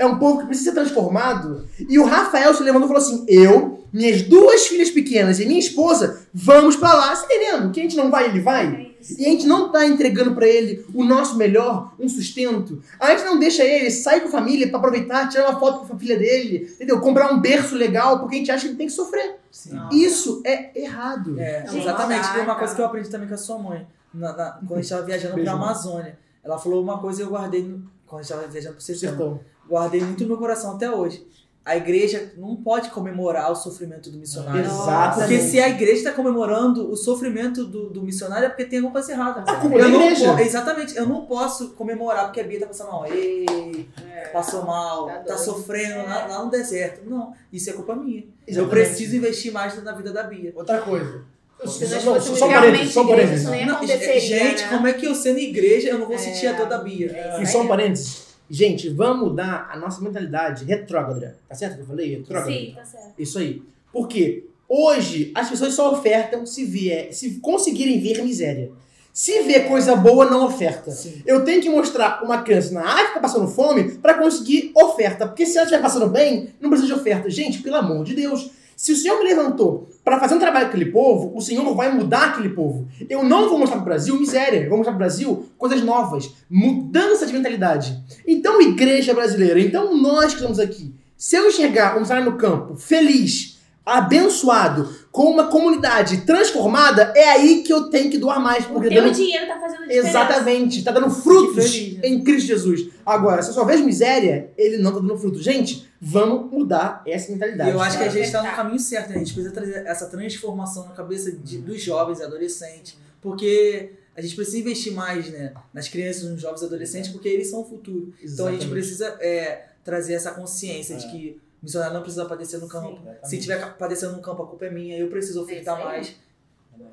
É 0.00 0.06
um 0.06 0.18
povo 0.18 0.40
que 0.40 0.46
precisa 0.46 0.70
ser 0.70 0.74
transformado. 0.76 1.66
E 1.88 1.98
o 1.98 2.04
Rafael 2.04 2.54
se 2.54 2.62
levantou 2.62 2.86
e 2.86 2.92
falou 2.92 3.02
assim: 3.02 3.24
Eu, 3.28 3.84
minhas 3.92 4.22
duas 4.22 4.66
filhas 4.66 4.90
pequenas 4.90 5.38
e 5.40 5.46
minha 5.46 5.58
esposa, 5.60 6.22
vamos 6.32 6.74
pra 6.76 6.94
lá. 6.94 7.14
Você 7.14 7.26
tá 7.26 7.34
entendendo? 7.34 7.70
Que 7.70 7.80
a 7.80 7.82
gente 7.82 7.96
não 7.96 8.10
vai, 8.10 8.26
ele 8.28 8.40
vai. 8.40 8.66
é. 8.66 8.90
E 9.18 9.24
a 9.24 9.28
gente 9.30 9.46
não 9.46 9.72
tá 9.72 9.86
entregando 9.86 10.34
pra 10.34 10.46
ele 10.46 10.84
o 10.94 11.02
nosso 11.04 11.36
melhor, 11.36 11.94
um 11.98 12.06
sustento. 12.06 12.82
A 12.98 13.10
gente 13.12 13.24
não 13.24 13.38
deixa 13.38 13.64
ele 13.64 13.90
sair 13.90 14.20
com 14.20 14.28
a 14.28 14.30
família 14.30 14.68
pra 14.68 14.78
aproveitar, 14.78 15.26
tirar 15.28 15.48
uma 15.48 15.58
foto 15.58 15.86
com 15.86 15.94
a 15.94 15.98
filha 15.98 16.18
dele, 16.18 16.70
entendeu? 16.74 17.00
Comprar 17.00 17.32
um 17.32 17.40
berço 17.40 17.74
legal, 17.76 18.18
porque 18.20 18.34
a 18.36 18.38
gente 18.38 18.50
acha 18.50 18.62
que 18.62 18.68
ele 18.68 18.76
tem 18.76 18.86
que 18.88 18.92
sofrer. 18.92 19.36
Sim. 19.50 19.78
Isso 19.90 20.42
é 20.44 20.70
errado. 20.78 21.38
É, 21.40 21.64
exatamente. 21.74 22.26
Foi 22.28 22.42
uma 22.42 22.54
coisa 22.56 22.74
que 22.74 22.80
eu 22.80 22.84
aprendi 22.84 23.08
também 23.08 23.26
com 23.28 23.34
a 23.34 23.38
sua 23.38 23.58
mãe. 23.58 23.86
Na, 24.12 24.34
na- 24.36 24.50
quando 24.58 24.72
a 24.72 24.76
gente 24.76 24.84
estava 24.84 25.02
viajando 25.02 25.34
Beijo, 25.34 25.50
pra. 25.50 25.60
Amazônia. 25.60 26.18
Ela 26.44 26.58
falou 26.58 26.82
uma 26.82 26.98
coisa 26.98 27.22
e 27.22 27.24
eu 27.24 27.30
guardei 27.30 27.62
no- 27.62 27.82
quando 28.06 28.20
a 28.20 28.22
gente 28.22 28.32
estava 28.32 28.48
viajando 28.48 28.74
pro 28.74 28.82
sertão. 28.84 29.08
Sertão. 29.08 29.40
Guardei 29.70 30.00
muito 30.00 30.22
no 30.24 30.28
meu 30.30 30.38
coração 30.38 30.74
até 30.74 30.90
hoje. 30.90 31.26
A 31.62 31.76
igreja 31.76 32.32
não 32.38 32.56
pode 32.56 32.88
comemorar 32.88 33.52
o 33.52 33.54
sofrimento 33.54 34.10
do 34.10 34.18
missionário. 34.18 34.62
Exatamente. 34.62 35.18
Porque 35.28 35.38
se 35.40 35.60
a 35.60 35.68
igreja 35.68 35.92
está 35.98 36.12
comemorando 36.12 36.90
o 36.90 36.96
sofrimento 36.96 37.64
do, 37.66 37.90
do 37.90 38.02
missionário 38.02 38.46
é 38.46 38.48
porque 38.48 38.64
tem 38.64 38.78
alguma 38.78 38.94
coisa 38.94 39.12
errada. 39.12 39.40
A 39.46 39.56
culpa 39.56 39.76
é 39.76 39.78
da 39.80 39.84
Eu 39.84 39.90
não 39.90 40.02
igreja. 40.06 40.32
po- 40.34 40.40
exatamente, 40.40 40.96
eu 40.96 41.06
não 41.06 41.26
posso 41.26 41.70
comemorar 41.72 42.24
porque 42.24 42.40
a 42.40 42.44
Bia 42.44 42.60
tá 42.60 42.66
passando 42.66 42.88
mal. 42.90 43.06
Ei, 43.06 43.86
passou 44.32 44.64
mal, 44.64 45.06
tá 45.06 45.12
tá, 45.16 45.22
doido. 45.34 45.38
sofrendo 45.38 45.96
lá, 46.06 46.26
lá 46.26 46.44
no 46.44 46.50
deserto. 46.50 47.02
Não, 47.08 47.34
isso 47.52 47.68
é 47.68 47.72
culpa 47.74 47.94
minha. 47.94 48.20
Eu 48.20 48.26
Exatamente. 48.46 48.70
preciso 48.70 49.16
investir 49.16 49.52
mais 49.52 49.82
na 49.84 49.92
vida 49.92 50.12
da 50.12 50.22
Bia. 50.22 50.52
Outra 50.56 50.80
coisa. 50.80 51.24
Se 51.66 51.86
nós 51.88 52.02
Só- 52.02 52.14
fôssemos 52.14 52.38
só 52.38 52.46
um 52.46 52.48
realmente 52.48 52.70
parênteses, 52.72 52.94
só 52.94 53.00
igreja, 53.02 53.16
parênteses. 53.18 53.42
isso 53.42 53.50
nem 53.50 53.66
Não, 53.66 53.76
aconteceria, 53.76 54.20
gente, 54.20 54.62
né? 54.62 54.68
como 54.70 54.86
é 54.86 54.92
que 54.94 55.06
eu 55.06 55.14
sendo 55.14 55.38
igreja 55.38 55.90
eu 55.90 55.98
não 55.98 56.06
vou 56.06 56.14
É. 56.14 56.18
sentir 56.18 56.46
a 56.46 56.52
dor 56.54 56.66
da 56.66 56.78
Bia? 56.78 57.12
É 57.12 57.42
E 57.42 57.46
só 57.46 57.60
um 57.60 57.68
parênteses. 57.68 58.29
Gente, 58.50 58.88
vamos 58.88 59.28
mudar 59.28 59.70
a 59.72 59.78
nossa 59.78 60.02
mentalidade 60.02 60.64
retrógrada. 60.64 61.38
Tá 61.48 61.54
certo 61.54 61.76
que 61.76 61.82
eu 61.82 61.86
falei? 61.86 62.16
Retrógrada. 62.16 62.50
Sim, 62.50 62.72
tá 62.74 62.84
certo. 62.84 63.14
Isso 63.16 63.38
aí. 63.38 63.62
Por 63.92 64.08
quê? 64.08 64.44
Hoje, 64.68 65.30
as 65.36 65.48
pessoas 65.48 65.74
só 65.74 65.92
ofertam 65.92 66.44
se 66.44 66.64
vier, 66.64 67.12
se 67.12 67.38
conseguirem 67.38 68.00
ver 68.00 68.24
miséria. 68.24 68.72
Se 69.12 69.42
vê 69.42 69.60
coisa 69.60 69.94
boa, 69.94 70.28
não 70.28 70.46
oferta. 70.46 70.90
Sim. 70.90 71.22
Eu 71.24 71.44
tenho 71.44 71.62
que 71.62 71.68
mostrar 71.68 72.22
uma 72.24 72.42
criança 72.42 72.72
na 72.72 72.82
África 72.82 73.20
passando 73.20 73.46
fome 73.46 73.92
para 73.98 74.14
conseguir 74.14 74.72
oferta. 74.74 75.26
Porque 75.26 75.46
se 75.46 75.56
ela 75.56 75.64
estiver 75.64 75.82
passando 75.82 76.08
bem, 76.08 76.50
não 76.60 76.70
precisa 76.70 76.92
de 76.92 77.00
oferta. 77.00 77.30
Gente, 77.30 77.62
pelo 77.62 77.76
amor 77.76 78.04
de 78.04 78.14
Deus. 78.14 78.50
Se 78.80 78.92
o 78.92 78.96
Senhor 78.96 79.18
me 79.18 79.24
levantou 79.24 79.90
para 80.02 80.18
fazer 80.18 80.34
um 80.34 80.38
trabalho 80.38 80.64
com 80.64 80.70
aquele 80.70 80.90
povo, 80.90 81.36
o 81.36 81.40
Senhor 81.42 81.74
vai 81.74 81.92
mudar 81.92 82.30
aquele 82.30 82.48
povo. 82.48 82.88
Eu 83.10 83.22
não 83.22 83.46
vou 83.46 83.58
mostrar 83.58 83.76
para 83.76 83.82
o 83.82 83.84
Brasil 83.84 84.18
miséria. 84.18 84.60
Eu 84.60 84.70
vou 84.70 84.78
mostrar 84.78 84.94
para 84.94 84.96
o 84.96 85.06
Brasil 85.06 85.50
coisas 85.58 85.82
novas. 85.82 86.30
Mudança 86.48 87.26
de 87.26 87.32
mentalidade. 87.34 88.02
Então, 88.26 88.58
igreja 88.58 89.12
brasileira, 89.12 89.60
então 89.60 89.94
nós 89.98 90.28
que 90.28 90.36
estamos 90.36 90.58
aqui, 90.58 90.94
se 91.14 91.36
eu 91.36 91.46
enxergar 91.46 91.94
um 91.94 92.00
missionário 92.00 92.30
no 92.30 92.38
campo 92.38 92.74
feliz, 92.74 93.59
abençoado, 93.98 94.88
com 95.10 95.24
uma 95.24 95.48
comunidade 95.48 96.18
transformada, 96.22 97.12
é 97.16 97.30
aí 97.30 97.62
que 97.62 97.72
eu 97.72 97.90
tenho 97.90 98.10
que 98.10 98.18
doar 98.18 98.40
mais. 98.40 98.64
O 98.66 98.70
Porque 98.74 98.88
teu 98.88 99.02
dando- 99.02 99.14
dinheiro 99.14 99.46
tá 99.46 99.58
fazendo 99.60 99.80
diferença. 99.82 100.08
Exatamente, 100.08 100.84
tá 100.84 100.92
dando 100.92 101.10
frutos 101.10 101.68
Que 101.70 102.00
em 102.02 102.22
Cristo 102.22 102.46
Jesus. 102.46 102.88
Agora, 103.04 103.42
se 103.42 103.50
eu 103.50 103.54
só 103.54 103.64
vejo 103.64 103.84
miséria, 103.84 104.50
ele 104.56 104.78
não 104.78 104.92
tá 104.92 104.98
dando 105.00 105.18
fruto. 105.18 105.42
Gente, 105.42 105.88
vamos 106.00 106.50
mudar 106.50 107.02
essa 107.06 107.30
mentalidade. 107.32 107.70
eu 107.70 107.80
acho 107.80 107.96
que 107.98 108.04
a 108.04 108.06
tá? 108.06 108.12
gente 108.12 108.24
está 108.26 108.42
no 108.42 108.50
caminho 108.54 108.78
certo, 108.78 109.08
né? 109.10 109.16
A 109.16 109.18
gente 109.18 109.32
precisa 109.34 109.52
trazer 109.54 109.84
essa 109.86 110.06
transformação 110.06 110.84
na 110.86 110.92
cabeça 110.92 111.32
de- 111.32 111.58
dos 111.58 111.82
jovens 111.82 112.20
e 112.20 112.22
adolescentes, 112.22 112.96
porque 113.20 113.90
a 114.16 114.20
gente 114.20 114.34
precisa 114.36 114.58
investir 114.58 114.92
mais 114.92 115.28
né, 115.30 115.52
nas 115.74 115.88
crianças, 115.88 116.24
nos 116.30 116.40
jovens 116.40 116.62
e 116.62 116.64
adolescentes, 116.66 117.10
porque 117.10 117.28
eles 117.28 117.48
são 117.50 117.60
o 117.60 117.64
futuro. 117.64 118.12
Então 118.22 118.46
a 118.46 118.50
gente 118.52 118.62
Exatamente. 118.62 118.68
precisa 118.68 119.16
é, 119.20 119.64
trazer 119.84 120.14
essa 120.14 120.30
consciência 120.32 120.96
de 120.96 121.06
É. 121.06 121.08
que 121.10 121.40
o 121.49 121.49
missionário 121.62 121.94
não 121.94 122.02
precisa 122.02 122.24
padecer 122.24 122.60
no 122.60 122.68
campo. 122.68 122.92
Exatamente. 122.92 123.28
Se 123.28 123.38
tiver 123.38 123.76
padecendo 123.76 124.16
no 124.16 124.22
campo, 124.22 124.42
a 124.42 124.46
culpa 124.46 124.66
é 124.66 124.70
minha, 124.70 124.98
eu 124.98 125.08
preciso 125.08 125.42
ofertar 125.42 125.76
aí. 125.78 125.84
mais. 125.84 126.16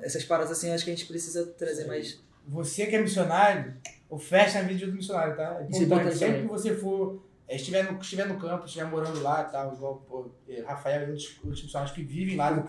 Essas 0.02 0.24
paradas 0.24 0.50
assim, 0.52 0.70
acho 0.70 0.84
que 0.84 0.90
a 0.90 0.94
gente 0.94 1.06
precisa 1.06 1.46
trazer 1.46 1.86
mais. 1.86 2.20
Você 2.46 2.86
que 2.86 2.96
é 2.96 3.00
missionário, 3.00 3.74
oferte 4.08 4.54
na 4.54 4.62
vida 4.62 4.86
do 4.86 4.92
missionário, 4.92 5.36
tá? 5.36 5.58
É 5.60 5.62
Importante. 5.64 5.84
importante 5.84 6.16
Sempre 6.18 6.40
que 6.42 6.46
você 6.48 6.74
for, 6.74 7.14
é, 7.14 7.18
estiver, 7.56 7.90
no, 7.90 7.98
estiver 7.98 8.26
no 8.26 8.38
campo, 8.38 8.66
estiver 8.66 8.84
morando 8.84 9.22
lá 9.22 9.46
e 9.48 9.52
tal, 9.52 9.72
igual 9.72 10.02
pô, 10.06 10.30
é, 10.48 10.60
Rafael 10.60 11.08
e 11.08 11.10
outros, 11.10 11.40
outros 11.42 11.62
missionários 11.62 11.94
que 11.94 12.02
vivem 12.02 12.36
lá 12.36 12.50
O 12.50 12.56
no 12.56 12.62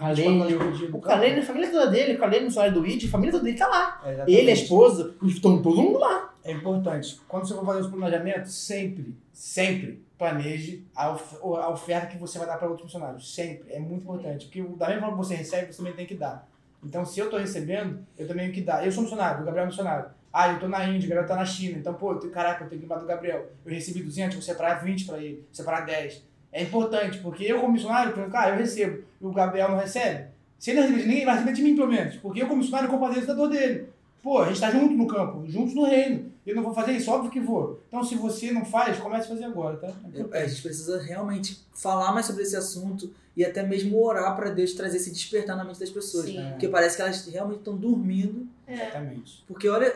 O 0.98 1.02
Calene, 1.02 1.40
a 1.40 1.46
família 1.46 1.70
toda 1.70 1.88
dele, 1.88 2.14
o 2.14 2.18
Calene, 2.18 2.44
o 2.44 2.46
missionário 2.46 2.74
do 2.74 2.88
ID, 2.88 3.06
a 3.06 3.12
família 3.12 3.32
toda 3.32 3.44
dele 3.44 3.58
tá 3.58 3.68
lá. 3.68 4.02
É. 4.06 4.24
Ele, 4.26 4.50
a 4.50 4.54
esposa, 4.54 5.16
estão 5.24 5.62
todo 5.62 5.82
mundo 5.82 6.00
lá. 6.00 6.34
É 6.44 6.54
importante. 6.54 7.20
Quando 7.28 7.48
você 7.48 7.54
for 7.54 7.66
fazer 7.66 7.82
os 7.82 7.88
planejamentos, 7.88 8.54
sempre, 8.54 9.14
sempre 9.34 10.02
planeje 10.18 10.86
a, 10.96 11.08
a 11.08 11.70
oferta 11.70 12.08
que 12.08 12.18
você 12.18 12.38
vai 12.38 12.48
dar 12.48 12.58
para 12.58 12.68
outros 12.68 12.92
funcionários. 12.92 13.34
Sempre. 13.34 13.72
É 13.74 13.80
muito 13.80 14.04
importante. 14.04 14.46
Porque 14.46 14.62
da 14.62 14.88
mesma 14.88 15.08
forma 15.08 15.18
que 15.18 15.28
você 15.28 15.36
recebe, 15.36 15.74
você 15.74 15.78
também 15.78 15.94
tem 15.94 16.06
que 16.06 16.16
dar. 16.16 16.48
Então, 16.84 17.06
se 17.06 17.20
eu 17.20 17.26
estou 17.26 17.40
recebendo, 17.40 18.06
eu 18.18 18.28
também 18.28 18.46
tenho 18.46 18.56
que 18.56 18.62
dar. 18.62 18.86
Eu 18.86 18.92
sou 18.92 19.04
missionário, 19.04 19.42
o 19.42 19.46
Gabriel 19.46 19.66
é 19.66 19.68
missionário. 19.68 20.10
Ah, 20.32 20.50
eu 20.50 20.56
estou 20.56 20.70
na 20.70 20.86
Índia, 20.86 21.08
o 21.08 21.10
Gabriel 21.10 21.24
está 21.24 21.36
na 21.36 21.46
China. 21.46 21.78
Então, 21.78 21.94
pô, 21.94 22.16
caraca, 22.30 22.64
eu 22.64 22.70
tenho 22.70 22.82
que 22.82 22.88
lembrar 22.88 23.00
do 23.00 23.08
Gabriel. 23.08 23.50
Eu 23.66 23.72
recebi 23.72 24.04
200, 24.04 24.36
vou 24.36 24.44
separar 24.44 24.76
20 24.76 25.06
para 25.06 25.18
ele, 25.18 25.44
separar 25.52 25.82
10. 25.82 26.24
É 26.52 26.64
importante, 26.64 27.20
porque 27.20 27.44
eu, 27.44 27.60
como 27.60 27.74
missionário, 27.74 28.14
eu, 28.16 28.30
cara, 28.30 28.52
eu 28.52 28.58
recebo 28.58 29.04
e 29.22 29.26
o 29.26 29.32
Gabriel 29.32 29.70
não 29.70 29.78
recebe. 29.78 30.28
Se 30.58 30.72
ele 30.72 30.82
não 30.82 30.88
receber 30.88 31.02
de 31.02 31.08
ninguém, 31.08 31.22
ele 31.22 31.26
vai 31.26 31.36
receber 31.36 31.54
de 31.54 31.62
mim, 31.64 31.76
pelo 31.76 31.88
menos. 31.88 32.16
Porque 32.18 32.42
eu, 32.42 32.48
como 32.48 32.60
missionário, 32.60 32.88
eu 32.88 32.92
compadeco 32.92 33.26
da 33.26 33.34
dor 33.34 33.50
dele. 33.50 33.89
Pô, 34.22 34.40
a 34.40 34.48
gente 34.48 34.60
tá 34.60 34.70
junto 34.70 34.94
no 34.94 35.08
campo, 35.08 35.46
juntos 35.48 35.74
no 35.74 35.86
reino. 35.86 36.32
Eu 36.46 36.56
não 36.56 36.64
vou 36.64 36.74
fazer 36.74 36.94
isso, 36.94 37.12
óbvio 37.12 37.32
que 37.32 37.40
vou. 37.40 37.82
Então, 37.88 38.04
se 38.04 38.16
você 38.16 38.52
não 38.52 38.66
faz, 38.66 38.98
comece 38.98 39.26
a 39.26 39.30
fazer 39.30 39.46
agora, 39.46 39.78
tá? 39.78 39.94
É, 40.32 40.44
A 40.44 40.48
gente 40.48 40.62
precisa 40.62 41.00
realmente 41.02 41.60
falar 41.74 42.12
mais 42.12 42.26
sobre 42.26 42.44
esse 42.44 42.56
assunto 42.56 43.14
e 43.38 43.46
até 43.46 43.64
mesmo 43.64 44.02
orar 44.04 44.36
para 44.36 44.50
Deus 44.50 44.74
trazer 44.74 44.98
esse 44.98 45.12
despertar 45.12 45.56
na 45.56 45.64
mente 45.64 45.80
das 45.80 45.90
pessoas. 45.90 46.26
Sim. 46.26 46.44
Porque 46.52 46.68
parece 46.68 46.96
que 46.96 47.02
elas 47.02 47.26
realmente 47.28 47.60
estão 47.60 47.78
dormindo 47.78 48.48
É. 48.68 48.74
Exatamente. 48.74 49.44
Porque 49.48 49.70
olha, 49.70 49.94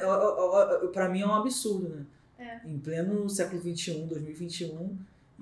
pra 0.94 1.10
mim 1.10 1.22
é 1.22 1.28
um 1.28 1.34
absurdo, 1.34 1.90
né? 1.90 2.06
É. 2.40 2.70
Em 2.70 2.78
pleno 2.78 3.30
século 3.30 3.62
XXI, 3.62 4.06
2021, 4.08 4.96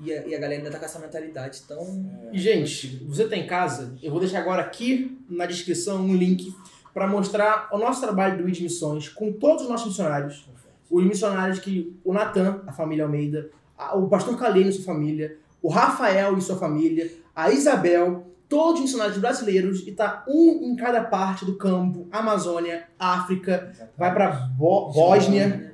e 0.04 0.14
a, 0.14 0.28
e 0.28 0.36
a 0.36 0.40
galera 0.40 0.60
ainda 0.60 0.72
tá 0.72 0.80
com 0.80 0.86
essa 0.86 1.00
mentalidade 1.00 1.62
tão. 1.68 2.30
E, 2.32 2.40
gente, 2.40 3.04
você 3.06 3.28
tá 3.28 3.36
em 3.36 3.46
casa, 3.46 3.96
eu 4.02 4.12
vou 4.12 4.20
deixar 4.20 4.40
agora 4.40 4.62
aqui 4.62 5.18
na 5.30 5.46
descrição 5.46 6.02
um 6.02 6.16
link 6.16 6.54
para 6.94 7.08
mostrar 7.08 7.70
o 7.72 7.78
nosso 7.78 8.02
trabalho 8.02 8.38
do 8.42 8.48
ID 8.50 8.62
Missões 8.62 9.08
com 9.10 9.32
todos 9.32 9.64
os 9.64 9.70
nossos 9.70 9.88
missionários. 9.88 10.50
Os 10.90 11.04
missionários 11.06 11.60
que 11.60 11.96
o 12.04 12.14
Natan, 12.14 12.62
a 12.68 12.72
família 12.74 13.06
Almeida, 13.06 13.50
a- 13.78 13.96
o 13.98 14.08
pastor 14.10 14.38
Calene 14.38 14.70
e 14.70 14.74
sua 14.74 14.86
família, 14.94 15.38
o 15.62 15.70
Rafael 15.70 16.38
e 16.38 16.42
sua 16.42 16.58
família, 16.58 17.10
a 17.36 17.50
Isabel, 17.52 18.28
todos 18.50 18.76
os 18.76 18.82
missionários 18.82 19.18
brasileiros 19.18 19.88
e 19.88 19.92
tá 19.94 20.26
um 20.28 20.60
em 20.64 20.76
cada 20.76 21.02
parte 21.02 21.46
do 21.46 21.56
campo, 21.56 22.08
Amazônia, 22.12 22.84
África, 23.00 23.72
vai 23.98 24.14
para 24.14 24.50
Bósnia 24.94 25.74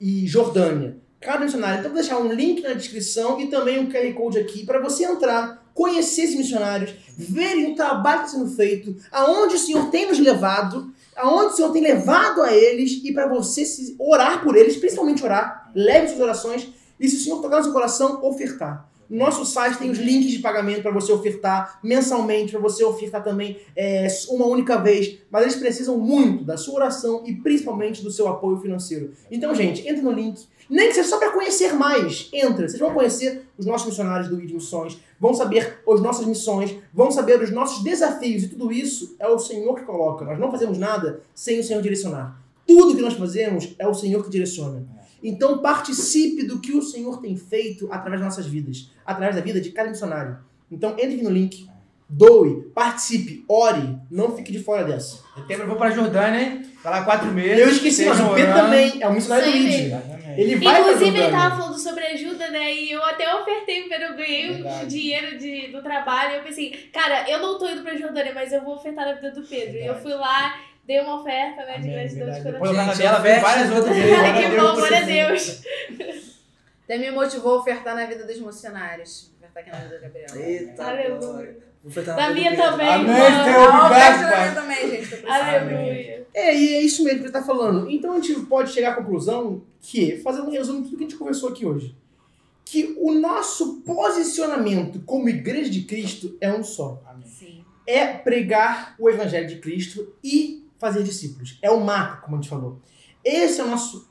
e 0.00 0.26
Jordânia. 0.26 0.96
Cada 1.20 1.44
missionário. 1.44 1.78
Então, 1.80 1.90
vou 1.92 2.00
deixar 2.00 2.18
um 2.18 2.32
link 2.32 2.62
na 2.62 2.72
descrição 2.74 3.40
e 3.40 3.46
também 3.46 3.78
um 3.78 3.88
QR 3.88 4.12
Code 4.14 4.38
aqui 4.38 4.66
para 4.66 4.80
você 4.80 5.04
entrar, 5.04 5.64
conhecer 5.76 6.22
esses 6.22 6.34
missionários, 6.34 6.94
verem 7.18 7.72
o 7.72 7.76
trabalho 7.76 8.20
que 8.20 8.26
está 8.28 8.38
sendo 8.38 8.50
feito, 8.50 8.96
aonde 9.12 9.56
o 9.56 9.58
Senhor 9.58 9.90
tem 9.90 10.08
nos 10.08 10.18
levado, 10.18 10.90
aonde 11.14 11.52
o 11.52 11.56
Senhor 11.56 11.70
tem 11.70 11.82
levado 11.82 12.42
a 12.42 12.50
eles 12.50 13.02
e 13.04 13.12
para 13.12 13.28
você 13.28 13.62
orar 13.98 14.42
por 14.42 14.56
eles, 14.56 14.78
principalmente 14.78 15.22
orar, 15.22 15.70
leve 15.74 16.08
suas 16.08 16.20
orações 16.20 16.68
e 16.98 17.08
se 17.08 17.16
o 17.16 17.20
Senhor 17.20 17.42
tocar 17.42 17.58
no 17.58 17.64
seu 17.64 17.72
coração, 17.74 18.24
ofertar. 18.24 18.88
No 19.08 19.18
nosso 19.18 19.44
site 19.44 19.78
tem 19.78 19.90
os 19.90 19.98
links 19.98 20.30
de 20.30 20.38
pagamento 20.40 20.82
para 20.82 20.90
você 20.90 21.12
ofertar 21.12 21.78
mensalmente, 21.82 22.52
para 22.52 22.60
você 22.60 22.84
ofertar 22.84 23.22
também 23.22 23.58
é, 23.76 24.06
uma 24.30 24.46
única 24.46 24.76
vez. 24.78 25.18
Mas 25.30 25.42
eles 25.42 25.56
precisam 25.56 25.98
muito 25.98 26.44
da 26.44 26.56
sua 26.56 26.74
oração 26.74 27.22
e 27.24 27.34
principalmente 27.34 28.02
do 28.02 28.10
seu 28.10 28.28
apoio 28.28 28.58
financeiro. 28.58 29.12
Então, 29.30 29.54
gente, 29.54 29.86
entre 29.86 30.02
no 30.02 30.12
link. 30.12 30.46
Nem 30.68 30.88
que 30.88 30.94
seja 30.94 31.08
só 31.08 31.18
para 31.18 31.30
conhecer 31.30 31.74
mais. 31.74 32.28
Entra. 32.32 32.68
Vocês 32.68 32.80
vão 32.80 32.92
conhecer 32.92 33.46
os 33.56 33.64
nossos 33.64 33.86
missionários 33.86 34.28
do 34.28 34.40
ID 34.40 34.52
Missões, 34.52 34.98
vão 35.20 35.32
saber 35.32 35.80
as 35.88 36.00
nossas 36.00 36.26
missões, 36.26 36.74
vão 36.92 37.10
saber 37.10 37.40
os 37.40 37.50
nossos 37.52 37.84
desafios. 37.84 38.42
E 38.42 38.48
tudo 38.48 38.72
isso 38.72 39.14
é 39.20 39.28
o 39.28 39.38
Senhor 39.38 39.74
que 39.76 39.84
coloca. 39.84 40.24
Nós 40.24 40.38
não 40.38 40.50
fazemos 40.50 40.76
nada 40.76 41.20
sem 41.34 41.60
o 41.60 41.64
Senhor 41.64 41.80
direcionar. 41.80 42.42
Tudo 42.66 42.96
que 42.96 43.02
nós 43.02 43.14
fazemos 43.14 43.74
é 43.78 43.86
o 43.86 43.94
Senhor 43.94 44.24
que 44.24 44.30
direciona. 44.30 44.84
Então 45.28 45.58
participe 45.58 46.44
do 46.44 46.60
que 46.60 46.72
o 46.72 46.82
Senhor 46.82 47.20
tem 47.20 47.36
feito 47.36 47.88
através 47.90 48.20
das 48.20 48.36
nossas 48.36 48.46
vidas, 48.46 48.90
através 49.04 49.34
da 49.34 49.42
vida 49.42 49.60
de 49.60 49.70
cada 49.70 49.90
missionário. 49.90 50.38
Então 50.70 50.90
entre 50.92 51.14
aqui 51.14 51.24
no 51.24 51.30
link, 51.30 51.68
doe, 52.08 52.70
participe, 52.74 53.44
ore, 53.48 53.98
não 54.10 54.36
fique 54.36 54.52
de 54.52 54.60
fora 54.60 54.84
dessa. 54.84 55.24
Setembro 55.34 55.64
eu 55.64 55.68
vou 55.68 55.76
pra 55.76 55.90
Jordânia, 55.90 56.40
hein? 56.40 56.62
Tá 56.82 56.90
lá 56.90 57.04
quatro 57.04 57.32
meses. 57.32 57.58
Eu 57.58 57.68
esqueci, 57.68 58.06
mas 58.06 58.20
o 58.20 58.34
Pedro 58.34 58.54
também 58.54 59.02
é 59.02 59.08
um 59.08 59.14
missionário 59.14 59.50
do. 59.50 59.56
Exatamente. 59.56 60.16
Ele 60.40 60.56
vai 60.56 60.80
Inclusive, 60.80 61.18
ele 61.18 61.30
tava 61.30 61.56
falando 61.56 61.78
sobre 61.78 62.04
ajuda, 62.04 62.50
né? 62.50 62.72
E 62.74 62.92
eu 62.92 63.02
até 63.02 63.34
ofertei, 63.34 63.88
pero 63.88 64.04
eu 64.04 64.16
ganhei 64.16 64.52
Verdade. 64.52 64.84
o 64.84 64.88
dinheiro 64.88 65.38
de, 65.38 65.68
do 65.68 65.82
trabalho. 65.82 66.34
E 66.34 66.36
eu 66.36 66.42
pensei, 66.42 66.70
cara, 66.92 67.28
eu 67.28 67.40
não 67.40 67.58
tô 67.58 67.68
indo 67.68 67.82
pra 67.82 67.96
Jordânia, 67.96 68.32
mas 68.34 68.52
eu 68.52 68.62
vou 68.62 68.74
ofertar 68.74 69.06
na 69.06 69.14
vida 69.14 69.30
do 69.30 69.42
Pedro. 69.42 69.74
E 69.74 69.86
eu 69.86 69.94
Verdade. 69.94 70.02
fui 70.02 70.14
lá, 70.14 70.60
dei 70.86 71.00
uma 71.00 71.20
oferta, 71.20 71.64
né? 71.64 71.78
De 71.78 71.88
Amém, 71.88 71.92
gratidão 71.92 72.26
de 72.30 72.42
coração. 72.42 72.52
Depois 72.52 72.86
Gente, 72.86 72.98
dela, 72.98 73.18
veio 73.18 73.40
várias 73.40 73.70
outras 73.70 73.96
vezes. 73.96 74.16
Que 74.36 74.48
Deus 74.50 74.62
bom, 74.62 74.74
glória 74.76 74.98
a. 74.98 75.02
Deus. 75.02 75.62
Até 76.84 76.98
me 76.98 77.10
motivou 77.10 77.56
a 77.56 77.60
ofertar 77.60 77.96
na 77.96 78.06
vida 78.06 78.24
dos 78.24 78.38
missionários. 78.38 79.32
Ofertar 79.38 79.62
aqui 79.62 79.70
na 79.70 79.78
vida 79.78 79.96
do 79.96 80.02
Gabriel. 80.02 80.36
Eita, 80.36 80.84
Aleluia. 80.84 81.18
glória. 81.18 81.56
Vou 81.82 81.90
ofertar 81.90 82.16
Da 82.16 82.30
minha 82.30 82.56
também, 82.56 82.88
Amém. 82.88 83.14
Ah, 83.14 83.86
Obrigado, 83.86 84.30
pai. 84.30 84.40
minha 84.40 84.54
também, 84.54 84.90
gente. 84.90 85.10
Tô 85.10 85.16
precisando. 85.16 85.30
Aleluia. 85.32 86.26
É, 86.32 86.54
e 86.56 86.74
é 86.74 86.80
isso 86.82 87.02
mesmo 87.02 87.18
que 87.18 87.24
ele 87.24 87.36
está 87.36 87.42
falando. 87.42 87.90
Então 87.90 88.12
a 88.12 88.20
gente 88.20 88.40
pode 88.46 88.70
chegar 88.70 88.92
à 88.92 88.94
conclusão 88.94 89.64
que, 89.80 90.18
fazendo 90.18 90.46
um 90.48 90.52
resumo 90.52 90.82
de 90.82 90.90
tudo 90.90 90.98
que 90.98 91.04
a 91.04 91.08
gente 91.08 91.18
conversou 91.18 91.48
aqui 91.48 91.66
hoje, 91.66 91.96
que 92.64 92.94
o 92.98 93.12
nosso 93.12 93.80
posicionamento 93.80 95.00
como 95.06 95.28
igreja 95.28 95.70
de 95.70 95.82
Cristo 95.82 96.36
é 96.40 96.52
um 96.52 96.62
só. 96.62 97.02
Amém. 97.06 97.26
Sim. 97.26 97.64
É 97.86 98.06
pregar 98.06 98.94
o 98.98 99.08
evangelho 99.08 99.46
de 99.46 99.56
Cristo 99.56 100.14
e 100.22 100.65
fazer 100.78 101.02
discípulos. 101.02 101.58
É 101.62 101.70
o 101.70 101.80
marco, 101.80 102.24
como 102.24 102.36
a 102.36 102.40
gente 102.40 102.50
falou. 102.50 102.80
Esse 103.24 103.60
é 103.60 103.64
o 103.64 103.68
nosso 103.68 104.08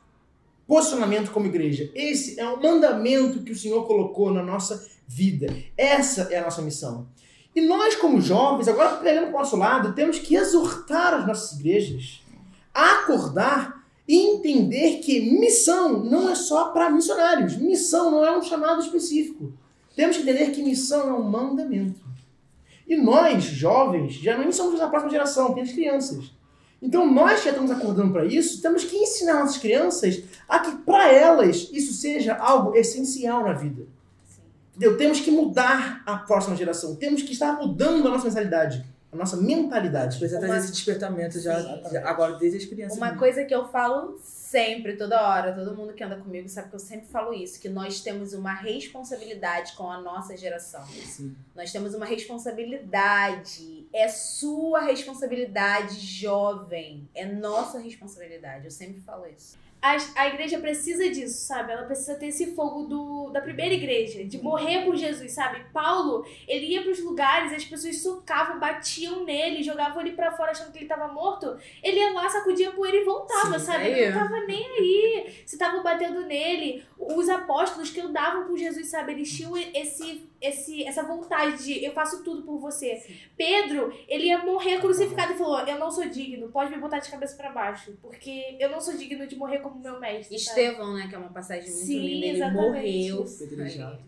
posicionamento 0.67 1.31
como 1.31 1.45
igreja. 1.45 1.91
Esse 1.93 2.39
é 2.39 2.47
o 2.47 2.61
mandamento 2.61 3.43
que 3.43 3.51
o 3.51 3.57
Senhor 3.57 3.85
colocou 3.85 4.31
na 4.31 4.43
nossa 4.43 4.85
vida. 5.07 5.55
Essa 5.77 6.23
é 6.31 6.39
a 6.39 6.43
nossa 6.43 6.61
missão. 6.61 7.07
E 7.55 7.61
nós, 7.61 7.95
como 7.95 8.19
jovens, 8.19 8.67
agora 8.67 8.97
pegando 8.97 9.27
para 9.27 9.35
o 9.35 9.39
nosso 9.39 9.55
lado, 9.55 9.93
temos 9.93 10.19
que 10.19 10.35
exortar 10.35 11.13
as 11.13 11.25
nossas 11.25 11.57
igrejas 11.57 12.21
a 12.73 13.03
acordar 13.03 13.85
e 14.07 14.17
entender 14.35 14.99
que 14.99 15.39
missão 15.39 16.03
não 16.03 16.29
é 16.29 16.35
só 16.35 16.69
para 16.71 16.89
missionários. 16.89 17.55
Missão 17.55 18.11
não 18.11 18.25
é 18.25 18.37
um 18.37 18.41
chamado 18.41 18.81
específico. 18.81 19.53
Temos 19.95 20.17
que 20.17 20.23
entender 20.23 20.51
que 20.51 20.61
missão 20.61 21.09
é 21.09 21.13
um 21.13 21.23
mandamento. 21.23 22.01
E 22.87 22.95
nós, 22.97 23.43
jovens, 23.45 24.15
já 24.15 24.37
nem 24.37 24.51
somos 24.51 24.77
da 24.79 24.87
próxima 24.87 25.11
geração, 25.11 25.53
tem 25.53 25.63
as 25.63 25.71
crianças. 25.71 26.34
Então 26.85 27.11
nós 27.11 27.39
que 27.39 27.45
já 27.45 27.49
estamos 27.49 27.71
acordando 27.71 28.13
para 28.13 28.25
isso, 28.25 28.61
temos 28.61 28.83
que 28.83 28.95
ensinar 28.95 29.39
nossas 29.39 29.57
crianças 29.57 30.21
a 30.47 30.59
que 30.59 30.71
para 30.83 31.11
elas 31.11 31.67
isso 31.73 31.93
seja 31.93 32.35
algo 32.35 32.75
essencial 32.75 33.43
na 33.43 33.53
vida. 33.53 33.87
Sim. 34.23 34.41
Entendeu? 34.75 34.95
Temos 34.95 35.19
que 35.19 35.31
mudar 35.31 36.03
a 36.05 36.15
próxima 36.17 36.55
geração. 36.55 36.95
Temos 36.95 37.23
que 37.23 37.33
estar 37.33 37.53
mudando 37.53 38.07
a 38.07 38.11
nossa 38.11 38.27
mentalidade, 38.27 38.85
a 39.15 39.17
nossa 39.17 39.37
mentalidade. 39.37 40.17
Precisa 40.19 40.39
trazer 40.39 40.57
esse 40.65 40.71
despertamento 40.73 41.39
já, 41.39 41.59
já- 41.91 42.07
agora 42.09 42.33
desde 42.37 42.59
as 42.59 42.65
crianças. 42.65 42.97
Uma 42.97 43.07
mesmo. 43.07 43.19
coisa 43.19 43.43
que 43.45 43.55
eu 43.55 43.67
falo 43.67 44.19
sempre, 44.23 44.95
toda 44.95 45.21
hora, 45.27 45.53
todo 45.53 45.75
mundo 45.75 45.93
que 45.93 46.03
anda 46.03 46.15
comigo 46.17 46.47
sabe 46.47 46.69
que 46.69 46.75
eu 46.75 46.79
sempre 46.79 47.07
falo 47.07 47.33
isso, 47.33 47.59
que 47.59 47.67
nós 47.69 48.01
temos 48.01 48.33
uma 48.33 48.53
responsabilidade 48.53 49.73
com 49.73 49.89
a 49.89 49.99
nossa 50.01 50.35
geração. 50.37 50.85
Sim. 50.85 51.35
Nós 51.55 51.71
temos 51.71 51.93
uma 51.93 52.05
responsabilidade. 52.05 53.87
É 53.93 54.07
sua 54.07 54.81
responsabilidade, 54.81 55.95
jovem. 55.99 57.07
É 57.15 57.25
nossa 57.25 57.79
responsabilidade. 57.79 58.65
Eu 58.65 58.71
sempre 58.71 59.01
falo 59.01 59.25
isso. 59.27 59.57
A, 59.81 59.97
a 60.15 60.27
igreja 60.29 60.57
precisa 60.57 61.07
disso, 61.09 61.45
sabe? 61.45 61.71
Ela 61.71 61.83
precisa 61.83 62.15
ter 62.15 62.27
esse 62.27 62.55
fogo 62.55 62.85
do, 62.85 63.29
da 63.29 63.39
primeira 63.39 63.73
igreja, 63.73 64.23
de 64.25 64.41
morrer 64.41 64.83
por 64.83 64.95
Jesus, 64.95 65.31
sabe? 65.31 65.63
Paulo, 65.71 66.25
ele 66.47 66.65
ia 66.67 66.81
pros 66.81 66.99
lugares, 67.03 67.53
as 67.53 67.63
pessoas 67.63 68.01
socavam, 68.01 68.59
batiam 68.59 69.23
nele, 69.23 69.61
jogavam 69.61 70.01
ele 70.01 70.13
pra 70.13 70.31
fora 70.31 70.51
achando 70.51 70.71
que 70.71 70.79
ele 70.79 70.87
tava 70.87 71.07
morto. 71.13 71.55
Ele 71.83 71.99
ia 71.99 72.13
lá, 72.13 72.27
sacudia 72.27 72.71
poeira 72.71 72.97
e 72.97 73.03
voltava, 73.03 73.59
Sim, 73.59 73.65
sabe? 73.65 73.83
aí. 73.83 73.91
Ele 73.93 74.11
não 74.11 74.19
tava 74.23 74.39
nem 74.47 74.65
aí. 74.65 75.43
Se 75.45 75.55
estavam 75.55 75.83
batendo 75.83 76.21
nele. 76.25 76.83
Os 76.97 77.29
apóstolos 77.29 77.91
que 77.91 77.99
andavam 78.01 78.47
com 78.47 78.57
Jesus, 78.57 78.87
sabe? 78.87 79.11
Eles 79.11 79.31
tinham 79.31 79.55
esse, 79.55 80.27
esse, 80.47 80.83
essa 80.83 81.03
vontade 81.03 81.63
de 81.63 81.83
eu 81.83 81.91
faço 81.93 82.23
tudo 82.23 82.43
por 82.43 82.59
você. 82.59 83.01
Pedro, 83.37 83.91
ele 84.07 84.25
ia 84.25 84.43
morrer 84.43 84.79
crucificado 84.79 85.33
e 85.33 85.37
falou: 85.37 85.59
Eu 85.67 85.77
não 85.79 85.89
sou 85.91 86.07
digno, 86.07 86.49
pode 86.49 86.71
me 86.71 86.77
botar 86.79 86.99
de 86.99 87.09
cabeça 87.09 87.35
pra 87.35 87.51
baixo, 87.51 87.93
porque 88.01 88.55
eu 88.59 88.69
não 88.69 88.79
sou 88.81 88.95
digno 88.97 89.25
de 89.27 89.35
morrer 89.35 89.59
como 89.59 89.79
meu 89.79 89.99
mestre. 89.99 90.37
sabe? 90.39 90.61
Estevão, 90.61 90.93
né? 90.93 91.07
Que 91.07 91.15
é 91.15 91.17
uma 91.17 91.29
passagem 91.29 91.69
muito 91.69 91.85
Sim, 91.85 91.99
linda. 91.99 92.25
Ele 92.25 92.35
exatamente. 92.37 93.11
morreu. 93.11 93.25
Pedrejado. 93.39 93.99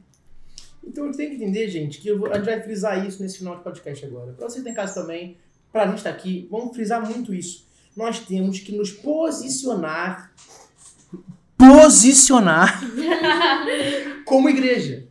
Então 0.84 1.04
a 1.04 1.08
gente 1.08 1.18
tem 1.18 1.30
que 1.30 1.36
entender, 1.36 1.68
gente, 1.68 2.00
que 2.00 2.08
eu 2.08 2.18
vou- 2.20 2.32
a 2.32 2.36
gente 2.36 2.46
vai 2.46 2.62
frisar 2.62 3.06
isso 3.06 3.22
nesse 3.22 3.40
final 3.40 3.58
de 3.58 3.64
podcast 3.64 4.06
agora. 4.06 4.32
Pra 4.34 4.48
você 4.50 4.60
que 4.60 4.64
tem 4.64 4.74
casa 4.74 4.94
também, 5.02 5.38
pra 5.72 5.86
gente 5.88 5.98
estar 5.98 6.10
aqui, 6.12 6.48
vamos 6.50 6.74
frisar 6.76 7.06
muito 7.06 7.34
isso. 7.34 7.66
Nós 7.96 8.20
temos 8.20 8.60
que 8.60 8.72
nos 8.72 8.92
posicionar. 8.92 10.32
Posicionar 11.58 12.80
como 14.26 14.50
igreja. 14.50 15.07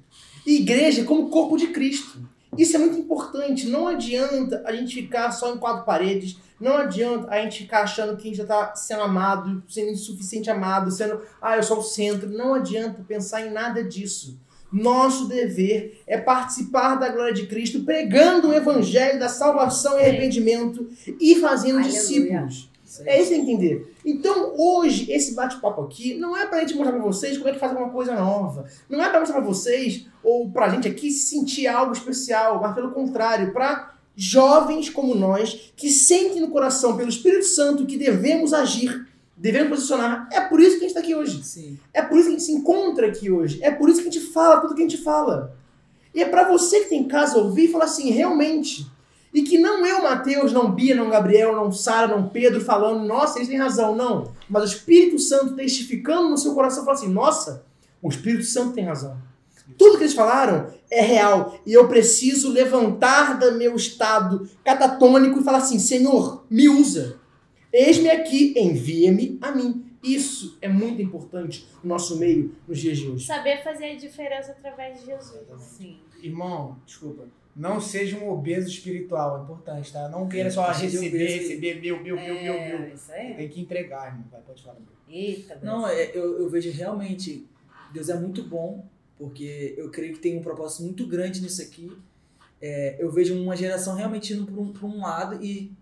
Igreja 0.47 1.05
como 1.05 1.29
corpo 1.29 1.57
de 1.57 1.69
Cristo. 1.69 2.21
Isso 2.57 2.77
é 2.77 2.79
muito 2.79 2.99
importante. 2.99 3.69
Não 3.69 3.87
adianta 3.87 4.63
a 4.65 4.73
gente 4.73 4.95
ficar 4.95 5.31
só 5.33 5.55
em 5.55 5.59
quatro 5.59 5.85
paredes. 5.85 6.39
Não 6.59 6.77
adianta 6.77 7.29
a 7.31 7.43
gente 7.43 7.65
ficar 7.65 7.83
achando 7.83 8.17
que 8.17 8.23
a 8.23 8.27
gente 8.27 8.37
já 8.37 8.45
está 8.45 8.75
sendo 8.75 9.03
amado, 9.03 9.63
sendo 9.69 9.91
insuficiente 9.91 10.49
amado, 10.49 10.91
sendo, 10.91 11.21
ah, 11.43 11.57
eu 11.57 11.63
sou 11.63 11.79
o 11.79 11.83
centro. 11.83 12.31
Não 12.31 12.55
adianta 12.55 13.05
pensar 13.07 13.47
em 13.47 13.51
nada 13.51 13.85
disso. 13.85 14.39
Nosso 14.73 15.29
dever 15.29 16.03
é 16.07 16.19
participar 16.19 16.97
da 16.97 17.09
glória 17.09 17.33
de 17.33 17.47
Cristo, 17.47 17.85
pregando 17.85 18.49
o 18.49 18.55
evangelho 18.55 19.19
da 19.19 19.29
salvação 19.29 19.99
e 19.99 20.03
arrependimento 20.03 20.89
e 21.21 21.37
fazendo 21.37 21.79
Aleluia. 21.79 21.93
discípulos. 21.93 22.71
Aí. 23.01 23.09
É 23.09 23.21
isso 23.21 23.31
que 23.31 23.37
tem 23.37 23.45
que 23.45 23.53
entender. 23.53 23.95
Então, 24.05 24.55
hoje, 24.57 25.11
esse 25.11 25.35
bate-papo 25.35 25.83
aqui 25.83 26.15
não 26.15 26.37
é 26.37 26.47
pra 26.47 26.61
gente 26.61 26.75
mostrar 26.75 26.93
pra 26.93 27.03
vocês 27.03 27.37
como 27.37 27.49
é 27.49 27.53
que 27.53 27.59
faz 27.59 27.73
uma 27.73 27.91
coisa 27.91 28.15
nova. 28.15 28.67
Não 28.89 29.03
é 29.03 29.09
pra 29.09 29.21
mostrar 29.21 29.41
pra 29.41 29.47
vocês, 29.47 30.07
ou 30.23 30.49
pra 30.51 30.69
gente 30.69 30.87
aqui, 30.87 31.11
se 31.11 31.29
sentir 31.29 31.67
algo 31.67 31.93
especial, 31.93 32.61
mas 32.61 32.75
pelo 32.75 32.93
contrário, 32.93 33.53
pra 33.53 33.95
jovens 34.15 34.89
como 34.89 35.15
nós, 35.15 35.73
que 35.77 35.91
sentem 35.91 36.41
no 36.41 36.49
coração, 36.49 36.97
pelo 36.97 37.09
Espírito 37.09 37.45
Santo, 37.45 37.85
que 37.85 37.99
devemos 37.99 38.53
agir, 38.55 39.07
devemos 39.37 39.71
posicionar. 39.71 40.29
É 40.33 40.41
por 40.41 40.61
isso 40.61 40.79
que 40.79 40.85
a 40.85 40.89
gente 40.89 40.95
tá 40.95 41.01
aqui 41.01 41.15
hoje. 41.15 41.45
Sim. 41.45 41.79
É 41.93 42.01
por 42.01 42.19
isso 42.19 42.29
que 42.29 42.35
a 42.35 42.39
gente 42.39 42.47
se 42.47 42.53
encontra 42.53 43.09
aqui 43.09 43.31
hoje. 43.31 43.59
É 43.63 43.71
por 43.71 43.89
isso 43.89 44.01
que 44.01 44.09
a 44.09 44.11
gente 44.11 44.25
fala 44.33 44.61
tudo 44.61 44.75
que 44.75 44.81
a 44.83 44.89
gente 44.89 45.03
fala. 45.03 45.55
E 46.15 46.23
é 46.23 46.25
pra 46.27 46.49
você 46.49 46.81
que 46.81 46.89
tem 46.89 47.03
em 47.03 47.09
casa 47.09 47.37
ouvir 47.37 47.65
e 47.65 47.69
falar 47.69 47.85
assim, 47.85 48.11
realmente. 48.11 48.87
E 49.37 49.43
que 49.43 49.59
não 49.59 49.85
eu, 49.85 50.03
Mateus, 50.03 50.51
não 50.51 50.73
Bia, 50.73 50.95
não 50.95 51.11
Gabriel, 51.11 51.55
não 51.55 51.71
Sara, 51.71 52.07
não 52.07 52.27
Pedro 52.27 52.59
falando, 52.59 53.07
nossa, 53.07 53.37
eles 53.37 53.51
têm 53.51 53.59
razão, 53.59 53.95
não. 53.95 54.33
Mas 54.49 54.63
o 54.63 54.75
Espírito 54.75 55.19
Santo 55.19 55.55
testificando 55.55 56.31
no 56.31 56.39
seu 56.39 56.55
coração, 56.55 56.87
falando 56.87 57.01
assim, 57.01 57.13
nossa, 57.13 57.67
o 58.01 58.09
Espírito 58.09 58.45
Santo 58.45 58.73
tem 58.73 58.85
razão. 58.85 59.21
Tudo 59.77 59.99
que 59.99 60.05
eles 60.05 60.15
falaram 60.15 60.73
é 60.91 61.03
real. 61.03 61.61
E 61.67 61.75
eu 61.75 61.87
preciso 61.87 62.51
levantar 62.51 63.39
do 63.39 63.53
meu 63.59 63.77
estado 63.77 64.49
catatônico 64.65 65.39
e 65.39 65.45
falar 65.45 65.59
assim, 65.59 65.79
Senhor, 65.79 66.47
me 66.49 66.71
usa. 66.71 67.21
Eis-me 67.71 68.09
aqui, 68.09 68.55
envia-me 68.57 69.37
a 69.43 69.53
mim. 69.53 69.85
Isso 70.03 70.57
é 70.63 70.69
muito 70.69 71.03
importante 71.03 71.69
no 71.85 71.91
nosso 71.91 72.19
meio 72.19 72.57
nos 72.67 72.79
dias 72.79 72.97
de 72.97 73.07
hoje. 73.07 73.27
Saber 73.27 73.63
fazer 73.63 73.91
a 73.91 73.97
diferença 73.97 74.53
através 74.53 74.99
de 75.01 75.05
Jesus. 75.05 75.43
Sim. 75.59 75.99
Irmão, 76.23 76.79
desculpa. 76.87 77.25
Não 77.57 77.81
seja 77.81 78.19
um 78.19 78.29
obeso 78.29 78.69
espiritual, 78.69 79.39
é 79.39 79.43
importante, 79.43 79.91
tá? 79.91 80.09
Não 80.11 80.29
queira 80.29 80.51
só 80.51 80.73
Seja 80.75 81.01
receber, 81.01 81.27
receber, 81.27 81.81
meu, 81.81 82.03
meu, 82.03 82.15
meu, 82.17 82.35
meu, 82.35 82.53
É, 82.55 82.79
meu. 82.79 82.95
isso 82.95 83.11
aí. 83.11 83.35
Tem 83.35 83.49
que 83.49 83.61
entregar, 83.63 84.09
irmão. 84.09 84.25
Vai, 84.31 84.43
pode 84.43 84.63
falar. 84.63 84.77
Eita, 85.09 85.59
Não, 85.63 85.89
é, 85.89 86.11
eu, 86.15 86.39
eu 86.41 86.51
vejo 86.51 86.71
realmente, 86.71 87.47
Deus 87.95 88.11
é 88.11 88.15
muito 88.15 88.43
bom, 88.43 88.85
porque 89.17 89.75
eu 89.79 89.89
creio 89.91 90.13
que 90.13 90.19
tem 90.19 90.37
um 90.37 90.43
propósito 90.43 90.83
muito 90.83 91.07
grande 91.07 91.41
nisso 91.41 91.63
aqui. 91.63 91.91
É, 92.61 92.97
eu 92.99 93.11
vejo 93.11 93.35
uma 93.41 93.57
geração 93.57 93.95
realmente 93.95 94.35
indo 94.35 94.45
para 94.47 94.61
um, 94.61 94.73
pra 94.73 94.87
um 94.87 95.01
lado 95.01 95.43
e 95.43 95.73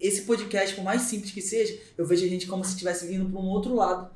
esse 0.00 0.22
podcast, 0.22 0.74
por 0.74 0.84
mais 0.84 1.02
simples 1.02 1.30
que 1.32 1.40
seja, 1.40 1.78
eu 1.96 2.04
vejo 2.04 2.24
a 2.24 2.28
gente 2.28 2.46
como 2.46 2.62
se 2.64 2.72
estivesse 2.72 3.06
vindo 3.06 3.30
para 3.30 3.40
um 3.40 3.46
outro 3.46 3.74
lado, 3.74 4.10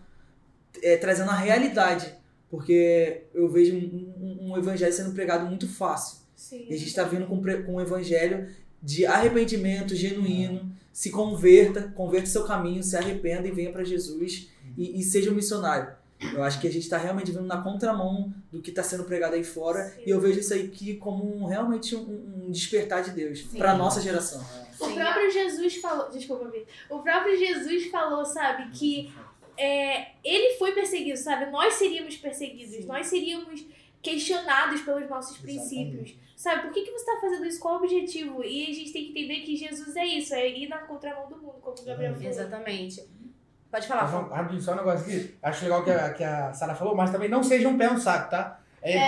é, 0.83 0.97
trazendo 0.99 1.31
a 1.31 1.37
realidade. 1.37 2.13
Porque 2.51 3.23
eu 3.33 3.49
vejo 3.49 3.75
um, 3.77 4.13
um- 4.21 4.51
um 4.53 4.57
evangelho 4.59 4.93
sendo 4.93 5.13
pregado 5.15 5.47
muito 5.47 5.69
fácil. 5.69 6.18
Sim. 6.39 6.67
E 6.71 6.73
a 6.75 6.77
gente 6.79 6.87
está 6.89 7.03
vindo 7.03 7.27
com, 7.27 7.43
com 7.65 7.75
um 7.75 7.81
evangelho 7.81 8.49
de 8.81 9.05
arrependimento 9.05 9.95
genuíno. 9.97 10.71
Se 10.93 11.11
converta, 11.11 11.93
converta 11.97 12.27
seu 12.29 12.45
caminho, 12.45 12.83
se 12.83 12.97
arrependa 12.97 13.49
e 13.49 13.51
venha 13.51 13.73
para 13.73 13.83
Jesus 13.85 14.49
e, 14.77 15.01
e 15.01 15.03
seja 15.03 15.31
um 15.33 15.35
missionário. 15.35 15.93
Eu 16.33 16.43
acho 16.43 16.61
que 16.61 16.67
a 16.67 16.71
gente 16.71 16.83
está 16.83 16.97
realmente 16.97 17.31
vindo 17.33 17.43
na 17.45 17.61
contramão 17.61 18.33
do 18.53 18.61
que 18.63 18.71
está 18.71 18.83
sendo 18.85 19.05
pregado 19.05 19.35
aí 19.35 19.43
fora. 19.45 19.85
Sim. 19.85 20.03
E 20.07 20.11
eu 20.11 20.21
vejo 20.21 20.39
isso 20.41 20.55
aqui 20.55 20.95
como 20.95 21.25
um- 21.43 21.47
realmente 21.47 21.95
um, 21.95 22.45
um 22.47 22.51
despertar 22.51 23.03
de 23.03 23.11
Deus 23.11 23.41
Sim. 23.41 23.59
para 23.59 23.77
nossa 23.77 24.01
geração. 24.01 24.41
O 24.81 24.87
Sim, 24.87 24.95
próprio 24.95 25.31
Jesus 25.31 25.77
falou, 25.77 26.09
desculpa, 26.11 26.49
Vi. 26.51 26.65
O 26.89 27.01
próprio 27.01 27.37
Jesus 27.37 27.87
falou, 27.87 28.25
sabe, 28.25 28.71
que 28.71 29.13
é, 29.57 30.13
ele 30.25 30.57
foi 30.57 30.73
perseguido, 30.73 31.19
sabe? 31.19 31.51
Nós 31.51 31.75
seríamos 31.75 32.17
perseguidos, 32.17 32.85
nós 32.85 33.07
seríamos 33.09 33.65
questionados 34.03 34.81
pelos 34.83 35.09
nossos 35.09 35.39
princípios. 35.39 36.15
Sabe, 36.37 36.63
por 36.63 36.73
que, 36.73 36.83
que 36.83 36.91
você 36.93 37.11
está 37.11 37.21
fazendo 37.21 37.45
isso? 37.47 37.59
Qual 37.59 37.75
o 37.75 37.79
objetivo? 37.79 38.45
E 38.45 38.71
a 38.71 38.73
gente 38.73 38.93
tem 38.93 39.05
que 39.07 39.11
entender 39.11 39.41
que 39.41 39.57
Jesus 39.57 39.97
é 39.97 40.07
isso, 40.07 40.35
é 40.35 40.49
ir 40.49 40.69
na 40.69 40.79
contramão 40.79 41.29
do 41.29 41.37
mundo, 41.37 41.57
como 41.61 41.77
o 41.77 41.85
Gabriel 41.85 42.15
falou. 42.15 42.29
Exatamente. 42.29 43.03
Pode 43.71 43.87
falar, 43.87 44.05
vamos- 44.07 44.31
rapidinho, 44.31 44.63
só 44.63 44.73
um 44.73 44.77
negócio 44.77 45.01
aqui. 45.05 45.35
Acho 45.43 45.65
legal 45.65 45.85
que 45.85 45.91
a, 45.91 46.11
que 46.15 46.25
a 46.25 46.53
Sara 46.53 46.75
falou, 46.75 46.95
mas 46.95 47.11
também 47.11 47.29
não 47.29 47.43
seja 47.43 47.69
um 47.69 47.77
pé 47.77 47.91
no 47.91 47.99
saco, 47.99 48.31
tá? 48.31 48.61
É, 48.81 48.93
É. 48.93 48.99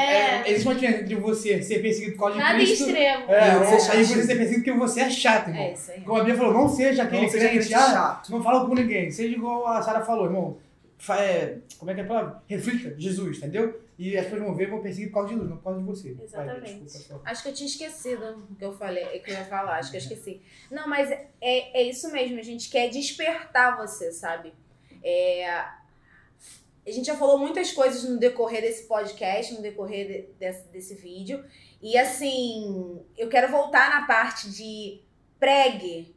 é- 0.42 0.50
existe 0.50 0.66
uma 0.66 0.74
diferença 0.74 1.02
entre 1.04 1.14
você 1.14 1.62
ser 1.62 1.80
perseguido 1.80 2.12
por 2.16 2.22
causa 2.24 2.34
de 2.34 2.40
Nada 2.42 2.54
Cristo. 2.58 2.86
extremo. 2.86 3.32
É, 3.32 3.56
ou 3.56 3.64
você 3.64 3.92
aí 3.92 4.04
chato. 4.04 4.16
você 4.18 4.22
ser 4.26 4.34
perseguido 4.36 4.64
porque 4.64 4.72
você 4.78 5.00
é 5.02 5.10
chato, 5.10 5.48
irmão. 5.48 5.62
É 5.62 5.72
isso 5.72 5.90
aí. 5.92 6.00
Como 6.00 6.18
a 6.20 6.24
Bia 6.24 6.34
falou, 6.34 6.52
não 6.52 6.68
seja 6.68 7.04
aquele 7.04 7.22
Não 7.22 7.28
seja 7.30 7.48
crente, 7.48 7.58
crente 7.68 7.74
ah, 7.74 7.90
chato. 7.92 8.32
não 8.32 8.42
fala 8.42 8.66
com 8.66 8.74
ninguém. 8.74 9.10
Seja 9.12 9.34
igual 9.34 9.66
a 9.68 9.80
Sara 9.80 10.00
falou, 10.04 10.24
irmão. 10.26 10.58
Fa- 10.98 11.20
é, 11.22 11.58
como 11.78 11.90
é 11.90 11.94
que 11.94 12.00
é 12.00 12.04
a 12.04 12.06
palavra? 12.06 12.42
Reflita 12.48 12.94
Jesus, 12.98 13.38
entendeu? 13.38 13.80
E 14.02 14.16
as 14.16 14.24
pessoas 14.24 14.42
vão 14.42 14.54
ver 14.54 14.70
vão 14.70 14.80
perseguir 14.80 15.08
por 15.08 15.14
causa 15.14 15.28
de 15.28 15.34
Jesus, 15.34 15.50
não 15.50 15.56
por 15.58 15.64
causa 15.64 15.78
de 15.80 15.84
você. 15.86 16.14
Vai, 16.14 16.24
Exatamente. 16.24 16.80
desculpa. 16.84 17.30
Acho 17.30 17.42
que 17.42 17.48
eu 17.50 17.54
tinha 17.54 17.66
esquecido 17.68 18.46
o 18.50 18.54
que 18.56 18.64
eu 18.64 18.72
falei, 18.72 19.04
o 19.04 19.22
que 19.22 19.30
eu 19.30 19.34
ia 19.34 19.44
falar, 19.44 19.76
acho 19.78 19.90
que 19.90 19.96
eu 19.96 20.00
esqueci. 20.00 20.40
Não, 20.70 20.88
mas 20.88 21.10
é, 21.10 21.28
é 21.40 21.82
isso 21.82 22.10
mesmo, 22.10 22.38
a 22.38 22.42
gente 22.42 22.70
quer 22.70 22.88
despertar 22.88 23.76
você, 23.76 24.10
sabe? 24.10 24.54
É, 25.02 25.46
a 25.50 26.90
gente 26.90 27.06
já 27.06 27.16
falou 27.16 27.38
muitas 27.38 27.72
coisas 27.72 28.04
no 28.08 28.18
decorrer 28.18 28.62
desse 28.62 28.84
podcast, 28.88 29.52
no 29.54 29.60
decorrer 29.62 30.06
de- 30.06 30.32
desse, 30.38 30.68
desse 30.68 30.94
vídeo. 30.94 31.44
E 31.82 31.96
assim, 31.98 33.00
eu 33.18 33.28
quero 33.28 33.50
voltar 33.50 33.90
na 33.90 34.06
parte 34.06 34.50
de 34.50 35.00
pregue. 35.38 36.14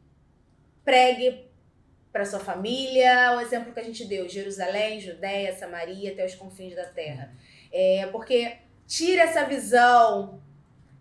Pregue 0.84 1.46
para 2.12 2.24
sua 2.24 2.38
família, 2.40 3.34
o 3.36 3.40
exemplo 3.40 3.72
que 3.72 3.80
a 3.80 3.82
gente 3.82 4.04
deu, 4.04 4.28
Jerusalém, 4.28 5.00
Judéia, 5.00 5.54
Samaria, 5.56 6.12
até 6.12 6.24
os 6.24 6.34
confins 6.34 6.74
da 6.74 6.84
terra. 6.86 7.34
É, 7.76 8.08
porque 8.12 8.56
tira 8.86 9.22
essa 9.22 9.44
visão 9.44 10.40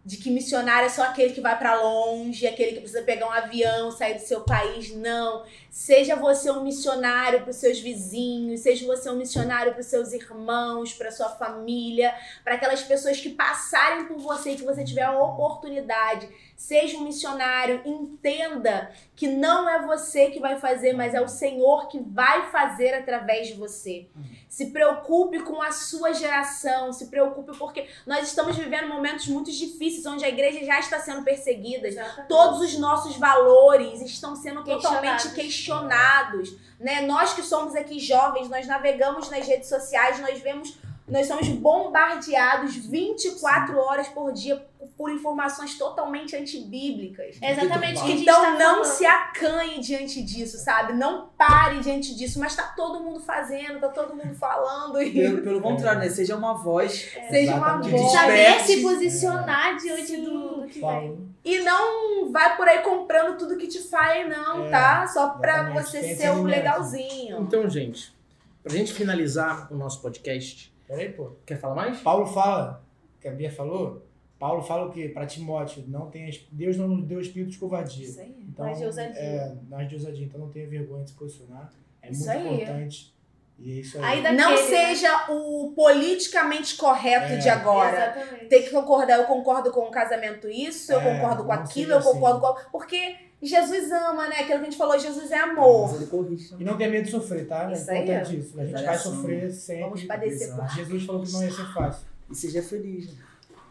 de 0.06 0.18
que 0.18 0.30
missionário 0.30 0.88
é 0.88 0.90
só 0.90 1.04
aquele 1.04 1.34
que 1.34 1.40
vai 1.40 1.58
para 1.58 1.82
longe, 1.82 2.46
aquele 2.46 2.74
que 2.74 2.80
precisa 2.80 3.04
pegar 3.04 3.28
um 3.28 3.32
avião, 3.32 3.90
sair 3.90 4.16
do 4.16 4.20
seu 4.20 4.42
país. 4.42 4.94
Não. 4.94 5.46
Seja 5.70 6.16
você 6.16 6.52
um 6.52 6.62
missionário 6.62 7.42
para 7.42 7.52
os 7.52 7.56
seus 7.56 7.80
vizinhos, 7.80 8.60
seja 8.60 8.86
você 8.86 9.10
um 9.10 9.16
missionário 9.16 9.72
para 9.72 9.80
os 9.80 9.88
seus 9.88 10.12
irmãos, 10.12 10.94
para 10.94 11.10
sua 11.10 11.30
família, 11.30 12.14
para 12.44 12.56
aquelas 12.56 12.84
pessoas 12.84 13.20
que 13.22 13.30
passarem 13.30 14.06
por 14.06 14.18
você 14.18 14.52
e 14.52 14.56
que 14.58 14.66
você 14.66 14.84
tiver 14.84 15.04
a 15.04 15.18
oportunidade. 15.18 16.28
Seja 16.56 16.98
um 16.98 17.04
missionário, 17.04 17.82
entenda 17.86 18.92
que 19.16 19.28
não 19.28 19.68
é 19.68 19.86
você 19.86 20.30
que 20.30 20.40
vai 20.40 20.60
fazer, 20.60 20.94
mas 20.94 21.14
é 21.14 21.22
o 21.22 21.28
Senhor 21.28 21.88
que 21.88 22.00
vai 22.00 22.50
fazer 22.52 22.94
através 22.94 23.48
de 23.48 23.54
você. 23.56 24.08
Se 24.48 24.68
preocupe 24.68 25.40
com 25.42 25.62
a 25.62 25.72
sua 25.72 26.14
geração, 26.14 26.94
se 26.94 27.08
preocupe 27.08 27.58
porque 27.58 27.88
nós 28.06 28.28
estamos 28.28 28.56
vivendo 28.56 28.88
momentos 28.88 29.28
muito 29.28 29.52
difíceis 29.52 30.06
onde 30.06 30.24
a 30.24 30.30
igreja 30.30 30.64
já 30.64 30.80
está 30.80 31.00
sendo 31.00 31.24
perseguida. 31.24 31.88
Exatamente. 31.88 32.28
Todos 32.28 32.62
os 32.62 32.78
nossos 32.78 33.18
valores 33.18 34.02
estão 34.02 34.36
sendo 34.36 34.64
totalmente 34.64 35.30
Questionados. 35.34 35.34
questionados, 35.34 36.58
né? 36.80 37.02
Nós 37.02 37.34
que 37.34 37.42
somos 37.42 37.76
aqui 37.76 38.00
jovens, 38.00 38.50
nós 38.50 38.68
navegamos 38.68 39.30
nas 39.30 39.48
redes 39.48 39.68
sociais, 39.70 40.20
nós 40.20 40.40
vemos, 40.40 40.78
nós 41.08 41.28
somos 41.28 41.48
bombardeados 41.50 42.76
24 42.76 43.78
horas 43.78 44.08
por 44.08 44.32
dia 44.32 44.66
por 44.98 45.10
informações 45.12 45.78
totalmente 45.78 46.36
antibíblicas. 46.36 47.38
É 47.42 47.52
exatamente 47.54 48.02
o 48.02 48.06
que 48.06 48.12
a 48.12 48.16
gente 48.16 48.22
Então 48.24 48.42
tá 48.42 48.52
não 48.52 48.76
falando. 48.84 48.84
se 48.86 49.06
acanhe 49.06 49.80
diante 49.80 50.22
disso, 50.22 50.58
sabe? 50.58 50.94
Não 50.94 51.30
pare 51.38 51.80
diante 51.80 52.14
disso, 52.16 52.40
mas 52.40 52.56
tá 52.56 52.64
todo 52.76 53.02
mundo 53.04 53.20
fazendo, 53.20 53.80
tá 53.80 53.90
todo 53.90 54.14
mundo 54.16 54.36
falando 54.36 55.02
e 55.02 55.12
Pelo, 55.12 55.42
pelo 55.42 55.62
contrário, 55.62 56.00
né? 56.00 56.10
Seja 56.10 56.36
uma 56.36 56.54
voz. 56.54 57.12
seja 57.30 57.56
uma 57.56 57.78
voz. 57.82 58.12
Saber 58.12 58.60
se 58.62 58.82
posicionar 58.82 59.78
diante 59.78 60.06
Sim. 60.08 60.24
do, 60.26 60.62
do 60.62 60.68
que 60.68 60.80
Fala. 60.80 61.00
vem. 61.00 61.34
E 61.46 61.60
não 61.60 62.32
vai 62.32 62.56
por 62.58 62.68
aí 62.68 62.80
comprando 62.80 63.38
tudo 63.38 63.58
que 63.58 63.68
te 63.68 63.80
faz, 63.80 64.28
não, 64.30 64.66
É, 64.68 64.70
tá? 64.70 65.08
Só 65.08 65.30
pra 65.30 65.72
exatamente. 65.72 65.86
você 65.86 66.16
ser 66.16 66.32
um 66.32 66.44
legalzinho. 66.44 67.42
Então, 67.42 67.70
gente, 67.70 68.14
pra 68.62 68.72
gente 68.74 68.94
finalizar 68.94 69.72
o 69.72 69.76
nosso 69.76 70.02
podcast, 70.02 70.73
Peraí, 70.88 71.12
pô. 71.14 71.32
quer 71.46 71.58
falar 71.60 71.76
mais? 71.76 72.00
Paulo 72.02 72.26
fala, 72.26 72.84
que 73.20 73.28
a 73.28 73.32
Bia 73.32 73.52
falou, 73.52 74.06
Paulo 74.38 74.62
fala 74.62 74.88
o 74.88 74.92
quê? 74.92 75.10
Para 75.10 75.26
Timóteo, 75.26 75.84
não 75.88 76.10
tenha, 76.10 76.30
Deus 76.52 76.76
não 76.78 76.88
nos 76.90 77.06
deu 77.06 77.20
espírito 77.22 77.52
de 77.52 77.58
covardia. 77.58 78.06
Isso 78.06 78.20
aí. 78.20 78.36
Então, 78.48 78.66
Mas 78.66 78.78
de 78.78 78.86
ousadia. 78.86 79.20
É, 79.22 79.56
mas 79.70 79.88
de 79.90 79.96
ousadia. 79.96 80.26
Então 80.26 80.40
não 80.42 80.50
tenha 80.50 80.68
vergonha 80.68 81.04
de 81.04 81.12
se 81.12 81.16
posicionar. 81.16 81.72
É 82.02 82.12
Isso 82.12 82.26
muito 82.28 82.38
aí. 82.48 82.54
importante. 82.62 83.14
E 83.60 83.72
é 83.72 83.82
isso 83.82 83.98
aí. 84.04 84.22
Não 84.36 84.52
né? 84.52 84.58
seja 84.58 85.32
o 85.32 85.72
politicamente 85.76 86.76
correto 86.76 87.34
É. 87.34 87.38
de 87.38 87.48
agora. 87.50 88.12
Exatamente. 88.18 88.46
Tem 88.48 88.64
que 88.64 88.70
concordar, 88.72 89.18
eu 89.20 89.26
concordo 89.26 89.72
com 89.72 89.82
o 89.82 89.92
casamento 89.92 90.50
isso, 90.50 90.92
eu 90.92 91.00
É, 91.00 91.16
concordo 91.16 91.44
com 91.44 91.54
não 91.54 91.62
aquilo, 91.62 91.94
eu 91.94 92.02
concordo 92.02 92.46
assim. 92.46 92.64
com... 92.66 92.72
Porque 92.72 93.16
Jesus 93.46 93.92
ama, 93.92 94.28
né? 94.28 94.36
Aquilo 94.36 94.48
que 94.48 94.54
a 94.54 94.64
gente 94.64 94.78
falou, 94.78 94.98
Jesus 94.98 95.32
é 95.32 95.40
amor. 95.40 95.92
Mas 95.92 96.02
ele 96.02 96.10
corrige 96.10 96.46
E 96.46 96.50
também. 96.50 96.68
não 96.68 96.78
tenha 96.78 96.90
medo 96.90 97.06
de 97.06 97.12
sofrer, 97.12 97.48
tá? 97.48 97.72
Isso 97.72 97.90
é 97.90 97.98
aí, 97.98 98.04
importante 98.04 98.40
isso. 98.40 98.60
A 98.60 98.66
gente 98.66 98.84
vai 98.84 98.98
sofrer 98.98 99.52
sempre. 99.52 99.84
Vamos 99.84 100.04
padecer 100.04 100.56
por 100.56 100.70
Jesus 100.70 101.04
falou 101.04 101.24
que 101.24 101.32
não 101.32 101.44
ia 101.44 101.52
ser 101.52 101.74
fácil. 101.74 102.08
E 102.30 102.36
seja 102.36 102.64
feliz. 102.64 103.08
Né? 103.08 103.14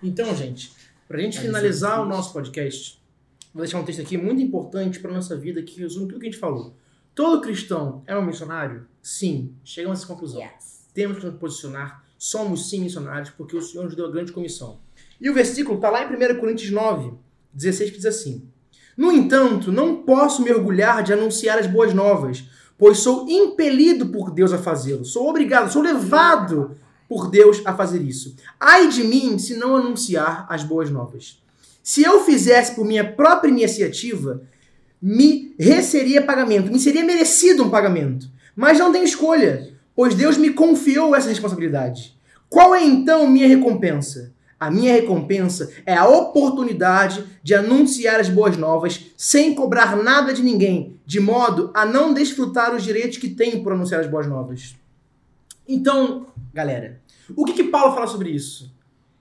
Então, 0.03 0.35
gente, 0.37 0.73
pra 1.09 1.19
gente 1.19 1.37
Mas 1.37 1.47
finalizar 1.47 2.03
o 2.03 2.07
nosso 2.07 2.33
podcast, 2.33 3.01
vou 3.55 3.63
deixar 3.63 3.79
um 3.79 3.85
texto 3.85 4.03
aqui 4.03 4.17
muito 4.19 4.43
importante 4.43 5.01
pra 5.01 5.13
nossa 5.13 5.37
vida 5.37 5.63
que 5.63 5.81
resume 5.81 6.07
tudo 6.07 6.21
que 6.21 6.27
a 6.27 6.31
gente 6.31 6.41
falou. 6.41 6.75
Todo 7.15 7.41
cristão 7.41 8.03
é 8.07 8.17
um 8.17 8.25
missionário? 8.25 8.87
Sim. 9.03 9.55
Chegamos 9.65 9.99
a 9.99 10.03
essa 10.03 10.13
conclusão. 10.13 10.41
Yes. 10.41 10.87
Temos 10.95 11.19
que 11.19 11.27
nos 11.27 11.37
posicionar. 11.37 12.05
Somos 12.19 12.69
sim 12.71 12.81
missionários 12.81 13.31
porque 13.31 13.57
o 13.57 13.63
Senhor 13.63 13.85
nos 13.85 13.97
deu 13.97 14.07
a 14.07 14.11
grande 14.11 14.33
comissão. 14.33 14.79
E 15.21 15.29
o 15.31 15.35
versículo 15.35 15.77
está 15.77 15.91
lá 15.91 16.05
em 16.05 16.15
1 16.35 16.41
Coríntios 16.41 16.71
9, 16.71 17.13
16, 17.53 17.91
que 17.91 17.97
diz 17.97 18.07
assim: 18.07 18.49
No 18.97 19.11
entanto, 19.11 19.73
não 19.73 19.97
posso 19.97 20.43
me 20.43 20.53
orgulhar 20.53 21.03
de 21.03 21.13
anunciar 21.13 21.59
as 21.59 21.67
boas 21.67 21.95
novas, 21.95 22.45
pois 22.77 22.99
sou 22.99 23.29
impelido 23.29 24.07
por 24.07 24.31
Deus 24.31 24.53
a 24.53 24.59
fazê-lo. 24.59 25.05
Sou 25.05 25.29
obrigado, 25.29 25.73
sou 25.73 25.83
levado 25.83 26.77
por 27.09 27.31
Deus 27.31 27.63
a 27.65 27.75
fazer 27.75 28.03
isso. 28.03 28.35
Ai 28.59 28.89
de 28.89 29.05
mim 29.05 29.39
se 29.39 29.57
não 29.57 29.77
anunciar 29.77 30.47
as 30.49 30.63
boas 30.65 30.91
novas. 30.91 31.43
Se 31.83 32.03
eu 32.03 32.25
fizesse 32.25 32.75
por 32.75 32.87
minha 32.87 33.05
própria 33.05 33.51
iniciativa, 33.51 34.43
me 35.01 35.55
receberia 35.59 36.23
pagamento, 36.23 36.71
me 36.71 36.79
seria 36.79 37.05
merecido 37.05 37.65
um 37.65 37.71
pagamento. 37.71 38.31
Mas 38.55 38.79
não 38.79 38.93
tenho 38.93 39.05
escolha, 39.05 39.73
pois 39.95 40.15
Deus 40.15 40.37
me 40.37 40.51
confiou 40.51 41.15
essa 41.15 41.29
responsabilidade. 41.29 42.17
Qual 42.49 42.75
é 42.75 42.85
então 42.85 43.27
minha 43.27 43.49
recompensa? 43.49 44.33
A 44.63 44.71
minha 44.71 44.93
recompensa 44.93 45.73
é 45.85 45.93
a 45.93 46.07
oportunidade 46.07 47.25
de 47.43 47.53
anunciar 47.53 48.21
as 48.21 48.29
boas 48.29 48.57
novas 48.57 49.07
sem 49.17 49.57
cobrar 49.57 49.97
nada 49.97 50.33
de 50.33 50.41
ninguém, 50.41 51.01
de 51.05 51.19
modo 51.19 51.73
a 51.75 51.85
não 51.85 52.15
desfrutar 52.15 52.73
os 52.73 52.85
direitos 52.85 53.19
que 53.19 53.29
tenho 53.29 53.65
por 53.65 53.73
anunciar 53.73 54.01
as 54.01 54.07
boas 54.07 54.25
novas. 54.29 54.77
Então, 55.67 56.29
galera, 56.55 57.01
o 57.35 57.45
que, 57.45 57.55
que 57.55 57.65
Paulo 57.65 57.93
fala 57.93 58.07
sobre 58.07 58.31
isso? 58.31 58.73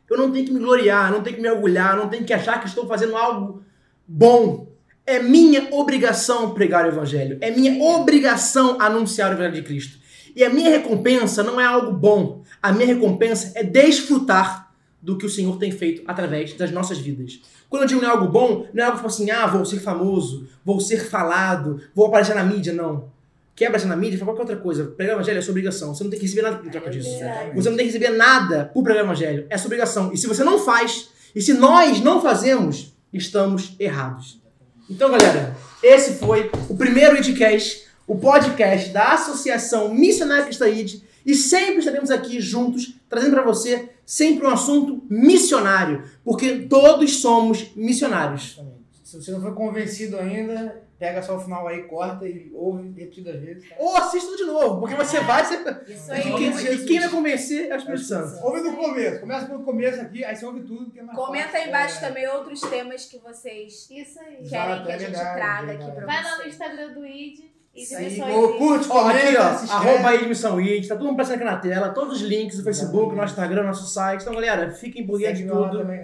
Eu 0.08 0.16
não 0.16 0.32
tenho 0.32 0.46
que 0.46 0.54
me 0.54 0.60
gloriar, 0.60 1.12
não 1.12 1.24
tenho 1.24 1.38
que 1.38 1.42
me 1.42 1.50
orgulhar, 1.50 1.98
não 1.98 2.08
tenho 2.08 2.24
que 2.24 2.34
achar 2.34 2.60
que 2.60 2.68
estou 2.68 2.86
fazendo 2.86 3.18
algo 3.18 3.64
bom. 4.08 4.68
É 5.08 5.24
minha 5.24 5.70
obrigação 5.72 6.54
pregar 6.54 6.86
o 6.86 6.90
evangelho. 6.90 7.40
É 7.42 7.50
minha 7.50 7.84
obrigação 7.84 8.80
anunciar 8.80 9.32
o 9.32 9.34
evangelho 9.34 9.56
de 9.56 9.64
Cristo. 9.64 9.98
E 10.36 10.44
a 10.44 10.52
minha 10.52 10.70
recompensa 10.70 11.42
não 11.42 11.60
é 11.60 11.66
algo 11.66 11.94
bom. 11.94 12.44
A 12.62 12.72
minha 12.72 12.86
recompensa 12.86 13.54
é 13.56 13.64
desfrutar 13.64 14.71
do 15.02 15.18
que 15.18 15.26
o 15.26 15.30
Senhor 15.30 15.58
tem 15.58 15.72
feito 15.72 16.04
através 16.06 16.54
das 16.54 16.72
nossas 16.72 17.00
vidas. 17.00 17.42
Quando 17.70 17.84
eu 17.84 17.88
digo 17.88 18.02
não 18.02 18.10
é 18.10 18.12
algo 18.12 18.28
bom, 18.28 18.68
não 18.74 18.84
é 18.84 18.86
algo 18.86 18.98
tipo 18.98 19.08
assim, 19.08 19.32
ah, 19.32 19.48
vou 19.48 19.66
ser 19.66 19.80
famoso, 19.80 20.48
vou 20.64 20.80
ser 20.80 21.10
falado, 21.10 21.82
vou 21.96 22.08
aparecer 22.08 22.36
na 22.36 22.44
mídia, 22.44 22.74
não. 22.74 23.10
Quer 23.56 23.68
aparecer 23.68 23.88
na 23.88 23.96
mídia, 23.96 24.18
faz 24.18 24.28
qualquer 24.28 24.42
outra 24.42 24.58
coisa. 24.58 24.86
Pregar 24.86 25.16
o 25.16 25.20
evangelho 25.20 25.38
é 25.38 25.42
sua 25.42 25.52
obrigação. 25.52 25.94
Você 25.94 26.04
não 26.04 26.10
tem 26.10 26.20
que 26.20 26.26
receber 26.26 26.42
nada 26.42 26.58
por 26.58 26.72
troca 26.72 26.90
disso. 26.90 27.10
verdade. 27.10 27.56
Você 27.56 27.70
não 27.70 27.78
tem 27.78 27.86
que 27.86 27.92
receber 27.94 28.16
nada 28.16 28.66
por 28.74 28.84
pregar 28.84 29.04
o 29.04 29.06
evangelho. 29.08 29.46
É 29.50 29.58
sua 29.58 29.68
obrigação. 29.68 30.12
E 30.14 30.18
se 30.18 30.28
você 30.28 30.44
não 30.44 30.60
faz, 30.60 31.10
e 31.36 31.42
se 31.42 31.54
nós 31.54 32.02
não 32.02 32.22
fazemos, 32.22 32.94
estamos 33.14 33.76
errados. 33.80 34.42
Então, 34.90 35.12
galera, 35.12 35.56
esse 35.84 36.14
foi 36.16 36.50
o 36.70 36.76
primeiro 36.76 37.18
Idcast, 37.18 37.88
o 38.08 38.18
podcast 38.18 38.90
da 38.90 39.14
Associação 39.14 39.94
Missionária 39.94 40.46
Cristã 40.46 40.68
ID. 40.68 41.02
E 41.26 41.36
sempre 41.36 41.80
estaremos 41.80 42.10
aqui 42.12 42.40
juntos, 42.42 42.96
trazendo 43.10 43.34
para 43.34 43.44
você 43.44 43.90
sempre 44.06 44.46
um 44.46 44.50
assunto 44.50 45.04
missionário, 45.10 46.04
porque 46.24 46.60
todos 46.68 47.18
somos 47.22 47.74
missionários. 47.76 48.60
Se 49.04 49.22
você 49.22 49.32
não 49.32 49.42
foi 49.42 49.54
convencido 49.54 50.18
ainda, 50.18 50.82
pega 50.98 51.22
só 51.22 51.36
o 51.36 51.40
final 51.40 51.68
aí, 51.68 51.84
corta 51.84 52.26
e 52.28 52.50
ouve 52.54 52.88
repetidas 52.98 53.42
vezes. 53.42 53.68
tá? 53.68 53.76
Ou 53.78 53.98
assista 53.98 54.30
tudo 54.30 54.38
de 54.38 54.44
novo, 54.46 54.80
porque 54.80 54.96
você 54.96 55.20
vai 55.20 55.44
ser. 55.44 55.60
Isso 55.88 56.10
E 56.10 56.14
aí. 56.14 56.24
quem, 56.24 56.50
e 56.76 56.86
quem 56.86 57.00
vai 57.00 57.10
convencer 57.10 57.70
é 57.70 57.74
o 57.74 57.78
Espírito 57.78 58.04
Santo. 58.04 58.42
Ouve 58.46 58.62
do 58.62 58.72
começo. 58.76 59.20
Começa 59.20 59.46
pelo 59.48 59.64
começo 59.64 60.00
aqui, 60.00 60.24
aí 60.24 60.36
você 60.36 60.46
ouve 60.46 60.62
tudo. 60.62 60.90
Que 60.92 61.00
é 61.00 61.04
mais 61.04 61.18
Comenta 61.18 61.44
fácil. 61.46 61.60
aí 61.62 61.68
embaixo 61.68 61.98
É. 61.98 62.08
também 62.08 62.28
outros 62.30 62.62
temas 62.62 63.06
que 63.06 63.18
vocês 63.20 63.90
Isso 63.92 64.20
aí. 64.20 64.38
Exato. 64.42 64.50
querem 64.50 64.84
que 64.86 64.92
a 64.92 64.96
é 64.96 65.00
gente 65.00 65.12
verdade, 65.12 65.36
traga 65.38 65.72
é 65.72 65.76
aqui 65.76 65.92
pra 65.92 66.06
Vai 66.06 66.24
lá 66.24 66.30
no 66.32 66.36
vocês. 66.38 66.54
Instagram 66.54 66.94
do 66.94 67.06
ID 67.06 67.40
e 67.74 67.86
ô, 68.24 68.50
ID. 68.50 68.58
curte, 68.58 68.88
Ó, 68.90 69.08
aqui, 69.08 69.20
comenta, 69.22 69.66
ó, 69.70 69.74
arroba 69.74 70.10
aí 70.10 70.20
de 70.20 70.26
Missão 70.28 70.58
IT, 70.60 70.88
tá 70.90 70.96
todo 70.96 71.06
mundo 71.06 71.14
aparecendo 71.14 71.36
aqui 71.36 71.46
na 71.46 71.58
tela, 71.58 71.90
todos 71.90 72.18
os 72.18 72.22
links 72.22 72.58
do 72.58 72.64
Facebook, 72.64 73.16
nosso 73.16 73.32
Instagram, 73.34 73.64
nosso 73.64 73.88
site. 73.88 74.22
Então, 74.22 74.34
galera, 74.34 74.72
fiquem 74.72 75.06
por 75.06 75.18
de 75.20 75.44
tudo. 75.46 75.78
também. 75.80 76.04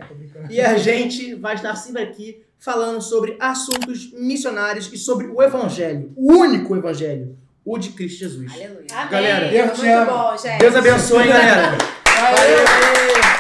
E 0.50 0.62
a 0.62 0.78
gente 0.78 1.36
vai 1.36 1.56
estar 1.56 1.76
sempre 1.76 2.04
aqui 2.04 2.42
falando 2.58 3.02
sobre 3.02 3.36
assuntos 3.40 4.12
missionários 4.14 4.90
e 4.94 4.98
sobre 4.98 5.28
o 5.28 5.42
Evangelho, 5.44 6.12
o 6.16 6.34
único 6.34 6.76
Evangelho, 6.76 7.38
o 7.66 7.78
de 7.78 7.90
Cristo 7.90 8.20
Jesus. 8.20 8.52
Aleluia. 8.54 8.86
Amém. 8.94 9.10
Galera, 9.12 9.48
Deus 9.50 9.72
te 9.74 9.86
Muito 9.86 9.92
ama. 9.98 10.32
bom, 10.32 10.38
gente. 10.38 10.60
Deus 10.60 10.76
abençoe, 10.76 11.28
galera. 11.28 11.78
Valeu. 12.18 12.58
Valeu. 12.66 13.37